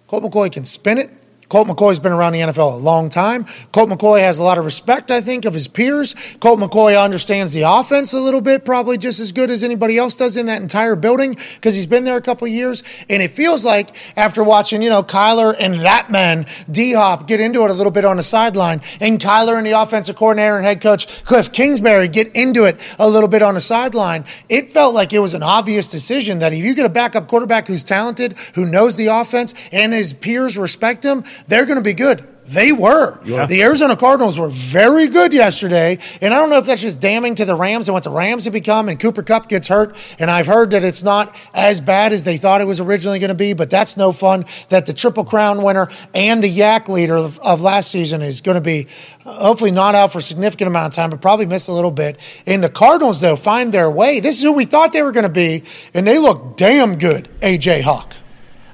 [0.08, 1.10] Colt McCoy can spin it.
[1.50, 3.44] Colt McCoy's been around the NFL a long time.
[3.72, 6.14] Colt McCoy has a lot of respect, I think, of his peers.
[6.38, 10.14] Colt McCoy understands the offense a little bit, probably just as good as anybody else
[10.14, 12.84] does in that entire building because he's been there a couple of years.
[13.08, 17.40] And it feels like after watching, you know, Kyler and that man, D Hop, get
[17.40, 20.64] into it a little bit on the sideline, and Kyler and the offensive coordinator and
[20.64, 24.94] head coach Cliff Kingsbury get into it a little bit on the sideline, it felt
[24.94, 28.38] like it was an obvious decision that if you get a backup quarterback who's talented,
[28.54, 32.26] who knows the offense, and his peers respect him, they're going to be good.
[32.50, 33.20] They were.
[33.46, 35.98] The Arizona Cardinals were very good yesterday.
[36.20, 38.44] And I don't know if that's just damning to the Rams and what the Rams
[38.44, 38.88] have become.
[38.88, 39.94] And Cooper Kupp gets hurt.
[40.18, 43.28] And I've heard that it's not as bad as they thought it was originally going
[43.28, 43.52] to be.
[43.52, 47.62] But that's no fun that the Triple Crown winner and the YAC leader of, of
[47.62, 48.88] last season is going to be
[49.24, 52.18] hopefully not out for a significant amount of time, but probably miss a little bit.
[52.46, 54.18] And the Cardinals, though, find their way.
[54.18, 55.62] This is who we thought they were going to be.
[55.94, 58.12] And they look damn good, AJ Hawk.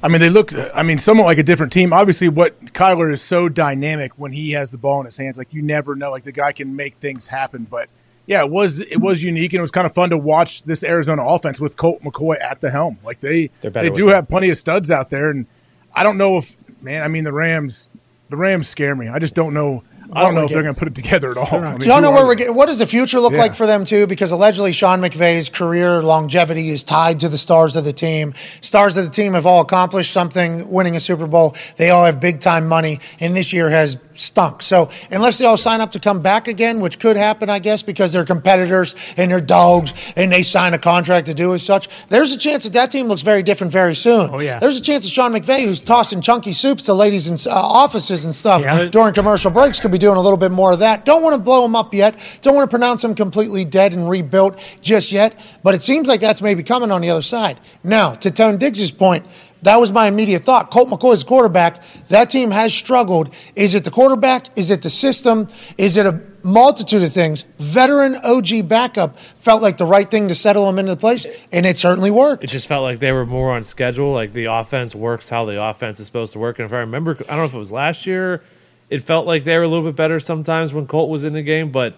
[0.07, 0.53] I mean, they look.
[0.55, 1.93] I mean, somewhat like a different team.
[1.93, 5.37] Obviously, what Kyler is so dynamic when he has the ball in his hands.
[5.37, 6.13] Like you never know.
[6.13, 7.67] Like the guy can make things happen.
[7.69, 7.89] But
[8.25, 10.85] yeah, it was it was unique and it was kind of fun to watch this
[10.85, 13.01] Arizona offense with Colt McCoy at the helm.
[13.05, 15.47] Like they they do have plenty of studs out there, and
[15.93, 17.03] I don't know if man.
[17.03, 17.91] I mean, the Rams.
[18.31, 19.09] the Rams scare me.
[19.09, 19.83] I just don't know.
[20.13, 21.49] I don't know if they're going to put it together at all.
[21.65, 22.55] I mean, Do y'all who know where we're getting?
[22.55, 23.41] What does the future look Yeah.
[23.41, 24.07] like for them too?
[24.07, 28.35] Because allegedly Sean McVay's career longevity is tied to the stars of the team.
[28.61, 31.55] Stars of the team have all accomplished something, winning a Super Bowl.
[31.77, 34.63] They all have big time money, and this year has stunk.
[34.63, 37.83] So unless they all sign up to come back again, which could happen, I guess,
[37.83, 41.89] because they're competitors and they're dogs, and they sign a contract to do as such,
[42.09, 44.31] there's a chance that that team looks very different very soon.
[44.33, 44.59] Oh yeah.
[44.59, 48.25] There's a chance that Sean McVay, who's tossing chunky soups to ladies in uh, offices
[48.25, 48.87] and stuff Yeah.
[48.87, 51.05] during commercial breaks, could be doing a little bit more of that.
[51.05, 52.17] Don't want to blow him up yet.
[52.43, 55.39] Don't want to pronounce him completely dead and rebuilt just yet.
[55.63, 57.59] But it seems like that's maybe coming on the other side.
[57.85, 59.27] Now, to Tone Digz's point,
[59.63, 60.71] that was my immediate thought.
[60.71, 61.83] Colt McCoy is quarterback.
[62.09, 63.35] That team has struggled.
[63.55, 64.57] Is it the quarterback?
[64.57, 65.49] Is it the system?
[65.79, 67.45] Is it a multitude of things?
[67.59, 71.67] Veteran OG backup felt like the right thing to settle him into the place, and
[71.67, 72.45] it certainly worked.
[72.45, 74.13] It just felt like they were more on schedule.
[74.13, 76.59] Like the offense works how the offense is supposed to work.
[76.59, 78.43] And if I remember, I don't know if it was last year,
[78.91, 81.43] it felt like they were a little bit better sometimes when Colt was in the
[81.43, 81.97] game, but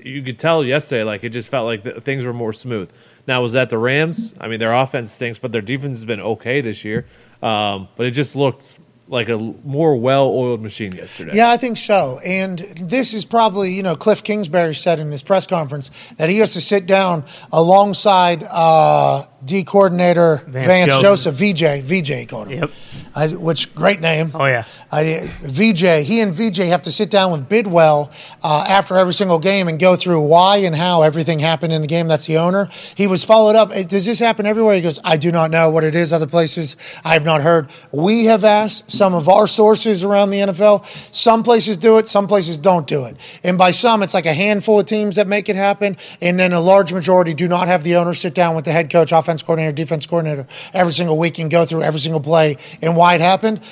[0.00, 2.88] you could tell yesterday, like it just felt like the, things were more smooth.
[3.28, 4.34] Now, was that the Rams?
[4.40, 7.04] I mean, their offense stinks, but their defense has been okay this year.
[7.42, 8.78] Um, but it just looked
[9.08, 11.32] like a more well-oiled machine yesterday.
[11.34, 12.20] Yeah, I think so.
[12.24, 16.38] And this is probably, you know, Cliff Kingsbury said in his press conference that he
[16.38, 21.38] has to sit down alongside uh, D coordinator Vance, Vance Joseph.
[21.38, 21.80] Joseph.
[21.80, 22.60] VJ, VJ he called him.
[22.60, 22.70] Yep.
[23.14, 24.30] I, which great name.
[24.34, 24.64] Oh yeah.
[24.92, 28.12] I, VJ, he and VJ have to sit down with Bidwill
[28.42, 31.86] uh, after every single game and go through why and how everything happened in the
[31.86, 32.08] game.
[32.08, 32.68] That's the owner.
[32.94, 33.72] He was followed up.
[33.88, 34.74] Does this happen everywhere?
[34.74, 36.12] He goes, I do not know what it is.
[36.12, 37.70] Other places I have not heard.
[37.92, 40.84] We have asked some of our sources around the NFL.
[41.14, 43.16] Some places do it, some places don't do it.
[43.44, 45.96] And by some, it's like a handful of teams that make it happen.
[46.20, 48.90] And then a large majority do not have the owner sit down with the head
[48.90, 52.96] coach, offense coordinator, defense coordinator every single week and go through every single play and
[52.96, 53.62] why it happened.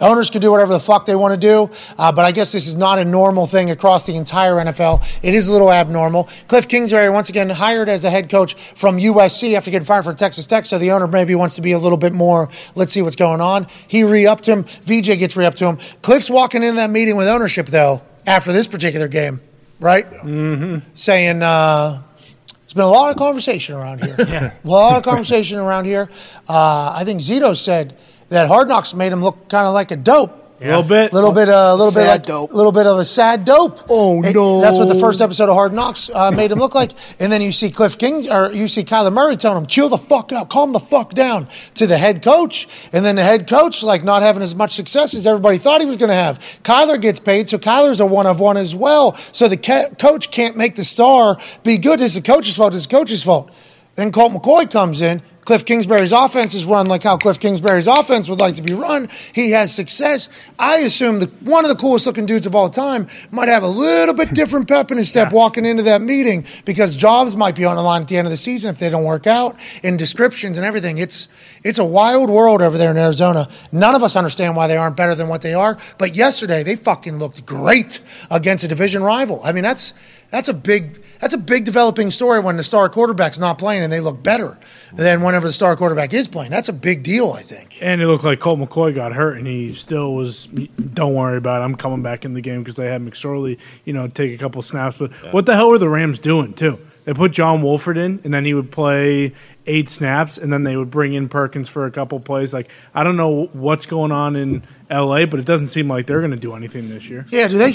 [0.00, 2.52] Uh, Owners can do whatever the fuck they want to do, uh, but I guess
[2.52, 5.04] this is not a normal thing across the entire NFL.
[5.22, 6.28] It is a little abnormal.
[6.48, 10.16] Cliff Kingsbury, once again, hired as a head coach from USC after getting fired from
[10.16, 13.02] Texas Tech, so the owner maybe wants to be a little bit more, let's see
[13.02, 13.66] what's going on.
[13.88, 14.64] He re upped him.
[14.64, 15.78] VJ gets re upped to him.
[16.02, 19.40] Cliff's walking in that meeting with ownership, though, after this particular game,
[19.80, 20.08] right?
[20.10, 20.78] Mm-hmm.
[20.94, 22.02] Saying, uh,
[22.46, 24.16] there's been a lot of conversation around here.
[24.26, 24.52] Yeah.
[24.64, 26.10] A lot of conversation around here.
[26.48, 27.98] Uh, I think Zito said
[28.28, 30.42] that Hard Knocks made him look kind of like a dope.
[30.58, 31.12] A little bit.
[31.12, 32.50] little bit, a little bit Sad like dope.
[32.50, 33.78] a little bit of a sad dope.
[33.90, 34.62] Oh, It- no.
[34.62, 36.92] That's what the first episode of Hard Knocks uh, made him look like.
[37.20, 39.98] And then you see Cliff King or you see Kyler Murray telling him, "Chill the
[39.98, 43.82] fuck out, calm the fuck down." To the head coach, and then the head coach
[43.82, 46.38] like not having as much success as everybody thought he was going to have.
[46.64, 49.14] Kyler gets paid, so Kyler's a one of one as well.
[49.32, 52.00] So the ca- coach can't make the star be good.
[52.00, 52.74] It's the coach's fault.
[52.74, 53.50] It's the coach's fault.
[53.96, 55.20] Then Colt McCoy comes in.
[55.46, 59.08] Cliff Kingsbury's offense is run like how Cliff Kingsbury's offense would like to be run.
[59.32, 60.28] He has success.
[60.58, 63.68] I assume that one of the coolest looking dudes of all time might have a
[63.68, 67.64] little bit different pep in his step walking into that meeting because jobs might be
[67.64, 69.96] on the line at the end of the season if they don't work out in
[69.96, 70.98] descriptions and everything.
[70.98, 71.28] It's
[71.62, 73.48] it's a wild world over there in Arizona.
[73.70, 75.78] None of us understand why they aren't better than what they are.
[75.96, 78.00] But yesterday they fucking looked great
[78.32, 79.40] against a division rival.
[79.44, 79.94] I mean that's
[80.30, 83.92] that's a big that's a big developing story when the star quarterback's not playing and
[83.92, 84.58] they look better
[84.92, 86.50] than whenever the star quarterback is playing.
[86.50, 87.82] That's a big deal, I think.
[87.82, 90.46] And it looked like Colt McCoy got hurt, and he still was.
[90.46, 91.64] Don't worry about it.
[91.64, 94.62] I'm coming back in the game because they had McSorley, you know, take a couple
[94.62, 94.96] snaps.
[94.98, 96.78] But what the hell were the Rams doing too?
[97.06, 99.32] They put John Wolford in, and then he would play
[99.66, 102.52] eight snaps, and then they would bring in Perkins for a couple plays.
[102.52, 106.18] Like I don't know what's going on in L.A., but it doesn't seem like they're
[106.18, 107.24] going to do anything this year.
[107.30, 107.72] Yeah, do they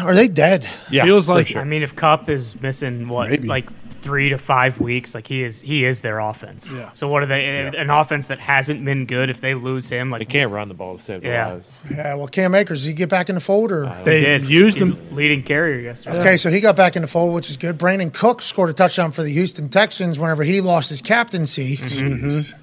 [0.00, 0.66] are they dead?
[0.90, 1.62] Yeah, Feels like sure.
[1.62, 3.48] I mean, if Kupp is missing what Maybe.
[3.48, 3.68] like
[4.04, 6.70] three to five weeks, like he is, he is their offense.
[6.70, 6.92] Yeah.
[6.92, 7.66] So what are they?
[7.76, 9.30] An offense that hasn't been good.
[9.30, 11.52] If they lose him, like They like can't run the ball to save their Yeah.
[11.54, 11.66] lives.
[11.90, 14.24] Yeah, well Cam Akers, did he get back in the fold or uh, They he
[14.26, 14.42] did.
[14.44, 14.96] used him.
[15.10, 16.18] leading carrier yesterday.
[16.20, 17.78] Okay, so he got back in the fold, which is good.
[17.78, 21.78] Brandin Cook scored a touchdown for the Houston Texans whenever he lost his captaincy.
[21.78, 22.58] Mm-hmm.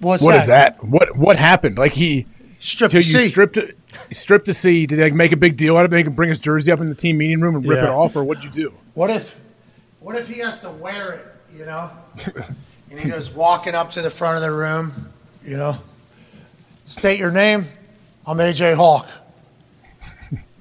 [0.00, 0.38] What's What that?
[0.42, 0.84] is that?
[0.84, 1.78] What what happened?
[1.78, 2.26] Like he
[2.60, 3.28] Stripped the you C.
[3.28, 3.78] stripped it,
[4.12, 4.86] stripped the C.
[4.86, 5.96] Did they make a big deal out of it?
[5.96, 7.90] They can bring his jersey up in the team meeting room and rip Yeah.
[7.90, 8.72] it off, or what'd you do?
[8.94, 9.36] What if,
[10.00, 11.26] what if he has to wear it?
[11.56, 11.90] You know,
[12.90, 15.12] and he goes walking up to the front of the room.
[15.44, 15.76] You know,
[16.86, 17.64] state your name.
[18.26, 19.08] I'm AJ Hawk,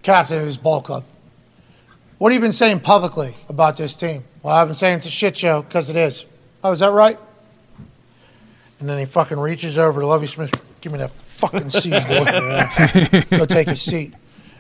[0.01, 1.03] captain of this ball club.
[2.17, 4.23] What have you been saying publicly about this team?
[4.41, 6.25] Well, I've been saying it's a shit show because it is.
[6.63, 7.19] Oh, is that right?
[8.79, 10.51] And then he fucking reaches over to Lovie Smith.
[10.81, 13.37] Give me that fucking seat, boy.
[13.37, 14.13] Go take a seat.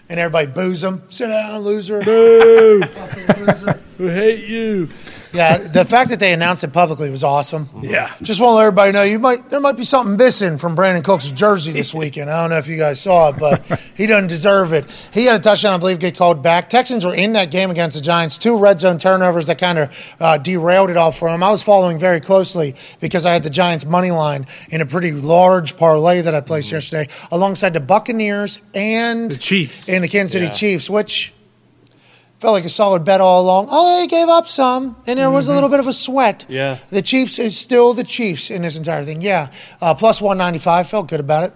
[0.09, 1.03] And everybody boos him.
[1.09, 2.01] Sit down, loser.
[2.01, 2.81] Boo!
[2.81, 3.81] Fucking loser.
[3.99, 4.89] We hate you.
[5.33, 7.69] Yeah, the fact that they announced it publicly was awesome.
[7.81, 8.13] Yeah.
[8.21, 11.03] Just want to let everybody know you might there might be something missing from Brandin
[11.03, 12.29] Cooks' jersey this weekend.
[12.29, 13.63] I don't know if you guys saw it, but
[13.95, 14.85] he doesn't deserve it.
[15.13, 16.69] He had a touchdown, I believe, get called back.
[16.69, 18.37] Texans were in that game against the Giants.
[18.37, 21.43] Two red zone turnovers that kind of uh, derailed it all for him.
[21.43, 25.11] I was following very closely because I had the Giants money line in a pretty
[25.11, 29.89] large parlay that I placed yesterday, alongside the Buccaneers and The Chiefs.
[29.89, 31.33] and the Kansas City Chiefs, which
[32.39, 33.67] felt like a solid bet all along.
[33.69, 36.45] Oh, they gave up some, and there was a little bit of a sweat.
[36.47, 36.77] Yeah.
[36.89, 39.21] The Chiefs is still the Chiefs in this entire thing.
[39.21, 39.51] Yeah.
[39.81, 40.89] Uh, plus 195.
[40.89, 41.53] Felt good about it.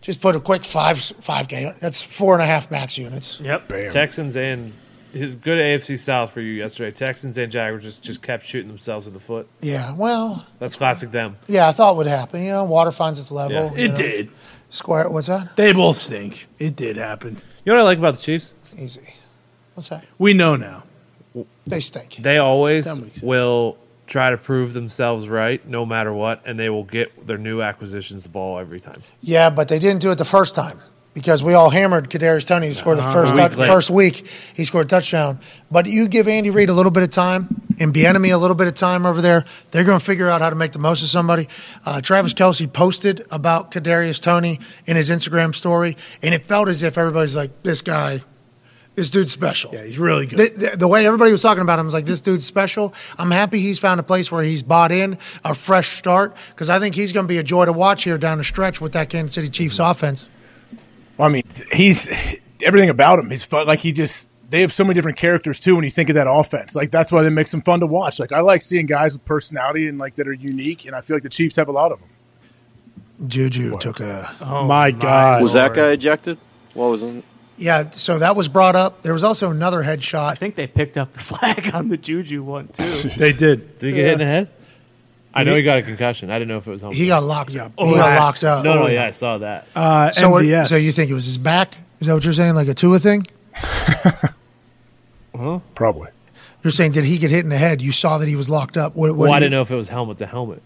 [0.00, 1.72] Just put a quick five five K.
[1.80, 3.40] That's four and a half max units.
[3.40, 3.68] Yep.
[3.92, 4.74] Texans and
[5.12, 6.90] his good AFC South for you yesterday.
[6.90, 9.48] Texans and Jaguars just, just kept shooting themselves in the foot.
[9.60, 9.94] Yeah.
[9.94, 11.36] Well, That's classic them.
[11.46, 12.42] yeah, I thought would happen.
[12.42, 13.72] You know, water finds its level.
[13.74, 13.84] Yeah.
[13.84, 13.96] It know.
[13.96, 14.30] did.
[14.68, 15.08] Square.
[15.10, 15.56] What's that?
[15.56, 16.48] They both stink.
[16.58, 17.38] It did happen.
[17.64, 18.52] You know what I like about the Chiefs?
[18.76, 19.14] Easy.
[19.74, 20.04] What's that?
[20.18, 20.84] We know now.
[21.66, 22.16] They stink.
[22.16, 23.22] They always That makes sense.
[23.24, 23.76] will
[24.06, 28.22] try to prove themselves right no matter what, and they will get their new acquisitions
[28.22, 29.02] the ball every time.
[29.20, 30.78] Yeah, but they didn't do it the first time
[31.14, 33.42] because we all hammered Kadarius Toney to score the first Uh-huh.
[33.44, 33.66] Week tou- late.
[33.68, 34.28] first week.
[34.54, 35.40] He scored a touchdown.
[35.70, 37.48] But you give Andy Reid a little bit of time
[37.80, 40.50] and Bieniemy a little bit of time over there, they're going to figure out how
[40.50, 41.48] to make the most of somebody.
[41.86, 46.82] Uh, Travis Kelce posted about Kadarius Toney in his Instagram story, and it felt as
[46.84, 48.22] if everybody's like, "This guy."
[48.94, 49.72] This dude's special.
[49.74, 50.38] Yeah, he's really good.
[50.38, 52.94] The, the, the way everybody was talking about him was like, this dude's special.
[53.18, 56.78] I'm happy he's found a place where he's bought in, a fresh start, because I
[56.78, 59.10] think he's going to be a joy to watch here down the stretch with that
[59.10, 59.90] Kansas City Chiefs mm-hmm.
[59.90, 60.28] offense.
[61.18, 61.42] I mean,
[61.72, 62.08] he's
[62.62, 63.30] everything about him.
[63.30, 63.66] He's fun.
[63.66, 65.74] Like he just they have so many different characters too.
[65.74, 68.18] When you think of that offense, like that's why they make them fun to watch.
[68.18, 71.16] Like I like seeing guys with personality and like that are unique, and I feel
[71.16, 72.08] like the Chiefs have a lot of them.
[73.28, 74.28] Juju took a.
[74.40, 75.42] Oh my God.
[75.42, 76.38] Was that guy ejected?
[76.74, 77.24] What was it?
[77.56, 79.02] Yeah, so that was brought up.
[79.02, 80.30] There was also another headshot.
[80.30, 83.10] I think they picked up the flag on the Juju one too.
[83.16, 83.78] They did.
[83.78, 84.48] Did he get hit in the head?
[85.36, 86.30] I know he got a concussion.
[86.30, 86.92] I didn't know if it was home.
[86.92, 87.50] He got locked.
[87.50, 88.20] Yeah, he got blast.
[88.20, 88.64] locked up.
[88.64, 89.66] no, no, yeah, I saw that.
[89.74, 90.68] Uh, So, what, MVS.
[90.68, 91.76] so you think it was his back?
[92.00, 92.54] Is that what you're saying?
[92.54, 93.26] Like a Tua thing?
[95.74, 96.10] Probably.
[96.62, 97.82] You're saying did he get hit in the head?
[97.82, 98.94] You saw that he was locked up.
[98.94, 100.62] What, what Well, I you- didn't know if it was helmet to helmet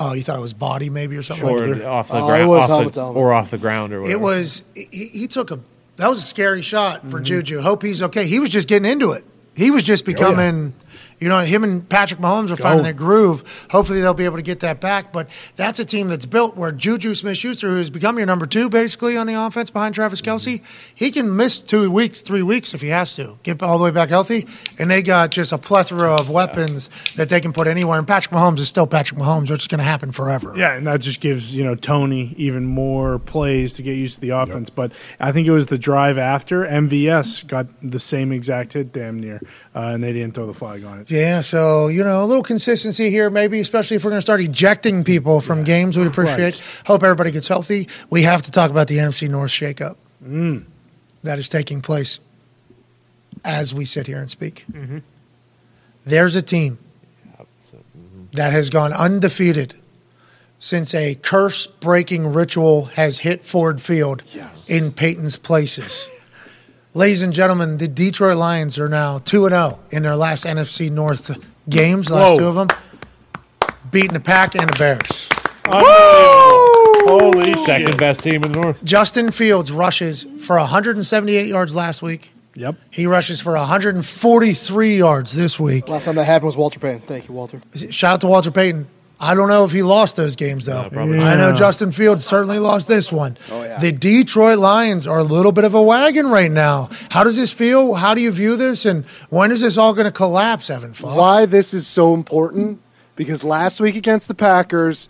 [0.00, 1.86] Oh, you thought it was body maybe or something or like that?
[1.86, 3.16] off the Oh, it ground, was off helmet to the, helmet.
[3.22, 4.18] or off the ground or whatever.
[4.18, 4.64] It was.
[4.74, 5.60] He, he took a.
[5.96, 7.24] That was a scary shot for mm-hmm.
[7.24, 7.60] Juju.
[7.60, 8.26] Hope he's okay.
[8.26, 9.24] He was just getting into it.
[9.54, 10.74] He was just oh, becoming.
[11.20, 12.84] You know, him and Patrick Mahomes are finding oh.
[12.84, 13.66] their groove.
[13.70, 15.12] Hopefully, they'll be able to get that back.
[15.12, 18.68] But that's a team that's built where Juju Smith Schuster, who's become your number two
[18.68, 20.36] basically on the offense behind Travis mm-hmm.
[20.36, 20.62] Kelce,
[20.94, 23.90] he can miss two weeks, three weeks if he has to, get all the way
[23.90, 24.46] back healthy.
[24.78, 27.98] And they got just a plethora of weapons that they can put anywhere.
[27.98, 29.50] And Patrick Mahomes is still Patrick Mahomes.
[29.50, 30.54] It's going to happen forever.
[30.56, 34.20] Yeah, and that just gives you know Toney even more plays to get used to
[34.20, 34.70] the offense.
[34.70, 39.18] But I think it was the drive after MVS got the same exact hit, damn
[39.18, 39.40] near,
[39.74, 41.10] uh, and they didn't throw the flag on it.
[41.10, 44.40] Yeah, so you know, a little consistency here, maybe, especially if we're going to start
[44.40, 45.96] ejecting people from games.
[45.96, 46.62] We'd appreciate.
[46.86, 47.88] Hope everybody gets healthy.
[48.10, 50.64] We have to talk about the NFC North shakeup mm.
[51.22, 52.20] that is taking place
[53.44, 54.64] as we sit here and speak.
[54.70, 54.98] Mm-hmm.
[56.06, 56.78] There's a team
[57.36, 58.24] mm-hmm.
[58.34, 59.74] that has gone undefeated
[60.58, 64.22] since a curse-breaking ritual has hit Ford Field
[64.68, 66.08] in Peyton's places.
[66.96, 71.36] Ladies and gentlemen, the Detroit Lions are now 2 0 in their last NFC North
[71.68, 72.38] games, the last Whoa.
[72.38, 72.68] two of them,
[73.90, 75.28] beating the Pack and the Bears.
[75.66, 77.98] Holy second shit!
[77.98, 78.84] best team in the North.
[78.84, 82.30] Justin Fields rushes for 178 yards last week.
[82.54, 82.76] Yep.
[82.92, 85.88] He rushes for 143 yards this week.
[85.88, 87.00] Last time that happened was Walter Payton.
[87.08, 87.60] Thank you, Walter.
[87.90, 88.86] Shout out to Walter Payton.
[89.20, 90.88] I don't know if he lost those games though.
[90.90, 91.52] probably I know.
[91.52, 93.36] Justin Fields certainly lost this one.
[93.50, 93.78] Oh, yeah.
[93.78, 96.90] The Detroit Lions are a little bit of a wagon right now.
[97.10, 97.94] How does this feel?
[97.94, 98.84] How do you view this?
[98.84, 101.16] And when is this all going to collapse, Evan Fox?
[101.16, 102.80] Why this is so important?
[103.16, 105.08] Because last week against the Packers,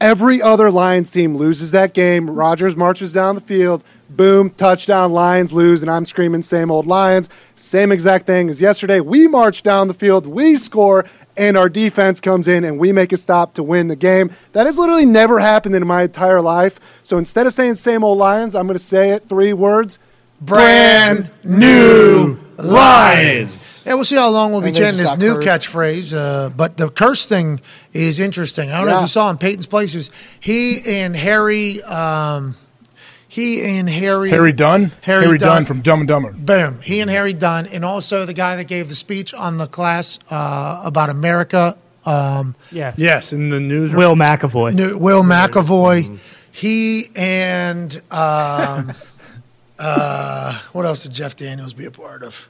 [0.00, 2.28] every other Lions team loses that game.
[2.28, 7.28] Rodgers marches down the field, boom, touchdown, Lions lose, and I'm screaming, same old Lions.
[7.54, 9.00] Same exact thing as yesterday.
[9.00, 11.04] We march down the field, we score,
[11.36, 14.30] and our defense comes in and we make a stop to win the game.
[14.52, 16.80] That has literally never happened in my entire life.
[17.02, 19.98] So instead of saying same old Lions, I'm going to say it three words
[20.40, 23.82] brand new Lions.
[23.86, 25.68] Yeah, we'll see how long we'll be chanting this new cursed.
[25.70, 26.14] catchphrase.
[26.16, 27.60] Uh, but the curse thing
[27.92, 28.70] is interesting.
[28.70, 30.10] I don't know if you saw in Peyton's places.
[30.38, 32.56] He and Harry, um,
[33.26, 34.92] he and Harry, Harry Dunne.
[35.02, 35.38] Harry Dunne.
[35.38, 35.64] Dunn.
[35.64, 36.32] from Dumb and Dumber.
[36.32, 36.80] Boom.
[36.82, 40.18] He and Harry Dunne, and also the guy that gave the speech on the class
[40.30, 42.92] uh, about America, um, Yeah.
[42.96, 43.94] Yes, in the news.
[43.94, 44.74] Will McAvoy.
[44.74, 46.18] New- Will McAvoy.
[46.52, 48.92] He and um,
[49.80, 52.48] uh, what else did Jeff Daniels be a part of?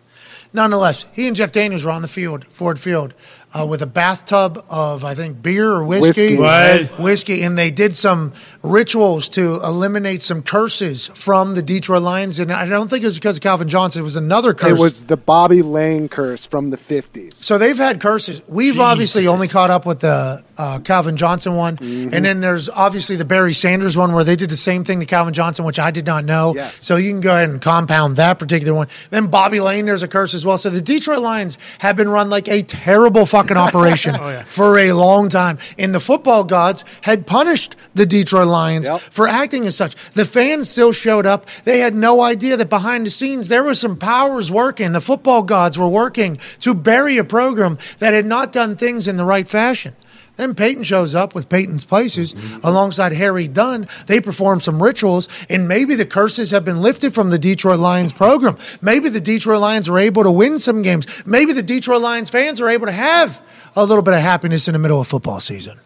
[0.53, 3.15] Nonetheless, he and Jeff Daniels were on the field, Ford Field,
[3.57, 6.39] uh, with a bathtub of I think beer or whiskey, Whiskey.
[6.39, 6.99] What?
[6.99, 12.39] whiskey, and they did some rituals to eliminate some curses from the Detroit Lions.
[12.39, 14.71] And I don't think it was because of Calvin Johnson; it was another curse.
[14.71, 17.37] It was the Bobby Layne curse from the 50s.
[17.37, 18.43] So they've had curses.
[18.49, 22.13] We've obviously only caught up with the uh, Calvin Johnson one, Mm-hmm.
[22.15, 25.07] and then there's obviously the Barry Sanders one where they did the same thing to
[25.07, 26.55] Calvin Johnson, which I did not know.
[26.55, 26.77] Yes.
[26.77, 28.89] So you can go ahead and compound that particular one.
[29.11, 30.59] Then Bobby Layne, there's a curse as well.
[30.59, 34.93] So the Detroit Lions have been run like a terrible fucking operation Oh, for a
[34.93, 39.01] long time, and the football gods had punished the Detroit Lions Yep.
[39.01, 39.95] for acting as such.
[40.15, 41.47] The fans still showed up.
[41.65, 44.93] They had no idea that behind the scenes there was some powers working.
[44.93, 49.17] The football gods were working to bury a program that had not done things in
[49.17, 49.95] the right fashion.
[50.37, 53.87] Then Peyton shows up with Peyton's Places alongside Harry Dunne.
[54.07, 58.15] They perform some rituals, and maybe the curses have been lifted from the Detroit Lions
[58.15, 58.57] program.
[58.81, 61.07] Maybe the Detroit Lions are able to win some games.
[61.27, 63.43] Maybe the Detroit Lions fans are able to have
[63.77, 65.79] a little bit of happiness in the middle of football season.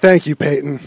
[0.00, 0.80] Thank you, Peyton.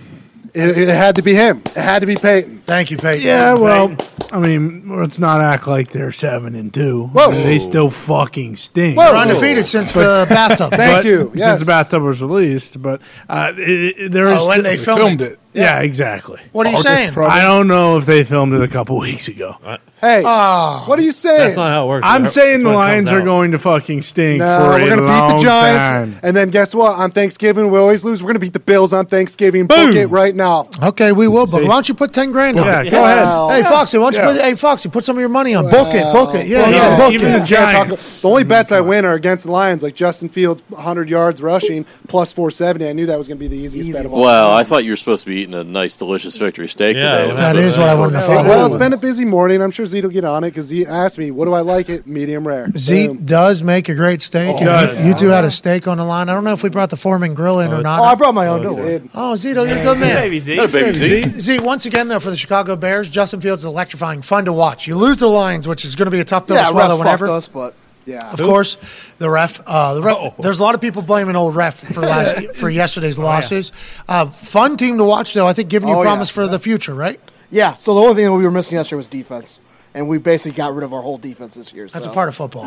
[0.60, 1.62] It, it had to be him.
[1.68, 2.62] It had to be Peyton.
[2.66, 3.22] Thank you, Peyton.
[3.26, 3.96] Yeah, well,
[4.32, 7.06] I mean, let's not act like they're seven and two.
[7.08, 7.32] Whoa.
[7.32, 8.98] they still fucking stink.
[8.98, 10.72] We're undefeated since the bathtub.
[10.72, 11.32] Thank But- you.
[11.34, 11.58] Yes.
[11.58, 14.78] Since the bathtub was released, but uh, it, it, there is Oh, when still- they
[14.78, 15.40] filmed it.
[15.54, 16.40] Yeah, exactly.
[16.52, 17.14] What are you August saying?
[17.14, 17.40] probably.
[17.40, 19.56] I don't know if they filmed it a couple weeks ago.
[20.00, 20.84] Hey, Oh.
[20.86, 21.40] what are you saying?
[21.40, 22.06] That's not how it works.
[22.08, 23.26] I'm That's saying the when it comes Lions are out.
[23.26, 26.20] going to fucking stink No, for we're a gonna beat long the Giants, time.
[26.24, 26.96] and then guess what?
[26.98, 28.22] On Thanksgiving, we always lose.
[28.24, 29.66] We're gonna beat the Bills on Thanksgiving.
[29.68, 29.98] Book Boom.
[29.98, 30.70] it right now.
[30.82, 32.92] Okay, we will, but why don't you put ten grand on Yeah, it?
[32.92, 33.18] go ahead.
[33.26, 34.34] Well, Hey Foxy, why don't you Yeah.
[34.38, 34.42] put?
[34.42, 35.66] Hey Foxy, put some of your money on.
[35.70, 36.48] book it, book it.
[36.48, 37.32] Yeah, Well, yeah, no, book even it.
[37.32, 38.22] the Can't talk- Giants.
[38.22, 41.86] the only bets I win are against the Lions, like Justin Fields, 100 yards rushing,
[42.08, 42.88] plus 470.
[42.88, 44.22] I knew that was going to be the easiest bet of all.
[44.22, 47.22] Well, I thought you were supposed to be eating a nice, delicious victory steak Yeah,
[47.22, 47.36] today.
[47.36, 48.50] That is what I wanted to Well, follow.
[48.50, 49.62] well, it's been a busy morning.
[49.62, 51.90] I'm sure Zeke will get on it because he asked me, "What do I like
[51.90, 52.06] it?
[52.08, 53.26] Medium rare." Zeke Boom.
[53.26, 54.60] does make a great steak.
[54.60, 56.30] and oh, you, you two had a steak on the line.
[56.30, 58.00] I don't know if we brought the Foreman grill in oh, or not.
[58.00, 58.18] Oh, I not.
[58.18, 58.62] brought my own.
[58.64, 59.00] Don't He worry.
[59.00, 59.10] did.
[59.16, 60.22] Oh, Zito, oh, you're a good man.
[60.24, 60.56] Baby Z.
[60.56, 61.26] Not baby Zeke.
[61.42, 64.88] Zeke, once again, though, for the Chicago Bears, Justin Fields is electrifying, fun to watch.
[64.88, 66.98] You lose the Lions, which is going to be a tough pill Yeah, to swallow
[66.98, 67.30] whenever.
[67.30, 67.74] us, but
[68.10, 68.32] Yeah.
[68.32, 68.78] Of course,
[69.20, 69.62] the ref.
[69.66, 70.38] Uh, the ref.
[70.38, 73.72] There's a lot of people blaming old ref for last for yesterday's losses.
[74.08, 75.46] Uh, fun team to watch, though.
[75.48, 76.10] I think giving you Oh, yeah.
[76.10, 77.20] promise for the future, right?
[77.52, 77.78] yeah.
[77.78, 79.60] So the only thing that we were missing yesterday was defense,
[79.94, 81.88] and we basically got rid of our whole defense this year.
[81.88, 82.12] That's so.
[82.12, 82.64] a part of football.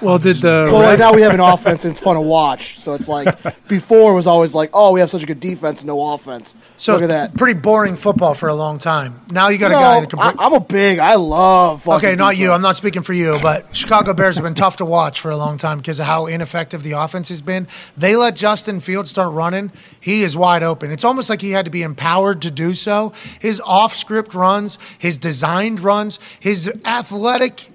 [0.00, 2.78] Well, did the Well, right now we have an offense and it's fun to watch.
[2.80, 3.28] So it's like
[3.68, 6.54] before it was always like, oh, we have such a good defense, no offense.
[6.76, 7.34] So Look at that.
[7.36, 9.20] pretty boring football for a long time.
[9.30, 10.18] Now you got a No, guy that can.
[10.18, 10.98] I, bring- I'm a big.
[10.98, 11.86] I love.
[11.86, 12.52] Okay, not you.
[12.52, 15.36] I'm not speaking for you, but Chicago Bears have been tough to watch for a
[15.36, 17.68] long time because of how ineffective the offense has been.
[17.96, 19.72] They let Justin Fields start running.
[20.00, 20.90] He is wide open.
[20.90, 23.12] It's almost like he had to be empowered to do so.
[23.40, 27.70] His off script runs, his designed runs, his athletic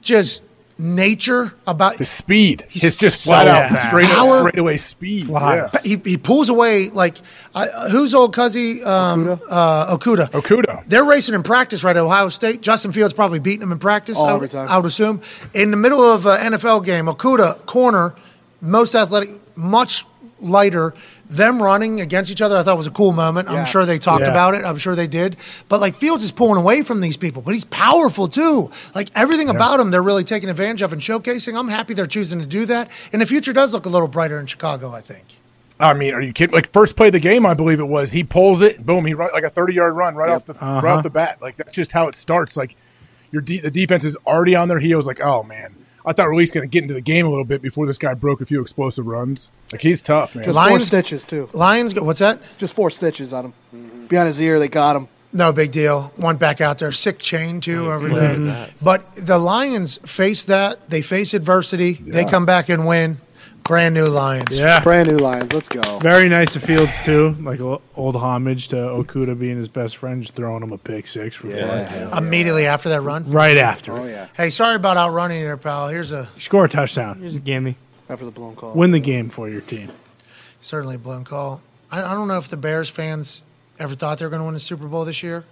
[0.00, 0.42] just
[0.78, 2.64] nature about The speed.
[2.68, 3.86] He's It's just so flat out fast.
[3.86, 5.26] straight, Power- straight away speed.
[5.28, 5.68] Yeah.
[5.84, 7.18] he, he pulls away like
[7.54, 9.40] uh, who's old cuzzy um, Okudah?
[9.48, 10.30] Uh, Okudah.
[10.30, 10.84] Okudah.
[10.88, 12.62] They're racing in practice right at Ohio State.
[12.62, 14.16] Justin Fields probably beating him in practice.
[14.18, 14.68] Oh, I, every time.
[14.68, 15.20] I would assume
[15.54, 18.14] in the middle of an NFL game, Okudah corner,
[18.60, 20.04] most athletic, much
[20.40, 20.94] lighter.
[21.32, 23.48] Them running against each other, I thought was a cool moment.
[23.48, 23.56] Yeah.
[23.56, 24.30] I'm sure they talked Yeah.
[24.30, 24.64] about it.
[24.64, 25.36] I'm sure they did.
[25.68, 28.70] But like Fields is pulling away from these people, but he's powerful too.
[28.94, 31.58] Like everything about him, they're really taking advantage of and showcasing.
[31.58, 32.90] I'm happy they're choosing to do that.
[33.12, 34.92] And the future does look a little brighter in Chicago.
[34.92, 35.24] I think.
[35.80, 36.54] I mean, are you kidding?
[36.54, 38.12] Like first play of the game, I believe it was.
[38.12, 40.62] He pulls it, boom, he run like a thirty yard run right off the right
[40.62, 41.00] off uh-huh.
[41.02, 41.42] the bat.
[41.42, 42.56] Like that's just how it starts.
[42.56, 42.76] Like
[43.30, 45.06] your de- the defense is already on their heels.
[45.06, 47.26] Like oh man, I thought we were at least going to get into the game
[47.26, 49.50] a little bit before this guy broke a few explosive runs.
[49.70, 50.44] Like he's tough, man.
[50.44, 51.48] Just four Lions- stitches too.
[51.52, 52.40] Lions, what's that?
[52.58, 54.06] Just four stitches on him.
[54.08, 55.08] Behind his ear, they got him.
[55.32, 56.12] No big deal.
[56.16, 58.68] One back out there, sick chain too over there.
[58.82, 60.90] But the Lions face that.
[60.90, 61.94] They face adversity.
[61.94, 63.18] They come back and win.
[63.64, 64.58] Brand new Lions.
[64.58, 65.52] yeah, Brand new Lions.
[65.52, 65.98] Let's go.
[66.00, 67.36] very nice of Fields too.
[67.40, 71.06] Like o- old homage to Okudah being his best friend, just throwing him a pick
[71.06, 72.12] six for fun.
[72.18, 73.30] Immediately after that run.
[73.30, 74.10] Right after, Oh it.
[74.10, 74.26] yeah.
[74.36, 75.88] Hey, sorry about outrunning you there, pal.
[75.88, 77.76] Here's a score a touchdown, Here's a gimme.
[78.08, 78.74] After the blown call.
[78.74, 79.90] win the game for your team.
[80.60, 81.62] certainly blown call.
[81.90, 83.42] I, I don't know if the Bears fans
[83.78, 85.44] ever thought they were going to win a Super Bowl this year,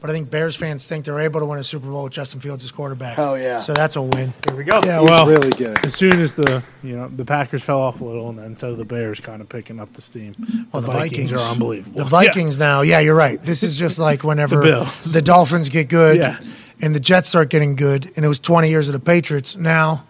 [0.00, 2.40] but I think Bears fans think they're able to win a Super Bowl with Justin
[2.40, 3.18] Fields as quarterback.
[3.18, 3.58] Oh yeah.
[3.58, 4.32] So that's a win.
[4.46, 4.80] Here we go.
[4.84, 5.84] Yeah, He's well, really good.
[5.84, 8.74] as soon as the you know the Packers fell off a little, and then so
[8.74, 10.34] the Bears kind of picking up the steam.
[10.72, 11.98] Well, the Vikings, are unbelievable.
[11.98, 13.42] The Vikings now, yeah, you're right.
[13.44, 16.40] This is just like whenever The the Dolphins get good Yeah.
[16.80, 19.56] and the Jets start getting good, and it was 20 years of the Patriots.
[19.56, 20.06] Now,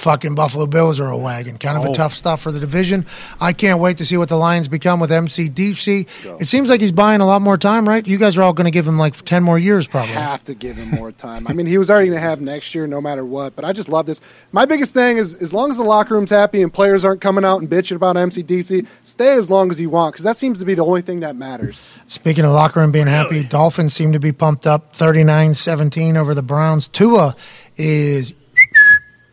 [0.00, 1.58] fucking Buffalo Bills are a wagon.
[1.58, 1.90] Kind of Oh.
[1.90, 3.06] a tough stuff for the division.
[3.40, 6.06] I can't wait to see what the Lions become with MCDC.
[6.40, 8.06] It seems like he's buying a lot more time, right?
[8.06, 10.14] You guys are all going to give him like 10 more years, probably.
[10.14, 11.46] have to give him more time.
[11.46, 13.54] I mean, he was already going to have next year, no matter what.
[13.54, 14.20] But I just love this.
[14.52, 17.44] My biggest thing is, as long as the locker room's happy and players aren't coming
[17.44, 20.64] out and bitching about MCDC, stay as long as you want because that seems to
[20.64, 21.92] be the only thing that matters.
[22.08, 26.34] Speaking of locker room being happy, Dolphins seem to be pumped up 39 17 over
[26.34, 26.88] the Browns.
[26.88, 27.34] Tua
[27.76, 28.32] is,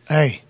[0.08, 0.42] hey,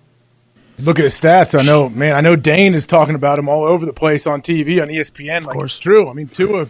[0.80, 1.58] Look at his stats.
[1.58, 2.14] I know, man.
[2.14, 5.44] I know Dane is talking about him all over the place on TV on ESPN.
[5.44, 6.08] Like it's true.
[6.08, 6.68] I mean, Tua,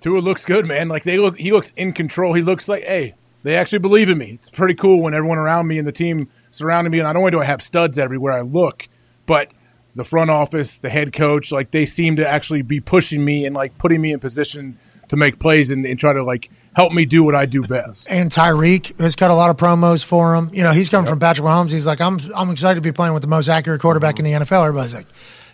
[0.00, 0.88] Tua looks good, man.
[0.88, 2.34] Like they look, he looks in control.
[2.34, 4.38] He looks like, hey, they actually believe in me.
[4.40, 6.98] It's pretty cool when everyone around me and the team surrounding me.
[6.98, 8.88] And not only do I have studs everywhere I look,
[9.26, 9.52] but
[9.94, 13.54] the front office, the head coach, like they seem to actually be pushing me and
[13.54, 14.76] like putting me in position
[15.08, 18.06] to make plays and, and try to like help me do what I do best.
[18.10, 20.50] and Tyreek has cut a lot of promos for him.
[20.52, 21.70] You know, he's coming from Patrick Mahomes.
[21.70, 24.26] He's like, I'm, I'm excited to be playing with the most accurate quarterback mm-hmm.
[24.26, 24.66] in the NFL.
[24.66, 25.06] Everybody's like,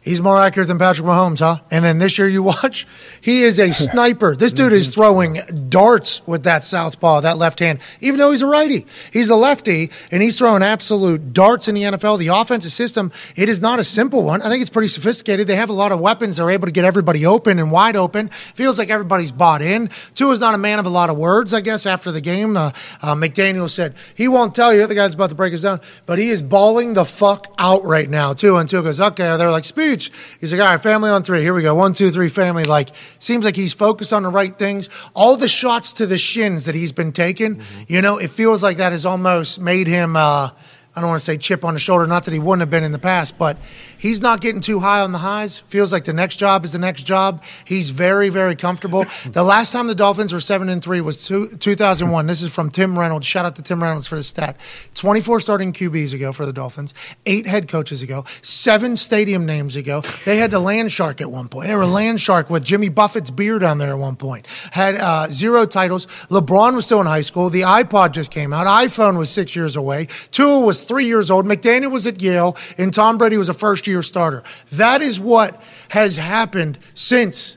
[0.03, 1.59] he's more accurate than Patrick Mahomes, huh?
[1.71, 2.87] And then this year you watch,
[3.21, 4.37] he is a sniper.
[4.37, 8.47] This dude is throwing darts with that southpaw, that left hand, even though he's a
[8.47, 8.87] righty.
[9.13, 12.19] He's a lefty, and he's throwing absolute darts in the NFL.
[12.19, 14.43] The offensive system, it is not a simple one.
[14.43, 15.47] I think it's pretty sophisticated.
[15.47, 16.37] They have a lot of weapons.
[16.37, 18.29] They're able to get everybody open and wide open.
[18.29, 19.91] Feels like everybody's bought in.
[20.15, 22.57] Tua's not a man of a lot of words, I guess, after the game.
[22.57, 22.73] Uh,
[23.03, 24.87] uh, McDaniel said he won't tell you.
[24.87, 28.09] The guy's about to break us down, but he is balling the fuck out right
[28.09, 28.57] now, too.
[28.57, 29.37] And Tua goes, okay.
[29.37, 30.13] They're like, speech.
[30.41, 31.43] He's like, all right, family on three.
[31.43, 31.75] Here we go.
[31.75, 32.65] One, two, three, family.
[32.65, 34.89] Like, seems like he's focused on the right things.
[35.15, 38.77] All the shots to the shins that he's been taking, you know, it feels like
[38.79, 40.51] that has almost made him, uh,
[40.97, 42.83] I don't want to say chip on the shoulder, not that he wouldn't have been
[42.83, 43.57] in the past, but
[43.97, 45.61] he's not getting too high on the highs.
[45.61, 47.45] Feels like the next job is the next job.
[47.65, 49.05] He's very, very comfortable.
[49.31, 52.27] the last time the Dolphins were seven and three was two, 2001.
[52.27, 53.25] This is from Tim Reynolds.
[53.25, 54.59] Shout out to Tim Reynolds for the stat.
[54.95, 56.93] 24 starting QBs ago for the Dolphins,
[57.25, 60.03] eight head coaches ago, seven stadium names ago.
[60.25, 61.69] They had the Land Shark at one point.
[61.69, 64.49] They were Land Shark with Jimmy Buffett's beard on there at one point.
[64.73, 66.07] Had uh, zero titles.
[66.31, 67.49] LeBron was still in high school.
[67.49, 68.67] The iPod just came out.
[68.67, 70.09] iPhone was six years away.
[70.33, 71.47] Tua was three years old.
[71.47, 74.43] McDaniel was at Yale, and Tom Brady was a first year starter.
[74.73, 77.57] That is what has happened since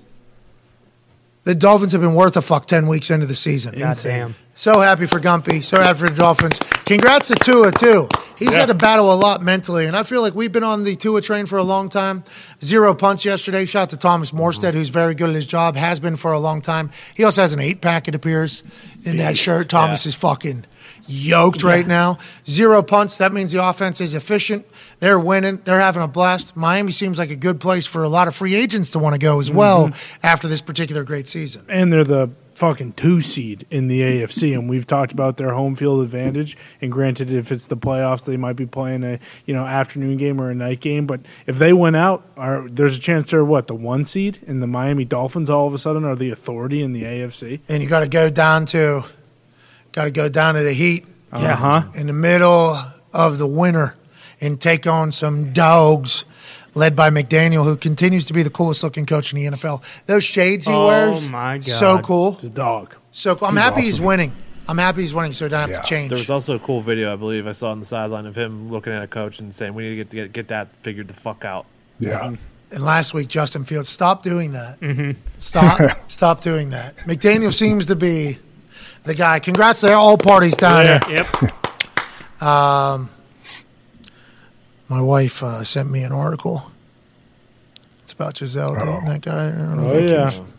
[1.43, 3.77] the Dolphins have been worth a fuck 10 weeks into the season.
[3.77, 4.35] Goddamn.
[4.53, 5.61] So happy for Gumpy.
[5.63, 6.57] So happy for the Dolphins.
[6.85, 8.07] Congrats to Tua, too.
[8.37, 8.59] He's Yeah.
[8.59, 11.21] had to battle a lot mentally, and I feel like we've been on the Tua
[11.21, 12.23] train for a long time.
[12.63, 13.65] Zero punts yesterday.
[13.65, 16.39] Shout out to Thomas Morstead, who's very good at his job, has been for a
[16.39, 16.91] long time.
[17.13, 18.63] He also has an eight pack, it appears,
[19.03, 19.67] in that shirt.
[19.69, 20.65] Thomas is fucking
[21.07, 22.17] yoked right now.
[22.45, 23.17] Zero punts.
[23.17, 24.65] That means the offense is efficient.
[24.99, 25.61] They're winning.
[25.63, 26.55] They're having a blast.
[26.55, 29.19] Miami seems like a good place for a lot of free agents to want to
[29.19, 29.95] go as well Mhm.
[30.23, 31.63] after this particular great season.
[31.69, 35.75] and they're the fucking two seed in the AFC, and we've talked about their home
[35.75, 36.55] field advantage.
[36.83, 40.39] And granted, if it's the playoffs, they might be playing a you know afternoon game
[40.39, 41.07] or a night game.
[41.07, 44.61] But if they win out, are, there's a chance they're what the one seed, and
[44.61, 47.59] the Miami Dolphins all of a sudden are the authority in the AFC.
[47.67, 49.03] and you got to go down to
[49.93, 51.53] got to go down to the heat Yeah.
[51.53, 51.83] Uh-huh.
[51.95, 52.75] in the middle
[53.13, 53.95] of the winter
[54.41, 56.25] and take on some dogs
[56.75, 60.23] led by McDaniel who continues to be the coolest looking coach in the NFL those
[60.23, 60.81] shades he wears.
[61.09, 61.63] Oh, wears my God.
[61.67, 63.47] so cool the dog so cool.
[63.47, 64.33] I'm He's happy he's winning
[64.67, 66.81] I'm happy he's winning so I don't have to change There was also a cool
[66.81, 69.53] video I believe I saw on the sideline of him looking at a coach and
[69.53, 71.65] saying, "We need to get get, get that figured the fuck out."
[71.99, 72.33] Yeah.
[72.71, 75.15] and last week Justin Fields stop doing that Mhm.
[75.37, 78.39] stop stop doing that McDaniel seems to be
[79.05, 81.51] the guy congrats to all parties down Yeah, there Yep.
[82.41, 83.09] Um,
[84.89, 86.69] my wife uh, sent me an article.
[88.01, 89.49] It's about Gisele dating that guy.
[89.49, 90.51] on Oh, vacation.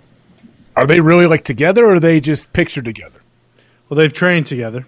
[0.76, 3.20] Are they really like together, or are they just pictured together?
[3.89, 4.86] Well, they've trained together.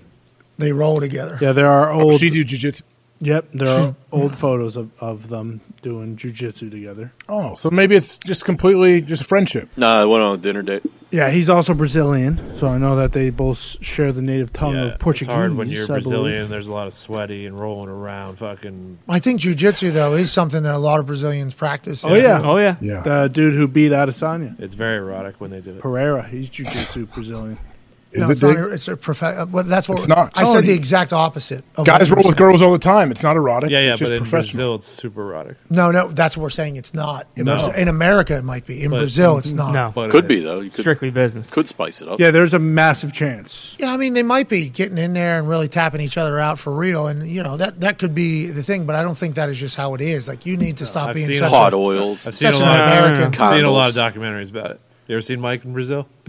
[0.57, 1.37] They roll together.
[1.41, 2.21] Yeah, there are Oh, old.
[2.21, 2.83] she do jujitsu.
[3.21, 7.13] Yep, there are old photos of, of them doing jujitsu together.
[7.29, 9.69] Oh, so maybe it's just completely just a friendship.
[9.77, 10.83] No, I went on a dinner date.
[11.11, 14.93] Yeah, he's also Brazilian, so I know that they both share the native tongue Yeah,
[14.93, 15.29] of Portuguese.
[15.29, 16.03] It's hard when you're I believe.
[16.03, 16.51] Brazilian.
[16.51, 18.37] There's a lot of sweaty and rolling around.
[18.37, 22.05] Fucking I think jujitsu though is something that a lot of Brazilians practice.
[22.05, 22.77] Oh yeah, Oh, yeah.
[22.81, 23.03] Yeah.
[23.03, 25.81] The dude who beat Adesanya, it's very erotic when they do it.
[25.81, 27.57] Pereira, he's jujitsu Brazilian.
[28.17, 28.73] Is no, it it's not.
[28.73, 30.33] It's a prof- uh, well, That's what It's not.
[30.35, 30.57] I said.
[30.59, 31.65] Oh, The exact opposite.
[31.77, 33.11] Of what Guys roll with girls all the time.
[33.11, 33.71] It's not erotic.
[33.71, 34.29] Yeah, yeah, it's just but in.
[34.29, 35.57] Brazil it's super erotic.
[35.71, 36.77] No, no, that's what we're saying.
[36.77, 37.27] It's not.
[37.37, 37.55] In, No.
[37.55, 38.83] Brazil, in America, it might be.
[38.83, 39.73] In But- Brazil, it's not.
[39.73, 39.93] No.
[39.95, 40.61] But Could it be though.
[40.61, 41.51] You could Strictly business.
[41.51, 42.19] could spice it up.
[42.21, 43.77] Yeah, there's a massive chance.
[43.79, 46.59] Yeah, I mean, they might be getting in there and really tapping each other out
[46.59, 48.87] for real, and you know that that could be the thing.
[48.87, 50.29] But I don't think that is just how it is.
[50.29, 52.27] Like you need to stop I've being seen such Hot a, oils.
[52.27, 52.79] I've seen a lot.
[52.81, 53.41] Of, American.
[53.43, 54.81] I've seen a lot of documentaries about it.
[55.09, 56.09] You ever seen Mike in Brazil?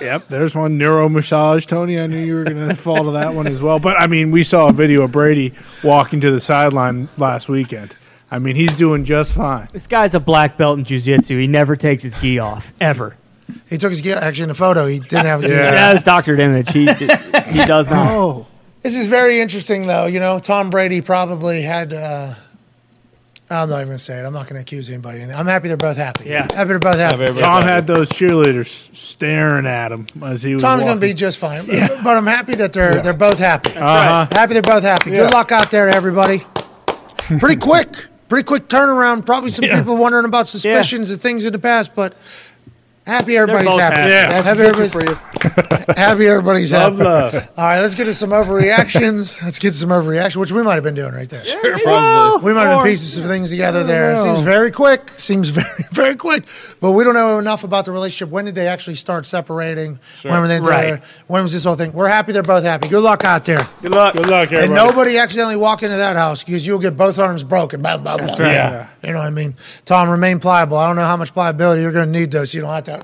[0.00, 1.98] Yep, there's one neuro massage, Tony.
[1.98, 3.78] I knew you were going to fall to that one as well.
[3.78, 7.94] But I mean, we saw a video of Brady walking to the sideline last weekend.
[8.30, 9.68] I mean, he's doing just fine.
[9.72, 11.38] This guy's a black belt in jiu-jitsu.
[11.38, 13.16] He never takes his gi off ever.
[13.70, 15.56] He took his gi Actually, in the photo, he didn't have a gear.
[15.56, 16.70] Yeah, that was doctored image.
[16.72, 18.10] He he does not.
[18.12, 18.46] Oh,
[18.82, 20.06] This is very interesting, though.
[20.06, 21.92] You know, Tom Brady probably had.
[21.92, 22.34] Uh,
[23.48, 24.24] I'm not even going to say it.
[24.24, 25.22] I'm not going to accuse anybody.
[25.22, 26.28] I'm happy they're both happy.
[26.28, 26.48] Yeah.
[26.52, 27.26] Happy they're both happy.
[27.40, 30.62] Tom had those cheerleaders staring at him as he was.
[30.62, 31.64] Tom's going to be just fine.
[31.66, 33.70] But, but I'm happy that they're they're both happy.
[33.70, 34.26] Uh-huh.
[34.32, 35.10] Happy they're both happy.
[35.10, 36.44] Good luck out there, everybody.
[37.38, 38.06] Pretty quick.
[38.28, 39.24] Pretty quick turnaround.
[39.24, 39.78] Probably some Yeah.
[39.78, 42.14] people wondering about suspicions and things in the past, but
[43.06, 43.96] happy everybody's happy.
[43.96, 44.10] happy.
[44.10, 44.28] Yeah.
[44.30, 45.18] That's Happy jiu-jitsu for you.
[45.96, 47.04] Happy everybody's Love, happy.
[47.04, 47.34] love.
[47.56, 49.40] All right, let's get to some overreactions.
[49.42, 51.42] let's get to some overreaction, which we might have been doing right there.
[51.82, 52.46] Probably.
[52.48, 54.12] We might have Or- been piecing some things together there.
[54.12, 54.24] It know.
[54.24, 55.12] seems very quick.
[55.18, 56.44] Seems very, very quick.
[56.80, 58.30] But we don't know enough about the relationship.
[58.32, 60.00] When did they actually start separating?
[60.22, 60.82] When were they Right.
[60.90, 61.02] together?
[61.28, 61.92] When was this whole thing?
[61.92, 62.88] We're happy they're both happy.
[62.88, 63.68] Good luck out there.
[63.82, 64.14] Good luck.
[64.14, 64.64] Good luck, everybody.
[64.64, 67.82] And nobody accidentally walk into that house because you'll get both arms broken.
[67.82, 68.26] Blah, blah, blah.
[68.26, 68.38] right.
[68.52, 68.88] Yeah.
[69.02, 69.54] You know what I mean?
[69.84, 70.76] Tom, remain pliable.
[70.76, 72.84] I don't know how much pliability you're going to need, though, so you don't have
[72.84, 72.95] to.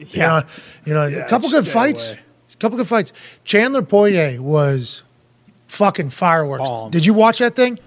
[0.00, 0.42] You know,
[0.84, 2.12] you know a couple good fights.
[2.12, 2.20] away.
[2.52, 3.12] A couple good fights.
[3.44, 5.04] Chandler Poirier was
[5.68, 6.68] fucking fireworks.
[6.68, 6.90] Bomb.
[6.90, 7.78] Did you watch that thing?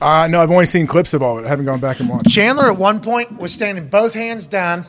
[0.00, 1.46] Uh, no, I've only seen clips of all of it.
[1.46, 2.28] I haven't gone back and watched.
[2.28, 4.86] Chandler at one point was standing both hands down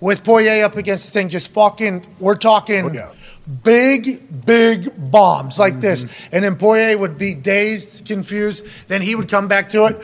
[0.00, 3.12] with Poirier up against the thing, just fucking, we're talking yeah.
[3.62, 6.04] big, big bombs like this.
[6.32, 8.66] And then Poirier would be dazed, confused.
[8.88, 10.02] Then he would come back to it,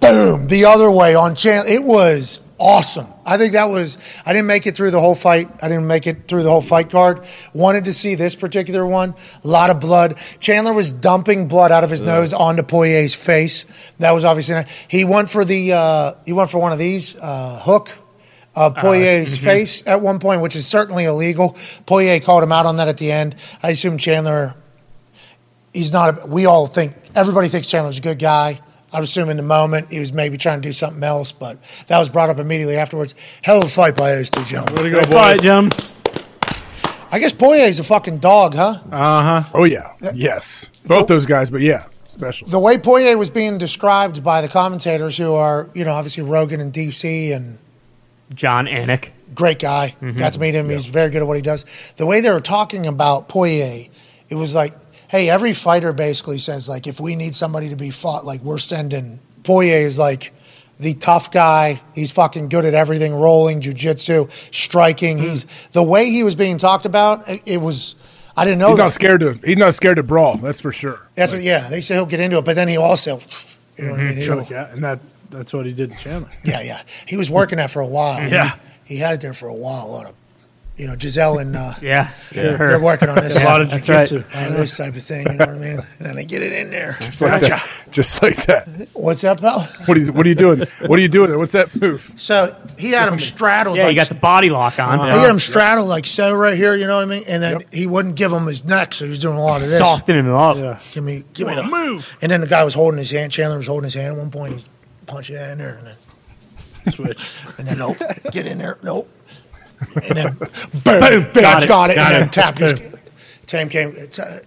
[0.00, 1.70] boom, the other way on Chandler.
[1.70, 3.06] It was awesome.
[3.24, 5.50] I think that was, I didn't make it through the whole fight.
[5.62, 7.24] I didn't make it through the whole fight card.
[7.54, 9.14] Wanted to see this particular one.
[9.42, 10.18] A lot of blood.
[10.38, 13.64] Chandler was dumping blood out of his nose onto Poirier's face.
[13.98, 17.16] That was obviously, not, he went for the, uh, he went for one of these,
[17.16, 17.88] uh, hook
[18.54, 21.56] of Poirier's face at one point, which is certainly illegal.
[21.86, 23.36] Poirier called him out on that at the end.
[23.62, 24.54] I assume Chandler,
[25.72, 28.60] he's not, a, we all think, everybody thinks Chandler's a good guy.
[28.92, 31.58] I would assume in the moment he was maybe trying to do something else, but
[31.86, 33.14] that was brought up immediately afterwards.
[33.42, 34.82] Hell of a fight by those two gentlemen.
[34.84, 35.42] Way to go, Good fight.
[35.42, 35.70] Jim.
[37.12, 38.76] I guess Poirier's a fucking dog, huh?
[38.90, 39.50] Uh huh.
[39.54, 41.50] Oh yeah, yes, both those guys.
[41.50, 42.46] But yeah, special.
[42.48, 46.60] The way Poirier was being described by the commentators, who are, you know, obviously Rogan
[46.60, 47.58] and DC and
[48.32, 49.08] Jon Anik.
[49.34, 49.96] great guy.
[50.16, 50.68] Got to meet him.
[50.70, 51.64] He's very good at what he does.
[51.96, 53.88] The way they were talking about Poirier,
[54.28, 54.74] it was like,
[55.10, 58.58] hey, every fighter basically says like, if we need somebody to be fought, like we're
[58.58, 60.32] sending Poirier is like
[60.78, 61.80] the tough guy.
[61.94, 65.18] He's fucking good at everything, rolling, jujitsu, striking.
[65.18, 65.24] Hmm.
[65.24, 67.28] He's the way he was being talked about.
[67.28, 67.96] It, it was.
[68.36, 68.68] I didn't know.
[68.68, 68.82] He's that.
[68.84, 69.32] not scared to.
[69.44, 70.36] He's not scared to brawl.
[70.36, 71.00] That's for sure.
[71.16, 71.42] That's what.
[71.42, 73.18] Yeah, they say he'll get into it, but then he also,
[73.76, 74.14] you know what I mm-hmm.
[74.14, 74.16] mean?
[74.16, 76.30] He'll- Yeah, and that that's what he did to Chandler.
[76.44, 76.82] Yeah, yeah.
[77.06, 78.20] He was working that for a while.
[78.30, 78.56] Yeah.
[78.84, 79.86] He had it there for a while.
[79.86, 80.14] A lot of,
[80.80, 82.80] you know, Gisele and uh, Yeah, they're sure.
[82.80, 83.36] working on this.
[83.36, 84.08] A lot of That's right.
[84.08, 84.38] jiu-jitsu.
[84.38, 85.26] on this type of thing.
[85.30, 85.78] You know what I mean?
[85.98, 86.96] And then they get it in there.
[87.00, 87.68] Just like that.
[87.90, 88.66] Just like that.
[88.94, 89.60] What's that, pal?
[89.84, 90.12] What are you?
[90.12, 90.60] What are you doing?
[90.86, 91.28] What are you doing?
[91.28, 91.38] There?
[91.38, 92.12] What's that move?
[92.16, 93.76] So he had him straddled.
[93.76, 95.10] Yeah, like, you got the body lock on.
[95.10, 96.74] He had him straddled like so right here.
[96.74, 97.24] You know what I mean?
[97.26, 99.68] And then he wouldn't give him his neck, so he was doing a lot of
[99.68, 99.78] this.
[99.78, 100.56] Softening him up.
[100.56, 100.78] Yeah.
[100.92, 102.16] Give me, give me the move.
[102.22, 103.32] And then the guy was holding his hand.
[103.32, 104.14] Chandler was holding his hand.
[104.14, 104.64] At one point, he's
[105.06, 105.96] punching it in there, and then
[106.88, 107.30] Switch.
[107.58, 107.98] and then nope,
[108.30, 109.08] get in there, nope.
[109.94, 110.34] And then
[110.84, 111.94] boom, boom, Got got it.
[111.94, 112.32] it, Got and then it.
[112.32, 112.76] tap just
[113.46, 114.38] tap came, ta-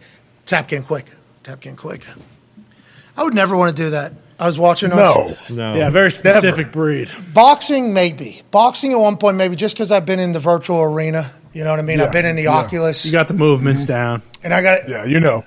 [0.46, 1.06] tap came quick,
[1.44, 2.06] tap came quick.
[3.18, 4.14] I would never want to do that.
[4.40, 4.92] I was watching.
[4.92, 5.56] I was- No.
[5.56, 5.76] No.
[5.78, 7.12] Yeah, very specific breed.
[7.34, 8.42] Boxing, maybe.
[8.52, 11.30] Boxing at one point, maybe just because I've been in the virtual arena.
[11.54, 12.00] You know what I mean?
[12.00, 12.56] Yeah, I've been in the yeah.
[12.58, 13.06] Oculus.
[13.06, 14.24] You got the movements down.
[14.44, 14.90] and I got it.
[14.90, 15.46] Yeah, you know.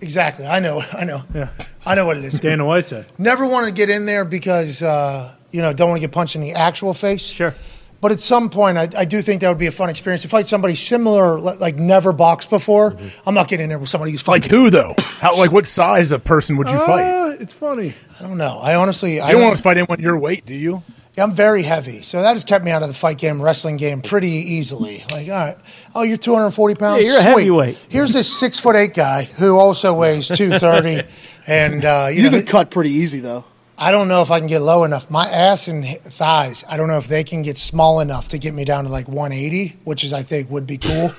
[0.00, 0.46] Exactly.
[0.46, 0.80] I know.
[0.92, 1.24] I know.
[1.34, 1.48] Yeah.
[1.84, 2.38] I know what it is.
[2.38, 3.06] Dana White said.
[3.18, 6.36] Never want to get in there because, uh, you know, don't want to get punched
[6.36, 7.20] in the actual face.
[7.22, 7.54] Sure.
[8.00, 10.28] But at some point, I, I do think that would be a fun experience to
[10.28, 12.96] fight somebody similar, like never boxed before.
[13.26, 14.94] I'm not getting in there with somebody who's Like who though?
[14.98, 15.36] How?
[15.36, 17.04] Like what size of person would you fight?
[17.04, 17.94] Uh, it's funny.
[18.18, 18.58] I don't know.
[18.58, 20.82] I honestly, I You don't don't, want to fight anyone your weight, do you?
[21.16, 23.76] Yeah, I'm very heavy, so that has kept me out of the fight game, wrestling
[23.76, 25.02] game, pretty easily.
[25.10, 25.56] Like, all right,
[25.94, 27.04] oh, you're 240 pounds.
[27.04, 27.78] Yeah, you're a heavyweight.
[27.88, 31.08] Here's this six foot eight guy who also weighs 230,
[31.48, 33.44] and uh, you, You know, could cut pretty easy though.
[33.82, 35.10] I don't know if I can get low enough.
[35.10, 38.52] My ass and thighs, I don't know if they can get small enough to get
[38.52, 41.14] me down to like 180, which is I think would be cool.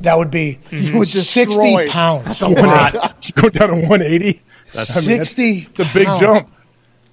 [0.00, 0.58] That would be
[0.92, 1.88] would 60 destroy.
[1.88, 2.40] pounds.
[2.42, 2.54] You
[3.34, 4.42] go down to 180.
[4.74, 6.20] That's, 60 It's a big pounds.
[6.20, 6.50] jump.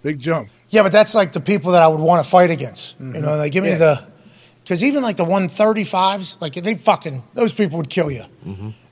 [0.04, 0.50] Big jump.
[0.70, 3.00] Yeah, but that's like the people that I would want to fight against.
[3.00, 3.22] You mm-hmm.
[3.22, 3.78] know, they give me Yeah.
[3.78, 4.08] the
[4.64, 8.24] because even like the 135s, like they fucking those people would kill you.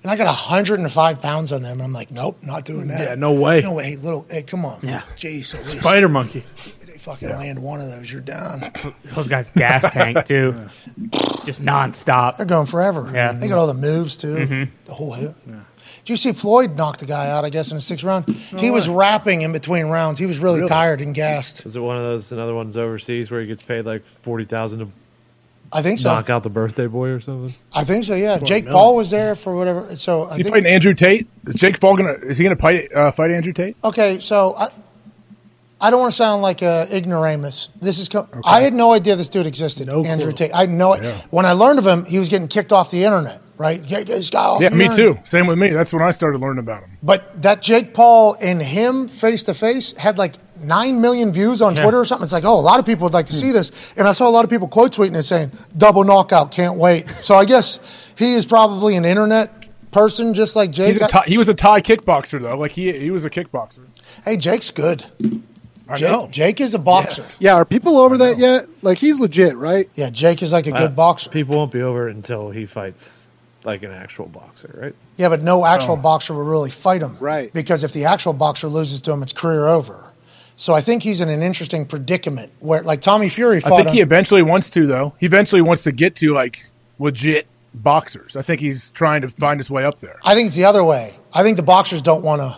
[0.08, 1.74] And I got 105 pounds on them.
[1.74, 3.02] And I'm like, nope, not doing that.
[3.02, 3.60] Yeah, no way.
[3.60, 3.84] No way.
[3.90, 4.80] Hey, little, hey, come on.
[4.82, 5.02] Yeah.
[5.18, 6.46] Jeez, at least Spider monkey.
[6.86, 8.62] they fucking land one of those, you're down.
[9.16, 10.54] Those guys gas tank too.
[11.44, 12.38] just nonstop.
[12.38, 13.12] They're going forever.
[13.14, 13.34] Yeah.
[13.34, 14.36] They got all the moves too.
[14.36, 14.70] Mhm.
[14.86, 15.34] The whole hit.
[15.46, 17.44] Did you see Floyd knock the guy out?
[17.44, 18.30] I guess in the sixth round.
[18.30, 20.20] he was rapping in between rounds.
[20.20, 20.70] He was really, Really?
[20.70, 21.66] tired and gassed.
[21.66, 24.80] Is it one of those another ones overseas where he gets paid like forty thousand
[24.80, 24.88] to
[25.72, 26.10] I think so.
[26.14, 27.54] knock out the birthday boy or something?
[27.74, 28.16] I think so.
[28.16, 28.40] Yeah.
[28.40, 28.72] Jake million.
[28.72, 29.96] Paul was there for whatever.
[29.96, 30.56] So I he think.
[30.56, 31.28] fighting Andrew Tate?
[31.46, 32.14] Is Jake Paul gonna?
[32.14, 33.76] Is he gonna fight uh, fight Andrew Tate?
[33.84, 34.70] Okay, so I,
[35.80, 37.70] I don't want to sound like a ignoramus.
[37.80, 40.54] This is co- I had no idea this dude existed, Andrew Tate.
[40.54, 40.96] I had no.
[41.30, 43.42] When I learned of him, he was getting kicked off the internet.
[43.58, 43.84] Right?
[43.84, 45.16] Yeah, this guy off Yeah, the me internet.
[45.16, 45.20] too.
[45.24, 45.70] Same with me.
[45.70, 46.92] That's when I started learning about him.
[47.02, 51.76] But that Jake Paul and him face to face had like nine million views on
[51.76, 51.82] Yeah.
[51.82, 52.24] Twitter or something.
[52.24, 53.54] It's like, oh, a lot of people would like to see hmm.
[53.54, 53.72] this.
[53.98, 57.06] And I saw a lot of people quote tweeting it saying, double knockout, can't wait.
[57.22, 57.80] So I guess
[58.16, 61.00] he is probably an internet person just like Jake.
[61.00, 62.58] He's he was a Thai kickboxer though.
[62.58, 63.86] Like he he was a kickboxer.
[64.24, 65.04] hey, Jake's good.
[65.90, 66.28] I Jake, know.
[66.32, 67.24] Jake is a boxer.
[67.40, 68.68] Yeah, are people over that yet?
[68.82, 69.90] Like he's legit, right?
[69.96, 71.30] Yeah, Jake is like a Uh, good boxer.
[71.30, 73.30] People won't be over it until he fights
[73.64, 74.96] like an actual boxer, right?
[75.18, 75.98] Yeah, but no actual Oh.
[75.98, 77.18] boxer will really fight him.
[77.20, 77.52] Right.
[77.54, 80.04] Because if the actual boxer loses to him, it's career over.
[80.56, 83.94] So I think he's in an interesting predicament where, like Tommy Fury I think him.
[83.94, 85.14] he eventually wants to though.
[85.20, 86.66] He eventually wants to get to like
[87.00, 88.36] legit boxers.
[88.36, 90.16] I think he's trying to find his way up there.
[90.24, 91.14] I think it's the other way.
[91.34, 92.58] I think the boxers don't want to.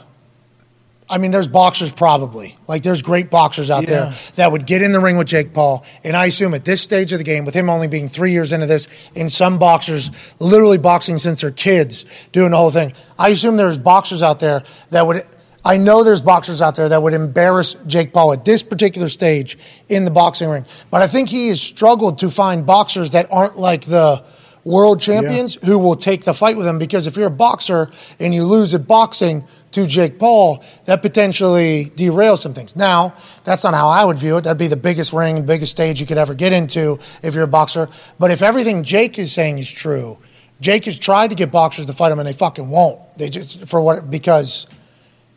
[1.10, 2.56] I mean, there's boxers probably.
[2.68, 3.90] Like, there's great boxers out Yeah.
[3.90, 5.84] there that would get in the ring with Jake Paul.
[6.04, 8.52] And I assume at this stage of the game, with him only being three years
[8.52, 13.30] into this, and some boxers literally boxing since they're kids, doing the whole thing, I
[13.30, 15.24] assume there's boxers out there that would.
[15.66, 19.58] I know there's boxers out there that would embarrass Jake Paul at this particular stage
[19.90, 20.66] in the boxing ring.
[20.90, 24.24] But I think he has struggled to find boxers that aren't like the
[24.64, 28.34] world champions who will take the fight with him because if you're a boxer and
[28.34, 32.76] you lose at boxing to Jake Paul, that potentially derails some things.
[32.76, 33.14] Now,
[33.44, 34.42] that's not how I would view it.
[34.42, 37.44] That'd be the biggest ring and biggest stage you could ever get into if you're
[37.44, 37.90] a boxer.
[38.18, 40.18] But if everything Jake is saying is true,
[40.60, 43.00] Jake has tried to get boxers to fight him and they fucking won't.
[43.18, 44.68] They just for what because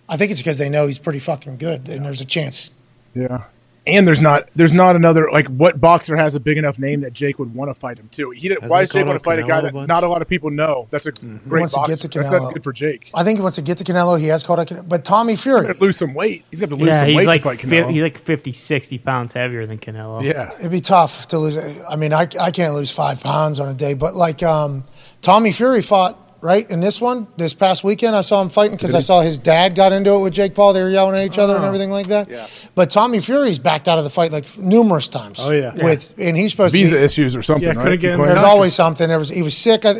[0.08, 2.70] I think it's because they know he's pretty fucking good and there's a chance.
[3.14, 3.44] Yeah.
[3.84, 7.12] And there's not there's not another like what boxer has a big enough name that
[7.12, 8.30] Jake would want to fight him too.
[8.30, 9.72] He didn't, Hasn't why he does Jake called want to fight a guy Canelo a
[9.72, 10.86] that not a lot of people know?
[10.90, 11.92] That's a He great wants to boxer.
[11.96, 12.42] get to That's Canelo.
[12.44, 13.10] not good for Jake.
[13.12, 14.20] I think he wants to get to Canelo.
[14.20, 14.88] He has called out Canelo.
[14.88, 15.66] But Tommy Fury.
[15.66, 16.44] He's to lose some weight.
[16.52, 18.52] He's got to lose Yeah, some he's weight like to fight fi- he's like 50,
[18.52, 20.22] 60 pounds heavier than Canelo.
[20.22, 20.54] yeah.
[20.60, 21.56] It'd be tough to lose.
[21.88, 24.84] I mean, I, I can't lose five pounds on a day, but like um,
[25.22, 28.14] Tommy Fury fought right in this one this past weekend.
[28.14, 30.74] I saw him fighting because I saw his dad got into it with Jake Paul.
[30.74, 31.68] They were yelling at each other and Oh.
[31.68, 32.28] everything like that.
[32.28, 32.46] Yeah.
[32.74, 35.38] But Tommy Fury's backed out of the fight like numerous times.
[35.40, 35.72] Oh, yeah.
[35.74, 37.82] with and he's supposed Visa to be, Visa issues or something, Yeah, right?
[37.84, 38.34] couldn't get in Quite- there.
[38.34, 39.08] There's always something.
[39.08, 39.84] There was he was sick.
[39.86, 39.94] I-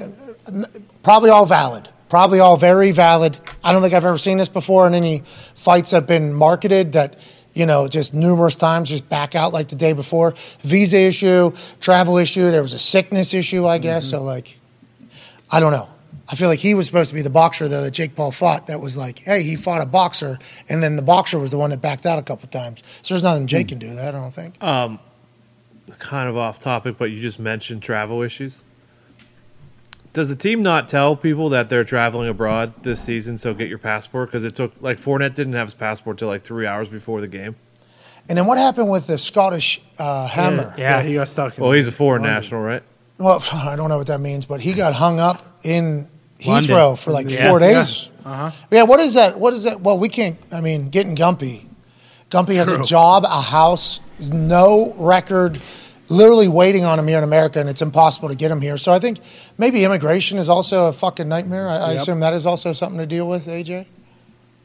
[1.02, 1.88] Probably all valid.
[2.08, 3.38] Probably all very valid.
[3.64, 5.22] I don't think I've ever seen this before in any
[5.54, 7.16] fights that have been marketed that
[7.54, 10.34] you know just numerous times just back out like the day before.
[10.60, 12.50] Visa issue, travel issue.
[12.50, 14.06] There was a sickness issue, I guess.
[14.06, 14.16] Mm-hmm.
[14.16, 14.58] So like,
[15.50, 15.88] I don't know.
[16.28, 18.68] I feel like he was supposed to be the boxer though that Jake Paul fought.
[18.68, 21.70] That was like, hey, he fought a boxer, and then the boxer was the one
[21.70, 22.82] that backed out a couple times.
[23.02, 24.14] So there's nothing Jake can do that.
[24.14, 24.62] I don't think.
[24.62, 24.98] Um,
[25.98, 28.62] kind of off topic, but you just mentioned travel issues.
[30.12, 33.38] Does the team not tell people that they're traveling abroad this season?
[33.38, 36.44] So get your passport because it took like Fournette didn't have his passport till like
[36.44, 37.56] three hours before the game.
[38.28, 40.74] And then what happened with the Scottish uh, Hammer?
[40.76, 41.56] Yeah, he got stuck.
[41.56, 42.82] In Well, he's a foreign national, right?
[43.22, 46.08] Well, I don't know what that means, but he got hung up in
[46.44, 46.70] London.
[46.70, 47.48] Heathrow for like Yeah.
[47.48, 48.08] four days.
[48.24, 48.50] Uh-huh.
[48.70, 48.82] Yeah.
[48.84, 49.38] what is that?
[49.38, 49.80] What is that?
[49.80, 50.36] Well, we can't.
[50.50, 51.66] I mean, getting Gumpy.
[52.30, 54.00] Gumpy has a job, a house,
[54.32, 55.60] no record,
[56.08, 58.78] literally waiting on him here in America, and it's impossible to get him here.
[58.78, 59.18] So I think
[59.58, 61.68] maybe immigration is also a fucking nightmare.
[61.68, 63.84] I, I assume that is also something to deal with, AJ.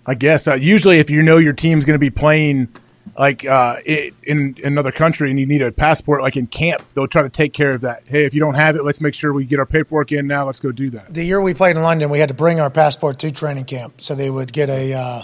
[0.06, 2.70] I guess uh, usually if you know your team's going to be playing
[3.18, 6.84] like uh, i in, in another country and you need a passport, like in camp,
[6.94, 8.04] they'll try to take care of that.
[8.08, 10.46] Hey, if you don't have it, let's make sure we get our paperwork in now.
[10.46, 11.14] Let's go do that.
[11.14, 14.02] The year we played in London, we had to bring our passport to training camp,
[14.02, 14.94] so they would get a.
[14.94, 15.22] Uh,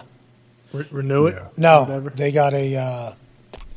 [0.72, 1.42] Re- renew it.
[1.58, 2.10] No, Whatever.
[2.10, 3.16] they got a, uh, a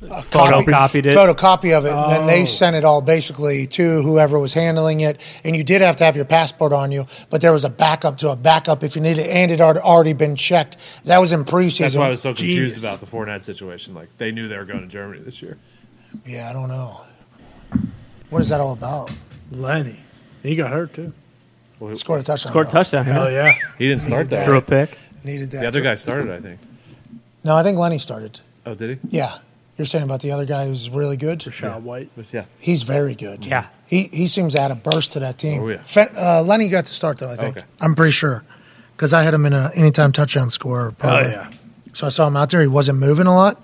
[0.03, 1.17] Uh, photocopied it.
[1.17, 2.45] photocopy of it, and then they Oh.
[2.45, 5.19] sent it all basically to whoever was handling it.
[5.43, 8.19] And you did have to have your passport on you, but there was a backup
[8.19, 10.77] to a backup if you needed, it, and it had already been checked.
[11.07, 11.79] That was in preseason.
[11.79, 12.79] That's why I was so confused Genius.
[12.83, 13.95] about the Fournette situation.
[13.95, 15.57] Like they knew they were going to Germany this year.
[16.27, 17.01] yeah, I don't know.
[18.29, 19.11] What is that all about?
[19.53, 19.99] Lenny.
[20.43, 21.13] He got hurt too.
[21.95, 22.53] Scored a touchdown.
[22.53, 23.05] Scored a touchdown.
[23.07, 23.47] Hell yeah.
[23.47, 23.55] yeah.
[23.79, 24.45] He didn't start that.
[24.47, 24.97] Threw a pick.
[25.25, 25.61] Needed that.
[25.63, 26.61] The other guy started, I think.
[27.45, 28.41] No, I think Lenny started.
[28.65, 29.09] Oh, did he?
[29.17, 29.39] Yeah,
[29.79, 31.41] you're saying about the other guy who's really good.
[31.41, 32.11] Rachaad White.
[32.33, 32.45] Yeah.
[32.59, 33.45] He's very good.
[33.45, 33.67] Yeah.
[33.87, 35.63] He he seems to add a burst to that team.
[35.63, 35.83] Oh, yeah.
[35.85, 37.31] Fe- uh, Lenny got to start though.
[37.31, 37.57] I think.
[37.59, 37.67] Okay.
[37.81, 38.45] I'm pretty sure
[38.97, 40.95] because I had him in a anytime touchdown score.
[41.03, 41.51] Oh yeah.
[41.93, 42.61] So I saw him out there.
[42.61, 43.61] He wasn't moving a lot,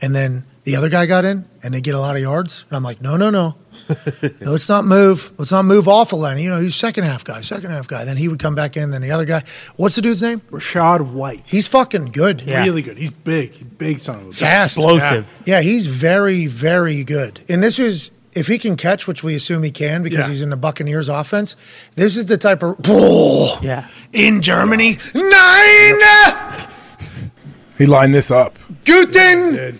[0.00, 2.64] and then the other guy got in and they get a lot of yards.
[2.68, 3.56] And I'm like, no, no, no.
[3.88, 5.32] No, let's not move.
[5.38, 6.42] Let's not move off of Lenny.
[6.44, 8.04] You know, he's second half guy, second half guy.
[8.04, 8.90] Then he would come back in.
[8.90, 9.42] Then the other guy.
[9.76, 10.40] What's the dude's name?
[10.50, 11.42] Rachaad White.
[11.44, 12.42] He's fucking good.
[12.42, 12.62] Yeah.
[12.62, 12.98] Really good.
[12.98, 13.52] He's big.
[13.52, 14.40] He's big son of a bitch.
[14.40, 14.76] Fast.
[14.76, 15.26] Explosive.
[15.44, 17.40] Yeah, he's very, very good.
[17.48, 20.28] And this is if he can catch, which we assume he can because Yeah.
[20.28, 21.54] he's in the Buccaneers offense.
[21.96, 23.86] This is the type of oh, Yeah.
[24.12, 26.00] in Germany nine
[27.78, 28.58] He lined this up.
[28.84, 29.78] Guten Dude.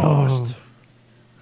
[0.00, 0.28] Tag.
[0.28, 0.54] Tossed.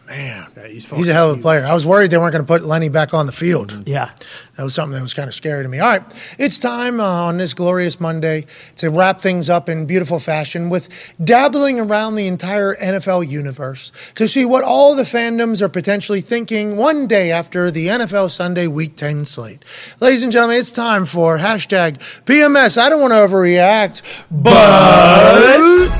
[0.07, 1.43] Man, Yeah, he's, he's a hell of a huge.
[1.43, 1.67] player.
[1.67, 3.87] I was worried they weren't going to put Lenny back on the field.
[3.87, 4.11] Yeah.
[4.57, 5.81] That was something that was kind of scary to me.
[5.81, 6.03] All right,
[6.39, 8.47] it's time uh, on this glorious Monday
[8.77, 10.89] to wrap things up in beautiful fashion with
[11.23, 16.79] dabbling around the entire NFL universe to see what all the fandoms are potentially thinking
[16.79, 19.63] one day after the NFL Sunday Week 10 slate.
[20.01, 22.79] Ladies and gentlemen, it's time for hashtag PMS.
[22.79, 25.98] I don't want to overreact, but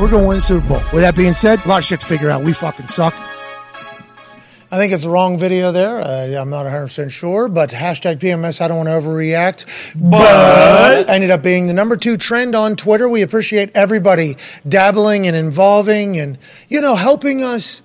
[0.00, 0.82] we're going to win the Super Bowl.
[0.94, 2.42] With that being said, a lot of shit to figure out.
[2.42, 3.14] We fucking suck.
[4.72, 6.00] I think it's the wrong video there.
[6.00, 9.66] Uh, I'm not 100% sure, but hashtag PMS, I don't want to overreact.
[9.94, 13.08] But ended up being the number two trend on Twitter.
[13.08, 16.38] We appreciate everybody dabbling and involving and,
[16.68, 17.82] you know, helping us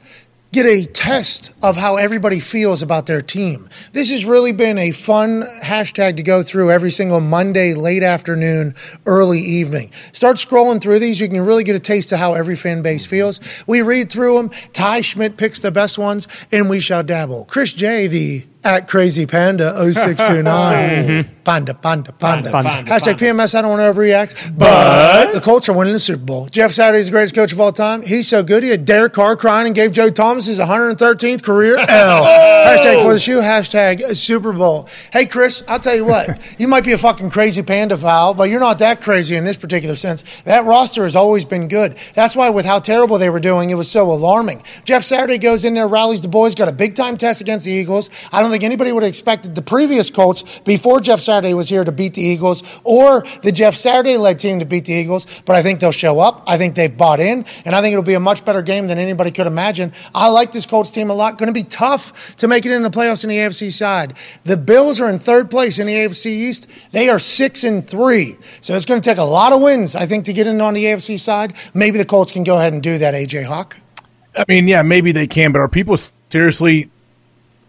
[0.56, 3.70] get a test of how everybody feels about their team.
[3.92, 8.74] This has really been a fun hashtag to go through every single Monday, late afternoon,
[9.06, 9.92] early evening.
[10.14, 11.20] Start scrolling through these.
[11.20, 13.42] You can really get a taste of how every fan base feels.
[13.68, 14.50] We read through them.
[14.72, 17.44] Ty Schmit picks the best ones, and we shall dabble.
[17.46, 20.46] Chris J, the at Crazy Panda 0629.
[21.06, 21.36] Mm-hmm.
[21.46, 22.52] Panda, panda, panda.
[22.52, 26.24] Panda, Hashtag PMS, I don't want to overreact, but the Colts are winning the Super
[26.24, 26.48] Bowl.
[26.48, 28.02] Jeff Saturday is the greatest coach of all time.
[28.02, 31.78] He's so good, he had Derek Carr crying and gave Joe Thomas his 113th career
[31.88, 32.24] L.
[32.24, 32.28] Oh!
[32.28, 34.90] hashtag for the shoe, hashtag Super Bowl.
[35.14, 38.50] Hey, Chris, I'll tell you what, you might be a fucking crazy panda pal, but
[38.50, 40.24] you're not that crazy in this particular sense.
[40.46, 41.96] That roster has always been good.
[42.16, 44.64] That's why, with how terrible they were doing, it was so alarming.
[44.84, 47.72] Jeff Saturday goes in there, rallies the boys, got a big time test against the
[47.72, 48.10] Eagles.
[48.32, 51.84] I don't think anybody would have expected the previous Colts before Jeff Saturday was here
[51.84, 55.58] to beat the Eagles or the Jeff Saturday led team to beat the Eagles, but
[55.58, 56.42] I think they'll show up.
[56.48, 58.98] I think they've bought in, and I think it'll be a much better game than
[58.98, 59.92] anybody could imagine.
[60.14, 61.38] I like this Colts team a lot.
[61.38, 64.16] Going to be tough to make it in the playoffs in the AFC side.
[64.46, 66.68] The Bills are in third place in the AFC East.
[66.94, 68.38] They are six and three.
[68.62, 70.74] So it's going to take a lot of wins, I think, to get in on
[70.74, 71.56] the AFC side.
[71.74, 73.76] Maybe the Colts can go ahead and do that, AJ Hawk.
[74.34, 75.98] I mean, yeah, maybe they can, but are people
[76.30, 76.90] seriously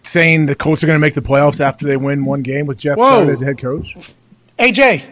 [0.06, 2.78] saying the Colts are going to make the playoffs after they win one game with
[2.78, 3.10] Jeff Whoa.
[3.10, 3.96] Saturday as the head coach?
[4.58, 5.04] AJ.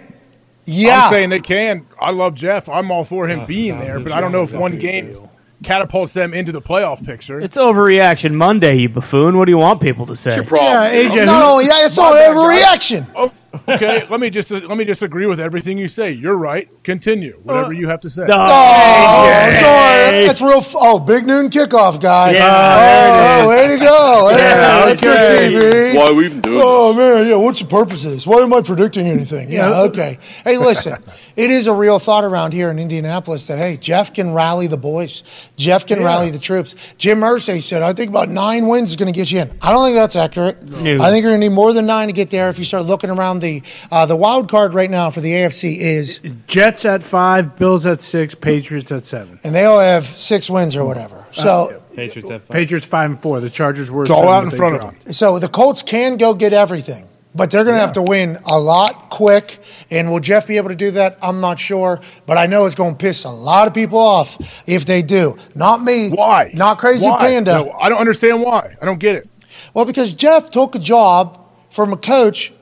[0.65, 1.05] Yeah.
[1.05, 1.87] I'm saying they can.
[2.01, 2.69] I love Jeff.
[2.69, 5.29] I'm all for him being there, but I don't know if one game
[5.63, 7.41] catapults them into the playoff picture.
[7.41, 9.37] It's overreaction Monday, you buffoon.
[9.37, 10.35] What do you want people to say?
[10.35, 10.93] Your problem.
[10.95, 11.27] Yeah, AJ.
[11.27, 13.07] no, yeah, it's not My bad, overreaction.
[13.15, 13.33] Oh,
[13.68, 16.12] okay, let me just let me just agree with everything you say.
[16.12, 16.68] You're right.
[16.83, 17.41] Continue.
[17.42, 18.24] Whatever you have to say.
[18.28, 20.26] Oh, I'm sorry.
[20.26, 20.58] That's real.
[20.58, 22.33] F- oh, big noon kickoff guy.
[22.33, 24.28] Yeah, oh, oh way to go.
[24.31, 25.18] Hey, Yeah, that's good.
[25.18, 25.94] TV.
[25.94, 27.36] Why are we even doing Oh man, yeah.
[27.36, 28.26] What's the purpose of this?
[28.26, 29.50] Why am I predicting anything?
[29.50, 30.18] Yeah, okay.
[30.44, 31.02] Hey, listen,
[31.36, 34.76] it is a real thought around here in Indianapolis that hey, Jeff can rally the
[34.76, 35.23] boys.
[35.57, 36.74] Jeff can rally the troops.
[36.99, 39.57] Jim Irsay said, I think about nine wins is going to get you in.
[39.60, 40.62] I don't think that's accurate.
[40.62, 41.02] No.
[41.02, 42.49] I think you're going to need more than nine to get there.
[42.49, 45.77] If you start looking around the uh, the wild card right now for the AFC
[45.79, 49.39] is, Jets at five, Bills at six, Patriots at seven.
[49.45, 51.25] and they all have six wins or whatever.
[51.33, 51.81] So.
[51.95, 52.57] Patriots have five.
[52.57, 53.39] Patriots five and four.
[53.39, 55.13] The Chargers were It's all out in they front of them.
[55.13, 58.59] So the Colts can go get everything, but they're going to have to win a
[58.59, 59.61] lot quick.
[59.93, 61.19] And will Jeff be able to do that?
[61.23, 64.37] I'm not sure, but I know it's going to piss a lot of people off
[64.67, 65.37] if they do.
[65.55, 66.11] Not me.
[66.11, 66.51] Why?
[66.53, 67.19] Not Crazy Why?
[67.29, 67.53] Panda.
[67.55, 68.75] No, I don't understand why.
[68.83, 69.29] I don't get it.
[69.73, 72.53] Well, because Jeff took a job from a coach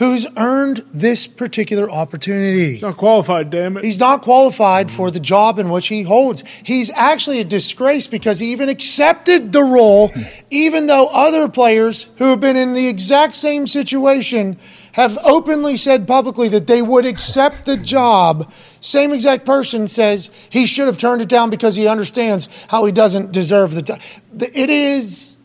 [0.00, 2.72] who's earned this particular opportunity.
[2.72, 3.84] He's Not qualified, damn it.
[3.84, 6.42] He's not qualified for the job in which he holds.
[6.62, 10.10] He's actually a disgrace because he even accepted the role,
[10.48, 14.56] even though other players who have been in the exact same situation
[14.92, 18.50] have openly said publicly that they would accept the job.
[18.80, 22.92] Same exact person says he should have turned it down because he understands how he
[22.92, 23.82] doesn't deserve the.
[23.82, 23.98] T-
[24.38, 25.36] it is,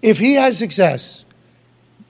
[0.00, 1.24] if he has success.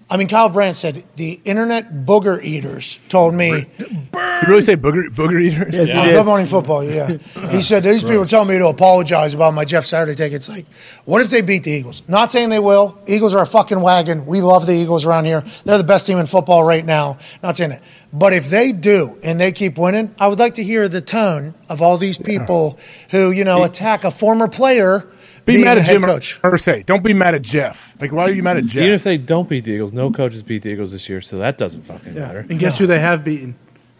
[0.08, 3.66] I mean, Kyle Brandt said the internet booger eaters told me.
[3.76, 5.90] You really say booger booger eaters?
[5.90, 7.08] On Good Morning Football, yeah.
[7.50, 10.48] he said these people are telling me to apologize about my Jeff Saturday tickets.
[10.48, 10.66] Like,
[11.06, 12.02] what if they beat the Eagles?
[12.06, 12.96] Not saying they will.
[13.08, 14.26] Eagles are a fucking wagon.
[14.26, 15.42] We love the Eagles around here.
[15.64, 17.18] They're the best team in football right now.
[17.42, 17.82] Not saying that.
[18.12, 21.54] But if they do and they keep winning, I would like to hear the tone
[21.68, 22.78] of all these people
[23.10, 25.08] who, you know, attack a former player
[25.46, 26.40] Be being mad at head Jim coach.
[26.42, 26.84] Irsay.
[26.84, 27.94] Don't be mad at Jeff.
[28.00, 28.82] Like, why are you mad at Jeff?
[28.82, 31.38] Even if they don't beat the Eagles, no coaches beat the Eagles this year, so
[31.38, 32.44] that doesn't fucking matter.
[32.48, 33.56] And guess who they have beaten?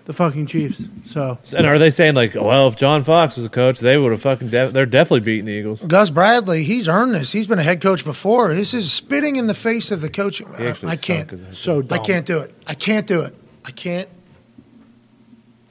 [0.06, 0.88] the fucking Chiefs.
[1.04, 4.12] So And are they saying like, well, if John Fox was a coach, they would
[4.12, 4.48] have fucking.
[4.48, 5.82] Def- they're definitely beating the Eagles.
[5.82, 7.32] Gus Bradley, he's earned this.
[7.32, 8.54] He's been a head coach before.
[8.54, 10.48] This is spitting in the face of the coaching.
[10.54, 11.28] I can't.
[11.28, 12.54] stunk as a head so I can't do it.
[12.66, 13.34] I can't do it.
[13.64, 14.08] I can't.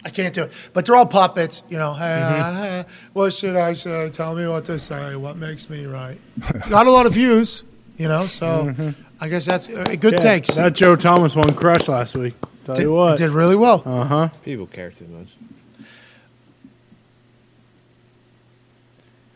[0.06, 0.52] I can't do it.
[0.72, 1.92] But they're all puppets, you know.
[1.94, 2.82] Hey, Mm-hmm.
[2.82, 4.10] uh, what should I say?
[4.12, 5.16] Tell me what to say.
[5.16, 6.20] What makes me right?
[6.70, 7.64] Got a lot of views,
[7.98, 8.28] you know.
[8.28, 10.26] So I guess that's uh, good Mm-hmm.
[10.26, 10.50] Yeah, takes.
[10.56, 12.36] That Joe Thomas one crushed last week.
[12.66, 13.18] Tell did, you what.
[13.18, 13.82] did really well.
[13.86, 14.30] Uh huh.
[14.44, 15.28] People care too much.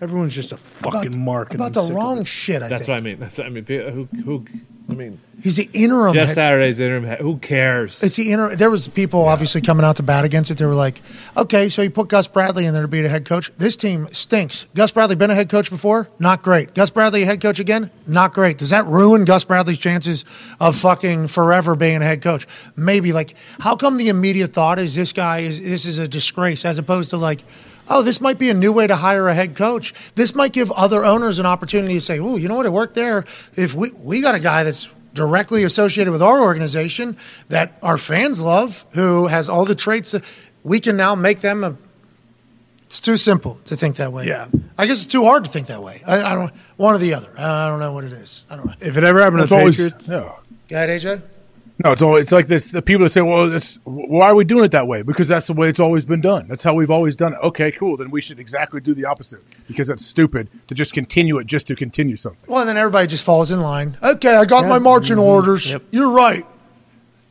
[0.02, 1.54] Everyone's just a fucking about, mark.
[1.54, 2.62] about I'm the wrong shit.
[2.62, 3.20] I That's think what I mean.
[3.20, 3.66] That's what I mean.
[3.66, 4.08] Who?
[4.24, 4.46] Who?
[4.90, 6.14] I mean, he's the interim.
[6.16, 7.04] Jeff head- Saturday's interim.
[7.06, 8.02] head- Who cares?
[8.02, 8.56] It's the inter.
[8.56, 10.58] There was people obviously coming out to bat against it.
[10.58, 11.02] They were like,
[11.38, 13.52] "Okay, so you put Gus Bradley in there to be the head coach.
[13.58, 14.66] This team stinks.
[14.76, 16.10] Gus Bradley been a head coach before?
[16.18, 16.74] Not great.
[16.74, 17.92] Gus Bradley a head coach again?
[18.08, 18.58] Not great.
[18.58, 20.26] Does that ruin Gus Bradley's chances
[20.60, 22.48] of fucking forever being a head coach?
[22.76, 23.14] Maybe.
[23.14, 26.78] Like, how come the immediate thought is this guy is this is a disgrace as
[26.80, 27.44] opposed to like.
[27.90, 29.94] Oh, this might be a new way to hire a head coach.
[30.16, 32.66] This might give other owners an opportunity to say, "Oh, you know what?
[32.66, 33.26] It worked there.
[33.56, 37.18] If we we got a guy that's directly associated with our organization
[37.50, 40.16] that our fans love, who has all the traits
[40.64, 41.76] we can now make them a.
[42.86, 44.26] It's too simple to think that way.
[44.26, 44.48] Yeah.
[44.78, 46.02] I guess it's too hard to think that way.
[46.08, 47.30] I, I don't one or the other.
[47.38, 48.46] I, I don't know what it is.
[48.50, 48.74] I don't know.
[48.80, 50.40] If it ever happened It's to the always Patriots, no.
[50.70, 51.22] Go ahead, AJ.
[51.82, 52.72] No, it's all it's like this.
[52.72, 55.48] The people that say, "Well, it's, why are we doing it that way?" Because that's
[55.48, 56.48] the way it's always been done.
[56.50, 57.40] That's how we've always done it.
[57.42, 57.96] Okay, cool.
[57.96, 61.68] Then we should exactly do the opposite because that's stupid to just continue it just
[61.68, 62.42] to continue something.
[62.48, 63.98] Well, and then everybody just falls in line.
[64.04, 65.26] Okay, I got my marching mm-hmm.
[65.26, 65.74] orders.
[65.92, 66.46] You're right.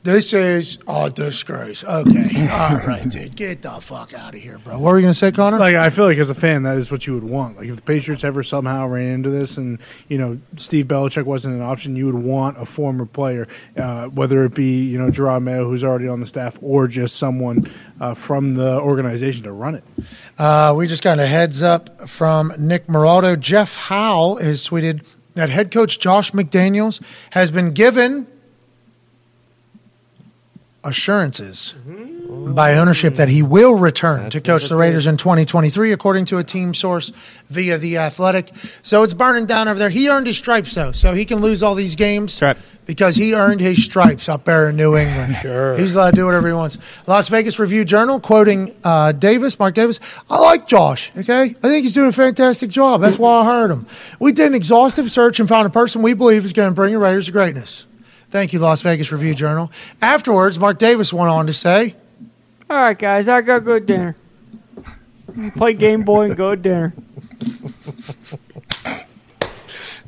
[0.08, 1.84] This is a disgrace.
[1.84, 4.78] Okay, all right, dude, get the fuck out of here, bro.
[4.78, 5.58] What were you gonna say, Connor?
[5.58, 7.58] like I feel like as a fan, that is what you would want.
[7.58, 9.78] Like if the Patriots ever somehow ran into this, and
[10.08, 14.46] you know Steve Belichick wasn't an option, you would want a former player, uh, whether
[14.46, 17.70] it be you know Jerod Mayo, who's already on the staff, or just someone
[18.00, 19.84] uh, from the organization to run it.
[20.38, 23.38] Uh, we just got a heads up from Nick Morado.
[23.38, 25.04] Jeff Howe has tweeted
[25.34, 28.26] that head coach Josh McDaniels has been given
[30.84, 31.74] assurances
[32.28, 36.44] by ownership that he will return to coach the Raiders in 2023, according to a
[36.44, 37.10] team source
[37.48, 38.52] via The Athletic.
[38.82, 39.90] So it's burning down over there.
[39.90, 42.56] He earned his stripes, though, so he can lose all these games right.
[42.86, 45.36] because he earned his stripes up there in New England.
[45.36, 45.76] Sure.
[45.76, 46.78] He's allowed to do whatever he wants.
[47.06, 49.98] Las Vegas Review Journal, quoting uh, Davis, Mark Davis,
[50.30, 51.42] I like Josh, okay?
[51.42, 53.00] I think he's doing a fantastic job.
[53.00, 53.86] That's why I hired him.
[54.20, 56.92] We did an exhaustive search and found a person we believe is going to bring
[56.92, 57.86] the Raiders to greatness.
[58.30, 59.70] Thank you, Las Vegas Review Journal.
[60.02, 61.96] Afterwards, Mark Davis went on to say,
[62.68, 64.16] All right, guys, I gotta go to dinner.
[65.56, 66.92] Play Game Boy and go to dinner.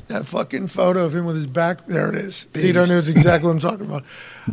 [0.08, 1.86] That fucking photo of him with his back.
[1.86, 2.48] There it is.
[2.54, 4.04] Zito knows exactly what I'm talking about.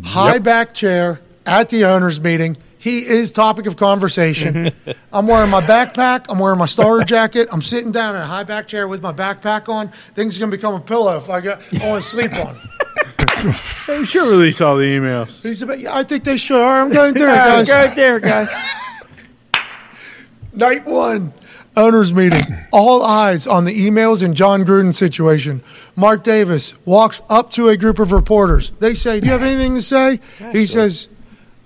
[0.04, 2.58] High back chair at the owners' meeting.
[2.78, 4.54] He is topic of conversation.
[4.54, 4.92] Mm-hmm.
[5.12, 6.28] I'm wearing my backpack.
[6.30, 7.48] I'm wearing my starter jacket.
[7.52, 9.90] I'm sitting down in a high back chair with my backpack on.
[10.14, 12.56] Things are gonna become a pillow if I get I want to sleep on.
[12.56, 12.62] it.
[13.88, 15.42] They should release all the emails.
[15.42, 16.58] He's about, I think they should.
[16.58, 17.68] All right, I'm going there, All right, guys.
[17.68, 18.50] go to dinner, guys.
[20.54, 21.34] Night one,
[21.76, 22.44] owners meeting.
[22.72, 25.62] All eyes on the emails and Jon Gruden situation.
[25.96, 28.72] Mark Davis walks up to a group of reporters.
[28.80, 30.20] They say, "Do you have anything to say?"
[30.52, 31.10] He says,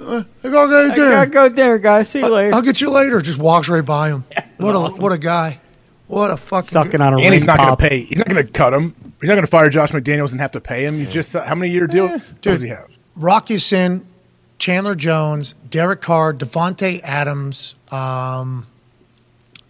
[0.02, 2.10] uh, "I gotta go to I gotta go to dinner, guys.
[2.10, 2.54] See you later.
[2.54, 4.26] I'll get you later." Just walks right by him.
[4.58, 5.60] What a what a guy.
[6.06, 6.70] What a fucking.
[6.70, 8.02] Sucking on a And he's not going to pay.
[8.02, 8.94] He's not going to cut him.
[9.22, 11.00] He's not going to fire Josh McDaniels and have to pay him.
[11.00, 12.90] You just how many year deal does he have?
[13.16, 14.06] Rock Sin,
[14.58, 18.66] Chandler Jones, Derek Carr, Davante Adams, um,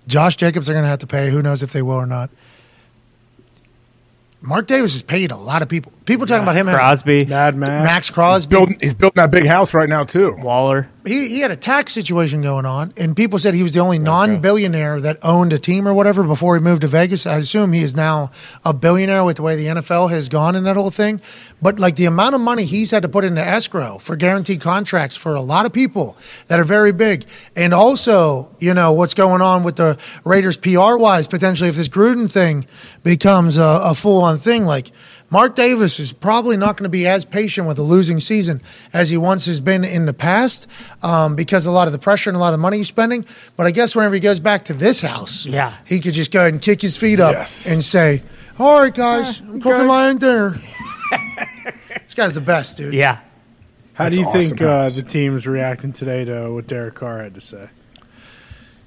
[0.07, 1.29] Josh Jacobs are going to have to pay.
[1.29, 2.29] Who knows if they will or not.
[4.43, 5.91] Mark Davis has paid a lot of people.
[6.05, 6.65] People are talking about him.
[6.67, 7.83] Crosby, Mad Max.
[7.83, 8.49] Maxx Crosby.
[8.49, 10.33] Building, he's building that big house right now too.
[10.33, 10.89] Waller.
[11.05, 13.97] He, he had a tax situation going on, and people said he was the only
[13.97, 17.25] non-billionaire that owned a team or whatever before he moved to Vegas.
[17.25, 18.31] I assume he is now
[18.63, 21.19] a billionaire with the way the NFL has gone and that whole thing.
[21.61, 25.15] But like the amount of money he's had to put into escrow for guaranteed contracts
[25.15, 29.41] for a lot of people that are very big, and also you know what's going
[29.41, 32.65] on with the Raiders PR wise potentially if this Gruden thing
[33.03, 34.91] becomes a, a full-on thing like.
[35.31, 38.61] Mark Davis is probably not going to be as patient with a losing season
[38.93, 40.67] as he once has been in the past
[41.01, 43.25] um, because of a lot of the pressure and a lot of money he's spending.
[43.55, 45.73] But I guess whenever he goes back to this house, Yeah.
[45.85, 47.65] he could just go ahead and kick his feet up Yes.
[47.65, 48.23] and say,
[48.59, 50.59] All right, guys, I'm cooking okay." my own dinner.
[52.03, 52.93] this guy's the best, dude.
[52.93, 53.19] Yeah.
[53.93, 54.95] How That's do you awesome think uh, house.
[54.95, 57.69] the team's reacting today to what Derek Carr had to say?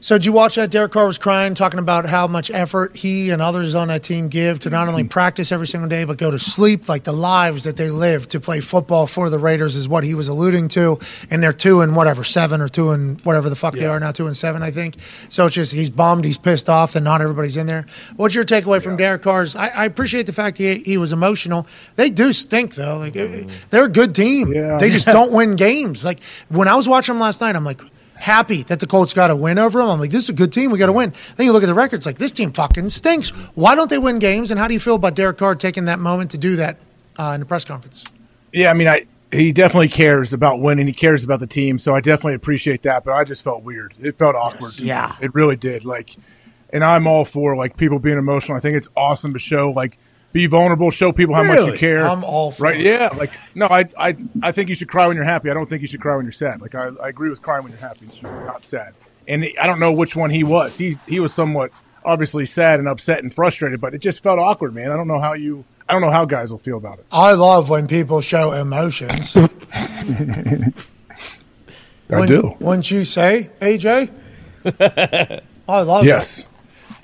[0.04, 0.70] So did you watch that?
[0.70, 4.28] Derek Carr was crying, talking about how much effort he and others on that team
[4.28, 7.64] give to not only practice every single day but go to sleep, like the lives
[7.64, 10.98] that they live to play football for the Raiders is what he was alluding to.
[11.30, 14.12] And they're two and whatever seven or two and whatever the fuck they are now,
[14.12, 14.96] two and seven, I think.
[15.30, 17.86] So it's just he's bummed, he's pissed off that not everybody's in there.
[18.16, 19.56] What's your takeaway from Derek Carr's?
[19.56, 21.66] I, I appreciate the fact he he was emotional.
[21.96, 22.98] They do stink though.
[22.98, 24.52] Like uh, they're a good team.
[24.52, 24.76] Yeah.
[24.76, 26.04] They just don't win games.
[26.04, 27.80] Like when I was watching them last night, I'm like
[28.24, 29.88] happy that the Colts got a win over them.
[29.88, 30.70] I'm like, this is a good team.
[30.70, 31.12] We got to win.
[31.36, 33.28] Then you look at the records, like this team fucking stinks.
[33.54, 34.50] Why don't they win games?
[34.50, 36.78] And how do you feel about Derek Carr taking that moment to do that
[37.18, 38.02] uh, in the press conference?
[38.52, 40.86] Yeah, I mean, I he definitely cares about winning.
[40.86, 43.04] He cares about the team, so I definitely appreciate that.
[43.04, 43.92] But I just felt weird.
[44.00, 44.78] It felt awkward.
[44.78, 45.14] Yeah.
[45.20, 45.84] it really did.
[45.84, 46.16] Like,
[46.72, 48.56] and I'm all for like people being emotional.
[48.56, 49.98] I think it's awesome to show like
[50.34, 52.06] be vulnerable, show people how much you care.
[52.06, 52.78] I'm all for right.
[52.78, 52.84] it.
[52.84, 55.48] Yeah, like no, I I I think you should cry when you're happy.
[55.50, 56.60] I don't think you should cry when you're sad.
[56.60, 58.92] Like I, I agree with crying when you're happy, not sad.
[59.26, 60.76] And I don't know which one he was.
[60.76, 61.70] He he was somewhat
[62.04, 64.90] obviously sad and upset and frustrated, but it just felt awkward, man.
[64.90, 65.64] I don't know how you.
[65.88, 67.06] I don't know how guys will feel about it.
[67.12, 69.36] I love when people show emotions.
[69.72, 70.72] I
[72.10, 72.54] Wouldn't- do.
[72.60, 74.10] Wouldn't you say, AJ?
[75.68, 76.42] I love Yes.
[76.42, 76.48] that.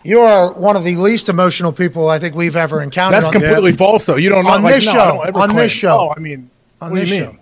[0.03, 3.17] You are one of the least emotional people I think we've ever encountered.
[3.17, 4.17] That's on- completely false, though.
[4.17, 5.23] You don't know on like, this no, show.
[5.25, 5.99] On claim- this show.
[6.11, 7.37] Oh, I mean, on what this do you show.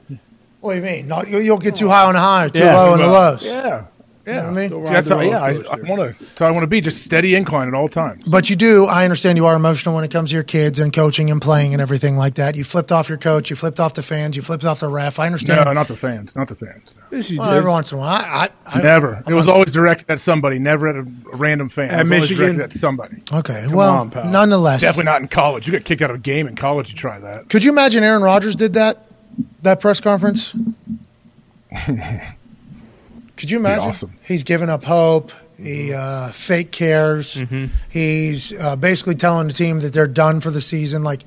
[0.60, 1.06] What do you mean?
[1.08, 2.76] No, you- you'll get too high on the highs, too Yeah.
[2.76, 3.44] low on the lows.
[3.44, 3.82] Yeah.
[4.28, 4.84] You know I mean?
[4.84, 6.26] That's how, yeah, I, I want to.
[6.36, 8.28] So I want to be just steady incline at all times.
[8.28, 8.84] But you do.
[8.84, 11.72] I understand you are emotional when it comes to your kids and coaching and playing
[11.72, 12.54] and everything like that.
[12.54, 13.48] You flipped off your coach.
[13.48, 14.36] You flipped off the fans.
[14.36, 15.18] You flipped off the ref.
[15.18, 15.64] I understand.
[15.64, 16.36] No, not the fans.
[16.36, 16.94] Not the fans.
[17.38, 19.22] well, every once in a while, I, I, I never.
[19.26, 20.58] I'm it was not- always directed at somebody.
[20.58, 21.88] Never at a, a random fan.
[21.88, 22.56] At it was always Michigan?
[22.56, 23.22] directed at somebody.
[23.32, 23.62] Okay.
[23.62, 24.26] Come well, on, pal.
[24.30, 25.66] nonetheless, definitely not in college.
[25.66, 26.90] You got kicked out of a game in college.
[26.90, 27.48] You try that.
[27.48, 29.06] Could you imagine Aaron Rodgers did that
[29.62, 30.54] that press conference?
[33.38, 33.90] Could you imagine?
[33.90, 34.12] awesome.
[34.22, 35.32] He's giving up hope.
[35.56, 37.42] He uh, fake cares.
[37.88, 41.02] He's uh, basically telling the team that they're done for the season.
[41.02, 41.22] Like,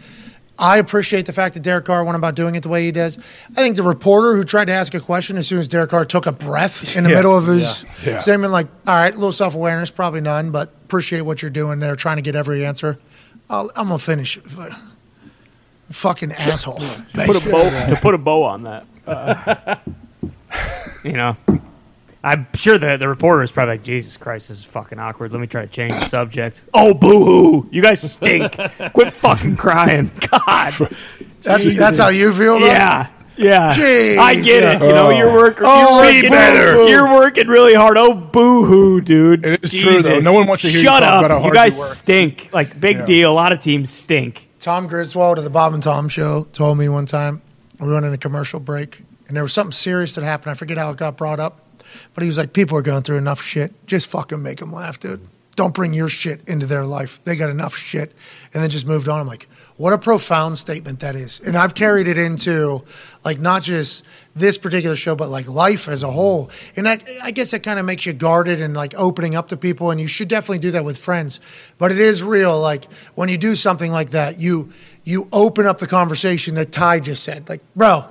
[0.60, 3.18] I appreciate the fact that Derek Carr went about doing it the way he does.
[3.18, 6.06] I think the reporter who tried to ask a question as soon as Derek Carr
[6.06, 7.16] took a breath in the Yeah.
[7.16, 8.12] middle of his Yeah.
[8.14, 8.20] Yeah.
[8.20, 11.80] statement, like, all right, a little self awareness, probably none, but appreciate what you're doing
[11.80, 13.00] there, trying to get every answer.
[13.50, 14.38] I'll, I'm gonna finish.
[15.90, 16.80] Fucking asshole.
[16.80, 18.86] to put a bow to put a bow on that.
[19.06, 19.76] Uh,
[21.04, 21.36] you know,
[22.24, 25.32] I'm sure the the reporter is probably like, Jesus Christ, this is fucking awkward.
[25.32, 26.62] Let me try to change the subject.
[26.74, 27.70] Oh, boo hoo!
[27.72, 28.56] You guys stink.
[28.94, 30.12] Quit fucking crying.
[30.32, 30.74] God.
[31.42, 32.60] That's, that's how you feel.
[32.60, 32.68] Though?
[32.68, 33.10] Yeah.
[33.38, 34.18] Yeah, Jeez.
[34.18, 34.82] I get it.
[34.82, 35.36] You know, you're oh.
[35.36, 35.64] working.
[35.66, 36.88] Oh, you're, be working better.
[36.88, 37.98] you're working really hard.
[37.98, 39.44] Oh, boo hoo, dude.
[39.44, 40.20] It is true, though.
[40.20, 41.26] No one wants to hear you Shut talk up.
[41.26, 41.94] about you guys you work.
[41.94, 42.50] stink.
[42.54, 43.06] Like big Yeah.
[43.06, 43.32] deal.
[43.32, 44.48] A lot of teams stink.
[44.60, 47.42] Tom Griswold of the Bob and Tom Show told me one time
[47.80, 50.52] we were running a commercial break and there was something serious that happened.
[50.52, 51.61] I forget how it got brought up,
[52.14, 53.74] but he was like, "People are going through enough shit.
[53.88, 55.28] Just fucking make them laugh, dude.
[55.56, 57.20] Don't bring your shit into their life.
[57.24, 58.14] They got enough shit."
[58.54, 59.20] And then just moved on.
[59.20, 59.48] I'm like,
[59.82, 61.40] what a profound statement that is.
[61.40, 62.84] And I've carried it into
[63.26, 64.04] like not just
[64.36, 66.52] this particular show, but like life as a whole.
[66.76, 69.58] And I, I guess that kind of makes you guarded and like opening up to
[69.58, 69.90] people.
[69.90, 71.40] And you should definitely do that with friends.
[71.80, 72.60] But it is real.
[72.62, 74.72] Like when you do something like that, you
[75.04, 77.50] you open up the conversation that Ty just said.
[77.50, 78.06] Like, bro,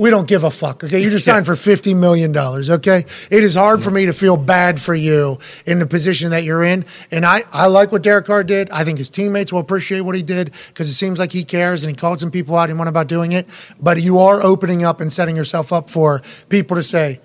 [0.00, 0.82] we don't give a fuck.
[0.82, 2.70] Okay, you just signed for fifty million dollars.
[2.70, 6.42] Okay, it is hard for me to feel bad for you in the position that
[6.42, 8.70] you're in, and I I like what Derek Carr did.
[8.70, 11.84] I think his teammates will appreciate what he did because it seems like he cares
[11.84, 13.46] and he called some people out and went about doing it.
[13.78, 17.20] But you are opening up and setting yourself up for people to say,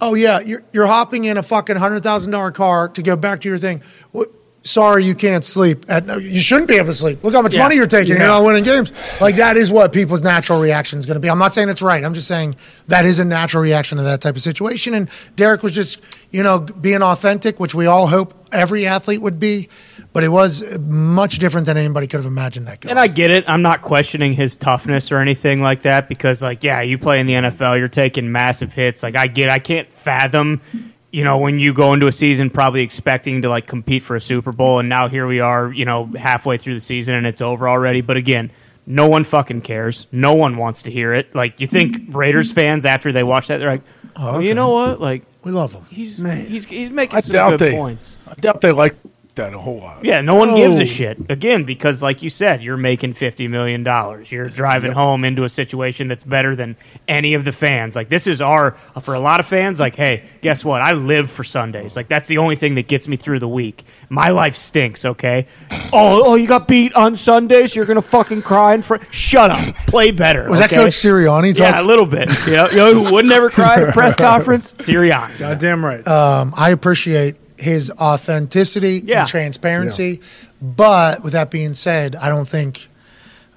[0.00, 3.42] "Oh yeah, you're you're hopping in a fucking hundred thousand dollar car to go back
[3.42, 4.30] to your thing." What,
[4.66, 5.86] sorry, you can't sleep.
[5.88, 7.22] At, you shouldn't be able to sleep.
[7.24, 7.62] Look how much Yeah.
[7.62, 8.16] money you're taking.
[8.16, 8.92] You're not winning games.
[9.20, 11.30] Like that is what people's natural reaction is going to be.
[11.30, 12.04] I'm not saying it's right.
[12.04, 12.56] I'm just saying
[12.88, 14.94] that is a natural reaction to that type of situation.
[14.94, 19.38] And Derek was just, you know, being authentic, which we all hope every athlete would
[19.40, 19.68] be.
[20.12, 22.80] But it was much different than anybody could have imagined that.
[22.80, 22.88] Guy.
[22.90, 23.44] And I get it.
[23.46, 27.26] I'm not questioning his toughness or anything like that because, like, yeah, you play in
[27.26, 29.02] the NFL, you're taking massive hits.
[29.02, 29.50] Like, I get.
[29.50, 30.62] I can't fathom,
[31.10, 34.20] you know, when you go into a season probably expecting to like compete for a
[34.20, 37.40] Super Bowl, and now here we are, you know, halfway through the season and it's
[37.40, 38.00] over already.
[38.00, 38.50] But again.
[38.88, 40.06] No one fucking cares.
[40.12, 41.34] No one wants to hear it.
[41.34, 42.16] Like you think mm-hmm.
[42.16, 43.82] Raiders fans after they watch that, they're like,
[44.14, 45.00] "Oh, you know what?
[45.00, 45.84] Like we love him.
[45.90, 47.72] He's he's he's making I some doubt good they.
[47.72, 48.94] points." I doubt they like
[49.36, 50.04] that a whole lot.
[50.04, 51.30] Yeah, no one gives a shit.
[51.30, 54.30] Again, because like you said, you're making fifty million dollars.
[54.32, 57.94] You're driving home into a situation that's better than any of the fans.
[57.94, 59.78] Like this is our for a lot of fans.
[59.78, 60.82] Like, hey, guess what?
[60.82, 61.96] I live for Sundays.
[61.96, 63.84] Like that's the only thing that gets me through the week.
[64.08, 65.04] My life stinks.
[65.04, 65.46] Okay.
[65.92, 67.76] Oh, oh, you got beat on Sundays.
[67.76, 69.02] You're gonna fucking cry in front.
[69.12, 69.74] Shut up.
[69.86, 70.48] Play better.
[70.48, 70.70] Was that?
[70.70, 72.28] Coach Sirianni Yeah, a little bit.
[72.46, 74.72] You know, you know who would never cry at a press conference?
[74.74, 75.38] Sirianni.
[75.38, 76.06] Goddamn right.
[76.06, 79.20] Um, I appreciate his authenticity Yeah.
[79.20, 80.20] and transparency.
[80.60, 82.88] But with that being said, I don't think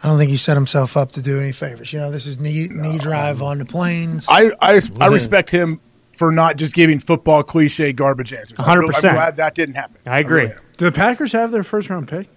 [0.03, 1.91] I don't think he set himself up to do any favors.
[1.91, 4.25] You know, this is knee knee drive on the planes.
[4.29, 5.79] I I, I respect him
[6.13, 8.59] for not just giving football cliche garbage answers.
[8.59, 8.95] I'm 100%.
[8.95, 9.97] I'm glad that didn't happen.
[10.05, 10.41] I agree.
[10.43, 10.53] really.
[10.77, 12.27] Do the Packers have their first round pick?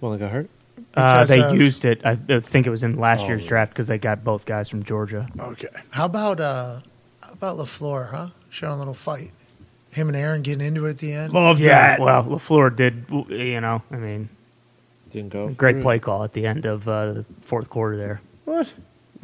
[0.00, 0.50] Well, they got hurt.
[0.94, 2.00] Uh, they of- used it.
[2.04, 4.68] I I think it was in last Oh, year's draft because they got both guys
[4.68, 5.26] from Georgia.
[5.38, 5.68] Okay.
[5.90, 6.80] How about uh
[7.20, 8.28] how about LaFleur, huh?
[8.50, 9.32] Showing a little fight.
[9.94, 11.32] Him and Aaron getting into it at the end.
[11.32, 12.00] Love Yeah, that.
[12.00, 13.06] well, LaFleur did.
[13.28, 14.28] You know, I mean,
[15.10, 15.48] Didn't go.
[15.48, 15.82] great through.
[15.82, 18.20] play call at the end of uh, the fourth quarter there.
[18.44, 18.68] What?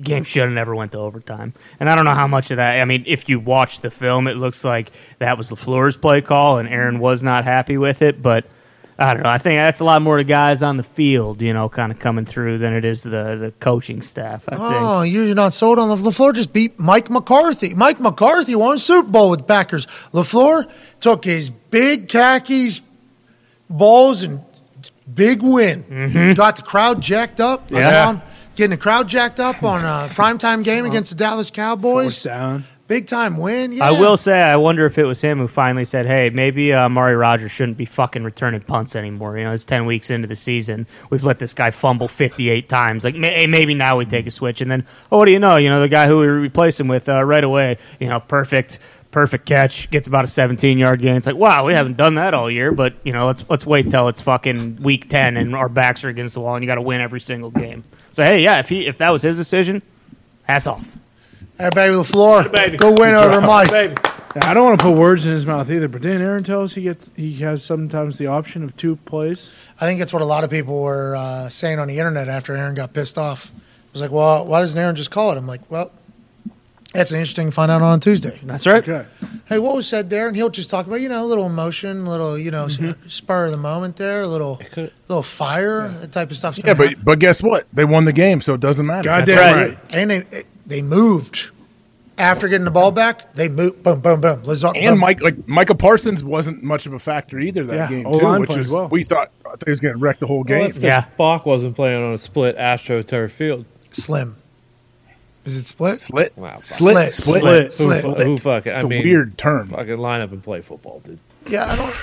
[0.01, 2.81] Game should have never went to overtime, and I don't know how much of that.
[2.81, 6.57] I mean, if you watch the film, it looks like that was LaFleur's play call,
[6.57, 8.23] and Aaron was not happy with it.
[8.23, 8.47] But
[9.01, 9.31] I don't know.
[9.31, 11.99] I think that's a lot more the guys on the field, you know, kind of
[11.99, 14.45] coming through than it is the the coaching staff.
[14.47, 14.63] I think.
[14.73, 17.75] Oh, you're not sold on the LaFleur just beat Mike McCarthy.
[17.75, 19.87] Mike McCarthy won a Super Bowl with the Packers.
[20.13, 20.71] LaFleur
[21.01, 22.83] took his big khakis
[23.71, 24.41] balls and
[25.13, 26.35] big win.
[26.35, 27.63] Got the crowd jacked up.
[27.63, 27.77] I Mm-hmm.
[27.77, 27.91] Yeah.
[28.05, 28.23] saw him
[28.55, 32.23] getting the crowd jacked up on a primetime game against the Dallas Cowboys.
[32.23, 32.65] Fourth down.
[32.91, 33.71] Big time win.
[33.71, 33.85] Yeah.
[33.85, 36.89] I will say, I wonder if it was him who finally said, "Hey, maybe uh,
[36.89, 40.35] Mari Rodgers shouldn't be fucking returning punts anymore." You know, it's ten weeks into the
[40.35, 40.89] season.
[41.09, 43.05] We've let this guy fumble fifty-eight times.
[43.05, 45.57] Like, may- maybe now we take a switch, and then, oh, what do you know?
[45.57, 47.79] You know, the guy who we replace him with uh, right away.
[48.01, 48.81] You know, perfect,
[49.13, 51.15] perfect catch, gets about a seventeen-yard gain.
[51.15, 53.89] It's like, wow, we haven't done that all year, but you know, let's let's wait
[53.89, 56.75] till it's fucking week ten and our backs are against the wall, and you got
[56.75, 57.85] to win every single game.
[58.13, 59.81] So, hey, yeah, if he if that was his decision,
[60.43, 60.85] hats off.
[61.61, 62.51] Hey, baby LaFleur.
[62.53, 62.77] baby.
[62.79, 63.71] Go win over Mike.
[63.71, 63.95] Baby.
[64.43, 66.75] I don't want to put words in his mouth either, but didn't Aaron tell us
[66.75, 69.51] he gets he has sometimes the option of two plays?
[69.81, 72.57] I think that's what a lot of people were uh, saying on the internet after
[72.57, 73.47] Aaron got pissed off.
[73.47, 75.37] It was like, well, why doesn't Aaron just call it?
[75.37, 75.91] I'm like, well,
[76.95, 78.39] that's an interesting to find out on Tuesday.
[78.45, 78.89] That's right.
[78.89, 79.07] Okay.
[79.47, 80.29] Hey, what was said there?
[80.29, 83.09] And he'll just talk about, you know, a little emotion, a little, you know, Mm-hmm.
[83.09, 84.61] spur of the moment there, a little,
[85.09, 86.59] little fire, that type of stuff.
[86.65, 87.67] Yeah, but but guess what?
[87.73, 89.09] They won the game, so it doesn't matter.
[89.09, 89.69] Goddamn That's right.
[89.71, 89.79] right.
[89.91, 91.51] and they they moved
[92.19, 93.35] after getting the ball back.
[93.35, 94.43] They moved, boom, boom, boom.
[94.45, 94.99] Lazard, And boom.
[95.01, 98.41] Mike, like Micah Parsons, wasn't much of a factor either that Yeah, game O-line too,
[98.41, 98.89] which played is well.
[98.89, 100.61] we thought I thought he was going to wreck the whole oh, game.
[100.63, 101.05] that's 'cause Yeah.
[101.17, 103.65] Bach wasn't playing on a split AstroTurf field.
[103.91, 104.37] slim.
[105.47, 105.99] Is it split?
[105.99, 106.61] Slit, Wow.
[106.65, 107.13] slit, Slit.
[107.13, 108.05] split, Slit.
[108.05, 108.67] Who, who it.
[108.67, 109.69] It's I a mean, weird term.
[109.71, 111.19] Fucking line up and play football, dude.
[111.47, 111.95] Yeah, I don't.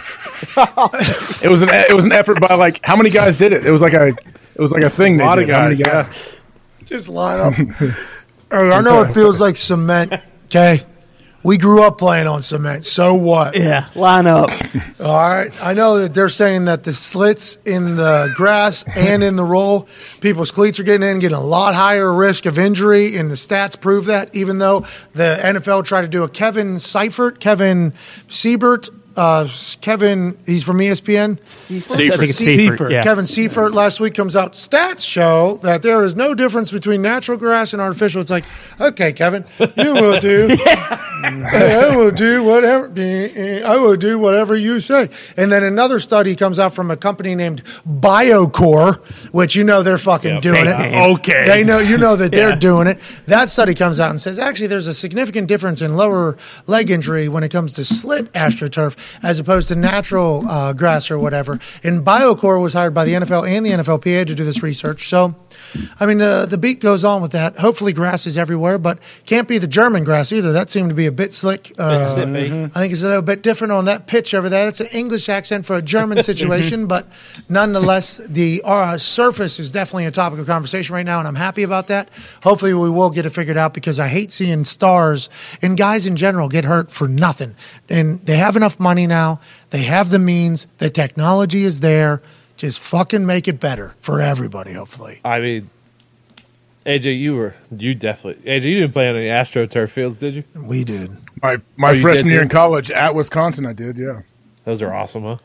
[1.44, 3.66] It was an it was an effort by like how many guys did it?
[3.66, 5.22] It was like a it was like a thing.
[5.22, 5.56] A lot they of did.
[5.56, 6.28] How many guys,
[6.86, 7.54] Just line up.
[8.52, 10.14] hey, I know it feels like cement.
[10.48, 10.86] Okay,
[11.44, 12.86] we grew up playing on cement.
[12.86, 13.54] So what?
[13.54, 14.50] Yeah, line up.
[15.04, 15.52] All right.
[15.62, 19.90] I know that they're saying that the slits in the grass and in the roll,
[20.22, 23.78] people's cleats are getting in, getting a lot higher risk of injury, and the stats
[23.80, 24.34] prove that.
[24.34, 27.94] Even though the NFL tried to do a Kevin Seifert, Kevin
[28.30, 29.48] Siebert, uh,
[29.82, 31.34] Kevin, he's from ESPN.
[31.34, 32.30] I think it's Seifert.
[32.30, 32.92] Seifert.
[32.92, 33.04] Yeah.
[33.04, 34.54] Kevin Seifert last week comes out.
[34.54, 38.22] Stats show that there is no difference between natural grass and artificial.
[38.22, 38.46] It's like,
[38.80, 40.56] okay, Kevin, you will do.
[41.24, 42.86] I will do whatever.
[43.66, 45.10] I will do whatever you say.
[45.36, 48.98] And then another study comes out from a company named Biocore,
[49.34, 50.78] which you know they're fucking doing it.
[50.78, 51.14] name.
[51.16, 51.46] Okay.
[51.48, 52.56] They know you know that they're Yeah.
[52.56, 53.00] doing it.
[53.26, 56.38] That study comes out and says actually there's a significant difference in lower
[56.68, 61.20] leg injury when it comes to slit astroturf as opposed to natural uh, grass or
[61.20, 61.60] whatever.
[61.84, 65.08] And Biocore was hired by the NFL and the NFLPA to do this research.
[65.10, 65.36] So,
[66.00, 67.58] I mean, the the beat goes on with that.
[67.58, 70.52] Hopefully, grass is everywhere, but can't be the German grass either.
[70.52, 71.74] That seemed to be a bit slick.
[71.78, 72.16] Uh.
[72.76, 74.68] I think it's a little bit different on that pitch over there.
[74.68, 77.08] It's an English accent for a German situation, but
[77.50, 81.64] nonetheless, the uh, surface is definitely a topic of conversation right now, and I'm happy
[81.64, 82.10] about that.
[82.44, 85.30] Hopefully, we will get it figured out because I hate seeing stars
[85.62, 87.56] and guys in general get hurt for nothing.
[87.90, 89.40] And they have enough money now,
[89.70, 92.22] they have the means, the technology is there.
[92.58, 95.20] Just fucking make it better for everybody, hopefully.
[95.24, 95.70] I mean,
[96.86, 98.64] AJ, you were you definitely AJ.
[98.64, 100.44] You didn't play on any AstroTurf fields, did you?
[100.56, 101.12] We did.
[101.44, 102.44] My my Oh, freshman did, year too?
[102.44, 103.98] in college at Wisconsin, I did.
[103.98, 104.22] Yeah,
[104.66, 105.38] Those are awesome, huh?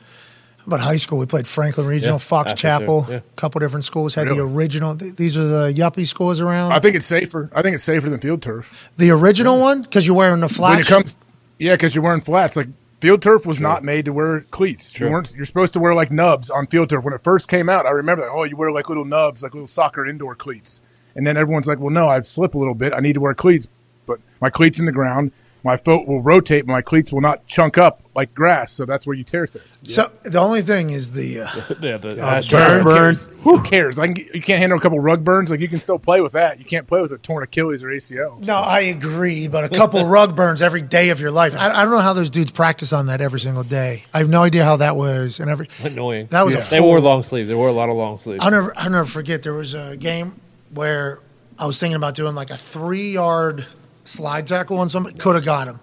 [0.59, 1.19] How about high school?
[1.19, 3.03] We played Franklin Regional, Yeah, Fox Chapel.
[3.03, 3.17] too, yeah.
[3.19, 4.97] A couple different schools had the original.
[4.97, 6.71] th- These are the yuppie schools around.
[6.73, 7.51] I think it's safer.
[7.53, 8.93] I think it's safer than field turf.
[8.97, 10.87] the original one because you're wearing the When flats.
[10.89, 11.15] it comes,
[11.59, 12.55] yeah, because you're wearing flats.
[12.57, 12.69] Like
[13.03, 14.93] field turf was not made to wear cleats.
[14.93, 15.09] True.
[15.09, 15.35] You weren't.
[15.35, 17.03] You're supposed to wear like nubs on field turf.
[17.03, 18.31] When it first came out, I remember that.
[18.31, 20.81] Oh, you wear like little nubs, like little soccer indoor cleats.
[21.17, 22.95] And then everyone's like, "Well, no, I slip a little bit.
[22.95, 23.67] I need to wear cleats."
[24.07, 25.33] But my cleats in the ground.
[25.65, 28.73] My foot will rotate, my cleats will not chunk up like grass.
[28.73, 29.81] So that's where you tear things.
[29.85, 31.49] So the only thing is the uh,
[31.81, 33.15] yeah, the Uh, hash burn, burn.
[33.15, 33.37] burn.
[33.43, 33.97] Who cares?
[33.97, 35.51] Like you can't handle a couple rug burns.
[35.51, 36.59] Like you can still play with that.
[36.59, 38.41] You can't play with a torn Achilles or ACL.
[38.45, 41.57] No, I agree, but a couple rug burns every day of your life.
[41.57, 44.05] I, I don't know how those dudes practice on that every single day.
[44.13, 45.41] I have no idea how that was.
[45.41, 46.27] And every Annoying.
[46.27, 47.49] That was a They wore long sleeves.
[47.49, 48.43] They wore a lot of long sleeves.
[48.43, 49.43] I'll never, I'll never forget.
[49.43, 50.41] There was a game
[50.75, 51.21] where
[51.59, 53.67] I was thinking about doing like a three yard
[54.05, 55.17] slide tackle on somebody.
[55.19, 55.81] Could have got him.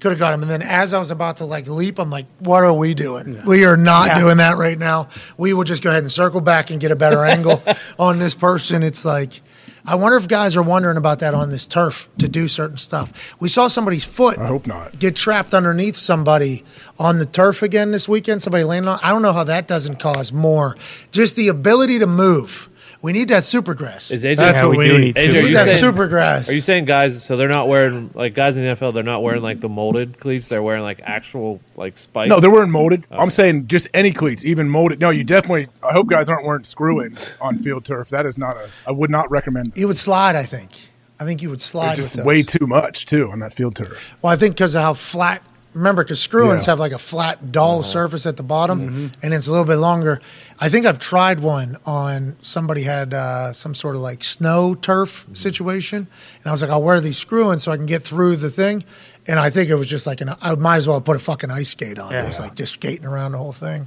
[0.00, 0.42] Could have got him.
[0.42, 3.42] And then as I was about to like leap, I'm like, what are we doing?
[3.44, 4.18] We are not Yeah.
[4.20, 5.08] doing that right now.
[5.36, 7.62] We will just go ahead and circle back and get a better angle
[7.98, 8.82] on this person.
[8.82, 9.42] It's like,
[9.84, 13.12] I wonder if guys are wondering about that on this turf to do certain stuff.
[13.40, 14.38] We saw somebody's foot.
[14.38, 14.98] I hope not.
[14.98, 16.64] Get trapped underneath somebody
[16.98, 18.42] on the turf again this weekend.
[18.42, 19.00] Somebody landed on.
[19.02, 20.76] I don't know how that doesn't cause more.
[21.12, 22.68] Just the ability to move.
[23.02, 24.10] We need that super grass.
[24.10, 24.36] Is AJ?
[24.36, 25.16] That's what we need.
[25.16, 26.48] AJ, We need that saying- super grass.
[26.50, 27.24] Are you saying guys?
[27.24, 28.92] So they're not wearing like guys in the NFL.
[28.92, 30.48] They're not wearing like the molded cleats.
[30.48, 32.28] They're wearing like actual like spikes.
[32.28, 33.06] No, they weren't molded.
[33.10, 35.00] I'm saying just any cleats, even molded.
[35.00, 35.68] No, you definitely.
[35.82, 38.10] I hope guys aren't wearing screw-ins on field turf.
[38.10, 38.68] That is not a.
[38.86, 39.72] I would not recommend.
[39.76, 40.70] You would slide, I think.
[41.18, 42.26] I think you would slide It's with just those.
[42.26, 44.16] way too much too on that field turf.
[44.20, 45.42] Well, I think because of how flat.
[45.72, 46.72] Remember, because screw-ins Yeah.
[46.72, 49.12] have like a flat, dull surface at the bottom, Mhm.
[49.22, 50.20] and it's a little bit longer.
[50.58, 55.26] I think I've tried one on somebody had uh, some sort of like snow turf
[55.32, 58.50] situation, and I was like, I'll wear these screw-ins so I can get through the
[58.50, 58.84] thing.
[59.28, 60.34] And I think it was just like an.
[60.42, 62.12] I might as well put a fucking ice skate on.
[62.12, 63.86] It was like just skating around the whole thing.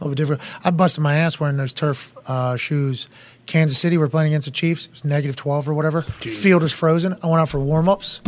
[0.00, 0.42] A little bit different.
[0.64, 3.08] I busted my ass wearing those turf uh, shoes.
[3.46, 4.86] Kansas City, we're playing against the Chiefs.
[4.86, 6.02] It was negative 12 or whatever.
[6.02, 7.16] Field was frozen.
[7.22, 8.20] I went out for warm ups.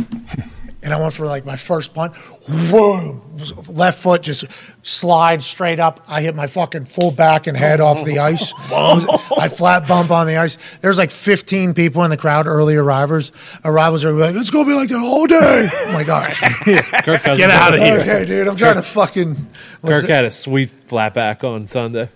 [0.85, 2.13] And I went for like my first punt.
[2.47, 3.19] Whoa!
[3.67, 4.45] Left foot just
[4.83, 5.99] slides straight up.
[6.07, 8.53] I hit my fucking full back and head off the ice.
[8.71, 10.59] I flat bump on the ice.
[10.81, 13.31] There's like 15 people in the crowd, early arrivals.
[13.65, 15.69] Arrivals are like, it's going to be like that all day.
[15.87, 16.37] I'm like, all right.
[16.65, 17.99] Get out of here.
[18.01, 18.47] Okay, dude.
[18.47, 19.33] I'm trying to fucking.
[19.81, 22.09] what's Kirk it- had a sweet flat back on Sunday.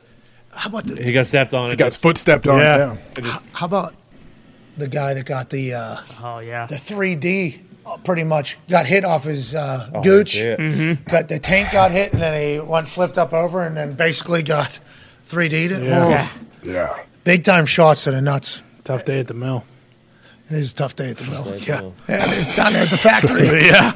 [0.53, 1.71] How about the, He got stepped on.
[1.71, 2.97] He got his foot stepped on, yeah.
[3.17, 3.95] It just- How about
[4.77, 7.63] the guy that got the uh, oh yeah the 3D uh,
[7.97, 10.37] pretty much got hit off his uh, Oh, gooch.
[10.39, 10.55] yeah.
[10.57, 11.03] Mm-hmm.
[11.09, 14.43] Got the tank got hit and then he went flipped up over and then basically
[14.43, 14.79] got
[15.27, 15.83] 3D'd it.
[15.83, 16.29] Yeah.
[16.63, 16.99] Yeah.
[17.23, 18.61] Big time shots to the nuts.
[18.83, 19.63] Tough day at the mill.
[20.49, 21.55] It is a tough day at the mill.
[21.57, 21.81] Yeah.
[22.07, 23.47] Yeah, it's down there at the factory.
[23.67, 23.93] yeah,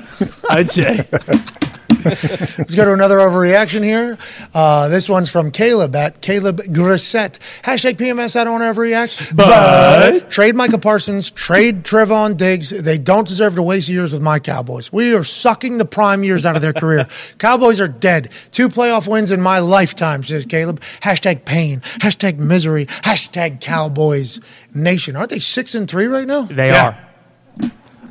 [0.51, 1.07] I'd say.
[2.57, 4.17] Let's go to another overreaction here.
[4.53, 7.39] Uh, this one's from Caleb at Caleb Grissett.
[7.63, 9.35] Hashtag PMS, I don't want to overreact.
[9.35, 12.69] But, trade Micah Parsons, trade Trevon Diggs.
[12.69, 14.91] They don't deserve to waste years with my Cowboys.
[14.91, 17.07] We are sucking the prime years out of their career.
[17.37, 18.31] Cowboys are dead.
[18.51, 20.81] Two playoff wins in my lifetime, says Caleb.
[21.01, 21.79] Hashtag pain.
[21.99, 22.85] Hashtag misery.
[22.85, 24.39] Hashtag Cowboys
[24.73, 25.15] Nation.
[25.15, 26.43] Aren't they six and three right now?
[26.43, 26.97] They Yeah.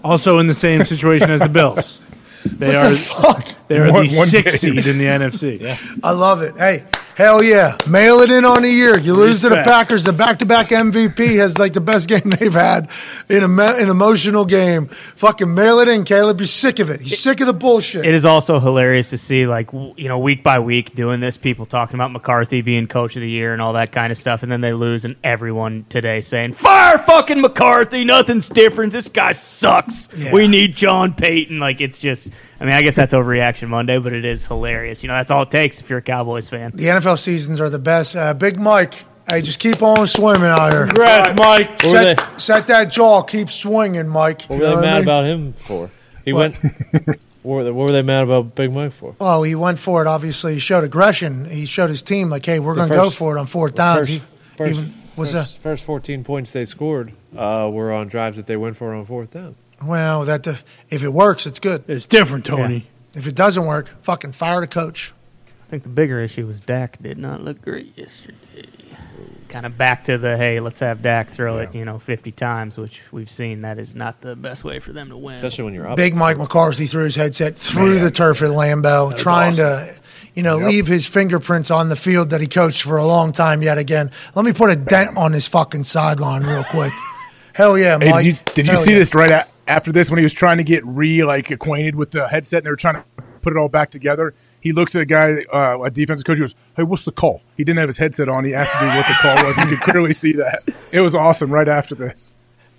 [0.04, 2.01] Also in the same situation as the Bills.
[2.44, 3.48] They What are the fuck?
[3.68, 4.76] they are One- the one sixth game.
[4.76, 5.76] seed in the NFC.
[6.02, 6.56] I love it.
[6.56, 6.84] Hey,
[7.16, 7.76] hell yeah.
[7.88, 8.98] Mail it in on the year.
[8.98, 10.04] You lose to the Packers.
[10.04, 12.90] The back to back MVP has like the best game they've had
[13.28, 14.86] in a me- an emotional game.
[14.88, 16.40] Fucking mail it in, Caleb.
[16.40, 17.00] You're sick of it.
[17.00, 18.04] He's sick of the bullshit.
[18.04, 21.36] It is also hilarious to see, like, w- you know, week by week doing this,
[21.36, 24.42] people talking about McCarthy being coach of the year and all that kind of stuff,
[24.42, 29.32] and then they lose, and everyone today saying, Fire fucking McCarthy, nothing's different, this guy
[29.32, 30.08] sucks.
[30.16, 30.32] Yeah.
[30.32, 31.58] We need Sean Payton.
[31.60, 32.30] Like, it's just,
[32.62, 35.02] I mean, I guess that's overreaction Monday, but it is hilarious.
[35.02, 36.70] You know, that's all it takes if you're a Cowboys fan.
[36.74, 38.14] the NFL seasons are the best.
[38.14, 39.04] Uh, Big Mike.
[39.28, 40.86] Hey, just keep on swimming out here.
[40.86, 41.80] Congrats, Mike.
[41.82, 43.22] Set, set that jaw.
[43.22, 44.42] Keep swinging, Mike.
[44.42, 45.02] What You were they what I mad mean?
[45.02, 45.90] about him for?
[46.24, 46.56] He What?
[46.62, 46.76] went.
[47.42, 49.14] what, were they, what were they mad about Big Mike for?
[49.20, 50.06] Oh, he went for it.
[50.06, 51.44] Obviously, he showed aggression.
[51.50, 53.98] He showed his team like, "Hey, we're going to go for it on fourth downs."
[54.08, 54.22] First, He,
[54.56, 58.56] first, even was first, first 14 points they scored uh, were on drives that they
[58.56, 59.56] went for on fourth down.
[59.82, 60.24] A well.
[60.24, 60.54] That uh,
[60.90, 61.84] if it works, it's good.
[61.88, 62.86] It's different, Tony.
[63.14, 65.12] If it doesn't work, fucking fire the coach.
[65.66, 68.36] I think the bigger issue was Dak did not look great yesterday.
[69.48, 72.78] Kind of back to the hey, let's have Dak throw it, you know, fifty times,
[72.78, 75.36] which we've seen that is not the best way for them to win.
[75.36, 75.96] Especially when you're up.
[75.96, 79.94] Big Mike McCarthy threw his headset through the turf at Lambeau, trying to,
[80.32, 80.68] you know, Yep.
[80.68, 84.10] leave his fingerprints on the field that he coached for a long time yet again.
[84.34, 86.94] Let me put a dent on his fucking sideline real quick.
[87.52, 88.24] Hell yeah, Hey, Mike.
[88.24, 88.98] did you, did you Hell see yeah.
[89.00, 92.10] this right a- after this when he was trying to get re like acquainted with
[92.10, 93.04] the headset and they were trying to
[93.42, 94.34] put it all back together?
[94.60, 97.42] He looks at a guy, uh, a defensive coach, he goes, Hey, what's the call?
[97.56, 98.44] He didn't have his headset on.
[98.44, 99.58] He asked to do what the call was.
[99.58, 100.60] And You could clearly see that.
[100.92, 102.36] It was awesome right after this.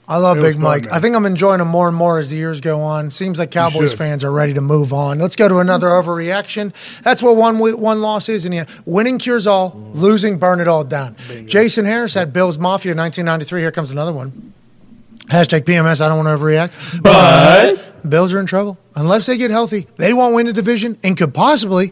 [0.08, 0.84] I love It Big Mike.
[0.84, 0.94] man.
[0.94, 3.10] I think I'm enjoying him more and more as the years go on.
[3.12, 5.20] Seems like Cowboys fans are ready to move on.
[5.20, 6.74] Let's go to another overreaction.
[7.04, 8.46] That's what one one loss is.
[8.46, 11.16] And winning cures all, losing burn it all down.
[11.46, 13.62] Jason Harris had Bills Mafia in 1993.
[13.62, 14.54] Here comes another one.
[15.34, 16.00] Hashtag PMS.
[16.00, 17.02] I don't want to overreact.
[17.02, 19.88] But the Bills are in trouble unless they get healthy.
[19.96, 21.92] They won't win the division and could possibly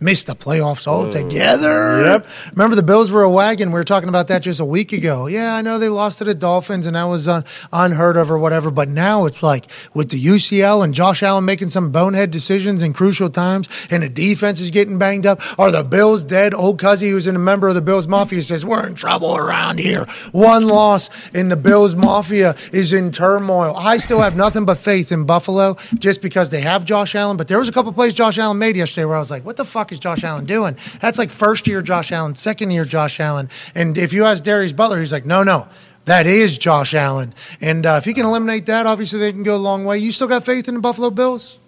[0.00, 0.92] miss the playoffs oh.
[0.92, 2.02] altogether.
[2.02, 2.26] Yep.
[2.52, 3.70] Remember the Bills were a wagon.
[3.70, 5.26] We were talking about that just a week ago.
[5.26, 8.38] Yeah, I know they lost to the Dolphins and that was un- unheard of or
[8.38, 8.70] whatever.
[8.70, 12.92] But now it's like with the UCL and Josh Allen making some bonehead decisions in
[12.92, 15.40] crucial times and the defense is getting banged up.
[15.58, 16.52] Are the Bills dead?
[16.54, 19.78] Old Cuzzy, who's in a member of the Bills Mafia, says we're in trouble around
[19.78, 20.04] here.
[20.32, 23.74] One loss and the Bills Mafia is in turmoil.
[23.76, 27.36] I still have nothing but faith in Buffalo just because they have Josh Allen.
[27.36, 29.56] But there was a couple plays Josh Allen made yesterday where I was like, what
[29.56, 30.76] the fuck is Josh Allen doing?
[31.00, 33.48] That's like first year Josh Allen, second year Josh Allen.
[33.74, 35.68] And if you ask Darius Butler, he's like, no, no.
[36.06, 37.32] That is Josh Allen.
[37.62, 39.98] And uh, if he can eliminate that, obviously they can go a long way.
[39.98, 41.58] You still got faith in the Buffalo Bills?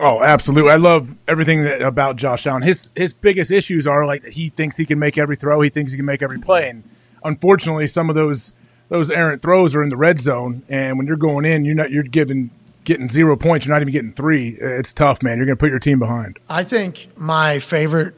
[0.00, 0.70] Oh, absolutely.
[0.70, 2.62] I love everything that, about Josh Allen.
[2.62, 5.70] His his biggest issues are like that he thinks he can make every throw, he
[5.70, 6.84] thinks he can make every play, and
[7.24, 8.52] unfortunately, some of those
[8.88, 10.62] those errant throws are in the red zone.
[10.68, 12.50] And when you're going in, you're not you're giving
[12.88, 13.66] getting zero points.
[13.66, 14.56] You're not even getting three.
[14.60, 15.36] It's tough, man.
[15.36, 16.38] You're going to put your team behind.
[16.48, 18.14] I think my favorite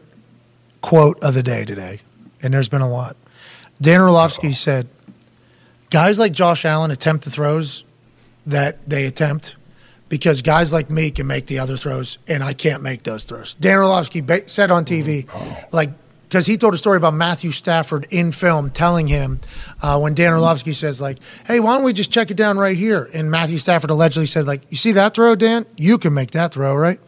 [0.80, 2.00] quote of the day today,
[2.40, 3.16] and there's been a lot.
[3.82, 4.88] Dan Orlovsky said,
[5.90, 7.84] "Guys like Josh Allen attempt the throws
[8.46, 9.56] that they attempt."
[10.08, 13.54] Because guys like me can make the other throws, and I can't make those throws.
[13.60, 15.38] Dan Orlovsky ba- said on TV, mm-hmm.
[15.38, 15.68] oh.
[15.70, 15.90] like,
[16.30, 19.40] because he told a story about Matthew Stafford in film telling him
[19.82, 22.76] uh, when Dan Orlovsky says like, "Hey, why don't we just check it down right
[22.76, 25.66] here?" And Matthew Stafford allegedly said like, "You see that throw, Dan?
[25.76, 27.00] You can make that throw, right?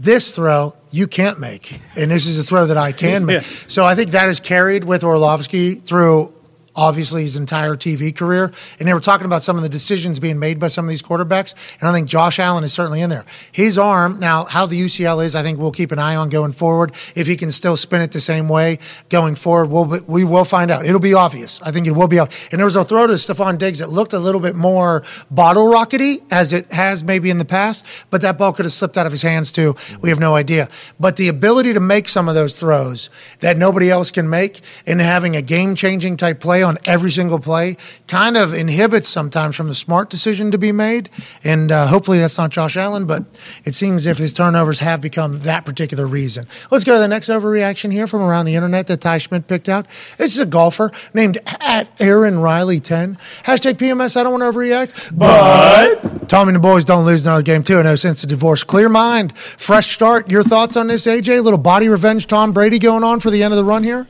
[0.00, 3.86] This throw you can't make, and this is a throw that I can make." So
[3.86, 6.34] I think that is carried with Orlovsky through
[6.76, 8.52] obviously his entire TV career.
[8.78, 11.02] And they were talking about some of the decisions being made by some of these
[11.02, 11.54] quarterbacks.
[11.80, 13.24] And I think Josh Allen is certainly in there.
[13.50, 16.52] His arm, now, how the UCL is, I think we'll keep an eye on going
[16.52, 16.92] forward.
[17.14, 20.70] If he can still spin it the same way going forward, we'll, we will find
[20.70, 20.84] out.
[20.84, 21.60] It'll be obvious.
[21.62, 22.40] I think it will be obvious.
[22.52, 25.66] And there was a throw to Stefon Diggs that looked a little bit more bottle
[25.66, 29.06] rockety as it has maybe in the past, but that ball could have slipped out
[29.06, 29.74] of his hands too.
[30.00, 30.68] We have no idea.
[31.00, 35.00] But the ability to make some of those throws that nobody else can make and
[35.00, 39.68] having a game changing type play on every single play kind of inhibits sometimes from
[39.68, 41.08] the smart decision to be made.
[41.42, 43.24] And uh, hopefully that's not Josh Allen, but
[43.64, 46.46] it seems if his turnovers have become that particular reason.
[46.70, 49.68] Let's go to the next overreaction here from around the internet that Ty Schmit picked
[49.68, 49.86] out.
[50.18, 53.16] This is a golfer named at Aaron Riley 10.
[53.44, 57.42] Hashtag PMS, I don't want to overreact, but Tommy and the boys don't lose another
[57.42, 58.64] game 2 0 since the divorce.
[58.64, 60.30] Clear mind, fresh start.
[60.30, 61.38] Your thoughts on this, AJ?
[61.38, 64.06] A little body revenge Tom Brady going on for the end of the run here?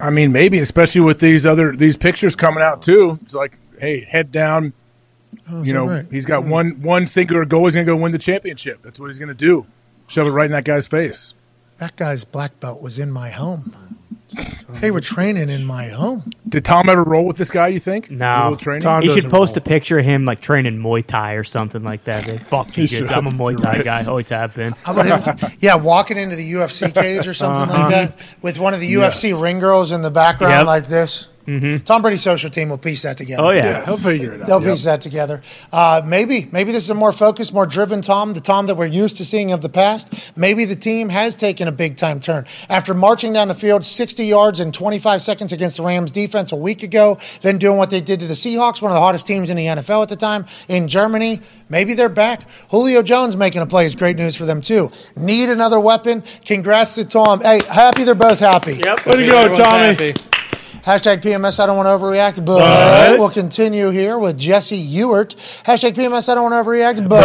[0.00, 3.18] I mean, maybe, especially with these other these pictures coming out too.
[3.22, 4.72] It's like, hey, head down.
[5.48, 6.06] Oh, you know, right?
[6.10, 6.50] he's got hmm.
[6.50, 7.66] one one singular goal.
[7.66, 8.82] He's going to go win the championship.
[8.82, 9.66] That's what he's going to do.
[10.08, 11.34] Shove it right in that guy's face.
[11.78, 13.89] That guy's black belt was in my home.
[14.80, 16.30] They were training in my home.
[16.48, 17.68] Did Tom ever roll with this guy?
[17.68, 18.10] You think?
[18.10, 19.02] No, little training?
[19.02, 22.26] he should post a picture of him like training Muay Thai or something like that.
[22.26, 23.10] They, Fuck you, kids.
[23.10, 24.04] I'm a Muay You're Thai guy.
[24.04, 24.72] Always have been.
[24.84, 25.50] How about him?
[25.60, 27.82] Yeah, walking into the UFC cage or something Uh-huh.
[27.82, 29.20] like that with one of the Yes.
[29.22, 30.66] UFC ring girls in the background Yep.
[30.66, 31.28] like this.
[31.50, 31.84] Mhm.
[31.84, 33.42] Tom Brady's social team will piece that together.
[33.42, 33.64] Oh, yeah.
[33.64, 33.86] Yes.
[33.88, 34.46] He'll figure it out.
[34.46, 34.70] They'll Yep.
[34.72, 35.42] piece that together.
[35.72, 38.86] Uh, maybe, maybe this is a more focused, more driven Tom, the Tom that we're
[38.86, 40.12] used to seeing of the past.
[40.36, 44.24] Maybe the team has taken a big time turn after marching down the field 60
[44.26, 48.00] yards in 25 seconds against the Rams defense a week ago, then doing what they
[48.00, 50.46] did to the Seahawks, one of the hottest teams in the NFL at the time
[50.68, 51.40] in Germany.
[51.68, 52.42] Maybe they're back.
[52.70, 54.90] Julio Jones making a play is great news for them too.
[55.16, 56.22] Need another weapon.
[56.44, 57.40] Congrats to Tom.
[57.40, 58.74] Hey, happy they're both happy.
[58.84, 59.06] Yep.
[59.06, 59.86] Way to go, Everyone's Tommy.
[59.86, 60.14] happy.
[60.84, 65.34] Hashtag PMS, I don't want to overreact, but, But- we'll continue here with Jesse Ewert.
[65.64, 67.20] Hashtag PMS, I don't want to overreact, but,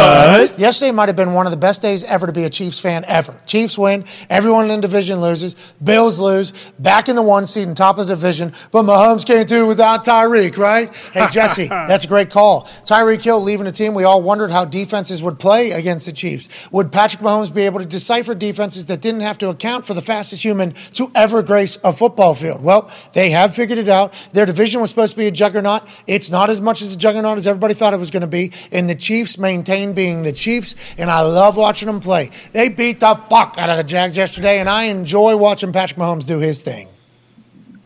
[0.49, 2.79] But- yesterday might have been one of the best days ever to be a Chiefs
[2.79, 3.33] fan ever.
[3.45, 7.77] Chiefs win, everyone in the division loses, Bills lose, back in the one seed and
[7.77, 10.93] top of the division, but Mahomes can't do it without Tyreek, right?
[11.13, 12.67] Hey, Jesse, that's a great call.
[12.83, 16.49] Tyreek Hill leaving the team, we all wondered how defenses would play against the Chiefs.
[16.71, 20.01] Would Patrick Mahomes be able to decipher defenses that didn't have to account for the
[20.01, 22.61] fastest human to ever grace a football field?
[22.61, 24.13] Well, they have figured it out.
[24.33, 25.87] Their division was supposed to be a juggernaut.
[26.07, 28.51] It's not as much as a juggernaut as everybody thought it was going to be.
[28.71, 32.31] And the Chiefs maintain being the Chiefs, and I love watching them play.
[32.53, 36.25] They beat the fuck out of the Jags yesterday, and I enjoy watching Patrick Mahomes
[36.25, 36.87] do his thing.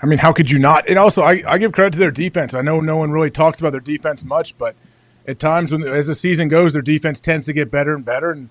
[0.02, 0.88] I mean, how could you not?
[0.88, 2.54] And also, I, I give credit to their defense.
[2.54, 4.76] I know no one really talks about their defense much, but
[5.28, 8.32] at times, when as the season goes, their defense tends to get better and better.
[8.32, 8.50] And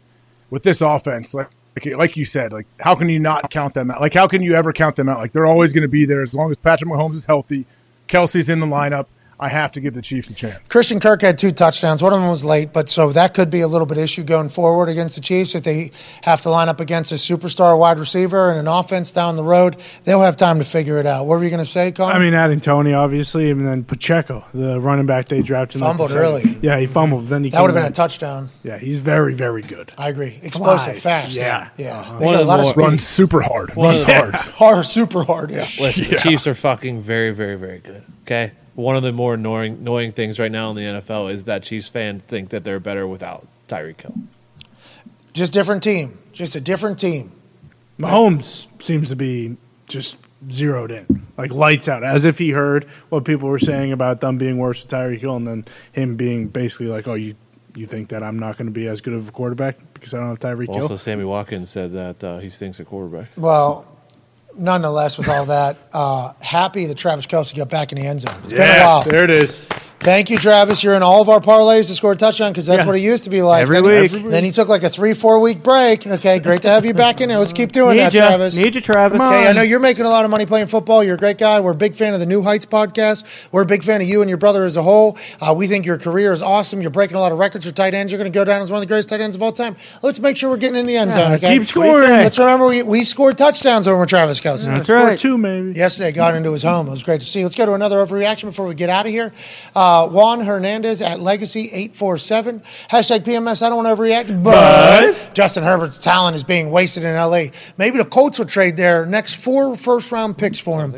[0.51, 1.49] with this offense, like
[1.87, 4.01] like, like you said, like how can you not count them out?
[4.01, 5.19] Like how can you ever count them out?
[5.19, 7.67] Like they're always going to be there as long as Patrick Mahomes is healthy,
[8.09, 9.07] Kelce's in the lineup.
[9.41, 10.69] I have to give the Chiefs a chance.
[10.69, 12.03] Christian Kirk had two touchdowns.
[12.03, 14.49] One of them was late, but so that could be a little bit issue going
[14.49, 15.93] forward against the Chiefs if they
[16.23, 19.77] have to line up against a superstar wide receiver and an offense down the road.
[20.05, 21.27] They'll have time to figure it out.
[21.27, 22.17] What were you going to say, Colin?
[22.17, 25.77] I mean, adding Toney, obviously, and then Pacheco, the running back they drafted.
[25.77, 26.59] in the Fumbled early.
[26.61, 27.29] Yeah, he fumbled.
[27.29, 28.51] Then he that would have came been a touchdown.
[28.65, 29.93] Yeah, he's very, very good.
[29.97, 30.39] I agree.
[30.43, 31.03] Explosive, Flies.
[31.03, 31.37] fast.
[31.37, 31.69] Yeah.
[31.77, 32.01] yeah.
[32.01, 32.19] Uh-huh.
[32.19, 32.83] They One got a of the lot of speed.
[32.83, 33.77] Runs super hard.
[33.77, 34.35] One Runs of the- hard.
[34.35, 35.51] hard, super hard.
[35.53, 35.69] Yeah.
[35.81, 36.19] Listen, the Yeah.
[36.23, 38.03] Chiefs are fucking very, very, very good.
[38.23, 41.65] Okay, one of the more annoying, annoying things right now in the NFL is that
[41.65, 44.15] Chiefs fans think that they're better without Tyreek Hill.
[45.33, 46.17] Just different team.
[46.33, 47.33] Just a different team.
[47.99, 49.57] Mahomes seems to be
[49.89, 50.17] just
[50.49, 54.39] zeroed in, like lights out, as if he heard what people were saying about them
[54.39, 57.35] being worse with Tyreek Hill, and then him being basically like, "Oh, you
[57.75, 60.19] you think that I'm not going to be as good of a quarterback because I
[60.19, 63.31] don't have Tyreek Hill?" Also, Sammy Watkins said that uh, he thinks a quarterback.
[63.37, 63.98] Well,
[64.59, 68.35] nonetheless, with all that, uh, happy that Travis Kelce got back in the end zone.
[68.43, 69.03] It's been a Yeah, while.
[69.05, 69.61] there it is.
[70.01, 70.85] Thank you, Travis.
[70.85, 72.87] You're in all of our parlays to score a touchdown because that's Yeah.
[72.87, 73.63] what it used to be like.
[73.63, 74.13] Every then He, week.
[74.13, 76.07] Every Then he took like a three, four week break.
[76.07, 77.39] Okay, great to have you back in here.
[77.39, 78.29] Let's keep doing Need that, ya.
[78.29, 78.55] Travis.
[78.57, 79.21] Need you, Travis.
[79.21, 81.03] Okay, I know you're making a lot of money playing football.
[81.03, 81.59] You're a great guy.
[81.59, 83.25] We're a big fan of the New Heights podcast.
[83.51, 85.19] We're a big fan of you and your brother as a whole.
[85.41, 86.81] Uh, we think your career is awesome.
[86.81, 88.13] You're breaking a lot of records for tight ends.
[88.13, 89.75] You're going to go down as one of the greatest tight ends of all time.
[90.03, 91.33] Let's make sure we're getting in the end zone.
[91.33, 92.09] Okay, keep scoring.
[92.09, 94.67] Let's remember we, we scored touchdowns over Travis Kelce.
[94.67, 95.19] That's right.
[95.19, 95.73] two, maybe.
[95.73, 96.87] Yesterday, got into his home.
[96.87, 97.43] It was great to see.
[97.43, 99.33] Let's go to another overreaction before we get out of here.
[99.75, 102.61] Uh, Uh, Juan Hernandez at Legacy 847.
[102.91, 103.63] Hashtag PMS.
[103.63, 107.45] I don't want to overreact, but, Justin Herbert's talent is being wasted in LA.
[107.79, 110.95] Maybe the Colts will trade their next four first round picks for him.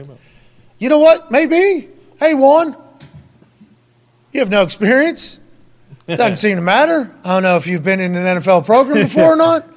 [0.78, 1.31] You know what?
[1.31, 1.89] Maybe.
[2.19, 2.77] Hey, Juan,
[4.33, 5.39] you have no experience.
[6.09, 7.15] Doesn't seem to matter.
[7.23, 9.69] I don't know if you've been in an NFL program before or not.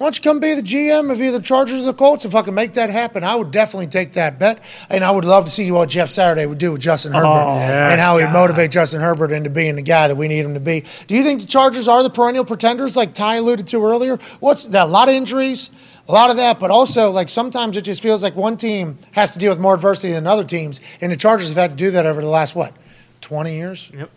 [0.00, 2.34] Why don't you come be the GM of either the Chargers or the Colts and
[2.34, 3.22] I can make that happen?
[3.22, 4.62] I would definitely take that bet.
[4.88, 7.58] And I would love to see what Jeff Saturday would do with Justin Herbert oh,
[7.58, 10.60] and how he'd motivate Justin Herbert into being the guy that we need him to
[10.60, 10.84] be.
[11.06, 14.16] Do you think the Chargers are the perennial pretenders like Ty alluded to earlier?
[14.38, 14.84] What's that?
[14.84, 15.68] A lot of injuries,
[16.08, 19.34] a lot of that, but also like sometimes it just feels like one team has
[19.34, 20.80] to deal with more adversity than other teams.
[21.02, 22.72] And the Chargers have had to do that over the last, what,
[23.20, 23.90] 20 years?
[23.92, 24.10] Yep.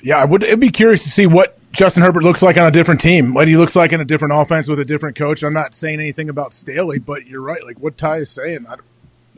[0.00, 0.42] Yeah, I would.
[0.42, 3.34] It'd be curious to see what Justin Herbert looks like on a different team.
[3.34, 5.42] What he looks like in a different offense with a different coach.
[5.42, 7.64] I'm not saying anything about Staley, but you're right.
[7.64, 8.76] Like what Ty is saying, I,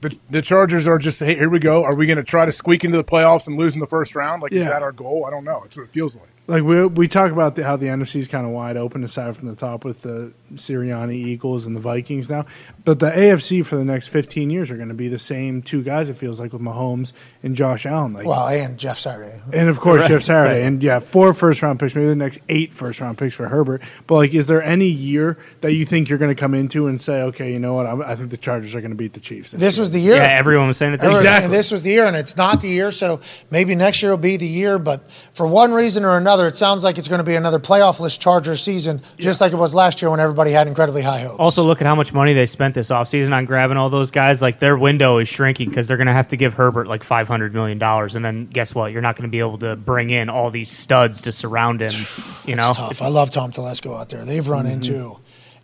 [0.02, 1.82] the the Chargers are just hey, here we go.
[1.82, 4.14] Are we going to try to squeak into the playoffs and lose in the first
[4.14, 4.42] round?
[4.42, 5.24] Like is that our goal?
[5.26, 5.62] I don't know.
[5.64, 6.28] It's what it feels like.
[6.48, 9.36] Like we we talk about the, how the NFC is kind of wide open aside
[9.36, 12.46] from the top with the Sirianni Eagles and the Vikings now,
[12.84, 15.82] but the AFC for the next 15 years are going to be the same two
[15.82, 16.08] guys.
[16.08, 18.12] It feels like with Mahomes and Josh Allen.
[18.12, 19.40] Like, Well, and Jeff Saturday.
[19.52, 20.66] and of course Right, Jeff Saturday, right.
[20.66, 23.82] and yeah, four first round picks, maybe the next eight first round picks for Herbert.
[24.06, 27.00] But like, is there any year that you think you're going to come into and
[27.00, 29.20] say, okay, you know what, I, I think the Chargers are going to beat the
[29.20, 29.50] Chiefs?
[29.50, 29.82] This year.
[29.82, 30.16] was the year.
[30.16, 31.00] Yeah, everyone was saying it.
[31.02, 31.46] Exactly.
[31.46, 34.18] and This was the year, and it's not the year, so maybe next year will
[34.18, 34.78] be the year.
[34.78, 38.18] But for one reason or another, it sounds like it's going to be another playoff-less
[38.18, 41.38] Chargers season, just like it was last year when everybody had incredibly high hopes.
[41.38, 44.42] Also, look at how much money they spent this offseason on grabbing all those guys.
[44.42, 47.52] Like, their window is shrinking because they're going to have to give Herbert like $500
[47.52, 47.80] million.
[47.80, 48.92] And then guess what?
[48.92, 51.92] You're not going to be able to bring in all these studs to surround him.
[52.46, 52.68] You know?
[52.68, 53.02] It's tough.
[53.02, 54.24] I love Tom Telesco out there.
[54.24, 54.74] They've run mm-hmm.
[54.74, 55.18] into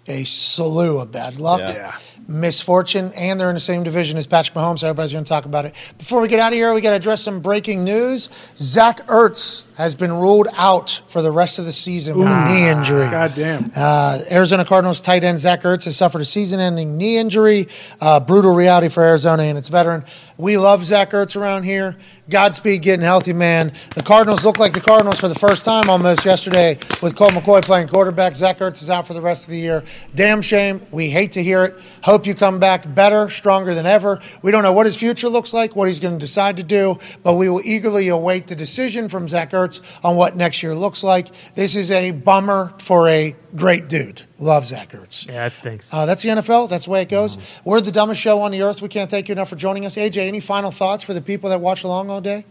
[0.06, 1.96] a slew of bad luck, Yeah.
[2.28, 4.80] Misfortune, and they're in the same division as Patrick Mahomes.
[4.80, 5.74] So everybody's going to talk about it.
[5.98, 8.28] Before we get out of here, we got to address some breaking news.
[8.56, 12.68] Zach Ertz has been ruled out for the rest of the season with a knee
[12.68, 13.10] injury.
[13.10, 13.70] God damn.
[13.74, 17.68] Uh, Arizona Cardinals tight end Zach Ertz has suffered a season-ending knee injury.
[18.00, 20.04] Uh, brutal reality for Arizona and its veteran.
[20.42, 21.96] We love Zach Ertz around here.
[22.28, 23.70] Godspeed getting healthy, man.
[23.94, 27.62] The Cardinals look like the Cardinals for the first time almost yesterday with Colt McCoy
[27.62, 28.34] playing quarterback.
[28.34, 29.84] Zach Ertz is out for the rest of the year.
[30.16, 30.84] Damn shame.
[30.90, 31.78] We hate to hear it.
[32.02, 34.20] Hope you come back better, stronger than ever.
[34.42, 36.98] We don't know what his future looks like, what he's going to decide to do,
[37.22, 41.04] but we will eagerly await the decision from Zach Ertz on what next year looks
[41.04, 41.28] like.
[41.54, 44.22] This is a bummer for a great dude.
[44.38, 45.26] Love Zach Ertz.
[45.26, 45.92] Yeah, that stinks.
[45.92, 46.68] Uh, that's the NFL.
[46.68, 47.38] That's the way it goes.
[47.64, 48.82] We're the dumbest show on the earth.
[48.82, 49.94] We can't thank you enough for joining us.
[49.96, 52.44] AJ, any final thoughts for the people that watch along all day?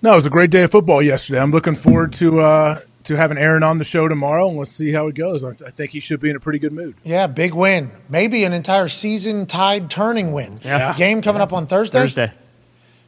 [0.00, 1.38] No, it was a great day of football yesterday.
[1.40, 4.90] I'm looking forward to uh, to having Aaron on the show tomorrow, and let's see
[4.90, 5.44] how it goes.
[5.44, 6.96] I, I think he should be in a pretty good mood.
[7.04, 7.90] Yeah, big win.
[8.08, 10.60] Maybe an entire season tide turning win.
[10.64, 10.94] Yeah.
[10.94, 12.00] Game coming up on Thursday.
[12.00, 12.32] Thursday.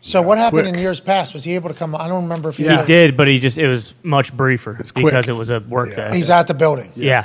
[0.02, 0.74] So what happened quick.
[0.74, 1.32] in years past?
[1.32, 1.94] Was he able to come?
[1.96, 4.94] I don't remember if he He did, but he just, it was much briefer quick.
[4.94, 6.14] because it was a work day.
[6.14, 7.24] He's at the building yeah,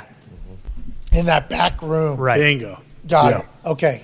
[1.12, 2.18] in that back room.
[2.18, 2.38] right.
[2.40, 2.80] Bingo.
[3.06, 3.38] Got Yeah.
[3.40, 3.46] it.
[3.66, 4.02] Okay.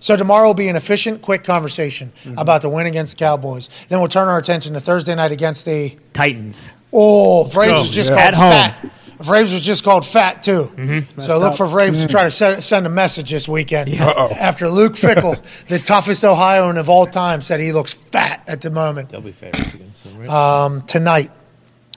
[0.00, 3.68] So tomorrow will be an efficient, quick conversation about the win against the Cowboys.
[3.88, 6.72] Then we'll turn our attention to Thursday night against the Titans.
[6.92, 8.16] Oh, Vrabes is just Yeah.
[8.16, 8.50] called At home.
[8.52, 8.90] fat.
[9.18, 10.64] Vrabes was just called fat too.
[10.76, 11.20] Mm-hmm.
[11.20, 13.94] So look for Vrabes to try to send, send a message this weekend.
[13.94, 18.70] After Luke Fickell, the toughest Ohioan of all time, said he looks fat at the
[18.72, 19.10] moment.
[19.10, 20.28] They'll be favorites against them, right?
[20.28, 21.30] Um, tonight,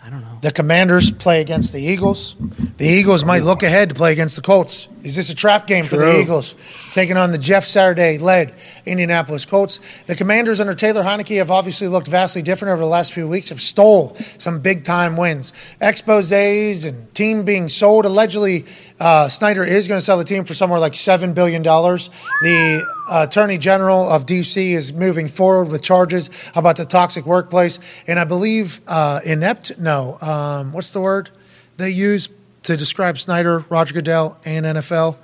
[0.06, 0.34] I don't know.
[0.45, 2.35] The Commanders play against the Eagles.
[2.77, 4.88] The Eagles might look ahead to play against the Colts.
[5.01, 6.56] Is this a trap game for the Eagles?
[6.91, 9.80] Taking on the Jeff Saturday led Indianapolis Colts.
[10.06, 13.49] The Commanders under Taylor Heinicke have obviously looked vastly different over the last few weeks,
[13.49, 15.53] have stole some big time wins.
[15.80, 18.06] Exposes and team being sold.
[18.06, 18.65] Allegedly,
[18.99, 21.61] uh, Snyder is going to sell the team for somewhere like $7 billion.
[21.61, 24.74] The uh, Attorney General of D.C.
[24.74, 27.77] is moving forward with charges about the toxic workplace.
[28.07, 31.30] And I believe uh, inept, no, um, what's the word
[31.77, 32.27] they use
[32.64, 35.15] to describe Snyder, Roger Goodell, and NFL?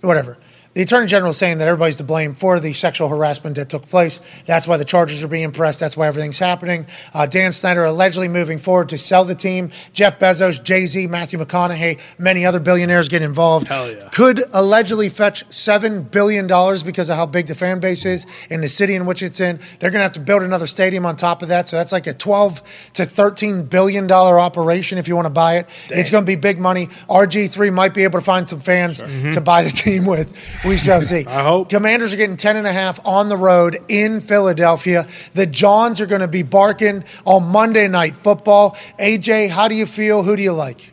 [0.00, 0.38] Whatever.
[0.74, 3.90] The Attorney General is saying that everybody's to blame for the sexual harassment that took
[3.90, 4.20] place.
[4.46, 5.80] That's why the charges are being pressed.
[5.80, 6.86] That's why everything's happening.
[7.12, 9.70] Uh, Dan Snyder allegedly moving forward to sell the team.
[9.92, 13.68] Jeff Bezos, Jay Z, Matthew McConaughey, many other billionaires get involved.
[13.68, 14.08] Hell yeah.
[14.12, 18.68] Could allegedly fetch $7 billion because of how big the fan base is in the
[18.68, 19.58] city in which it's in.
[19.78, 21.68] They're going to have to build another stadium on top of that.
[21.68, 25.68] So that's like a 12 to $13 billion operation if you want to buy it.
[25.90, 26.86] It's going to be big money.
[27.10, 29.02] RG3 might be able to find some fans
[29.34, 30.32] to buy the team with.
[30.64, 31.26] We shall see.
[31.26, 31.68] I hope.
[31.68, 35.06] Commanders are getting 10 and a half on the road in Philadelphia.
[35.34, 38.72] The Johns are going to be barking on Monday night football.
[38.98, 40.22] AJ, how do you feel?
[40.22, 40.92] Who do you like?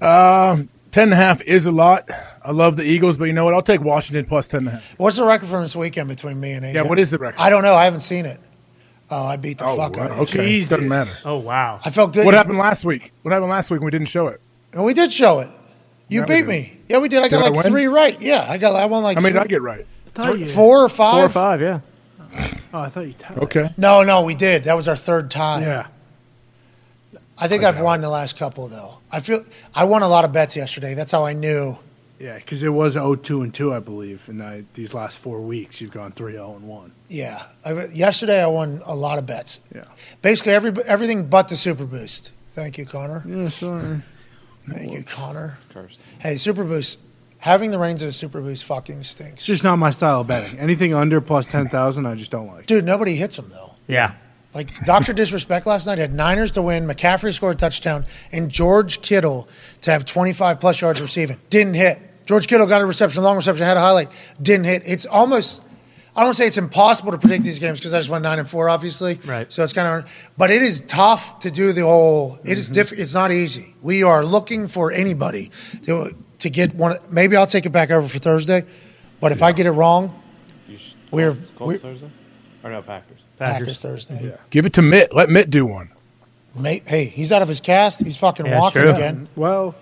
[0.00, 2.08] Um, 10 and a half is a lot.
[2.44, 3.54] I love the Eagles, but you know what?
[3.54, 4.98] I'll take Washington plus 10 and a half.
[4.98, 6.74] What's the record from this weekend between me and AJ?
[6.74, 7.38] Yeah, what is the record?
[7.40, 7.74] I don't know.
[7.74, 8.40] I haven't seen it.
[9.10, 10.44] Oh, I beat the Oh, fuck out of okay.
[10.44, 10.70] Jesus.
[10.70, 11.10] Doesn't matter.
[11.24, 11.80] Oh wow.
[11.82, 12.26] I felt good.
[12.26, 13.10] What happened last week?
[13.22, 14.40] What happened last week when we didn't show it?
[14.74, 15.48] And we did show it.
[16.08, 16.78] You Yeah, beat me.
[16.88, 17.18] Yeah, we did.
[17.22, 17.72] I got Did I like win?
[17.72, 18.20] three right.
[18.20, 18.74] Yeah, I got.
[18.74, 19.16] I won like.
[19.18, 19.86] How many did I get right?
[20.14, 21.14] three- four or five?
[21.14, 21.80] Four or five, yeah.
[22.74, 23.38] Oh, I thought you tied.
[23.38, 23.70] Okay.
[23.78, 24.64] No, no, we did.
[24.64, 25.62] That was our third time.
[25.62, 25.86] Yeah.
[27.38, 28.94] I think I've won the last couple though.
[29.10, 29.42] I feel
[29.74, 30.92] I won a lot of bets yesterday.
[30.94, 31.78] That's how I knew.
[32.18, 34.28] Yeah, because it was 0-2 and 2, I believe.
[34.28, 36.92] And I, these last four weeks, you've gone 3-0 and 1.
[37.08, 39.60] Yeah, I, yesterday I won a lot of bets.
[39.72, 39.84] Yeah.
[40.20, 42.32] Basically, every everything but the Super Boost.
[42.54, 43.22] Thank you, Connor.
[43.26, 44.02] Yeah, sorry.
[44.70, 45.58] Thank you, Connor.
[46.18, 46.98] Hey, Super Boost.
[47.38, 49.42] Having the reins of the Super Boost fucking stinks.
[49.42, 50.58] It's just not my style of betting.
[50.58, 52.66] Anything under plus 10,000, I just don't like.
[52.66, 53.74] Dude, nobody hits them though.
[53.86, 54.14] Yeah.
[54.54, 59.02] Like Doctor Disrespect last night had Niners to win, McCaffrey scored a touchdown, and George
[59.02, 59.48] Kittle
[59.82, 61.38] to have 25 plus yards receiving.
[61.48, 62.00] Didn't hit.
[62.26, 64.10] George Kittle got a reception, long reception, had a highlight.
[64.42, 64.82] Didn't hit.
[64.84, 65.62] It's almost.
[66.18, 68.50] I don't say it's impossible to predict these games because I just went nine and
[68.50, 69.20] four, obviously.
[69.24, 69.50] Right.
[69.52, 72.40] So it's kind of, but it is tough to do the whole.
[72.44, 72.74] It is mm-hmm.
[72.74, 73.02] different.
[73.04, 73.76] It's not easy.
[73.82, 75.52] We are looking for anybody
[75.84, 76.96] to to get one.
[77.08, 78.64] Maybe I'll take it back over for Thursday,
[79.20, 80.20] but if I get it wrong,
[81.12, 82.10] we're, Colts we're Thursday?
[82.64, 83.20] Or no, Packers.
[83.38, 84.36] Packers Thursday.
[84.50, 85.14] Give it to Mitt.
[85.14, 85.90] Let Mitt do one.
[86.56, 88.02] Mate, hey, he's out of his cast.
[88.02, 88.90] He's fucking Yeah, walking true.
[88.90, 89.28] again.
[89.36, 89.76] Well,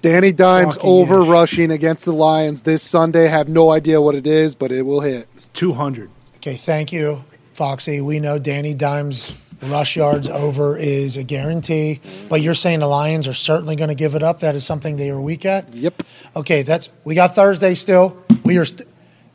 [0.00, 3.26] Danny Dimes Walking over rushing against the Lions this Sunday.
[3.26, 5.28] Have no idea what it is, but it will hit.
[5.54, 6.10] 200.
[6.36, 7.24] Okay, thank you,
[7.54, 8.00] Foxy.
[8.00, 13.26] We know Danny Dimes rush yards over is a guarantee, but you're saying the Lions
[13.26, 14.40] are certainly going to give it up.
[14.40, 15.72] That is something they are weak at.
[15.72, 16.02] Yep.
[16.36, 18.22] Okay, that's we got Thursday still.
[18.44, 18.88] We are st-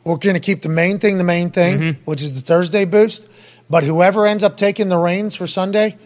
[0.04, 2.04] we're going to keep the main thing the main thing, mm-hmm.
[2.04, 3.26] which is the Thursday boost.
[3.68, 5.96] But whoever ends up taking the reins for Sunday,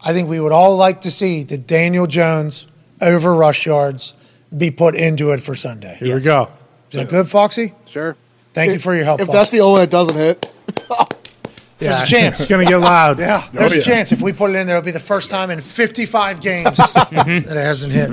[0.00, 2.66] I think we would all like to see the Daniel Jones
[3.00, 4.14] over rush yards
[4.56, 5.96] be put into it for Sunday.
[5.98, 6.50] Here we go.
[6.90, 7.74] Is that good, Foxy?
[7.86, 8.16] Sure.
[8.56, 9.20] Thank you for your help.
[9.20, 9.38] If Foxy.
[9.38, 10.50] that's the only one that doesn't hit,
[11.78, 12.40] There's a chance.
[12.40, 13.18] It's going to get loud.
[13.18, 13.80] Yeah, there's yeah.
[13.80, 16.40] a chance if we put it in there, it'll be the first time in 55
[16.40, 18.10] games that it hasn't hit.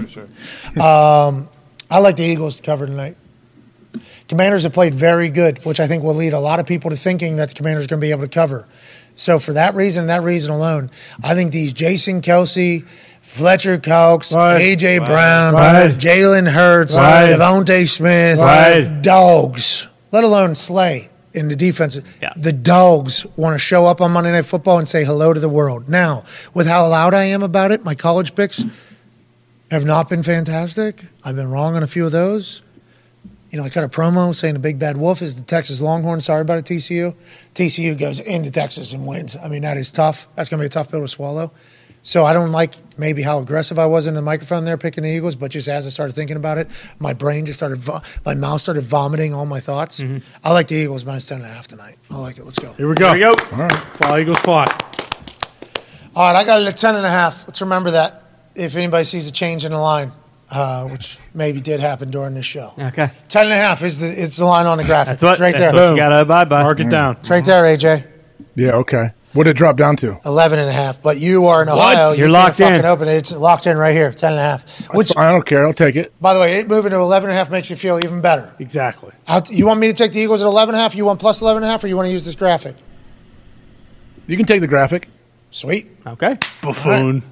[0.78, 1.48] Um,
[1.90, 3.16] I like the Eagles to cover tonight.
[4.28, 6.98] Commanders have played very good, which I think will lead a lot of people to
[6.98, 8.68] thinking that the Commanders are going to be able to cover.
[9.16, 10.92] So for that reason, and that reason alone,
[11.24, 12.86] I think these Jason Kelce,
[13.22, 14.60] Fletcher Cox, Right.
[14.60, 15.92] AJ Brown, Right.
[15.92, 17.30] Jalen Hurts, Right.
[17.32, 19.02] DeVonta Smith, Right.
[19.02, 22.00] dogs, let alone Slay in the defense.
[22.22, 22.32] Yeah.
[22.38, 25.50] The dogs want to show up on Monday Night Football and say hello to the
[25.50, 25.90] world.
[25.90, 28.64] Now, with how loud I am about it, my college picks
[29.72, 31.04] have not been fantastic.
[31.24, 32.62] I've been wrong on a few of those.
[33.50, 36.22] You know, I cut a promo saying the big bad wolf is the Texas Longhorn.
[36.22, 37.16] Sorry about it, TCU.
[37.56, 39.36] TCU goes into Texas and wins.
[39.36, 40.28] I mean, that is tough.
[40.36, 41.52] That's going to be a tough pill to swallow.
[42.06, 45.10] So I don't like maybe how aggressive I was in the microphone there picking the
[45.10, 46.68] Eagles, but just as I started thinking about it,
[47.00, 50.02] my brain just started, vo- my mouth started vomiting all my thoughts.
[50.44, 51.96] I like the Eagles minus 10 and a half tonight.
[52.12, 52.44] I like it.
[52.44, 52.74] Let's go.
[52.74, 53.14] Here we go.
[53.14, 53.46] Here we go.
[53.54, 53.72] All right.
[53.72, 54.66] Fly, Eagles, fly.
[56.16, 57.48] All right, I got it at 10 and a half.
[57.48, 58.24] Let's remember that
[58.54, 60.12] if anybody sees a change in the line,
[60.52, 62.74] uh, which maybe did happen during this show.
[62.78, 63.10] Okay.
[63.30, 65.12] 10 and a half is the, it's the line on the graphic.
[65.18, 65.88] That's what, It's right that's there.
[65.90, 66.64] what you got to abide by.
[66.64, 67.16] Mark it down.
[67.22, 68.08] It's right there, AJ.
[68.56, 69.12] Yeah, okay.
[69.34, 70.20] What did it drop down to?
[70.26, 71.02] 11 and a half.
[71.02, 72.12] But you are in Ohio.
[72.12, 72.82] You're you locked can't in.
[72.82, 73.18] fucking Open it.
[73.18, 74.64] It's locked in right here, 10 and a half.
[74.94, 75.66] Which, I don't care.
[75.66, 76.14] I'll take it.
[76.22, 78.54] by the way, it moving to 11 and a half makes you feel even better.
[78.60, 79.12] Exactly.
[79.28, 80.96] Out- You want me to take the Eagles at 11 and a half?
[80.96, 82.76] You want plus 11 and a half, or you want to use this graphic?
[84.28, 85.10] You can take the graphic.
[85.52, 85.90] Sweet.
[86.06, 86.38] Okay.
[86.62, 87.24] Buffoon.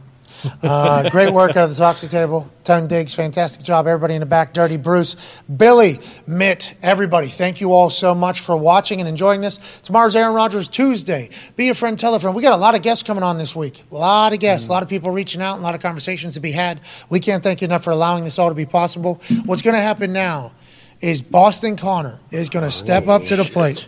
[0.63, 2.49] Uh, great work out of the Toxic Table.
[2.63, 3.87] Tone Digz, fantastic job.
[3.87, 5.15] Everybody in the back, Dirty Bruce,
[5.57, 7.27] Billy, Mitt, everybody.
[7.27, 9.57] Thank you all so much for watching and enjoying this.
[9.83, 11.29] Tomorrow's Aaron Rodgers Tuesday.
[11.55, 12.35] Be a friend, tell a friend.
[12.35, 13.83] We got a lot of guests coming on this week.
[13.91, 16.39] A lot of guests, a lot of people reaching out, a lot of conversations to
[16.39, 16.79] be had.
[17.09, 19.21] We can't thank you enough for allowing this all to be possible.
[19.45, 20.53] What's going to happen now
[21.01, 23.87] is Boston Connor is going to step up to the plate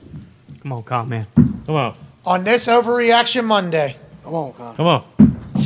[0.63, 1.27] Come on, Con man.
[1.35, 1.95] Come on.
[2.25, 3.97] on this Overreaction Monday.
[4.23, 4.75] Come on, Con.
[4.75, 5.03] Come on.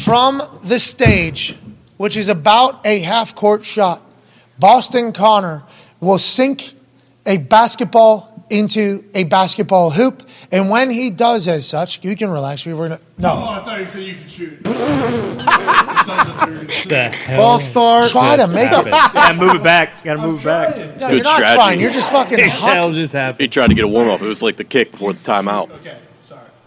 [0.04, 1.56] from the stage,
[1.98, 4.02] which is about a half court shot,
[4.60, 5.64] Boston Connor
[6.00, 6.74] will sink
[7.26, 10.24] a basketball into a basketball hoop.
[10.52, 12.66] And when he does as such, you can relax.
[12.66, 13.32] We were gonna, no.
[13.34, 14.60] Oh, I thought you said you could shoot.
[16.88, 17.38] The hell?
[17.38, 18.08] False start.
[18.10, 18.86] Try to make it.
[18.86, 20.04] Gotta move it back.
[20.04, 20.78] Gotta move it back.
[20.78, 21.56] No, Good you're not strategy.
[21.56, 21.80] trying.
[21.82, 23.42] You're just fucking What the hell huck, just happened?
[23.42, 24.22] He tried to get a warm up.
[24.22, 25.70] It was like the kick before the timeout.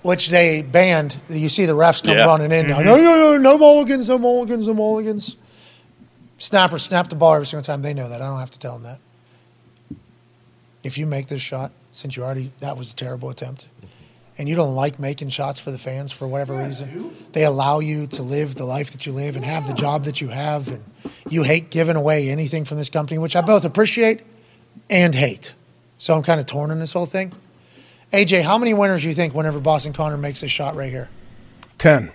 [0.03, 1.17] Which they banned.
[1.29, 2.25] You see the refs come Yeah.
[2.27, 2.69] running in.
[2.69, 5.37] No, no, no, no mulligans, no mulligans, no mulligans.
[6.39, 7.83] Snapper, snap the ball every single time.
[7.83, 8.23] They know that.
[8.23, 8.99] I don't have to tell them that.
[10.83, 13.69] If you make this shot, since you already, that was a terrible attempt,
[14.39, 18.07] and you don't like making shots for the fans for whatever reason, they allow you
[18.07, 20.83] to live the life that you live and have the job that you have, and
[21.29, 24.23] you hate giving away anything from this company, which I both appreciate
[24.89, 25.53] and hate.
[25.99, 27.33] So I'm kind of torn on this whole thing.
[28.13, 31.09] AJ, how many winners do you think whenever Boston Connor makes this shot right here?
[31.79, 32.11] 10.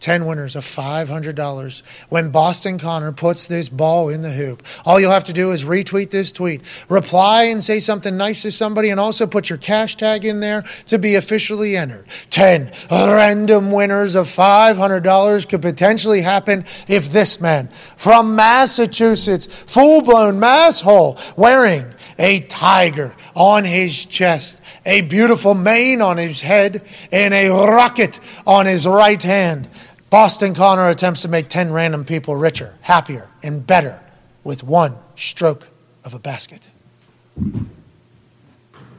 [0.00, 4.62] 10 winners of $500 when Boston Connor puts this ball in the hoop.
[4.84, 8.52] All you'll have to do is retweet this tweet, reply and say something nice to
[8.52, 12.06] somebody, and also put your cash tag in there to be officially entered.
[12.30, 20.40] 10 random winners of $500 could potentially happen if this man from Massachusetts, full blown
[20.40, 21.84] masshole, wearing
[22.18, 28.66] a tiger on his chest, a beautiful mane on his head, and a rocket on
[28.66, 29.68] his right hand.
[30.10, 34.00] Boston Connor attempts to make 10 random people richer, happier, and better
[34.42, 35.68] with one stroke
[36.04, 36.70] of a basket.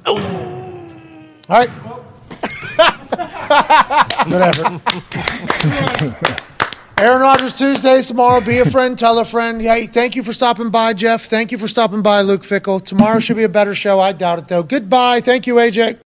[0.06, 0.18] Oh.
[1.50, 1.70] All right.
[4.28, 4.80] Whatever.
[7.00, 8.42] Aaron Rodgers Tuesdays tomorrow.
[8.42, 9.62] Be a friend, tell a friend.
[9.62, 11.26] Hey, thank you for stopping by, Jeff.
[11.26, 12.84] Thank you for stopping by, Luke Fickell.
[12.84, 14.00] Tomorrow should be a better show.
[14.00, 14.64] I doubt it, though.
[14.64, 15.22] Goodbye.
[15.22, 15.98] Thank you, AJ.